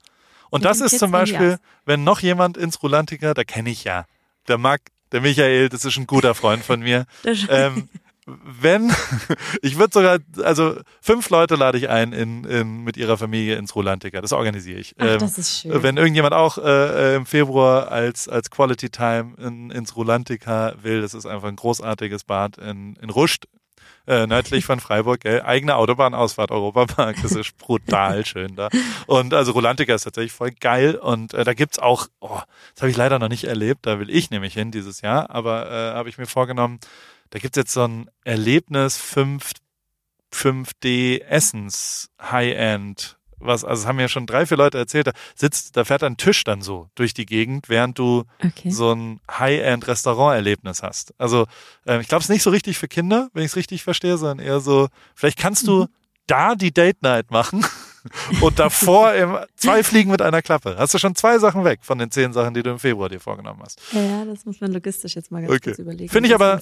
Und 0.49 0.65
das 0.65 0.81
ist 0.81 0.99
zum 0.99 1.11
Beispiel, 1.11 1.57
wenn 1.85 2.03
noch 2.03 2.19
jemand 2.21 2.57
ins 2.57 2.81
Rulantica, 2.83 3.33
da 3.33 3.43
kenne 3.43 3.69
ich 3.69 3.83
ja, 3.83 4.05
der 4.47 4.57
Marc, 4.57 4.81
der 5.11 5.21
Michael, 5.21 5.69
das 5.69 5.83
ist 5.85 5.97
ein 5.97 6.07
guter 6.07 6.35
Freund 6.35 6.63
von 6.63 6.79
mir. 6.81 7.05
Das- 7.23 7.45
ähm, 7.49 7.89
wenn, 8.25 8.93
ich 9.61 9.77
würde 9.77 9.93
sogar, 9.93 10.19
also 10.43 10.75
fünf 11.01 11.29
Leute 11.29 11.55
lade 11.55 11.77
ich 11.77 11.89
ein 11.89 12.13
in, 12.13 12.43
in, 12.45 12.83
mit 12.83 12.97
ihrer 12.97 13.17
Familie 13.17 13.55
ins 13.57 13.75
Rulantica, 13.75 14.21
das 14.21 14.33
organisiere 14.33 14.79
ich. 14.79 14.95
Ach, 14.97 15.05
Ähm, 15.05 15.19
das 15.19 15.37
ist 15.37 15.61
schön. 15.61 15.83
wenn 15.83 15.97
irgendjemand 15.97 16.33
auch 16.33 16.57
äh, 16.57 17.13
äh, 17.13 17.15
im 17.15 17.25
Februar 17.25 17.91
als, 17.91 18.27
als 18.27 18.49
Quality 18.49 18.89
Time 18.89 19.33
in, 19.37 19.71
ins 19.71 19.95
Rulantica 19.95 20.73
will, 20.81 21.01
das 21.01 21.13
ist 21.13 21.25
einfach 21.25 21.47
ein 21.47 21.55
großartiges 21.55 22.23
Bad 22.23 22.57
in, 22.57 22.95
in 23.01 23.09
Ruscht, 23.09 23.45
äh, 24.05 24.27
nördlich 24.27 24.65
von 24.65 24.79
Freiburg, 24.79 25.21
gell? 25.21 25.41
eigene 25.43 25.75
Autobahnausfahrt 25.75 26.51
Europapark, 26.51 27.15
das 27.21 27.31
ist 27.33 27.57
brutal 27.57 28.25
schön 28.25 28.55
da. 28.55 28.69
Und 29.07 29.33
also 29.33 29.53
Rulantica 29.53 29.95
ist 29.95 30.03
tatsächlich 30.03 30.33
voll 30.33 30.51
geil 30.51 30.95
und 30.95 31.33
äh, 31.33 31.43
da 31.43 31.53
gibt's 31.53 31.79
auch, 31.79 32.07
oh, 32.19 32.39
das 32.73 32.81
habe 32.81 32.89
ich 32.89 32.97
leider 32.97 33.19
noch 33.19 33.29
nicht 33.29 33.45
erlebt, 33.45 33.85
da 33.85 33.99
will 33.99 34.09
ich 34.09 34.29
nämlich 34.29 34.53
hin 34.53 34.71
dieses 34.71 35.01
Jahr, 35.01 35.29
aber 35.29 35.71
äh, 35.71 35.93
habe 35.93 36.09
ich 36.09 36.17
mir 36.17 36.25
vorgenommen, 36.25 36.79
da 37.33 37.39
gibt's 37.39 37.57
jetzt 37.57 37.73
so 37.73 37.83
ein 37.83 38.11
Erlebnis 38.23 38.97
5, 38.97 39.53
5D 40.31 41.19
Essens 41.23 42.09
High-End 42.21 43.17
was, 43.39 43.65
also 43.65 43.81
es 43.81 43.87
haben 43.87 43.99
ja 43.99 44.07
schon 44.07 44.25
drei, 44.25 44.45
vier 44.45 44.55
Leute 44.55 44.77
erzählt, 44.77 45.07
da 45.07 45.11
sitzt, 45.35 45.75
da 45.75 45.83
fährt 45.83 46.03
ein 46.03 46.15
Tisch 46.15 46.45
dann 46.45 46.61
so 46.61 46.87
durch 46.95 47.13
die 47.13 47.25
Gegend, 47.25 47.67
während 47.67 47.99
du 47.99 48.23
Okay. 48.41 48.69
so 48.69 48.93
ein 48.93 49.19
High-End-Restaurant-Erlebnis 49.29 50.81
hast. 50.81 51.13
Also 51.17 51.45
ähm, 51.85 51.99
ich 51.99 52.07
glaube, 52.07 52.19
es 52.19 52.25
ist 52.25 52.29
nicht 52.33 52.43
so 52.43 52.51
richtig 52.51 52.77
für 52.77 52.87
Kinder, 52.87 53.29
wenn 53.33 53.43
ich 53.43 53.51
es 53.51 53.55
richtig 53.57 53.83
verstehe, 53.83 54.17
sondern 54.17 54.39
eher 54.39 54.61
so, 54.61 54.87
vielleicht 55.15 55.37
kannst 55.39 55.67
du 55.67 55.87
da 56.25 56.55
die 56.55 56.73
Date-Night 56.73 57.31
machen 57.31 57.65
und 58.41 58.59
davor 58.59 59.13
im, 59.13 59.37
zwei 59.55 59.83
Fliegen 59.83 60.11
mit 60.11 60.21
einer 60.21 60.41
Klappe. 60.41 60.75
Hast 60.77 60.93
du 60.93 60.97
schon 60.97 61.15
zwei 61.15 61.39
Sachen 61.39 61.63
weg 61.63 61.79
von 61.83 61.97
den 61.97 62.11
zehn 62.11 62.33
Sachen, 62.33 62.53
die 62.53 62.63
du 62.63 62.71
im 62.71 62.79
Februar 62.79 63.09
dir 63.09 63.19
vorgenommen 63.19 63.61
hast. 63.63 63.79
Ja, 63.91 64.25
das 64.25 64.45
muss 64.45 64.59
man 64.61 64.71
logistisch 64.73 65.15
jetzt 65.15 65.31
mal 65.31 65.41
ganz 65.41 65.51
Okay. 65.53 65.69
kurz 65.71 65.79
überlegen. 65.79 66.09
Finde 66.09 66.27
ich 66.27 66.33
das 66.35 66.41
aber- 66.41 66.59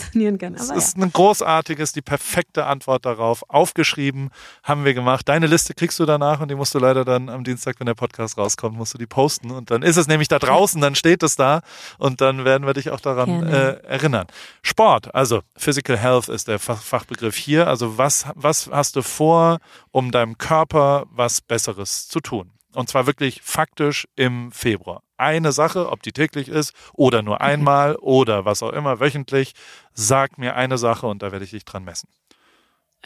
Aber 0.69 0.75
ist 0.77 0.97
ein 0.97 1.11
großartiges, 1.11 1.93
die 1.93 2.01
perfekte 2.01 2.65
Antwort 2.65 3.05
darauf. 3.05 3.43
Aufgeschrieben, 3.49 4.29
haben 4.63 4.85
wir 4.85 4.93
gemacht. 4.93 5.27
Deine 5.29 5.47
Liste 5.47 5.73
kriegst 5.73 5.99
du 5.99 6.05
danach 6.05 6.41
und 6.41 6.49
die 6.49 6.55
musst 6.55 6.73
du 6.75 6.79
leider 6.79 7.05
dann 7.05 7.29
am 7.29 7.43
Dienstag, 7.43 7.79
wenn 7.79 7.87
der 7.87 7.95
Podcast 7.95 8.37
rauskommt, 8.37 8.77
musst 8.77 8.93
du 8.93 8.97
die 8.97 9.05
posten. 9.07 9.51
Und 9.51 9.71
dann 9.71 9.81
ist 9.83 9.97
es 9.97 10.07
nämlich 10.07 10.27
da 10.27 10.39
draußen, 10.39 10.79
dann 10.81 10.95
steht 10.95 11.23
es 11.23 11.35
da 11.35 11.61
und 11.97 12.21
dann 12.21 12.45
werden 12.45 12.65
wir 12.67 12.73
dich 12.73 12.89
auch 12.91 12.99
daran 12.99 13.43
äh, 13.47 13.71
erinnern. 13.83 14.27
Sport, 14.61 15.13
also 15.15 15.41
Physical 15.57 15.97
Health 15.97 16.27
ist 16.29 16.47
der 16.47 16.59
Fach 16.59 16.81
Fachbegriff 16.81 17.35
hier. 17.35 17.67
Also 17.67 17.97
was, 17.97 18.25
was 18.35 18.69
hast 18.71 18.95
du 18.95 19.01
vor, 19.01 19.59
um 19.91 20.11
deinem 20.11 20.37
Körper 20.37 21.05
was 21.11 21.30
Besseres 21.39 22.09
zu 22.09 22.19
tun? 22.19 22.51
Und 22.73 22.89
zwar 22.89 23.05
wirklich 23.05 23.41
faktisch 23.41 24.07
im 24.15 24.51
Februar. 24.51 25.03
Eine 25.17 25.51
Sache, 25.51 25.89
ob 25.89 26.03
die 26.03 26.13
täglich 26.13 26.47
ist 26.47 26.73
oder 26.93 27.21
nur 27.21 27.41
einmal 27.41 27.95
oder 27.97 28.45
was 28.45 28.63
auch 28.63 28.71
immer, 28.71 28.99
wöchentlich, 28.99 29.53
sag 29.93 30.37
mir 30.37 30.55
eine 30.55 30.77
Sache 30.77 31.07
und 31.07 31.21
da 31.21 31.31
werde 31.31 31.45
ich 31.45 31.51
dich 31.51 31.65
dran 31.65 31.83
messen. 31.83 32.09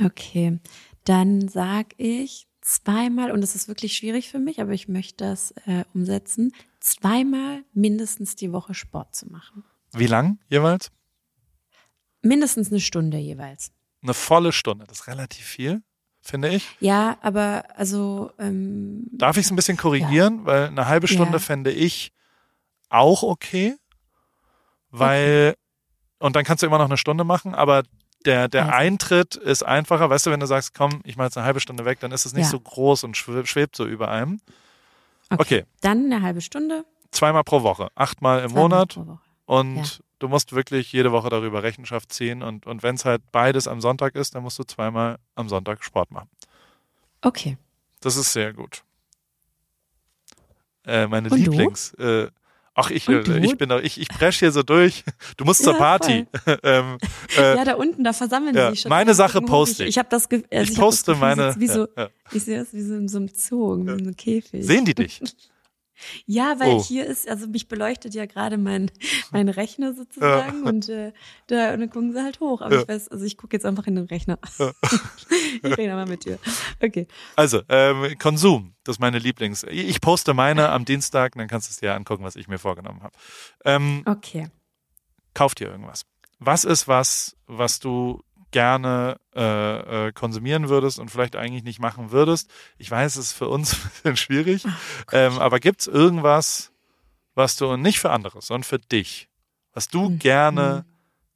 Okay, 0.04 0.60
dann 1.04 1.48
sag 1.48 1.94
ich 1.98 2.48
zweimal, 2.62 3.32
und 3.32 3.44
es 3.44 3.56
ist 3.56 3.68
wirklich 3.68 3.96
schwierig 3.96 4.30
für 4.30 4.40
mich, 4.40 4.60
aber 4.60 4.72
ich 4.72 4.88
möchte 4.88 5.24
das 5.24 5.52
äh, 5.66 5.86
umsetzen, 5.94 6.52
zweimal 6.80 7.64
mindestens 7.74 8.36
die 8.36 8.52
Woche 8.52 8.74
Sport 8.74 9.16
zu 9.16 9.28
machen. 9.28 9.64
Wie 9.94 10.08
lang 10.08 10.40
jeweils? 10.50 10.92
Mindestens 12.22 12.72
eine 12.72 12.80
Stunde 12.80 13.18
jeweils. 13.18 13.72
Eine 14.02 14.14
volle 14.14 14.52
Stunde. 14.52 14.86
Das 14.86 15.02
ist 15.02 15.08
relativ 15.08 15.46
viel, 15.46 15.84
finde 16.26 16.50
ich. 16.50 16.76
Ja, 16.80 17.18
aber 17.22 17.64
also 17.78 18.32
ähm, 18.40 19.06
Darf 19.12 19.38
ich 19.38 19.46
es 19.46 19.52
ein 19.52 19.56
bisschen 19.56 19.78
korrigieren? 19.78 20.46
Weil 20.46 20.66
eine 20.68 20.88
halbe 20.88 21.08
Stunde 21.08 21.34
Ja. 21.34 21.40
fände 21.40 21.72
ich 21.72 22.12
auch 22.90 23.22
okay. 23.24 23.76
Weil, 24.90 25.56
und 26.20 26.36
dann 26.36 26.44
kannst 26.44 26.64
du 26.64 26.68
immer 26.68 26.78
noch 26.78 26.86
eine 26.86 26.98
Stunde 26.98 27.24
machen, 27.24 27.54
aber 27.54 27.84
der, 28.26 28.48
der 28.48 28.64
Also. 28.66 28.76
Eintritt 28.76 29.36
ist 29.36 29.64
einfacher. 29.64 30.10
Weißt 30.10 30.26
du, 30.26 30.32
wenn 30.32 30.40
du 30.40 30.48
sagst, 30.48 30.74
komm, 30.74 31.02
ich 31.04 31.16
mache 31.18 31.28
jetzt 31.28 31.38
eine 31.38 31.46
halbe 31.46 31.60
Stunde 31.60 31.86
weg, 31.86 32.00
dann 32.00 32.12
ist 32.12 32.26
es 32.26 32.34
nicht 32.34 32.46
Ja. 32.46 32.50
so 32.52 32.60
groß 32.60 33.04
und 33.04 33.16
schwe- 33.16 33.46
schwebt 33.46 33.76
so 33.76 33.86
über 33.86 34.10
einem. 34.10 34.40
Okay, 35.38 35.66
dann 35.82 36.06
eine 36.12 36.22
halbe 36.22 36.42
Stunde. 36.42 36.86
zweimal 37.12 37.44
pro 37.44 37.62
Woche, 37.64 37.90
achtmal 37.96 38.42
im 38.44 38.50
zweimal 38.52 38.64
Monat 38.64 39.00
und 39.46 39.76
Ja. 39.78 40.05
Du 40.20 40.28
musst 40.28 40.54
wirklich 40.54 40.92
jede 40.92 41.12
Woche 41.12 41.30
darüber 41.30 41.64
Rechenschaft 41.64 42.12
ziehen 42.14 42.42
und, 42.44 42.66
und 42.66 42.84
wenn 42.84 42.96
es 42.96 43.06
halt 43.06 43.22
beides 43.32 43.68
am 43.68 43.82
Sonntag 43.82 44.16
ist, 44.16 44.36
dann 44.36 44.44
musst 44.44 44.58
du 44.60 44.64
zweimal 44.64 45.18
am 45.36 45.50
Sonntag 45.50 45.84
Sport 45.84 46.12
machen. 46.12 46.30
Okay. 47.22 47.58
Das 48.02 48.16
ist 48.18 48.34
sehr 48.34 48.54
gut. 48.54 48.84
Äh, 50.86 51.08
meine 51.08 51.30
Und? 51.30 51.38
Lieblings. 51.40 51.94
Äh, 51.96 52.28
ach, 52.76 52.92
ich, 52.92 53.08
äh, 53.10 53.40
ich 53.40 53.58
bin 53.58 53.70
doch, 53.70 53.80
ich, 53.82 54.00
ich 54.00 54.08
presch 54.10 54.40
hier 54.40 54.52
so 54.52 54.62
durch. 54.64 55.04
Du 55.38 55.46
musst 55.46 55.64
zur 55.64 55.74
Ja, 55.74 55.80
Party. 55.80 56.28
ähm, 56.64 56.98
äh, 57.36 57.56
ja, 57.56 57.66
da 57.66 57.74
unten, 57.76 58.04
da 58.04 58.14
versammeln 58.14 58.56
ja, 58.56 58.68
sie 58.68 58.72
sich 58.76 58.82
schon. 58.82 58.90
meine 58.90 59.16
Sache 59.16 59.40
Ich- 59.40 59.46
poste 59.46 59.84
ich. 59.84 59.90
Ich 59.90 59.98
habe 59.98 60.10
das, 60.10 60.30
also 60.30 60.46
ich 60.50 60.70
hab 60.70 60.76
poste 60.76 61.12
das 61.12 61.20
Gefühl, 61.20 61.36
meine. 61.36 61.56
Wie 61.60 61.68
so, 61.68 61.88
ja, 61.98 62.04
ja. 62.04 62.10
Ich 62.32 62.44
sehe 62.44 62.60
das 62.60 62.74
wie 62.74 62.82
so 62.82 62.94
in 62.96 63.08
so 63.08 63.18
einem 63.18 63.30
Zoo, 63.30 63.74
in 63.74 63.88
so 63.88 63.94
einem 63.94 64.16
Käfig. 64.16 64.66
Sehen 64.66 64.86
die 64.86 64.94
dich? 64.96 65.22
Ja, 66.26 66.60
weil 66.60 66.74
Oh. 66.74 66.84
hier 66.84 67.06
ist, 67.06 67.28
also 67.28 67.48
mich 67.48 67.68
beleuchtet 67.68 68.14
ja 68.14 68.26
gerade 68.26 68.58
mein, 68.58 68.92
mein 69.32 69.50
Rechner 69.50 69.94
sozusagen 69.94 70.64
und 70.64 70.90
äh, 70.90 71.14
da 71.48 71.74
und 71.74 71.80
dann 71.80 71.90
gucken 71.90 72.14
sie 72.14 72.22
halt 72.24 72.40
hoch. 72.40 72.62
Aber 72.62 72.76
Ja. 72.76 72.82
ich 72.82 72.88
weiß, 72.88 73.08
also 73.10 73.24
ich 73.26 73.38
gucke 73.38 73.56
jetzt 73.56 73.66
einfach 73.66 73.88
in 73.88 73.96
den 73.96 74.06
Rechner. 74.06 74.38
ich 75.64 75.78
rede 75.78 75.94
mal 75.94 76.06
mit 76.06 76.26
dir. 76.26 76.40
Okay. 76.82 77.08
Also, 77.36 77.62
ähm, 77.70 78.18
Konsum, 78.20 78.76
das 78.84 78.96
ist 78.96 79.00
meine 79.00 79.20
Lieblings. 79.20 79.64
Ich 79.70 80.02
poste 80.02 80.34
meine 80.34 80.70
am 80.70 80.86
Dienstag, 80.86 81.34
dann 81.36 81.48
kannst 81.48 81.70
du 81.70 81.72
es 81.72 81.78
dir 81.78 81.94
angucken, 81.96 82.24
was 82.24 82.36
ich 82.36 82.48
mir 82.48 82.60
vorgenommen 82.60 83.02
habe. 83.04 83.16
Ähm, 83.64 84.04
Okay. 84.06 84.50
kauf 85.34 85.56
dir 85.56 85.70
irgendwas. 85.70 86.04
Was 86.40 86.66
ist 86.66 86.88
was, 86.88 87.36
was 87.48 87.80
du 87.80 88.22
gerne 88.56 89.18
äh, 89.36 90.08
äh, 90.08 90.12
konsumieren 90.14 90.70
würdest 90.70 90.98
und 90.98 91.12
vielleicht 91.12 91.36
eigentlich 91.36 91.66
nicht 91.66 91.80
machen 91.80 92.12
würdest? 92.12 92.50
Ich 92.78 92.90
weiß, 92.90 93.18
es 93.18 93.26
ist 93.28 93.34
für 93.34 93.50
uns 93.50 93.74
ein 93.84 93.90
bisschen 93.92 94.16
schwierig, 94.18 94.66
ähm, 95.12 95.40
aber 95.40 95.60
gibt's 95.60 95.88
irgendwas, 95.88 96.72
was 97.34 97.58
du 97.58 97.76
nicht 97.76 98.00
für 98.00 98.12
andere, 98.12 98.42
sondern 98.42 98.64
für 98.64 98.80
dich, 98.80 99.28
was 99.74 99.90
du 99.90 100.08
Mhm. 100.10 100.20
gerne 100.20 100.86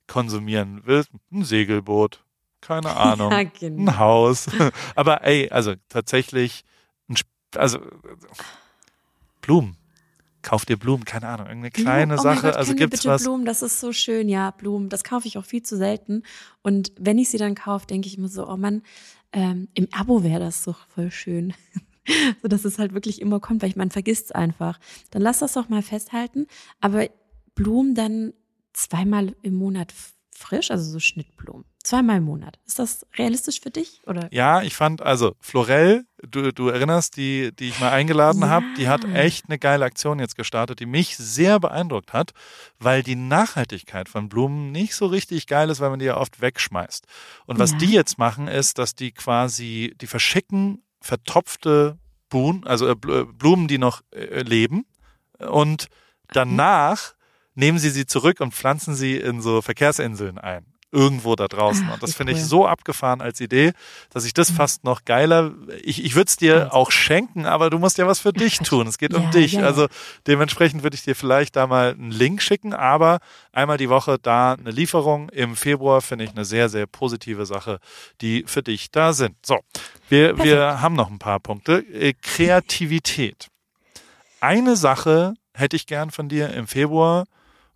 konsumieren 0.08 0.82
willst? 0.86 1.10
Ein 1.30 1.44
Segelboot, 1.44 2.24
keine 2.62 2.96
Ahnung, 2.96 3.32
Ja, 3.32 3.44
genau. 3.44 3.92
ein 3.92 4.00
Haus. 4.00 4.48
aber 4.96 5.26
ey, 5.26 5.50
also 5.50 5.76
tatsächlich, 5.90 6.64
ein, 7.10 7.18
also 7.56 7.80
Blumen. 9.42 9.76
Kauf 10.42 10.66
dir 10.66 10.78
Blumen, 10.78 11.04
keine 11.06 11.28
Ahnung, 11.28 11.48
irgendeine 11.48 11.72
kleine 11.72 12.14
oh 12.16 12.22
Sache. 12.22 12.42
Gott, 12.44 12.56
also 12.56 12.74
gibt's 12.74 13.00
bitte 13.00 13.10
was? 13.10 13.24
Blumen, 13.24 13.46
das 13.46 13.62
ist 13.62 13.80
so 13.80 13.92
schön, 13.92 14.30
ja, 14.30 14.52
Blumen. 14.52 14.90
Das 14.90 15.04
kaufe 15.04 15.28
ich 15.28 15.38
auch 15.38 15.46
viel 15.46 15.64
zu 15.64 15.78
selten. 15.78 16.24
Und 16.62 16.94
wenn 16.98 17.18
ich 17.18 17.30
sie 17.30 17.38
dann 17.38 17.56
kaufe, 17.56 17.88
denke 17.88 18.08
ich 18.08 18.18
immer 18.18 18.30
so, 18.30 18.48
oh 18.48 18.58
Mann, 18.58 18.84
ähm, 19.34 19.68
im 19.74 19.88
Abo 19.92 20.24
wäre 20.24 20.40
das 20.40 20.64
doch 20.64 20.88
voll 20.88 21.12
schön. 21.12 21.54
so 22.42 22.48
dass 22.48 22.66
es 22.66 22.80
halt 22.80 22.94
wirklich 22.94 23.22
immer 23.22 23.40
kommt, 23.40 23.62
weil 23.62 23.70
ich 23.70 23.76
man 23.76 23.92
vergisst 23.92 24.26
es 24.26 24.32
einfach. 24.32 24.80
Dann 25.12 25.22
lass 25.22 25.40
das 25.40 25.54
doch 25.54 25.70
mal 25.70 25.82
festhalten. 25.82 26.48
Aber 26.80 27.08
Blumen 27.56 27.96
dann 27.96 28.34
zweimal 28.74 29.36
im 29.42 29.56
Monat 29.56 29.94
frisch, 30.40 30.72
also 30.72 30.90
so 30.92 31.00
Schnittblumen. 31.00 31.66
Zweimal 31.84 32.18
im 32.18 32.24
Monat. 32.24 32.60
Ist 32.66 32.80
das 32.80 33.06
realistisch 33.18 33.62
für 33.62 33.72
dich? 33.72 34.02
Oder? 34.06 34.28
Ja, 34.32 34.62
ich 34.62 34.76
fand, 34.76 35.02
also 35.02 35.36
Florell, 35.40 36.06
du, 36.28 36.52
du 36.52 36.68
erinnerst, 36.70 37.16
die, 37.18 37.52
die 37.56 37.70
ich 37.70 37.80
mal 37.80 37.92
eingeladen 37.92 38.42
Ja. 38.42 38.50
habe, 38.50 38.66
die 38.78 38.88
hat 38.90 39.06
echt 39.14 39.46
eine 39.48 39.58
geile 39.60 39.86
Aktion 39.86 40.20
jetzt 40.20 40.36
gestartet, 40.36 40.80
die 40.80 40.86
mich 40.86 41.16
sehr 41.18 41.60
beeindruckt 41.60 42.12
hat, 42.14 42.32
weil 42.80 43.02
die 43.04 43.16
Nachhaltigkeit 43.16 44.10
von 44.10 44.28
Blumen 44.30 44.72
nicht 44.72 44.96
so 44.96 45.06
richtig 45.06 45.48
geil 45.48 45.70
ist, 45.70 45.80
weil 45.80 45.90
man 45.90 46.00
die 46.00 46.06
ja 46.06 46.18
oft 46.18 46.42
wegschmeißt. 46.42 47.06
Und 47.46 47.60
was 47.60 47.72
Ja. 47.72 47.78
die 47.78 47.92
jetzt 47.92 48.18
machen, 48.18 48.48
ist, 48.48 48.78
dass 48.78 48.96
die 48.96 49.12
quasi, 49.12 49.96
die 50.02 50.08
verschicken 50.08 50.84
vertopfte 51.02 51.98
Buhn, 52.30 52.64
also 52.66 52.88
äh, 52.88 52.92
Bl- 52.92 53.32
Blumen, 53.34 53.68
die 53.68 53.78
noch 53.78 54.02
äh, 54.12 54.42
leben 54.42 54.86
und 55.40 55.88
danach 56.34 57.14
nehmen 57.60 57.78
sie 57.78 57.90
sie 57.90 58.06
zurück 58.06 58.40
und 58.40 58.54
pflanzen 58.54 58.96
sie 58.96 59.18
in 59.18 59.42
so 59.42 59.62
Verkehrsinseln 59.62 60.38
ein. 60.38 60.66
Irgendwo 60.92 61.36
da 61.36 61.48
draußen. 61.48 61.86
Ach, 61.88 61.94
Und 61.94 62.02
das 62.02 62.16
finde 62.16 62.34
ich 62.34 62.44
so 62.44 62.66
abgefahren 62.66 63.22
als 63.22 63.40
Idee, 63.40 63.74
dass 64.10 64.26
ich 64.26 64.34
das 64.34 64.50
fast 64.50 64.84
noch 64.84 65.06
geiler, 65.06 65.52
ich, 65.84 66.04
ich 66.04 66.16
würde 66.16 66.30
es 66.30 66.36
dir 66.36 66.56
Also. 66.64 66.72
auch 66.72 66.90
schenken, 66.90 67.46
aber 67.46 67.70
du 67.70 67.78
musst 67.78 68.00
ja 68.00 68.08
was 68.08 68.20
für 68.20 68.34
dich 68.34 68.58
tun. 68.64 68.88
Es 68.88 68.98
geht 68.98 69.14
um 69.14 69.22
Ja, 69.26 69.30
dich. 69.30 69.52
ja, 69.52 69.60
ja. 69.62 69.66
Also 69.68 69.86
dementsprechend 70.26 70.82
würde 70.82 70.96
ich 70.96 71.04
dir 71.04 71.16
vielleicht 71.16 71.56
da 71.58 71.68
mal 71.68 71.92
einen 71.92 72.10
Link 72.10 72.42
schicken, 72.42 72.74
aber 72.74 73.20
einmal 73.52 73.78
die 73.78 73.88
Woche 73.90 74.18
da 74.20 74.54
eine 74.54 74.72
Lieferung. 74.72 75.30
Im 75.30 75.56
Februar 75.56 76.02
finde 76.02 76.24
ich 76.26 76.32
eine 76.32 76.44
sehr, 76.44 76.70
sehr 76.70 76.88
positive 76.88 77.46
Sache, 77.46 77.78
die 78.22 78.44
für 78.48 78.64
dich 78.64 78.90
da 78.90 79.14
sind. 79.14 79.36
So, 79.46 79.60
wir, 80.10 80.40
wir 80.44 80.82
haben 80.82 80.96
noch 80.96 81.12
ein 81.12 81.20
paar 81.20 81.40
Punkte. 81.40 81.86
Äh, 81.94 82.14
Kreativität. 82.20 83.50
Eine 84.42 84.76
Sache 84.76 85.36
hätte 85.54 85.76
ich 85.76 85.86
gern 85.86 86.10
von 86.10 86.30
dir 86.30 86.52
im 86.52 86.66
Februar, 86.66 87.26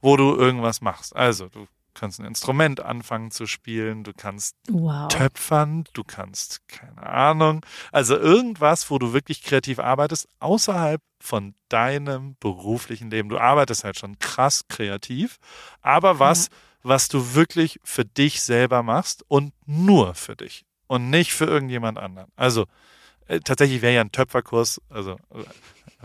wo 0.03 0.17
du 0.17 0.35
irgendwas 0.35 0.81
machst. 0.81 1.15
Also, 1.15 1.47
du 1.47 1.65
kannst 1.93 2.19
ein 2.19 2.25
Instrument 2.25 2.81
anfangen 2.81 3.31
zu 3.31 3.45
spielen, 3.47 4.03
du 4.03 4.11
kannst 4.13 4.55
Wow. 4.67 5.07
töpfern, 5.07 5.85
du 5.93 6.03
kannst, 6.03 6.67
keine 6.67 7.03
Ahnung, 7.03 7.65
also 7.91 8.17
irgendwas, 8.17 8.89
wo 8.91 8.99
du 8.99 9.13
wirklich 9.13 9.43
kreativ 9.43 9.79
arbeitest, 9.79 10.27
außerhalb 10.39 11.01
von 11.19 11.55
deinem 11.69 12.35
beruflichen 12.39 13.09
Leben. 13.09 13.29
Du 13.29 13.37
arbeitest 13.37 13.83
halt 13.85 13.97
schon 13.97 14.19
krass 14.19 14.65
kreativ, 14.67 15.37
aber 15.81 16.19
was, 16.19 16.49
was 16.81 17.07
du 17.07 17.33
wirklich 17.33 17.79
für 17.83 18.03
dich 18.03 18.41
selber 18.41 18.83
machst 18.83 19.23
und 19.29 19.53
nur 19.65 20.15
für 20.15 20.35
dich 20.35 20.65
und 20.87 21.09
nicht 21.09 21.33
für 21.33 21.45
irgendjemand 21.45 21.97
anderen. 21.97 22.29
Also 22.35 22.65
äh, 23.27 23.39
tatsächlich 23.39 23.81
wäre 23.81 23.93
ja 23.93 24.01
ein 24.01 24.11
Töpferkurs, 24.11 24.81
also 24.89 25.13
äh, 25.33 25.43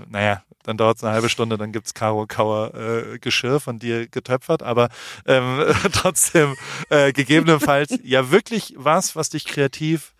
naja, 0.08 0.42
dann 0.62 0.76
dauert 0.76 0.98
es 0.98 1.04
eine 1.04 1.12
halbe 1.12 1.28
Stunde, 1.28 1.56
dann 1.58 1.72
gibt's 1.72 1.94
Karo 1.94 2.26
Kauer 2.26 2.74
äh, 2.74 3.18
Geschirr 3.18 3.60
von 3.60 3.78
dir 3.78 4.06
getöpfert, 4.06 4.62
aber 4.62 4.90
ähm, 5.26 5.64
trotzdem 5.92 6.56
äh, 6.90 7.12
gegebenenfalls 7.12 7.98
ja 8.02 8.30
wirklich 8.30 8.74
was, 8.76 9.16
was 9.16 9.30
dich 9.30 9.44
kreativ 9.44 10.14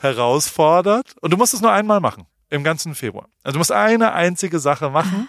herausfordert. 0.00 1.14
Und 1.20 1.32
du 1.32 1.36
musst 1.36 1.54
es 1.54 1.60
nur 1.60 1.72
einmal 1.72 2.00
machen, 2.00 2.26
im 2.50 2.62
ganzen 2.62 2.94
Februar. 2.94 3.28
Also 3.42 3.54
du 3.54 3.58
musst 3.58 3.72
eine 3.72 4.12
einzige 4.12 4.58
Sache 4.58 4.90
machen. 4.90 5.28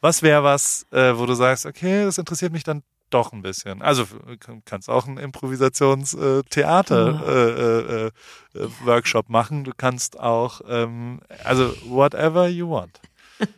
Was 0.00 0.22
wäre 0.22 0.42
was, 0.42 0.86
äh, 0.90 1.16
wo 1.16 1.24
du 1.24 1.34
sagst, 1.34 1.64
okay, 1.64 2.04
das 2.04 2.18
interessiert 2.18 2.52
mich 2.52 2.64
dann 2.64 2.82
doch 3.14 3.32
ein 3.32 3.42
bisschen. 3.42 3.80
Also 3.80 4.04
du 4.04 4.36
kannst 4.64 4.90
auch 4.90 5.06
einen 5.06 5.18
Improvisationstheater 5.18 7.22
äh, 7.26 8.10
äh, 8.58 8.60
äh, 8.60 8.64
äh, 8.64 9.22
machen. 9.28 9.62
Du 9.64 9.72
kannst 9.76 10.18
auch, 10.18 10.60
ähm, 10.68 11.20
also 11.44 11.72
whatever 11.86 12.48
you 12.48 12.68
want. 12.68 13.00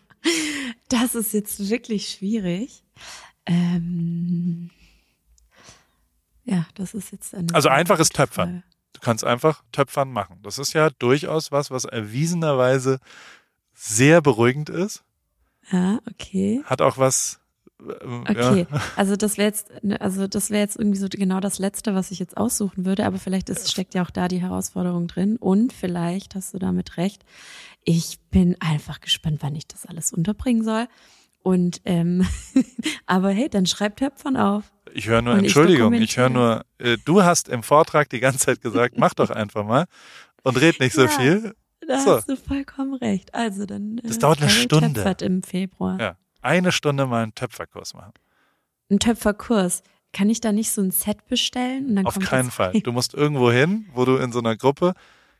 Das 0.88 1.16
ist 1.16 1.32
jetzt 1.32 1.68
wirklich 1.68 2.10
schwierig. 2.10 2.84
Ähm, 3.44 4.70
ja, 6.44 6.64
das 6.74 6.94
ist 6.94 7.10
jetzt 7.10 7.34
eine. 7.34 7.52
Also 7.52 7.68
einfaches 7.68 8.10
Töpfern. 8.10 8.48
Frage. 8.48 8.62
Du 8.92 9.00
kannst 9.00 9.24
einfach 9.24 9.64
Töpfern 9.72 10.12
machen. 10.12 10.38
Das 10.42 10.58
ist 10.58 10.72
ja 10.72 10.90
durchaus 10.90 11.52
was, 11.52 11.70
was 11.70 11.84
erwiesenerweise 11.84 12.98
sehr 13.74 14.20
beruhigend 14.20 14.70
ist. 14.70 15.04
Ja, 15.70 16.00
okay. 16.08 16.62
Hat 16.64 16.80
auch 16.80 16.98
was. 16.98 17.40
Ähm, 17.80 18.24
Okay, 18.28 18.66
Ja, 18.70 18.80
also 18.96 19.16
das 19.16 19.36
wäre 19.38 19.48
jetzt, 19.48 19.70
ne, 19.82 20.00
also 20.00 20.26
das 20.26 20.50
wäre 20.50 20.60
jetzt 20.62 20.76
irgendwie 20.76 20.98
so 20.98 21.08
genau 21.10 21.40
das 21.40 21.58
Letzte, 21.58 21.94
was 21.94 22.10
ich 22.10 22.18
jetzt 22.18 22.36
aussuchen 22.36 22.84
würde, 22.86 23.04
aber 23.06 23.18
vielleicht 23.18 23.48
ist, 23.50 23.70
steckt 23.70 23.94
ja 23.94 24.02
auch 24.02 24.10
da 24.10 24.28
die 24.28 24.40
Herausforderung 24.40 25.06
drin 25.08 25.36
und 25.36 25.72
vielleicht 25.72 26.34
hast 26.34 26.54
du 26.54 26.58
damit 26.58 26.96
recht. 26.96 27.24
Ich 27.84 28.18
bin 28.30 28.56
einfach 28.60 29.00
gespannt, 29.00 29.38
wann 29.40 29.54
ich 29.54 29.66
das 29.68 29.86
alles 29.86 30.12
unterbringen 30.12 30.64
soll. 30.64 30.86
Und 31.42 31.80
ähm, 31.84 32.26
aber 33.06 33.30
hey, 33.30 33.48
dann 33.48 33.66
schreib 33.66 33.96
Töpfern 33.96 34.36
auf. 34.36 34.64
ich 34.92 35.06
höre 35.06 35.22
nur 35.22 35.34
Und 35.34 35.40
ich 35.40 35.44
Entschuldigung. 35.46 35.92
Ich 35.94 36.16
höre 36.16 36.28
dokumentiere. 36.28 36.64
nur. 36.80 36.92
Äh, 36.94 36.98
du 37.04 37.22
hast 37.22 37.48
im 37.48 37.62
Vortrag 37.62 38.10
die 38.10 38.18
ganze 38.18 38.40
Zeit 38.40 38.60
gesagt, 38.62 38.98
mach 38.98 39.14
doch 39.14 39.30
einfach 39.30 39.64
mal 39.64 39.84
und 40.42 40.60
red 40.60 40.80
nicht 40.80 40.92
so 40.94 41.02
Ja. 41.04 41.08
viel. 41.08 41.54
Da 41.86 42.00
So. 42.00 42.16
hast 42.16 42.28
du 42.28 42.36
vollkommen 42.36 42.94
recht. 42.94 43.32
Also 43.32 43.64
dann. 43.64 44.00
Das 44.02 44.18
dauert 44.18 44.40
eine 44.40 44.50
Stunde. 44.50 44.94
Töpfert 44.94 45.22
im 45.22 45.44
Februar. 45.44 46.00
Ja, 46.00 46.16
eine 46.46 46.72
Stunde 46.72 47.06
mal 47.06 47.22
einen 47.22 47.34
Töpferkurs 47.34 47.94
machen. 47.94 48.12
Ein 48.90 48.98
Töpferkurs. 48.98 49.82
Kann 50.12 50.30
ich 50.30 50.40
da 50.40 50.52
nicht 50.52 50.70
so 50.70 50.80
ein 50.80 50.92
Set 50.92 51.26
bestellen? 51.26 52.06
Auf 52.06 52.18
keinen 52.18 52.50
Fall. 52.50 52.70
rein? 52.70 52.82
Du 52.84 52.92
musst 52.92 53.12
irgendwo 53.12 53.50
hin, 53.50 53.86
wo 53.92 54.04
du 54.04 54.16
in 54.16 54.32
so 54.32 54.38
einer 54.38 54.56
Gruppe. 54.56 54.94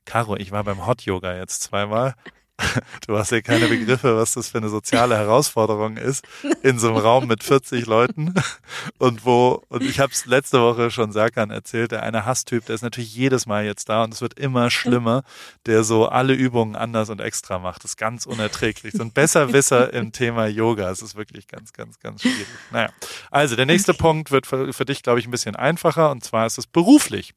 Caro, 0.05 0.37
ich 0.37 0.53
war 0.53 0.65
beim 0.65 0.87
Hot 0.87 1.03
Yoga 1.03 1.37
jetzt 1.37 1.63
zweimal. 1.63 2.15
Du 3.07 3.17
hast 3.17 3.31
ja 3.33 3.41
keine 3.41 3.69
Begriffe, 3.69 4.17
was 4.17 4.35
das 4.35 4.49
für 4.49 4.59
eine 4.59 4.69
soziale 4.69 5.17
Herausforderung 5.17 5.97
ist, 5.97 6.25
in 6.63 6.79
so 6.79 6.89
einem 6.89 6.97
Raum 6.97 7.27
mit 7.27 7.45
40 7.45 7.87
Leuten 7.87 8.35
und 8.99 9.25
wo, 9.25 9.63
und 9.69 9.83
ich 9.83 10.01
habe 10.01 10.13
es 10.13 10.27
letzte 10.27 10.61
Woche 10.61 10.91
schon 10.91 11.13
Serkan 11.13 11.51
erzählt, 11.51 11.93
der 11.93 12.03
eine 12.03 12.25
Hasstyp, 12.25 12.65
der 12.67 12.75
ist 12.75 12.83
natürlich 12.83 13.15
jedes 13.15 13.47
Mal 13.47 13.65
jetzt 13.65 13.89
da 13.89 14.05
und 14.05 14.15
es 14.15 14.21
wird 14.21 14.39
immer 14.39 14.71
schlimmer, 14.71 15.23
der 15.67 15.85
so 15.85 16.09
alle 16.09 16.35
Übungen 16.35 16.77
anders 16.77 17.11
und 17.11 17.21
extra 17.21 17.59
macht. 17.59 17.85
Das 17.85 17.93
ist 17.93 17.97
ganz 17.97 18.27
unerträglich. 18.27 18.95
So 18.95 19.03
ein 19.03 19.13
Besserwisser 19.13 19.93
im 19.93 20.13
Thema 20.13 20.47
Yoga. 20.47 20.91
Es 20.91 21.03
ist 21.03 21.17
wirklich 21.17 21.49
ganz, 21.49 21.73
ganz, 21.73 21.99
ganz 21.99 22.23
schwierig. 22.23 22.47
Naja, 22.71 22.91
also 23.31 23.57
der 23.57 23.67
nächste 23.67 23.95
Punkt 23.95 24.31
wird 24.31 24.47
für, 24.47 24.73
für 24.73 24.85
dich, 24.85 25.03
glaube 25.03 25.21
ich, 25.21 25.27
ein 25.27 25.31
bisschen 25.31 25.57
einfacher 25.57 26.11
und 26.11 26.25
zwar 26.25 26.47
ist 26.47 26.59
es 26.59 26.67
beruflich. 26.67 27.35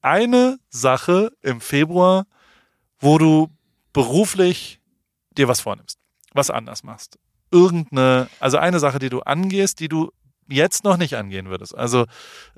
Eine 0.00 0.58
Sache 0.70 1.32
im 1.42 1.60
Februar, 1.60 2.26
wo 3.00 3.18
du 3.18 3.48
beruflich 3.98 4.80
dir 5.36 5.48
was 5.48 5.60
vornimmst, 5.60 5.98
was 6.32 6.50
anders 6.50 6.84
machst. 6.84 7.18
Irgendeine, 7.50 8.28
also 8.38 8.56
eine 8.56 8.78
Sache, 8.78 9.00
die 9.00 9.08
du 9.08 9.22
angehst, 9.22 9.80
die 9.80 9.88
du 9.88 10.12
jetzt 10.48 10.84
noch 10.84 10.96
nicht 10.98 11.16
angehen 11.16 11.48
würdest. 11.48 11.76
Also 11.76 12.06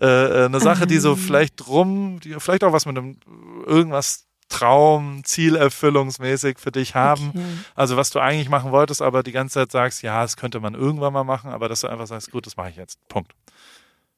äh, 0.00 0.44
eine 0.44 0.60
Sache, 0.60 0.86
die 0.86 0.98
so 0.98 1.12
Ähm. 1.12 1.16
vielleicht 1.16 1.66
rum, 1.66 2.20
die 2.20 2.38
vielleicht 2.38 2.62
auch 2.62 2.74
was 2.74 2.84
mit 2.84 2.98
einem 2.98 3.16
irgendwas 3.66 4.26
Traum, 4.50 5.24
Zielerfüllungsmäßig 5.24 6.58
für 6.58 6.72
dich 6.72 6.94
haben. 6.94 7.30
Okay. 7.30 7.44
Also 7.74 7.96
was 7.96 8.10
du 8.10 8.18
eigentlich 8.18 8.50
machen 8.50 8.70
wolltest, 8.70 9.00
aber 9.00 9.22
die 9.22 9.32
ganze 9.32 9.54
Zeit 9.54 9.72
sagst, 9.72 10.02
ja, 10.02 10.20
das 10.20 10.36
könnte 10.36 10.60
man 10.60 10.74
irgendwann 10.74 11.14
mal 11.14 11.24
machen, 11.24 11.50
aber 11.50 11.70
dass 11.70 11.80
du 11.80 11.88
einfach 11.88 12.06
sagst, 12.08 12.30
gut, 12.32 12.44
das 12.44 12.56
mache 12.58 12.68
ich 12.68 12.76
jetzt. 12.76 12.98
Punkt. 13.08 13.32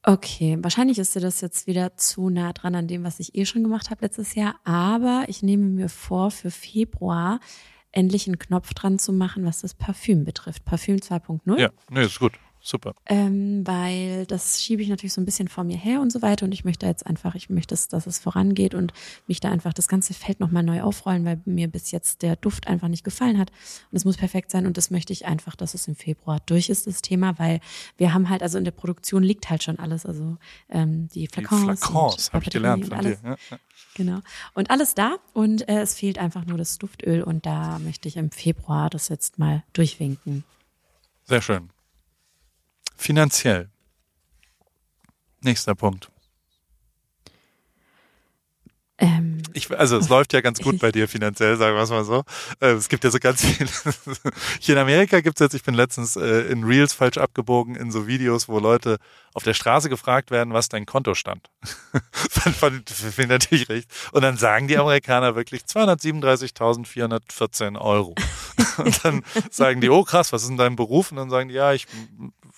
Okay, 0.04 0.58
wahrscheinlich 0.60 0.98
ist 0.98 1.14
dir 1.14 1.20
das 1.20 1.40
jetzt 1.40 1.68
wieder 1.68 1.96
zu 1.96 2.28
nah 2.28 2.52
dran 2.52 2.74
an 2.74 2.88
dem, 2.88 3.04
was 3.04 3.20
ich 3.20 3.36
eh 3.36 3.46
schon 3.46 3.62
gemacht 3.62 3.90
habe 3.90 4.02
letztes 4.02 4.34
Jahr. 4.34 4.56
Aber 4.64 5.24
ich 5.28 5.42
nehme 5.42 5.64
mir 5.64 5.88
vor, 5.88 6.32
für 6.32 6.50
Februar 6.50 7.38
endlich 7.92 8.26
einen 8.26 8.38
Knopf 8.38 8.74
dran 8.74 8.98
zu 8.98 9.12
machen, 9.12 9.44
was 9.44 9.60
das 9.60 9.74
Parfüm 9.74 10.24
betrifft. 10.24 10.64
Parfüm 10.64 10.96
2.0. 10.96 11.60
Ja, 11.60 11.70
nee, 11.88 12.04
ist 12.04 12.18
gut. 12.18 12.32
Super. 12.64 12.94
Ähm, 13.06 13.66
weil 13.66 14.24
das 14.26 14.62
schiebe 14.62 14.82
ich 14.82 14.88
natürlich 14.88 15.12
so 15.12 15.20
ein 15.20 15.24
bisschen 15.24 15.48
vor 15.48 15.64
mir 15.64 15.76
her 15.76 16.00
und 16.00 16.12
so 16.12 16.22
weiter. 16.22 16.46
Und 16.46 16.52
ich 16.52 16.64
möchte 16.64 16.86
jetzt 16.86 17.04
einfach, 17.04 17.34
ich 17.34 17.50
möchte, 17.50 17.72
dass, 17.72 17.88
dass 17.88 18.06
es 18.06 18.20
vorangeht 18.20 18.74
und 18.74 18.92
mich 19.26 19.40
da 19.40 19.50
einfach 19.50 19.72
das 19.72 19.88
ganze 19.88 20.14
Feld 20.14 20.38
nochmal 20.38 20.62
neu 20.62 20.80
aufrollen, 20.82 21.24
weil 21.24 21.40
mir 21.44 21.66
bis 21.66 21.90
jetzt 21.90 22.22
der 22.22 22.36
Duft 22.36 22.68
einfach 22.68 22.86
nicht 22.86 23.02
gefallen 23.02 23.36
hat. 23.36 23.50
Und 23.90 23.96
es 23.96 24.04
muss 24.04 24.16
perfekt 24.16 24.52
sein. 24.52 24.66
Und 24.66 24.76
das 24.76 24.90
möchte 24.90 25.12
ich 25.12 25.26
einfach, 25.26 25.56
dass 25.56 25.74
es 25.74 25.88
im 25.88 25.96
Februar 25.96 26.38
durch 26.46 26.68
ist, 26.68 26.86
das 26.86 27.02
Thema, 27.02 27.36
weil 27.40 27.58
wir 27.96 28.14
haben 28.14 28.28
halt, 28.28 28.44
also 28.44 28.58
in 28.58 28.64
der 28.64 28.70
Produktion 28.70 29.24
liegt 29.24 29.50
halt 29.50 29.64
schon 29.64 29.80
alles. 29.80 30.06
Also 30.06 30.36
ähm, 30.68 31.08
die 31.08 31.26
Die 31.26 31.28
Flakons. 31.28 31.80
Flakons, 31.80 32.28
und 32.28 32.34
habe 32.34 32.44
ich 32.44 32.50
gelernt 32.50 32.86
von 32.86 32.96
alles. 32.96 33.20
dir. 33.20 33.28
Ja, 33.28 33.36
ja. 33.50 33.58
Genau. 33.94 34.20
Und 34.54 34.70
alles 34.70 34.94
da. 34.94 35.16
Und 35.32 35.68
äh, 35.68 35.80
es 35.80 35.94
fehlt 35.94 36.18
einfach 36.18 36.46
nur 36.46 36.58
das 36.58 36.78
Duftöl. 36.78 37.24
Und 37.24 37.44
da 37.44 37.80
möchte 37.80 38.06
ich 38.06 38.16
im 38.16 38.30
Februar 38.30 38.88
das 38.88 39.08
jetzt 39.08 39.40
mal 39.40 39.64
durchwinken. 39.72 40.44
Sehr 41.24 41.42
schön. 41.42 41.70
Finanziell. 42.96 43.68
Nächster 45.40 45.74
Punkt. 45.74 46.08
Ähm, 48.98 49.38
Ich, 49.54 49.70
also 49.76 49.96
es 49.98 50.08
läuft 50.08 50.32
ja 50.32 50.40
ganz 50.40 50.60
gut 50.60 50.78
bei 50.78 50.92
dir 50.92 51.08
finanziell, 51.08 51.56
sagen 51.56 51.74
wir 51.76 51.82
es 51.82 51.90
mal 51.90 52.04
so. 52.04 52.22
Äh, 52.60 52.72
Es 52.74 52.88
gibt 52.88 53.02
ja 53.04 53.10
so 53.10 53.18
ganz 53.18 53.44
viel. 53.44 53.66
Hier 54.60 54.76
in 54.76 54.80
Amerika 54.80 55.20
gibt's 55.20 55.40
jetzt, 55.40 55.54
ich 55.54 55.64
bin 55.64 55.74
letztens 55.74 56.14
äh, 56.16 56.42
in 56.52 56.62
Reels 56.62 56.92
falsch 56.92 57.18
abgebogen 57.18 57.74
in 57.74 57.90
so 57.90 58.06
Videos, 58.06 58.48
wo 58.48 58.60
Leute 58.60 58.98
auf 59.34 59.42
der 59.42 59.54
Straße 59.54 59.88
gefragt 59.88 60.30
werden, 60.30 60.52
was 60.52 60.68
dein 60.68 60.86
Kontostand. 60.86 61.50
Fand 62.12 62.88
ich 62.90 63.28
natürlich 63.28 63.68
recht. 63.68 63.90
Und 64.12 64.22
dann 64.22 64.36
sagen 64.36 64.68
die 64.68 64.78
Amerikaner 64.78 65.34
wirklich 65.34 65.62
237.414 65.62 67.80
Euro. 67.80 68.14
Und 68.78 69.04
dann 69.04 69.24
sagen 69.50 69.80
die, 69.80 69.90
oh 69.90 70.04
krass, 70.04 70.32
was 70.32 70.42
ist 70.42 70.48
denn 70.48 70.58
dein 70.58 70.76
Beruf? 70.76 71.10
Und 71.10 71.16
dann 71.16 71.30
sagen 71.30 71.48
die, 71.48 71.56
ja, 71.56 71.72
ich 71.72 71.86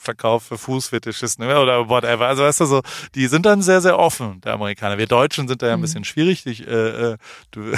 verkaufe 0.04 0.58
Fußfetischisten 0.58 1.44
oder 1.44 1.88
whatever. 1.88 2.26
Also 2.26 2.44
weißt 2.44 2.60
du 2.60 2.66
so, 2.66 2.82
die 3.14 3.26
sind 3.26 3.46
dann 3.46 3.62
sehr, 3.62 3.80
sehr 3.80 3.98
offen, 3.98 4.40
der 4.42 4.52
Amerikaner. 4.52 4.98
Wir 4.98 5.06
Deutschen 5.06 5.48
sind 5.48 5.62
da 5.62 5.68
ja 5.68 5.74
ein 5.74 5.80
bisschen 5.80 6.04
schwierig. 6.04 6.46
Ich, 6.46 6.66
äh, 6.66 7.12
äh, 7.12 7.16
du, 7.50 7.72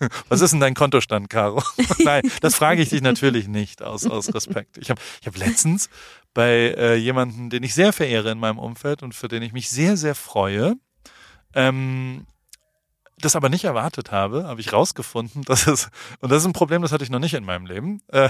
was 0.28 0.40
ist 0.40 0.52
denn 0.52 0.60
dein 0.60 0.74
Kontostand, 0.74 1.30
Caro? 1.30 1.62
Nein, 2.04 2.22
das 2.40 2.54
frage 2.54 2.82
ich 2.82 2.90
dich 2.90 3.02
natürlich 3.02 3.48
nicht 3.48 3.82
aus, 3.82 4.06
aus 4.06 4.32
Respekt. 4.34 4.78
Ich 4.78 4.90
habe 4.90 5.00
ich 5.20 5.26
hab 5.26 5.36
letztens 5.36 5.88
bei 6.34 6.74
äh, 6.76 6.94
jemanden, 6.96 7.50
den 7.50 7.62
ich 7.62 7.74
sehr 7.74 7.92
verehre 7.92 8.30
in 8.30 8.38
meinem 8.38 8.58
Umfeld 8.58 9.02
und 9.02 9.14
für 9.14 9.28
den 9.28 9.42
ich 9.42 9.52
mich 9.52 9.70
sehr, 9.70 9.96
sehr 9.96 10.14
freue, 10.14 10.74
ähm, 11.54 12.26
das 13.18 13.36
aber 13.36 13.48
nicht 13.48 13.64
erwartet 13.64 14.10
habe, 14.10 14.44
habe 14.44 14.60
ich 14.60 14.72
rausgefunden, 14.72 15.42
dass 15.44 15.66
es, 15.66 15.90
und 16.20 16.30
das 16.30 16.42
ist 16.42 16.46
ein 16.46 16.52
Problem, 16.52 16.82
das 16.82 16.92
hatte 16.92 17.04
ich 17.04 17.10
noch 17.10 17.20
nicht 17.20 17.34
in 17.34 17.44
meinem 17.44 17.66
Leben, 17.66 18.02
äh, 18.08 18.28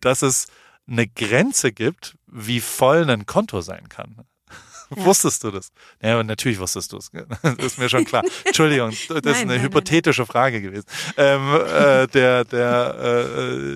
dass 0.00 0.22
es 0.22 0.48
eine 0.86 1.06
Grenze 1.06 1.72
gibt, 1.72 2.16
wie 2.26 2.60
voll 2.60 3.08
ein 3.08 3.26
Konto 3.26 3.60
sein 3.60 3.88
kann. 3.88 4.16
Ja. 4.94 5.06
Wusstest 5.06 5.42
du 5.42 5.50
das? 5.50 5.70
Ja, 6.02 6.22
natürlich 6.22 6.58
wusstest 6.58 6.92
du 6.92 6.98
es. 6.98 7.10
Das 7.42 7.54
ist 7.58 7.78
mir 7.78 7.88
schon 7.88 8.04
klar. 8.04 8.22
Entschuldigung, 8.44 8.90
das 8.90 8.98
ist 8.98 9.08
Nein, 9.08 9.24
eine 9.24 9.34
nein, 9.34 9.46
nein, 9.46 9.62
hypothetische 9.62 10.26
Frage 10.26 10.60
gewesen. 10.60 10.84
Ähm, 11.16 11.54
äh, 11.54 12.06
der, 12.08 12.44
der, 12.44 12.98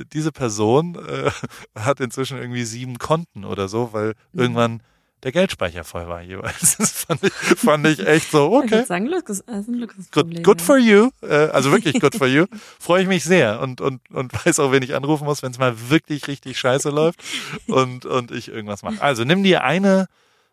äh, 0.03 0.05
diese 0.13 0.31
Person 0.31 0.95
äh, 0.97 1.31
hat 1.75 2.01
inzwischen 2.01 2.37
irgendwie 2.37 2.65
sieben 2.65 2.99
Konten 2.99 3.47
oder 3.47 3.69
so, 3.69 3.95
weil 3.95 4.09
Mhm. 4.33 4.41
irgendwann 4.41 4.83
der 5.23 5.33
Geldspeicher 5.33 5.85
voll 5.85 6.07
war 6.07 6.21
jeweils. 6.21 6.77
Das 6.79 6.93
fand 6.93 7.23
ich, 7.25 7.33
fand 7.33 7.87
ich 7.87 8.07
echt 8.07 8.31
so, 8.31 8.49
Ich 8.49 8.65
okay. 8.65 8.71
würde 8.73 8.87
sagen, 8.87 9.07
Luxus, 9.07 9.45
das 9.47 9.61
ist 9.61 9.69
ein 9.69 9.75
Luxusproblem. 9.75 10.43
Good, 10.43 10.59
good 10.59 10.63
for 10.63 10.79
you, 10.79 11.11
äh, 11.23 11.49
also 11.49 11.71
wirklich 11.73 12.01
good 12.01 12.15
for 12.15 12.27
you. 12.27 12.47
Freue 12.79 13.03
ich 13.03 13.09
mich 13.09 13.25
sehr 13.25 13.61
und, 13.61 13.81
und, 13.81 14.09
und 14.11 14.33
weiß 14.47 14.59
auch, 14.61 14.73
wen 14.73 14.83
ich 14.83 14.95
anrufen 14.95 15.25
muss, 15.25 15.43
wenn 15.43 15.53
es 15.53 15.59
mal 15.59 15.91
wirklich 15.91 16.29
richtig 16.29 16.59
scheiße 16.59 16.91
läuft 16.91 17.21
und, 17.67 18.05
und 18.05 18.31
ich 18.31 18.49
irgendwas 18.49 18.83
mache. 18.83 19.01
Also 19.01 19.25
nimm 19.25 19.43
dir 19.43 19.65
eine 19.65 20.07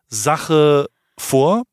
Sache 0.08 0.90
vor. 1.18 1.64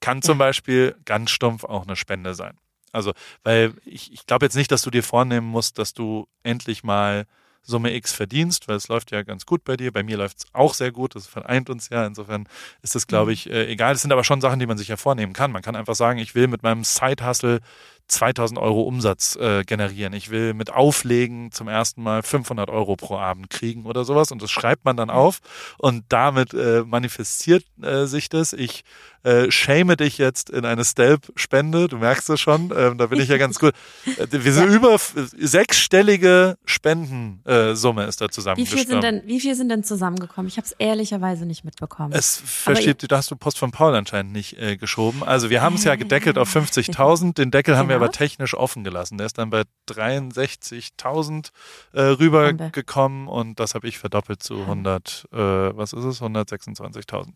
Kann 0.00 0.22
zum 0.22 0.38
Beispiel 0.38 0.94
ganz 1.04 1.30
stumpf 1.30 1.64
auch 1.64 1.84
eine 1.84 1.96
Spende 1.96 2.34
sein. 2.34 2.56
Also, 2.92 3.12
weil 3.42 3.74
ich, 3.84 4.12
ich 4.12 4.26
glaube 4.26 4.46
jetzt 4.46 4.54
nicht, 4.54 4.70
dass 4.70 4.82
du 4.82 4.90
dir 4.90 5.02
vornehmen 5.02 5.46
musst, 5.46 5.78
dass 5.78 5.92
du 5.92 6.28
endlich 6.44 6.84
mal 6.84 7.26
Summe 7.68 7.94
X 7.94 8.12
verdienst, 8.12 8.66
weil 8.66 8.76
es 8.76 8.88
läuft 8.88 9.10
ja 9.10 9.22
ganz 9.22 9.44
gut 9.44 9.62
bei 9.62 9.76
dir. 9.76 9.92
Bei 9.92 10.02
mir 10.02 10.16
läuft 10.16 10.38
es 10.38 10.46
auch 10.54 10.72
sehr 10.72 10.90
gut. 10.90 11.14
Das 11.14 11.26
vereint 11.26 11.68
uns 11.68 11.90
ja. 11.90 12.06
Insofern 12.06 12.48
ist 12.82 12.94
das, 12.94 13.06
glaube 13.06 13.26
mhm. 13.26 13.34
ich, 13.34 13.50
äh, 13.50 13.66
egal. 13.70 13.94
Es 13.94 14.02
sind 14.02 14.10
aber 14.10 14.24
schon 14.24 14.40
Sachen, 14.40 14.58
die 14.58 14.66
man 14.66 14.78
sich 14.78 14.88
ja 14.88 14.96
vornehmen 14.96 15.34
kann. 15.34 15.52
Man 15.52 15.62
kann 15.62 15.76
einfach 15.76 15.94
sagen, 15.94 16.18
ich 16.18 16.34
will 16.34 16.48
mit 16.48 16.62
meinem 16.62 16.82
Side-Hustle 16.82 17.60
2000 18.08 18.58
Euro 18.58 18.82
Umsatz 18.82 19.36
äh, 19.36 19.64
generieren. 19.64 20.14
Ich 20.14 20.30
will 20.30 20.54
mit 20.54 20.72
Auflegen 20.72 21.52
zum 21.52 21.68
ersten 21.68 22.02
Mal 22.02 22.22
500 22.22 22.70
Euro 22.70 22.96
pro 22.96 23.18
Abend 23.18 23.50
kriegen 23.50 23.84
oder 23.84 24.04
sowas. 24.04 24.32
Und 24.32 24.42
das 24.42 24.50
schreibt 24.50 24.86
man 24.86 24.96
dann 24.96 25.10
auf 25.10 25.40
und 25.76 26.04
damit 26.08 26.54
äh, 26.54 26.84
manifestiert 26.86 27.64
äh, 27.82 28.06
sich 28.06 28.30
das. 28.30 28.54
Ich 28.54 28.84
äh, 29.22 29.50
shame 29.50 29.96
dich 29.96 30.18
jetzt 30.18 30.50
in 30.50 30.64
eine 30.64 30.84
Stelp-Spende. 30.84 31.88
Du 31.88 31.98
merkst 31.98 32.30
es 32.30 32.40
schon. 32.40 32.72
Ähm, 32.76 32.98
da 32.98 33.06
bin 33.06 33.20
ich 33.20 33.28
ja 33.28 33.36
ganz 33.36 33.58
gut. 33.58 33.74
Äh, 34.06 34.26
wir 34.30 34.52
sind 34.52 34.68
ja. 34.70 34.76
über 34.76 34.96
sechsstellige 35.36 36.56
Spendensumme 36.64 38.04
ist 38.04 38.20
da 38.20 38.28
zusammengekommen. 38.28 38.72
Wie 38.72 38.84
viel 38.84 38.88
sind 38.88 39.02
denn, 39.02 39.22
wie 39.26 39.40
viel 39.40 39.54
sind 39.54 39.68
denn 39.68 39.84
zusammengekommen? 39.84 40.48
Ich 40.48 40.56
habe 40.56 40.66
es 40.66 40.72
ehrlicherweise 40.78 41.46
nicht 41.46 41.64
mitbekommen. 41.64 42.12
Es 42.12 42.40
verschiebt, 42.44 43.10
da 43.10 43.16
hast 43.16 43.30
du 43.30 43.36
Post 43.36 43.58
von 43.58 43.70
Paul 43.70 43.94
anscheinend 43.94 44.32
nicht 44.32 44.58
äh, 44.58 44.76
geschoben. 44.76 45.22
Also 45.22 45.50
wir 45.50 45.62
haben 45.62 45.74
es 45.74 45.84
ja 45.84 45.96
gedeckelt 45.96 46.38
auf 46.38 46.54
50.000. 46.56 47.34
Den 47.34 47.50
Deckel 47.50 47.76
haben 47.76 47.88
wir 47.88 47.96
aber 47.96 48.10
technisch 48.10 48.54
offen 48.54 48.84
gelassen. 48.84 49.18
Der 49.18 49.26
ist 49.26 49.38
dann 49.38 49.50
bei 49.50 49.62
63.000 49.88 51.50
äh, 51.92 52.00
rübergekommen 52.00 53.28
und 53.28 53.60
das 53.60 53.74
habe 53.74 53.88
ich 53.88 53.98
verdoppelt 53.98 54.42
zu 54.42 54.60
100, 54.60 55.28
äh, 55.32 55.36
was 55.36 55.92
ist 55.92 56.04
es, 56.04 56.20
126.000. 56.22 57.32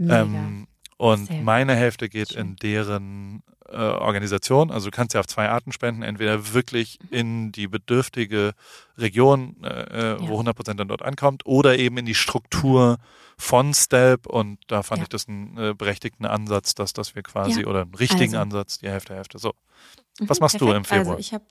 Ähm, 0.00 0.66
und 1.00 1.28
Sehr 1.28 1.40
meine 1.40 1.74
Hälfte 1.74 2.10
geht 2.10 2.34
Schön. 2.34 2.40
in 2.40 2.56
deren 2.56 3.42
äh, 3.70 3.76
Organisation. 3.76 4.70
Also 4.70 4.90
du 4.90 4.94
kannst 4.94 5.14
ja 5.14 5.20
auf 5.20 5.26
zwei 5.26 5.48
Arten 5.48 5.72
spenden. 5.72 6.02
Entweder 6.02 6.52
wirklich 6.52 6.98
mhm. 7.00 7.08
in 7.16 7.52
die 7.52 7.68
bedürftige 7.68 8.52
Region, 8.98 9.56
äh, 9.62 9.68
äh 9.68 10.10
ja. 10.10 10.28
wo 10.28 10.32
100 10.32 10.54
Prozent 10.54 10.78
dann 10.78 10.88
dort 10.88 11.00
ankommt, 11.00 11.46
oder 11.46 11.78
eben 11.78 11.96
in 11.96 12.04
die 12.04 12.14
Struktur 12.14 12.98
von 13.38 13.72
Stelp. 13.72 14.26
Und 14.26 14.58
da 14.66 14.82
fand 14.82 14.98
ja. 14.98 15.04
ich 15.04 15.08
das 15.08 15.26
einen 15.26 15.56
äh, 15.56 15.72
berechtigten 15.72 16.26
Ansatz, 16.26 16.74
dass, 16.74 16.92
dass 16.92 17.14
wir 17.14 17.22
quasi, 17.22 17.62
ja. 17.62 17.66
oder 17.66 17.80
einen 17.80 17.94
richtigen 17.94 18.34
also. 18.34 18.38
Ansatz, 18.42 18.76
die 18.76 18.90
Hälfte, 18.90 19.14
Hälfte. 19.14 19.38
So. 19.38 19.54
Was 20.18 20.38
mhm, 20.38 20.42
machst 20.42 20.58
Perfekt. 20.58 20.60
du 20.60 20.76
im 20.76 20.84
Februar? 20.84 21.16
Also 21.16 21.18
ich 21.18 21.32
habe 21.32 21.46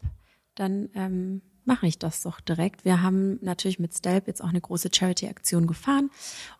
dann 0.53 0.89
ähm, 0.93 1.41
mache 1.69 1.87
ich 1.87 1.99
das 1.99 2.23
doch 2.23 2.41
direkt. 2.41 2.83
Wir 2.83 3.01
haben 3.01 3.37
natürlich 3.41 3.77
mit 3.77 3.93
Stelp 3.93 4.27
jetzt 4.27 4.43
auch 4.43 4.49
eine 4.49 4.59
große 4.59 4.89
Charity-Aktion 4.93 5.67
gefahren 5.67 6.09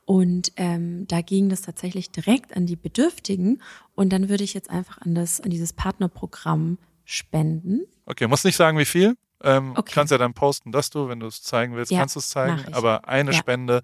und 0.06 0.53
ähm, 0.56 1.07
da 1.07 1.22
ging 1.22 1.49
das 1.49 1.61
tatsächlich 1.61 2.11
direkt 2.11 2.56
an 2.56 2.68
die 2.68 2.76
Bedürftigen 2.76 3.61
und 3.95 4.14
dann 4.14 4.30
würde 4.30 4.44
ich 4.44 4.53
jetzt 4.53 4.69
einfach 4.69 4.99
an 4.99 5.15
das 5.15 5.41
an 5.41 5.49
dieses 5.49 5.73
Partnerprogramm 5.73 6.77
spenden. 7.06 7.81
Okay, 8.06 8.27
muss 8.27 8.44
nicht 8.44 8.56
sagen, 8.56 8.77
wie 8.77 8.86
viel. 8.86 9.15
Ähm, 9.41 9.73
okay. 9.76 9.91
Kannst 9.95 10.11
ja 10.11 10.19
dann 10.19 10.36
posten, 10.36 10.72
dass 10.72 10.91
du, 10.91 11.10
wenn 11.10 11.19
du 11.19 11.26
es 11.26 11.41
zeigen 11.41 11.76
willst, 11.76 11.91
ja, 11.91 11.99
kannst 11.99 12.15
du 12.15 12.19
es 12.19 12.30
zeigen. 12.30 12.73
Aber 12.73 13.07
eine 13.07 13.31
ja. 13.31 13.38
Spende. 13.38 13.81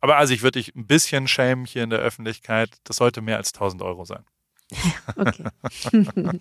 Aber 0.00 0.18
also 0.18 0.34
ich 0.34 0.42
würde 0.42 0.58
dich 0.58 0.74
ein 0.76 0.86
bisschen 0.86 1.26
schämen 1.26 1.64
hier 1.64 1.84
in 1.84 1.90
der 1.90 2.00
Öffentlichkeit. 2.00 2.76
Das 2.84 2.96
sollte 2.96 3.22
mehr 3.22 3.38
als 3.38 3.54
1000 3.54 3.82
Euro 3.82 4.04
sein. 4.04 4.24
okay. 5.16 5.44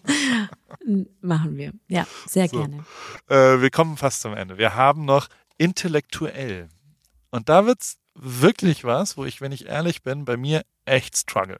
Machen 1.21 1.57
wir. 1.57 1.73
Ja, 1.87 2.07
sehr 2.25 2.47
so. 2.47 2.57
gerne. 2.57 2.85
Äh, 3.29 3.61
wir 3.61 3.69
kommen 3.69 3.97
fast 3.97 4.21
zum 4.21 4.33
Ende. 4.33 4.57
Wir 4.57 4.75
haben 4.75 5.05
noch 5.05 5.27
intellektuell. 5.57 6.69
Und 7.29 7.49
da 7.49 7.65
wird 7.65 7.81
es 7.81 7.97
wirklich 8.15 8.83
was, 8.83 9.17
wo 9.17 9.25
ich, 9.25 9.41
wenn 9.41 9.51
ich 9.51 9.65
ehrlich 9.65 10.03
bin, 10.03 10.25
bei 10.25 10.37
mir 10.37 10.63
echt 10.85 11.17
struggle. 11.17 11.59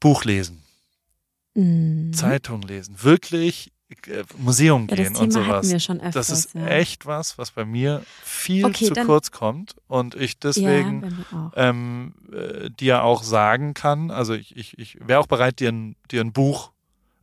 Buch 0.00 0.24
lesen. 0.24 0.62
Mhm. 1.54 2.12
Zeitung 2.12 2.62
lesen. 2.62 3.02
Wirklich 3.02 3.72
Museum 4.38 4.86
ja, 4.88 4.96
gehen 4.96 5.16
und 5.16 5.32
sowas. 5.32 5.72
Öfters, 5.72 6.12
das 6.12 6.30
ist 6.30 6.54
ja. 6.54 6.66
echt 6.66 7.06
was, 7.06 7.38
was 7.38 7.50
bei 7.50 7.64
mir 7.64 8.02
viel 8.22 8.64
okay, 8.64 8.86
zu 8.86 8.94
kurz 8.94 9.30
kommt 9.30 9.74
und 9.88 10.14
ich 10.14 10.38
deswegen 10.38 11.24
ja, 11.32 11.52
ähm, 11.56 12.14
äh, 12.32 12.70
dir 12.70 13.02
auch 13.02 13.22
sagen 13.22 13.74
kann, 13.74 14.10
also 14.10 14.34
ich, 14.34 14.56
ich, 14.56 14.78
ich 14.78 14.98
wäre 15.00 15.20
auch 15.20 15.26
bereit, 15.26 15.60
dir 15.60 15.72
ein, 15.72 15.96
dir 16.10 16.20
ein 16.20 16.32
Buch 16.32 16.70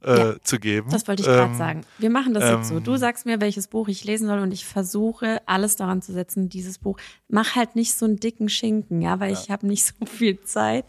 äh, 0.01 0.35
zu 0.43 0.59
geben. 0.59 0.89
Das 0.91 1.07
wollte 1.07 1.21
ich 1.23 1.27
gerade 1.27 1.51
ähm, 1.51 1.57
sagen. 1.57 1.81
Wir 1.97 2.09
machen 2.09 2.33
das 2.33 2.43
ähm, 2.43 2.57
jetzt 2.57 2.69
so. 2.69 2.79
Du 2.79 2.93
ähm, 2.93 2.97
sagst 2.97 3.25
mir, 3.25 3.41
welches 3.41 3.67
Buch 3.67 3.87
ich 3.87 4.03
lesen 4.03 4.27
soll 4.27 4.39
und 4.39 4.51
ich 4.51 4.65
versuche 4.65 5.41
alles 5.45 5.75
daran 5.75 6.01
zu 6.01 6.13
setzen, 6.13 6.49
dieses 6.49 6.77
Buch. 6.77 6.97
Mach 7.29 7.55
halt 7.55 7.75
nicht 7.75 7.93
so 7.93 8.05
einen 8.05 8.17
dicken 8.17 8.49
Schinken, 8.49 9.01
ja, 9.01 9.19
weil 9.19 9.33
ich 9.33 9.49
habe 9.49 9.65
nicht 9.67 9.85
so 9.85 10.05
viel 10.05 10.41
Zeit. 10.41 10.85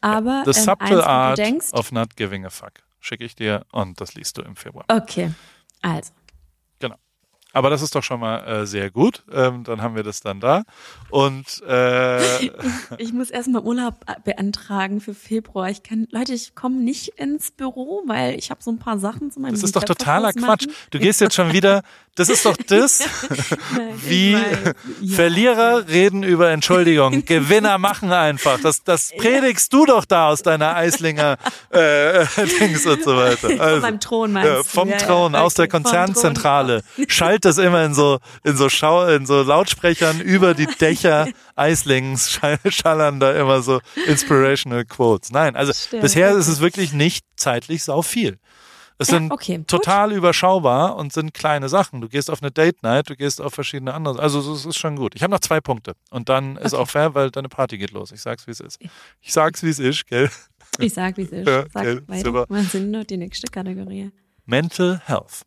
Aber 0.00 0.42
The 0.44 0.58
ähm, 0.58 0.64
Subtle 0.64 1.06
Art 1.06 1.38
denkst, 1.38 1.72
of 1.72 1.90
Not 1.92 2.16
Giving 2.16 2.44
a 2.44 2.50
Fuck 2.50 2.82
schicke 3.02 3.24
ich 3.24 3.34
dir 3.36 3.66
und 3.72 4.00
das 4.00 4.14
liest 4.14 4.38
du 4.38 4.42
im 4.42 4.56
Februar. 4.56 4.84
Okay, 4.88 5.32
also. 5.82 6.12
Genau. 6.78 6.96
Aber 7.52 7.68
das 7.68 7.82
ist 7.82 7.94
doch 7.94 8.02
schon 8.02 8.20
mal 8.20 8.38
äh, 8.46 8.66
sehr 8.66 8.90
gut. 8.90 9.24
Ähm, 9.30 9.64
dann 9.64 9.82
haben 9.82 9.94
wir 9.94 10.02
das 10.02 10.20
dann 10.20 10.40
da. 10.40 10.62
Und 11.10 11.62
äh, 11.68 12.46
ich 12.98 13.12
muss 13.12 13.30
erstmal 13.30 13.62
Urlaub 13.62 13.96
äh, 14.06 14.14
beantragen 14.24 15.00
für 15.00 15.12
Februar. 15.12 15.68
Ich 15.68 15.82
kann, 15.82 16.06
Leute, 16.10 16.32
ich 16.32 16.54
komme 16.54 16.76
nicht 16.76 17.08
ins 17.18 17.50
Büro, 17.50 18.04
weil 18.06 18.38
ich 18.38 18.50
habe 18.50 18.62
so 18.62 18.70
ein 18.70 18.78
paar 18.78 18.98
Sachen 18.98 19.30
zu 19.30 19.40
meinem 19.40 19.52
Das 19.52 19.62
ist 19.62 19.76
doch 19.76 19.84
totaler 19.84 20.32
Quatsch. 20.32 20.66
Du 20.90 20.98
gehst 20.98 21.20
jetzt 21.20 21.34
schon 21.34 21.52
wieder, 21.52 21.82
das 22.14 22.28
ist 22.28 22.44
doch 22.44 22.56
das, 22.66 23.00
Nein, 23.74 23.94
wie 24.04 24.32
ja. 24.32 25.14
Verlierer 25.14 25.88
reden 25.88 26.22
über 26.22 26.50
Entschuldigung. 26.50 27.24
Gewinner 27.26 27.78
machen 27.78 28.12
einfach. 28.12 28.60
Das, 28.60 28.84
das 28.84 29.12
predigst 29.16 29.72
du 29.72 29.86
doch 29.86 30.04
da 30.04 30.28
aus 30.28 30.42
deiner 30.42 30.76
Eislinger 30.76 31.38
äh, 31.70 32.26
Dings 32.60 32.84
und 32.84 33.02
so 33.02 33.16
weiter. 33.16 33.48
Also, 33.48 33.58
von 33.58 33.80
meinem 33.80 34.00
Thron 34.00 34.32
meinst 34.32 34.50
du? 34.50 34.64
Vom 34.64 34.88
ja, 34.90 34.96
Thron, 34.98 35.32
ja, 35.32 35.40
aus 35.40 35.54
der 35.54 35.68
Konzernzentrale. 35.68 36.82
Schalt 37.08 37.46
das 37.46 37.56
immer 37.56 37.82
in 37.82 37.94
so, 37.94 38.18
in 38.44 38.58
so 38.58 38.68
Schau, 38.68 39.06
in 39.06 39.24
so 39.24 39.40
Lautsprechern 39.40 40.20
über 40.20 40.52
die 40.52 40.66
Dächer 40.66 41.28
Eislings 41.56 42.40
schallern 42.68 43.20
da 43.20 43.32
immer 43.32 43.62
so 43.62 43.80
inspirational 44.06 44.84
Quotes. 44.84 45.30
Nein, 45.30 45.56
also 45.56 45.72
Stimmt. 45.72 46.02
bisher 46.02 46.32
ist 46.32 46.48
es 46.48 46.60
wirklich 46.60 46.92
nicht 46.92 47.24
zeitlich 47.36 47.84
sau 47.84 48.02
viel. 48.02 48.38
Es 48.98 49.08
ja, 49.08 49.18
sind 49.18 49.32
okay, 49.32 49.64
total 49.66 50.08
gut. 50.08 50.18
überschaubar 50.18 50.96
und 50.96 51.12
sind 51.12 51.34
kleine 51.34 51.68
Sachen. 51.68 52.00
Du 52.00 52.08
gehst 52.08 52.30
auf 52.30 52.42
eine 52.42 52.50
Date 52.50 52.82
Night, 52.82 53.10
du 53.10 53.16
gehst 53.16 53.40
auf 53.40 53.54
verschiedene 53.54 53.94
andere. 53.94 54.20
Also 54.20 54.38
es 54.52 54.64
ist 54.64 54.78
schon 54.78 54.96
gut. 54.96 55.14
Ich 55.14 55.22
habe 55.22 55.30
noch 55.32 55.40
zwei 55.40 55.60
Punkte 55.60 55.94
und 56.10 56.28
dann 56.28 56.56
ist 56.56 56.74
okay. 56.74 56.82
auch 56.82 56.88
fair, 56.88 57.14
weil 57.14 57.30
deine 57.30 57.48
Party 57.48 57.78
geht 57.78 57.90
los. 57.90 58.12
Ich 58.12 58.20
sag's, 58.20 58.46
wie 58.46 58.52
es 58.52 58.60
ist. 58.60 58.78
Ich 59.20 59.32
sag's, 59.32 59.62
wie 59.62 59.70
es 59.70 59.78
ist, 59.78 60.06
gell? 60.06 60.30
Ich 60.78 60.94
sag, 60.94 61.16
wie 61.16 61.22
es 61.22 61.32
ist. 61.32 61.46
Ja, 61.46 61.64
sag 61.72 61.82
gell, 61.82 62.02
weiter. 62.08 62.24
Super. 62.24 62.46
Was 62.48 62.72
sind 62.72 62.90
nur 62.90 63.04
die 63.04 63.16
nächste 63.16 63.46
Kategorie? 63.50 64.10
Mental 64.46 65.00
Health 65.04 65.42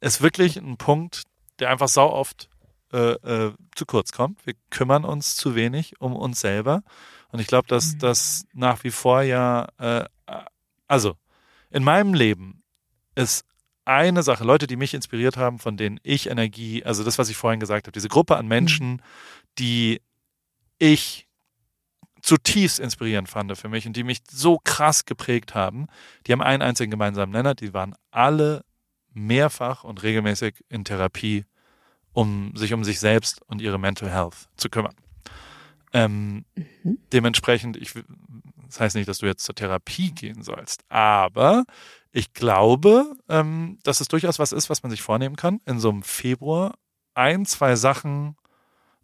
ist 0.00 0.22
wirklich 0.22 0.56
ein 0.56 0.76
Punkt, 0.76 1.22
der 1.58 1.70
einfach 1.70 1.88
sau 1.88 2.10
oft 2.10 2.48
äh, 2.92 3.12
äh, 3.12 3.52
zu 3.74 3.86
kurz 3.86 4.12
kommt. 4.12 4.46
Wir 4.46 4.54
kümmern 4.70 5.04
uns 5.04 5.36
zu 5.36 5.54
wenig 5.54 6.00
um 6.00 6.14
uns 6.14 6.40
selber. 6.40 6.82
Und 7.32 7.40
ich 7.40 7.46
glaube, 7.46 7.68
dass 7.68 7.94
mhm. 7.94 7.98
das 7.98 8.44
nach 8.52 8.84
wie 8.84 8.90
vor 8.90 9.22
ja, 9.22 9.66
äh, 9.78 10.04
also 10.86 11.16
in 11.70 11.84
meinem 11.84 12.14
Leben 12.14 12.62
ist 13.14 13.44
eine 13.84 14.22
Sache, 14.22 14.44
Leute, 14.44 14.66
die 14.66 14.76
mich 14.76 14.94
inspiriert 14.94 15.36
haben, 15.36 15.58
von 15.58 15.76
denen 15.76 16.00
ich 16.02 16.28
Energie, 16.28 16.84
also 16.84 17.04
das, 17.04 17.18
was 17.18 17.28
ich 17.28 17.36
vorhin 17.36 17.60
gesagt 17.60 17.86
habe, 17.86 17.92
diese 17.92 18.08
Gruppe 18.08 18.36
an 18.36 18.48
Menschen, 18.48 18.92
mhm. 18.92 19.00
die 19.58 20.02
ich 20.78 21.26
zutiefst 22.20 22.80
inspirierend 22.80 23.28
fand 23.28 23.56
für 23.56 23.68
mich 23.68 23.86
und 23.86 23.96
die 23.96 24.02
mich 24.02 24.22
so 24.28 24.58
krass 24.62 25.04
geprägt 25.04 25.54
haben, 25.54 25.86
die 26.26 26.32
haben 26.32 26.42
einen 26.42 26.62
einzigen 26.62 26.90
gemeinsamen 26.90 27.32
Nenner, 27.32 27.54
die 27.54 27.72
waren 27.72 27.94
alle 28.10 28.64
mehrfach 29.12 29.84
und 29.84 30.02
regelmäßig 30.02 30.64
in 30.68 30.84
Therapie, 30.84 31.44
um 32.12 32.56
sich 32.56 32.72
um 32.72 32.82
sich 32.82 32.98
selbst 32.98 33.40
und 33.46 33.62
ihre 33.62 33.78
Mental 33.78 34.10
Health 34.10 34.48
zu 34.56 34.68
kümmern. 34.68 34.94
Ähm, 35.96 36.44
mhm. 36.54 36.98
Dementsprechend, 37.12 37.76
ich, 37.76 37.94
das 38.66 38.80
heißt 38.80 38.96
nicht, 38.96 39.08
dass 39.08 39.18
du 39.18 39.26
jetzt 39.26 39.44
zur 39.44 39.54
Therapie 39.54 40.12
gehen 40.12 40.42
sollst, 40.42 40.82
aber 40.88 41.64
ich 42.12 42.34
glaube, 42.34 43.16
ähm, 43.28 43.78
dass 43.82 44.00
es 44.00 44.08
durchaus 44.08 44.38
was 44.38 44.52
ist, 44.52 44.68
was 44.68 44.82
man 44.82 44.90
sich 44.90 45.02
vornehmen 45.02 45.36
kann, 45.36 45.60
in 45.64 45.80
so 45.80 45.90
einem 45.90 46.02
Februar 46.02 46.74
ein, 47.14 47.46
zwei 47.46 47.76
Sachen 47.76 48.36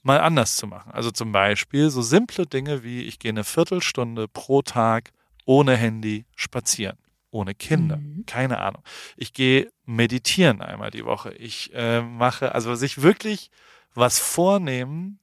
mal 0.02 0.20
anders 0.20 0.56
zu 0.56 0.66
machen. 0.66 0.92
Also 0.92 1.10
zum 1.10 1.32
Beispiel 1.32 1.90
so 1.90 2.02
simple 2.02 2.46
Dinge 2.46 2.82
wie 2.82 3.02
ich 3.02 3.18
gehe 3.18 3.30
eine 3.30 3.44
Viertelstunde 3.44 4.28
pro 4.28 4.62
Tag 4.62 5.12
ohne 5.44 5.76
Handy 5.76 6.26
spazieren 6.36 6.98
ohne 7.32 7.54
Kinder. 7.54 7.96
Mhm. 7.96 8.24
Keine 8.26 8.58
Ahnung. 8.58 8.82
Ich 9.16 9.32
gehe 9.32 9.72
meditieren 9.86 10.60
einmal 10.60 10.90
die 10.90 11.04
Woche. 11.04 11.32
Ich 11.32 11.70
äh, 11.74 12.02
mache, 12.02 12.54
also 12.54 12.74
sich 12.74 13.02
wirklich 13.02 13.50
was 13.94 14.18
vornehmen, 14.18 15.18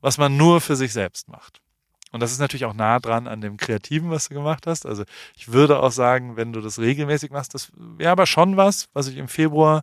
was 0.00 0.18
man 0.18 0.36
nur 0.36 0.60
für 0.60 0.76
sich 0.76 0.92
selbst 0.92 1.28
macht. 1.28 1.60
Und 2.12 2.20
das 2.20 2.32
ist 2.32 2.40
natürlich 2.40 2.64
auch 2.64 2.74
nah 2.74 2.98
dran 2.98 3.28
an 3.28 3.40
dem 3.40 3.56
Kreativen, 3.56 4.10
was 4.10 4.28
du 4.28 4.34
gemacht 4.34 4.66
hast. 4.66 4.84
Also 4.84 5.04
ich 5.36 5.52
würde 5.52 5.80
auch 5.80 5.92
sagen, 5.92 6.36
wenn 6.36 6.52
du 6.52 6.60
das 6.60 6.78
regelmäßig 6.78 7.30
machst, 7.30 7.54
das 7.54 7.70
wäre 7.74 8.10
aber 8.10 8.26
schon 8.26 8.56
was, 8.56 8.88
was 8.92 9.06
ich 9.06 9.16
im 9.16 9.28
Februar 9.28 9.82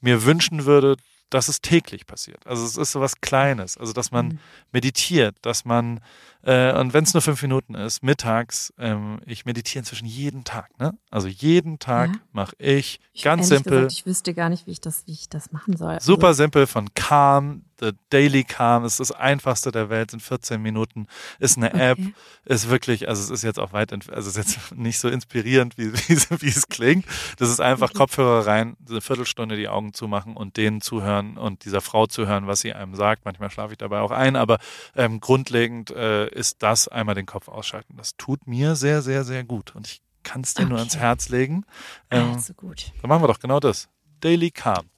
mir 0.00 0.24
wünschen 0.24 0.66
würde, 0.66 0.96
dass 1.30 1.48
es 1.48 1.62
täglich 1.62 2.06
passiert. 2.06 2.46
Also 2.46 2.64
es 2.64 2.76
ist 2.76 2.92
so 2.92 3.00
was 3.00 3.20
Kleines. 3.22 3.78
Also 3.78 3.94
dass 3.94 4.10
man 4.10 4.26
mhm. 4.26 4.38
meditiert, 4.70 5.36
dass 5.40 5.64
man 5.64 6.00
Äh, 6.44 6.72
und 6.78 6.92
wenn 6.92 7.04
es 7.04 7.14
nur 7.14 7.20
fünf 7.22 7.40
Minuten 7.42 7.74
ist, 7.74 8.02
mittags, 8.02 8.72
ähm, 8.78 9.20
ich 9.26 9.44
meditiere 9.44 9.80
inzwischen 9.80 10.06
jeden 10.06 10.44
Tag, 10.44 10.76
ne? 10.80 10.92
Also 11.10 11.28
jeden 11.28 11.78
Tag 11.78 12.10
Ja. 12.10 12.20
mache 12.32 12.56
ich, 12.58 12.98
Ich, 13.12 13.22
ganz 13.22 13.48
simpel, 13.48 13.72
Gesagt, 13.72 13.92
ich 13.92 14.06
wüsste 14.06 14.34
gar 14.34 14.48
nicht, 14.48 14.66
wie 14.66 14.72
ich 14.72 14.80
das, 14.80 15.06
wie 15.06 15.12
ich 15.12 15.28
das 15.28 15.52
machen 15.52 15.76
soll. 15.76 16.00
super 16.00 16.28
Also, 16.28 16.38
simpel 16.42 16.66
von 16.66 16.92
Calm, 16.94 17.64
The 17.78 17.92
Daily 18.10 18.44
Calm, 18.44 18.84
ist 18.84 19.00
das 19.00 19.10
einfachste 19.12 19.72
der 19.72 19.88
Welt, 19.90 20.12
sind 20.12 20.20
14 20.20 20.62
Minuten, 20.62 21.06
ist 21.40 21.56
eine 21.56 21.72
App, 21.74 21.98
Okay. 21.98 22.14
ist 22.44 22.70
wirklich, 22.70 23.08
also 23.08 23.22
es 23.22 23.30
ist 23.30 23.42
jetzt 23.42 23.58
auch 23.58 23.72
weit, 23.72 23.92
also 23.92 24.10
es 24.10 24.26
ist 24.26 24.36
jetzt 24.36 24.72
nicht 24.76 24.98
so 25.00 25.08
inspirierend, 25.08 25.76
wie, 25.78 25.92
wie, 26.08 26.12
es- 26.12 26.30
wie 26.42 26.48
es 26.48 26.68
klingt. 26.68 27.04
Das 27.38 27.50
ist 27.50 27.60
einfach 27.60 27.90
Okay. 27.90 27.98
Kopfhörer 27.98 28.46
rein, 28.46 28.76
eine 28.88 29.00
Viertelstunde 29.00 29.56
die 29.56 29.68
Augen 29.68 29.92
zumachen 29.94 30.36
und 30.36 30.56
denen 30.56 30.80
zuhören 30.80 31.36
und 31.36 31.64
dieser 31.64 31.80
Frau 31.80 32.06
zuhören, 32.06 32.46
was 32.46 32.60
sie 32.60 32.72
einem 32.72 32.94
sagt. 32.94 33.24
Manchmal 33.24 33.50
schlafe 33.50 33.72
ich 33.72 33.78
dabei 33.78 34.00
auch 34.00 34.10
ein, 34.12 34.36
aber 34.36 34.58
ähm, 34.96 35.20
grundlegend 35.20 35.90
äh, 35.90 36.26
ist 36.32 36.62
das 36.62 36.88
einmal 36.88 37.14
den 37.14 37.26
Kopf 37.26 37.48
ausschalten. 37.48 37.96
Das 37.96 38.16
tut 38.16 38.46
mir 38.46 38.74
sehr, 38.76 39.02
sehr, 39.02 39.24
sehr 39.24 39.44
gut 39.44 39.74
und 39.74 39.86
ich 39.86 40.02
kann 40.22 40.42
es 40.42 40.54
dir 40.54 40.62
nur 40.62 40.72
Okay. 40.74 40.80
ans 40.80 40.96
Herz 40.96 41.28
legen. 41.28 41.64
Ähm, 42.10 42.32
also 42.34 42.54
gut. 42.54 42.92
dann 43.00 43.08
machen 43.08 43.22
wir 43.22 43.28
doch 43.28 43.40
genau 43.40 43.60
das. 43.60 43.88
Daily 44.20 44.50
Calm, 44.50 44.88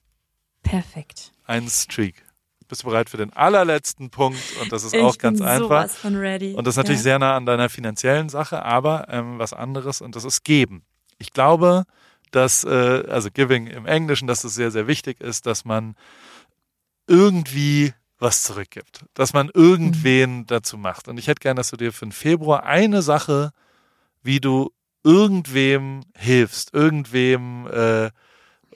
Perfekt. 0.63 1.33
ein 1.45 1.69
Streak. 1.69 2.25
Bist 2.69 2.83
du 2.83 2.87
bereit 2.89 3.11
für 3.11 3.17
den 3.19 3.33
allerletzten 3.35 4.11
Punkt? 4.11 4.41
Und 4.61 4.73
das 4.73 4.85
ist 4.85 4.95
ich 4.95 5.03
auch 5.03 5.19
ganz 5.19 5.41
einfach. 5.41 5.59
sowas 5.65 5.97
von 5.97 6.17
ready. 6.17 6.55
Und 6.55 6.67
das 6.67 6.73
ist 6.75 6.77
natürlich 6.79 7.01
ja. 7.01 7.05
sehr 7.05 7.19
nah 7.19 7.37
an 7.37 7.45
deiner 7.47 7.69
finanziellen 7.69 8.29
Sache, 8.31 8.63
aber 8.63 9.07
ähm, 9.11 9.39
was 9.39 9.53
anderes 9.53 10.01
und 10.01 10.17
das 10.17 10.25
ist 10.25 10.45
geben. 10.45 10.85
Ich 11.19 11.31
glaube, 11.33 11.85
dass, 12.31 12.65
äh, 12.65 13.05
also 13.09 13.31
Giving 13.31 13.67
im 13.67 13.87
Englischen, 13.87 14.27
dass 14.27 14.45
es 14.45 14.55
sehr, 14.55 14.71
sehr 14.71 14.87
wichtig 14.87 15.21
ist, 15.21 15.47
dass 15.47 15.65
man 15.65 15.95
irgendwie 17.07 17.93
was 18.25 18.43
zurückgibt, 18.43 19.05
dass 19.15 19.33
man 19.33 19.51
irgendwen 19.55 20.39
Mhm. 20.39 20.47
dazu 20.47 20.77
macht. 20.77 21.07
Und 21.07 21.19
ich 21.19 21.29
hätte 21.29 21.41
gern, 21.41 21.57
dass 21.57 21.71
du 21.71 21.77
dir 21.77 21.93
für 21.93 22.07
den 22.07 22.13
Februar 22.13 22.65
eine 22.65 23.03
Sache, 23.03 23.53
wie 24.23 24.41
du 24.41 24.73
irgendwem 25.05 26.01
hilfst, 26.17 26.75
irgendwem 26.75 27.67
äh, 27.69 28.11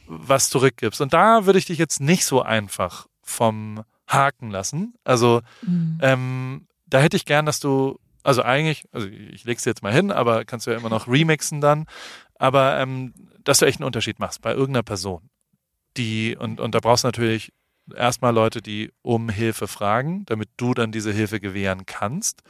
was 0.06 0.50
zurückgibst. 0.50 1.00
Und 1.00 1.12
da 1.12 1.46
würde 1.46 1.58
ich 1.58 1.64
dich 1.66 1.78
jetzt 1.78 2.00
nicht 2.00 2.24
so 2.24 2.42
einfach 2.42 3.06
vom 3.22 3.82
Haken 4.06 4.50
lassen. 4.50 4.94
Also 5.04 5.40
Mhm. 5.62 5.98
ähm, 6.00 6.66
da 6.86 7.00
hätte 7.00 7.16
ich 7.16 7.24
gern, 7.26 7.44
dass 7.46 7.60
du, 7.60 7.98
also 8.22 8.42
eigentlich, 8.42 8.84
also 8.92 9.06
ich 9.08 9.44
leg's 9.44 9.64
dir 9.64 9.70
jetzt 9.70 9.82
mal 9.82 9.92
hin, 9.92 10.10
aber 10.10 10.44
kannst 10.44 10.66
du 10.66 10.70
ja 10.70 10.76
immer 10.78 10.88
noch 10.88 11.08
remixen 11.08 11.60
dann, 11.60 11.86
aber 12.38 12.78
ähm, 12.78 13.12
dass 13.44 13.58
du 13.58 13.66
echt 13.66 13.80
einen 13.80 13.86
Unterschied 13.86 14.18
machst 14.18 14.40
bei 14.42 14.52
irgendeiner 14.52 14.82
Person. 14.82 15.28
Die, 15.96 16.36
und, 16.36 16.60
und 16.60 16.74
da 16.74 16.80
brauchst 16.80 17.04
du 17.04 17.08
natürlich 17.08 17.52
erstmal 17.94 18.34
Leute, 18.34 18.62
die 18.62 18.92
um 19.02 19.28
Hilfe 19.28 19.68
fragen, 19.68 20.24
damit 20.26 20.50
du 20.56 20.74
dann 20.74 20.92
diese 20.92 21.12
Hilfe 21.12 21.40
gewähren 21.40 21.86
kannst. 21.86 22.42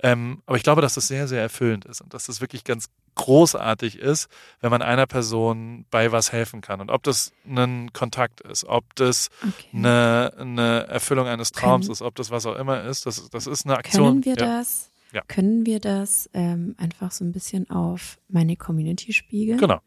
Ähm, 0.00 0.42
aber 0.46 0.56
ich 0.56 0.62
glaube, 0.62 0.80
dass 0.80 0.94
das 0.94 1.08
sehr, 1.08 1.26
sehr 1.26 1.42
erfüllend 1.42 1.84
ist 1.84 2.00
und 2.00 2.14
dass 2.14 2.26
das 2.26 2.40
wirklich 2.40 2.64
ganz 2.64 2.88
großartig 3.16 3.98
ist, 3.98 4.28
wenn 4.60 4.70
man 4.70 4.80
einer 4.80 5.06
Person 5.06 5.86
bei 5.90 6.12
was 6.12 6.32
helfen 6.32 6.60
kann. 6.60 6.80
Und 6.80 6.90
ob 6.90 7.02
das 7.02 7.32
ein 7.44 7.92
Kontakt 7.92 8.40
ist, 8.42 8.64
ob 8.64 8.94
das 8.94 9.28
okay. 9.42 9.76
eine, 9.76 10.32
eine 10.38 10.86
Erfüllung 10.86 11.26
eines 11.26 11.50
Traums 11.50 11.86
Können- 11.86 11.92
ist, 11.92 12.02
ob 12.02 12.14
das 12.14 12.30
was 12.30 12.46
auch 12.46 12.54
immer 12.56 12.84
ist, 12.84 13.06
das, 13.06 13.28
das 13.30 13.46
ist 13.46 13.66
eine 13.66 13.76
Aktion. 13.76 14.22
Können 14.22 14.24
wir 14.24 14.36
ja, 14.36 14.60
das? 14.60 14.90
Ja. 15.12 15.22
Können 15.26 15.66
wir 15.66 15.80
das 15.80 16.30
ähm, 16.32 16.74
einfach 16.78 17.10
so 17.10 17.24
ein 17.24 17.32
bisschen 17.32 17.68
auf 17.70 18.18
meine 18.28 18.56
Community 18.56 19.12
spiegeln? 19.12 19.58
Genau. 19.58 19.80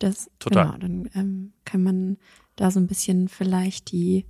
Das, 0.00 0.28
Total. 0.40 0.64
Genau, 0.64 0.78
dann 0.78 1.10
ähm, 1.14 1.52
kann 1.64 1.82
man 1.84 2.16
da 2.56 2.70
so 2.72 2.80
ein 2.80 2.88
bisschen 2.88 3.28
vielleicht 3.28 3.92
die, 3.92 4.26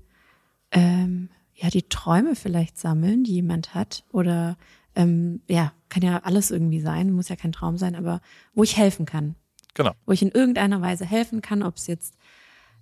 ähm, 0.73 1.29
ja, 1.55 1.69
die 1.69 1.89
Träume 1.89 2.35
vielleicht 2.35 2.79
sammeln, 2.79 3.25
die 3.25 3.35
jemand 3.35 3.75
hat. 3.75 4.05
Oder 4.11 4.57
ähm, 4.95 5.41
ja, 5.49 5.73
kann 5.89 6.03
ja 6.03 6.19
alles 6.25 6.51
irgendwie 6.51 6.81
sein, 6.81 7.13
muss 7.13 7.29
ja 7.29 7.37
kein 7.37 7.53
Traum 7.53 7.79
sein, 7.79 7.95
aber 7.95 8.21
wo 8.55 8.63
ich 8.63 8.77
helfen 8.77 9.07
kann. 9.07 9.37
Genau. 9.75 9.93
Wo 10.05 10.13
ich 10.13 10.23
in 10.23 10.31
irgendeiner 10.31 10.83
Weise 10.83 11.07
helfen 11.07 11.41
kann, 11.41 11.63
ob 11.63 11.77
es 11.77 11.87
jetzt 11.87 12.17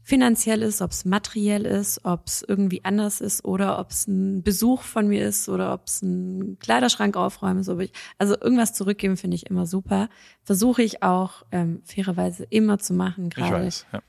finanziell 0.02 0.62
ist, 0.62 0.80
ob 0.80 0.90
es 0.90 1.04
materiell 1.04 1.66
ist, 1.66 2.04
ob 2.04 2.26
es 2.26 2.42
irgendwie 2.46 2.84
anders 2.84 3.20
ist 3.20 3.44
oder 3.44 3.78
ob 3.78 3.90
es 3.90 4.06
ein 4.06 4.42
Besuch 4.42 4.82
von 4.82 5.08
mir 5.08 5.28
ist 5.28 5.48
oder 5.48 5.72
ob 5.74 5.86
es 5.86 6.02
ein 6.02 6.58
Kleiderschrank 6.58 7.16
aufräumen 7.16 7.60
ist. 7.60 7.68
Ob 7.68 7.80
ich, 7.80 7.92
also 8.18 8.34
irgendwas 8.40 8.72
zurückgeben 8.72 9.16
finde 9.16 9.36
ich 9.36 9.46
immer 9.46 9.66
super. 9.66 10.08
Versuche 10.42 10.82
ich 10.82 11.02
auch 11.02 11.44
ähm, 11.52 11.82
fairerweise 11.84 12.44
immer 12.44 12.78
zu 12.78 12.94
machen, 12.94 13.26
Ich 13.26 13.34
gerade 13.34 13.66
weiß. 13.66 13.86
Ja. 13.92 14.00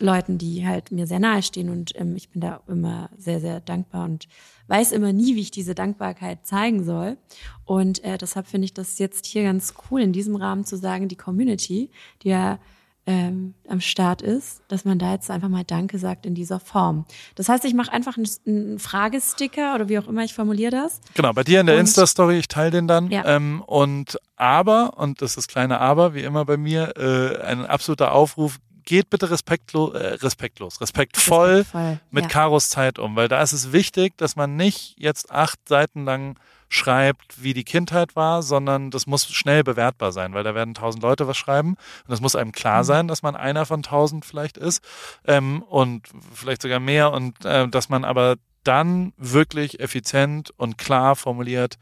Leuten, 0.00 0.38
die 0.38 0.66
halt 0.66 0.92
mir 0.92 1.06
sehr 1.06 1.20
nahe 1.20 1.42
stehen 1.42 1.68
und 1.68 1.92
ähm, 1.94 2.16
ich 2.16 2.30
bin 2.30 2.40
da 2.40 2.60
immer 2.66 3.10
sehr, 3.16 3.40
sehr 3.40 3.60
dankbar 3.60 4.04
und 4.04 4.28
weiß 4.68 4.92
immer 4.92 5.12
nie, 5.12 5.34
wie 5.34 5.40
ich 5.40 5.50
diese 5.50 5.74
Dankbarkeit 5.74 6.46
zeigen 6.46 6.84
soll. 6.84 7.16
Und 7.64 8.04
äh, 8.04 8.18
deshalb 8.18 8.46
finde 8.46 8.66
ich 8.66 8.74
das 8.74 8.98
jetzt 8.98 9.26
hier 9.26 9.42
ganz 9.42 9.74
cool, 9.90 10.00
in 10.00 10.12
diesem 10.12 10.36
Rahmen 10.36 10.64
zu 10.64 10.76
sagen, 10.76 11.08
die 11.08 11.16
Community, 11.16 11.90
die 12.22 12.28
ja 12.28 12.58
ähm, 13.06 13.54
am 13.68 13.80
Start 13.80 14.22
ist, 14.22 14.62
dass 14.68 14.84
man 14.84 14.98
da 14.98 15.12
jetzt 15.12 15.30
einfach 15.30 15.48
mal 15.48 15.64
Danke 15.64 15.98
sagt 15.98 16.26
in 16.26 16.34
dieser 16.34 16.60
Form. 16.60 17.06
Das 17.34 17.48
heißt, 17.48 17.64
ich 17.64 17.74
mache 17.74 17.92
einfach 17.92 18.16
einen, 18.16 18.28
einen 18.46 18.78
Fragesticker 18.78 19.74
oder 19.74 19.88
wie 19.88 19.98
auch 19.98 20.06
immer 20.06 20.22
ich 20.22 20.34
formuliere 20.34 20.70
das. 20.70 21.00
Genau, 21.14 21.32
bei 21.32 21.42
dir 21.42 21.60
in 21.60 21.66
der 21.66 21.78
Insta-Story, 21.78 22.38
ich 22.38 22.48
teile 22.48 22.70
den 22.70 22.86
dann. 22.86 23.10
Ja. 23.10 23.24
Ähm, 23.24 23.62
und 23.66 24.18
aber, 24.36 24.98
und 24.98 25.22
das 25.22 25.36
ist 25.36 25.48
kleine 25.48 25.80
Aber, 25.80 26.14
wie 26.14 26.22
immer 26.22 26.44
bei 26.44 26.56
mir, 26.56 26.94
äh, 26.96 27.42
ein 27.42 27.66
absoluter 27.66 28.12
Aufruf, 28.12 28.58
geht 28.90 29.08
bitte 29.08 29.30
respektlos, 29.30 29.94
äh, 29.94 30.14
respektlos, 30.14 30.80
respektvoll 30.80 31.58
Respektvoll, 31.58 32.00
mit 32.10 32.24
ja. 32.24 32.28
Karos 32.28 32.70
Zeit 32.70 32.98
um, 32.98 33.14
weil 33.14 33.28
da 33.28 33.40
ist 33.40 33.52
es 33.52 33.70
wichtig, 33.70 34.18
dass 34.18 34.34
man 34.34 34.56
nicht 34.56 34.96
jetzt 34.98 35.30
acht 35.30 35.60
Seiten 35.68 36.04
lang 36.04 36.36
schreibt, 36.68 37.40
wie 37.40 37.54
die 37.54 37.62
Kindheit 37.62 38.16
war, 38.16 38.42
sondern 38.42 38.90
das 38.90 39.06
muss 39.06 39.30
schnell 39.30 39.62
bewertbar 39.62 40.10
sein, 40.10 40.34
weil 40.34 40.42
da 40.42 40.56
werden 40.56 40.74
tausend 40.74 41.04
Leute 41.04 41.28
was 41.28 41.36
schreiben 41.36 41.76
und 42.08 42.14
es 42.14 42.20
muss 42.20 42.34
einem 42.34 42.50
klar 42.50 42.80
Mhm. 42.80 42.86
sein, 42.86 43.08
dass 43.08 43.22
man 43.22 43.36
einer 43.36 43.64
von 43.64 43.84
tausend 43.84 44.24
vielleicht 44.24 44.56
ist 44.56 44.82
ähm, 45.24 45.62
und 45.62 46.08
vielleicht 46.34 46.62
sogar 46.62 46.80
mehr 46.80 47.12
und 47.12 47.44
äh, 47.44 47.68
dass 47.68 47.90
man 47.90 48.02
aber 48.04 48.38
dann 48.64 49.12
wirklich 49.16 49.78
effizient 49.78 50.50
und 50.56 50.78
klar 50.78 51.14
formuliert, 51.14 51.76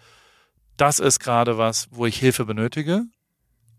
das 0.77 0.99
ist 0.99 1.21
gerade 1.21 1.57
was, 1.57 1.89
wo 1.91 2.05
ich 2.05 2.19
Hilfe 2.19 2.45
benötige. 2.45 3.05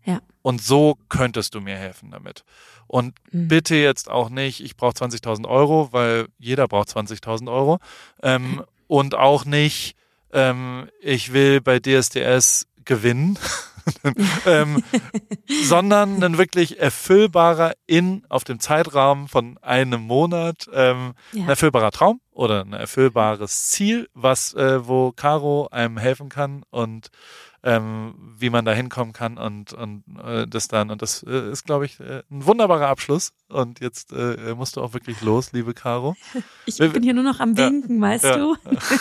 Ja. 0.04 0.20
Und 0.42 0.62
so 0.62 0.96
könntest 1.08 1.54
du 1.54 1.60
mir 1.60 1.76
helfen 1.76 2.10
damit. 2.10 2.44
Und 2.86 3.14
Mhm. 3.30 3.48
bitte 3.48 3.76
jetzt 3.76 4.10
auch 4.10 4.30
nicht, 4.30 4.60
ich 4.64 4.76
brauche 4.76 4.94
20.000 4.94 5.46
Euro, 5.46 5.88
weil 5.92 6.28
jeder 6.38 6.66
braucht 6.68 6.88
20.000 6.88 7.48
Euro. 7.50 7.78
Ähm, 8.22 8.64
und 8.88 9.14
auch 9.14 9.44
nicht, 9.44 9.94
ähm, 10.32 10.88
ich 11.00 11.32
will 11.32 11.60
bei 11.60 11.78
DSDS 11.78 12.66
gewinnen, 12.84 13.38
ähm, 14.46 14.82
sondern 15.64 16.22
ein 16.22 16.38
wirklich 16.38 16.78
erfüllbarer 16.80 17.74
in 17.86 18.24
auf 18.28 18.44
dem 18.44 18.60
Zeitraum 18.60 19.28
von 19.28 19.58
einem 19.58 20.02
Monat 20.02 20.68
ähm, 20.72 21.14
Ja. 21.32 21.44
ein 21.44 21.48
erfüllbarer 21.50 21.90
Traum 21.90 22.20
oder 22.32 22.62
ein 22.64 22.72
erfüllbares 22.72 23.68
Ziel, 23.68 24.08
was 24.14 24.54
äh, 24.54 24.86
wo 24.86 25.12
Caro 25.12 25.68
einem 25.70 25.98
helfen 25.98 26.28
kann 26.28 26.62
und 26.70 27.10
ähm, 27.62 28.14
wie 28.38 28.48
man 28.50 28.64
da 28.64 28.72
hinkommen 28.72 29.12
kann 29.12 29.36
und 29.36 29.72
und 29.74 30.02
äh, 30.24 30.46
das 30.46 30.68
dann 30.68 30.90
und 30.90 31.02
das 31.02 31.22
äh, 31.22 31.50
ist 31.50 31.64
glaube 31.64 31.84
ich 31.84 32.00
äh, 32.00 32.22
ein 32.30 32.46
wunderbarer 32.46 32.88
Abschluss 32.88 33.32
und 33.48 33.80
jetzt 33.80 34.12
äh, 34.12 34.54
musst 34.56 34.76
du 34.76 34.80
auch 34.80 34.94
wirklich 34.94 35.20
los, 35.20 35.52
liebe 35.52 35.74
Caro. 35.74 36.16
Ich 36.66 36.78
wir- 36.78 36.88
bin 36.88 37.02
hier 37.02 37.14
nur 37.14 37.24
noch 37.24 37.40
am 37.40 37.54
Ja. 37.54 37.66
Winken, 37.68 38.00
weißt 38.00 38.24
Ja. 38.24 38.36
du? 38.38 38.56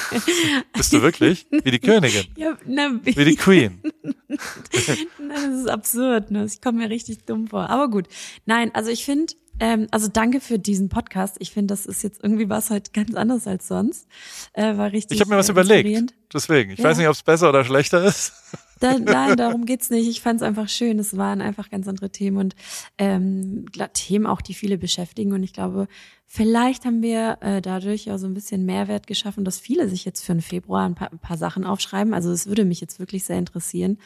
Bist 0.74 0.92
du 0.94 1.02
wirklich 1.02 1.48
wie 1.52 1.72
die 1.72 1.80
Königin, 1.80 2.26
Ja, 2.36 2.58
na, 2.66 2.92
wie 3.04 3.14
die 3.26 3.36
Queen? 3.36 3.82
Nein, 4.28 5.52
das 5.52 5.60
ist 5.62 5.70
absurd. 5.70 6.32
Ne? 6.32 6.46
Ich 6.46 6.62
komme 6.62 6.80
mir 6.80 6.90
richtig 6.90 7.26
dumm 7.26 7.48
vor. 7.48 7.70
Aber 7.70 7.90
gut. 7.90 8.08
Nein, 8.46 8.74
also 8.74 8.90
ich 8.92 9.06
finde, 9.06 9.34
ähm, 9.60 9.88
also 9.92 10.08
danke 10.08 10.40
für 10.42 10.60
diesen 10.60 10.90
Podcast. 10.90 11.36
Ich 11.40 11.52
finde, 11.52 11.74
das 11.74 11.86
ist 11.86 12.04
jetzt 12.04 12.24
irgendwie 12.24 12.50
was 12.50 12.70
halt 12.70 12.94
ganz 12.94 13.14
anders 13.16 13.48
als 13.48 13.68
sonst. 13.68 14.08
Äh, 14.54 14.78
war 14.78 14.92
richtig. 14.92 15.16
Ich 15.16 15.22
habe 15.22 15.32
mir 15.32 15.38
was 15.38 15.50
äh, 15.50 15.52
überlegt, 15.52 16.14
deswegen. 16.34 16.72
Ich 16.72 16.80
Ja. 16.80 16.86
weiß 16.86 16.98
nicht, 16.98 17.08
ob 17.08 17.14
es 17.14 17.24
besser 17.24 17.50
oder 17.50 17.64
schlechter 17.66 18.04
ist. 18.04 18.34
Da, 18.80 18.98
nein, 18.98 19.36
darum 19.36 19.66
geht's 19.66 19.90
nicht. 19.90 20.08
Ich 20.08 20.22
fand 20.22 20.38
es 20.40 20.42
einfach 20.42 20.70
schön. 20.70 21.00
Es 21.00 21.18
waren 21.18 21.42
einfach 21.42 21.70
ganz 21.70 21.86
andere 21.90 22.10
Themen 22.12 22.38
und 22.38 22.56
ähm, 22.98 23.66
Themen 23.94 24.26
auch, 24.26 24.40
die 24.42 24.54
viele 24.54 24.78
beschäftigen. 24.78 25.34
Und 25.34 25.44
ich 25.44 25.52
glaube, 25.52 25.90
vielleicht 26.26 26.86
haben 26.86 27.02
wir 27.02 27.40
äh, 27.42 27.62
dadurch 27.62 28.06
ja 28.06 28.18
so 28.18 28.26
ein 28.26 28.34
bisschen 28.34 28.66
Mehrwert 28.66 29.06
geschaffen, 29.06 29.44
dass 29.44 29.60
viele 29.60 29.90
sich 29.90 30.06
jetzt 30.06 30.24
für 30.24 30.32
den 30.32 30.42
Februar 30.42 30.86
ein 30.86 30.96
paar, 30.96 31.12
ein 31.12 31.20
paar 31.20 31.38
Sachen 31.38 31.66
aufschreiben. 31.66 32.14
Also 32.14 32.32
es 32.32 32.48
würde 32.48 32.64
mich 32.64 32.80
jetzt 32.80 33.00
wirklich 33.00 33.26
sehr 33.26 33.38
interessieren. 33.38 33.98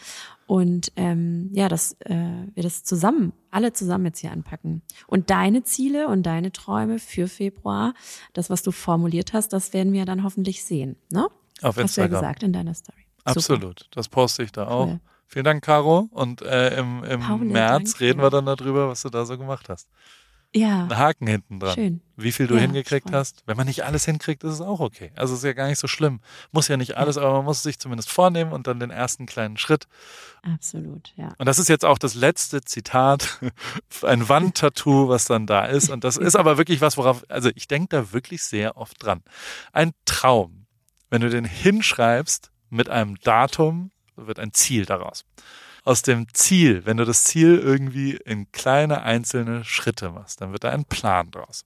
Und 0.46 0.92
ähm, 0.96 1.50
ja, 1.54 1.70
dass 1.70 1.94
äh, 2.02 2.16
wir 2.54 2.64
das 2.64 2.84
zusammen, 2.84 3.34
alle 3.50 3.74
zusammen 3.74 4.06
jetzt 4.06 4.20
hier 4.20 4.32
anpacken. 4.32 4.82
Und 5.08 5.30
deine 5.30 5.64
Ziele 5.64 6.08
und 6.08 6.24
deine 6.24 6.52
Träume 6.52 7.00
für 7.00 7.28
Februar, 7.28 7.94
das, 8.34 8.50
was 8.50 8.62
du 8.62 8.72
formuliert 8.72 9.34
hast, 9.34 9.54
das 9.54 9.74
werden 9.74 9.94
wir 9.94 10.06
dann 10.06 10.24
hoffentlich 10.24 10.64
sehen. 10.64 10.98
Ne? 11.10 11.28
Auf 11.62 11.78
Hast 11.78 11.98
du 11.98 12.02
ja 12.02 12.06
Instagram. 12.06 12.10
gesagt 12.12 12.44
in 12.44 12.54
deiner 12.54 12.74
Story. 12.74 13.06
Super. 13.20 13.38
Absolut. 13.38 13.88
Das 13.92 14.10
poste 14.10 14.44
ich 14.44 14.52
da 14.52 14.68
auch. 14.68 14.88
Cool. 14.88 15.00
Vielen 15.28 15.46
Dank, 15.46 15.64
Caro. 15.64 16.10
Und 16.12 16.42
äh, 16.42 16.78
im, 16.78 17.04
im 17.06 17.22
Paule, 17.22 17.46
März 17.46 17.92
danke. 17.92 18.00
reden 18.02 18.22
wir 18.22 18.30
dann 18.30 18.46
darüber, 18.46 18.90
was 18.90 19.02
du 19.02 19.10
da 19.10 19.26
so 19.26 19.38
gemacht 19.38 19.70
hast. 19.70 19.90
Ja. 20.56 20.84
Ein 20.84 20.98
Haken 20.98 21.26
hinten 21.28 21.60
dran. 21.60 21.74
Schön. 21.74 22.02
Wie 22.16 22.32
viel 22.32 22.46
du 22.46 22.56
Ja, 22.56 22.62
hingekriegt 22.62 23.10
voll. 23.10 23.18
hast. 23.18 23.42
Wenn 23.48 23.58
man 23.58 23.66
nicht 23.66 23.84
alles 23.84 24.06
hinkriegt, 24.06 24.44
ist 24.44 24.54
es 24.54 24.62
auch 24.62 24.80
okay. 24.80 25.12
Also 25.16 25.34
ist 25.34 25.44
ja 25.44 25.54
gar 25.54 25.68
nicht 25.68 25.80
so 25.80 25.88
schlimm. 25.88 26.20
Muss 26.52 26.68
ja 26.68 26.78
nicht 26.78 26.96
alles, 26.96 27.18
aber 27.18 27.34
man 27.34 27.46
muss 27.46 27.64
sich 27.64 27.80
zumindest 27.80 28.12
vornehmen 28.12 28.52
und 28.54 28.68
dann 28.68 28.80
den 28.80 28.92
ersten 28.92 29.26
kleinen 29.26 29.58
Schritt. 29.58 29.88
Absolut, 30.44 31.12
ja. 31.16 31.30
Und 31.40 31.48
das 31.48 31.58
ist 31.58 31.70
jetzt 31.70 31.86
auch 31.86 31.98
das 31.98 32.14
letzte 32.14 32.62
Zitat, 32.62 33.40
ein 34.04 34.30
Wandtattoo, 34.30 35.10
was 35.10 35.26
dann 35.26 35.48
da 35.48 35.66
ist. 35.66 35.90
Und 35.90 36.04
das 36.04 36.18
ist 36.18 36.36
aber 36.36 36.58
wirklich 36.60 36.82
was, 36.82 36.98
worauf, 36.98 37.24
also 37.30 37.50
ich 37.56 37.68
denke 37.68 37.88
da 37.90 38.12
wirklich 38.14 38.44
sehr 38.44 38.78
oft 38.78 39.04
dran. 39.04 39.24
Ein 39.72 39.92
Traum, 40.06 40.68
wenn 41.10 41.22
du 41.22 41.30
den 41.30 41.46
hinschreibst 41.46 42.52
mit 42.70 42.90
einem 42.90 43.18
Datum, 43.24 43.92
wird 44.16 44.38
ein 44.40 44.54
Ziel 44.54 44.86
daraus. 44.86 45.26
Aus 45.84 46.02
dem 46.02 46.34
Ziel, 46.34 46.86
wenn 46.86 46.98
du 46.98 47.06
das 47.06 47.26
Ziel 47.26 47.60
irgendwie 47.60 48.16
in 48.16 48.52
kleine 48.52 49.04
einzelne 49.04 49.66
Schritte 49.66 50.10
machst, 50.12 50.42
dann 50.42 50.52
wird 50.52 50.64
da 50.64 50.70
ein 50.70 50.86
Plan 50.86 51.30
draus. 51.30 51.66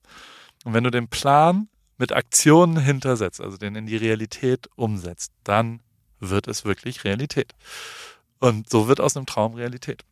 Und 0.65 0.73
wenn 0.73 0.83
du 0.83 0.91
den 0.91 1.07
Plan 1.07 1.69
mit 1.97 2.11
Aktionen 2.11 2.77
hintersetzt, 2.77 3.41
also 3.41 3.57
den 3.57 3.75
in 3.75 3.85
die 3.85 3.97
Realität 3.97 4.69
umsetzt, 4.75 5.31
dann 5.43 5.81
wird 6.19 6.47
es 6.47 6.65
wirklich 6.65 7.03
Realität. 7.03 7.53
Und 8.39 8.69
so 8.69 8.87
wird 8.87 8.99
aus 8.99 9.15
einem 9.15 9.25
Traum 9.25 9.53
Realität. 9.53 10.03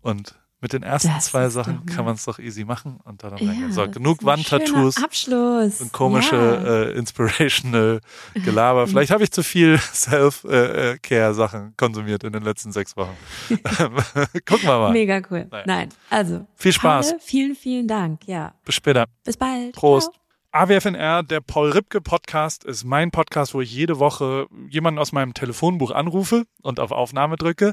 Und 0.00 0.34
mit 0.60 0.72
den 0.74 0.82
ersten 0.82 1.08
Das 1.08 1.26
zwei 1.26 1.48
Sachen 1.48 1.86
kann 1.86 2.04
man 2.04 2.14
es 2.14 2.24
doch 2.26 2.38
easy 2.38 2.64
machen 2.64 2.98
und 3.04 3.22
dann 3.24 3.36
Ja, 3.38 3.48
reingehen. 3.48 3.72
So, 3.72 3.88
genug 3.88 4.24
Wandtattoos 4.24 5.02
Abschluss. 5.02 5.80
und 5.80 5.92
komische 5.92 6.36
Ja. 6.36 6.82
äh, 6.90 6.92
inspirational 6.98 8.00
Gelaber. 8.34 8.86
Vielleicht 8.86 9.10
habe 9.10 9.24
ich 9.24 9.30
zu 9.32 9.42
viel 9.42 9.78
Self-Care-Sachen 9.92 11.74
konsumiert 11.76 12.24
in 12.24 12.32
den 12.32 12.42
letzten 12.42 12.72
sechs 12.72 12.96
Wochen. 12.96 13.16
Gucken 13.48 14.64
wir 14.68 14.78
mal. 14.78 14.92
Mega 14.92 15.20
cool. 15.30 15.46
Naja. 15.50 15.64
Nein, 15.66 15.88
also. 16.10 16.46
Viel 16.56 16.72
Spaß. 16.72 17.10
Paul, 17.12 17.20
vielen, 17.20 17.54
vielen 17.54 17.88
Dank. 17.88 18.26
Ja. 18.26 18.54
Bis 18.64 18.74
später. 18.74 19.06
Bis 19.24 19.36
bald. 19.36 19.72
Prost. 19.74 20.10
Ciao. 20.12 20.16
AWFNR, 20.52 21.22
der 21.22 21.40
Paul 21.40 21.70
Ripke 21.70 22.00
Podcast, 22.00 22.64
ist 22.64 22.82
mein 22.82 23.12
Podcast, 23.12 23.54
wo 23.54 23.60
ich 23.60 23.72
jede 23.72 24.00
Woche 24.00 24.46
jemanden 24.68 24.98
aus 24.98 25.12
meinem 25.12 25.32
Telefonbuch 25.32 25.92
anrufe 25.92 26.42
und 26.62 26.80
auf 26.80 26.90
Aufnahme 26.90 27.36
drücke. 27.36 27.72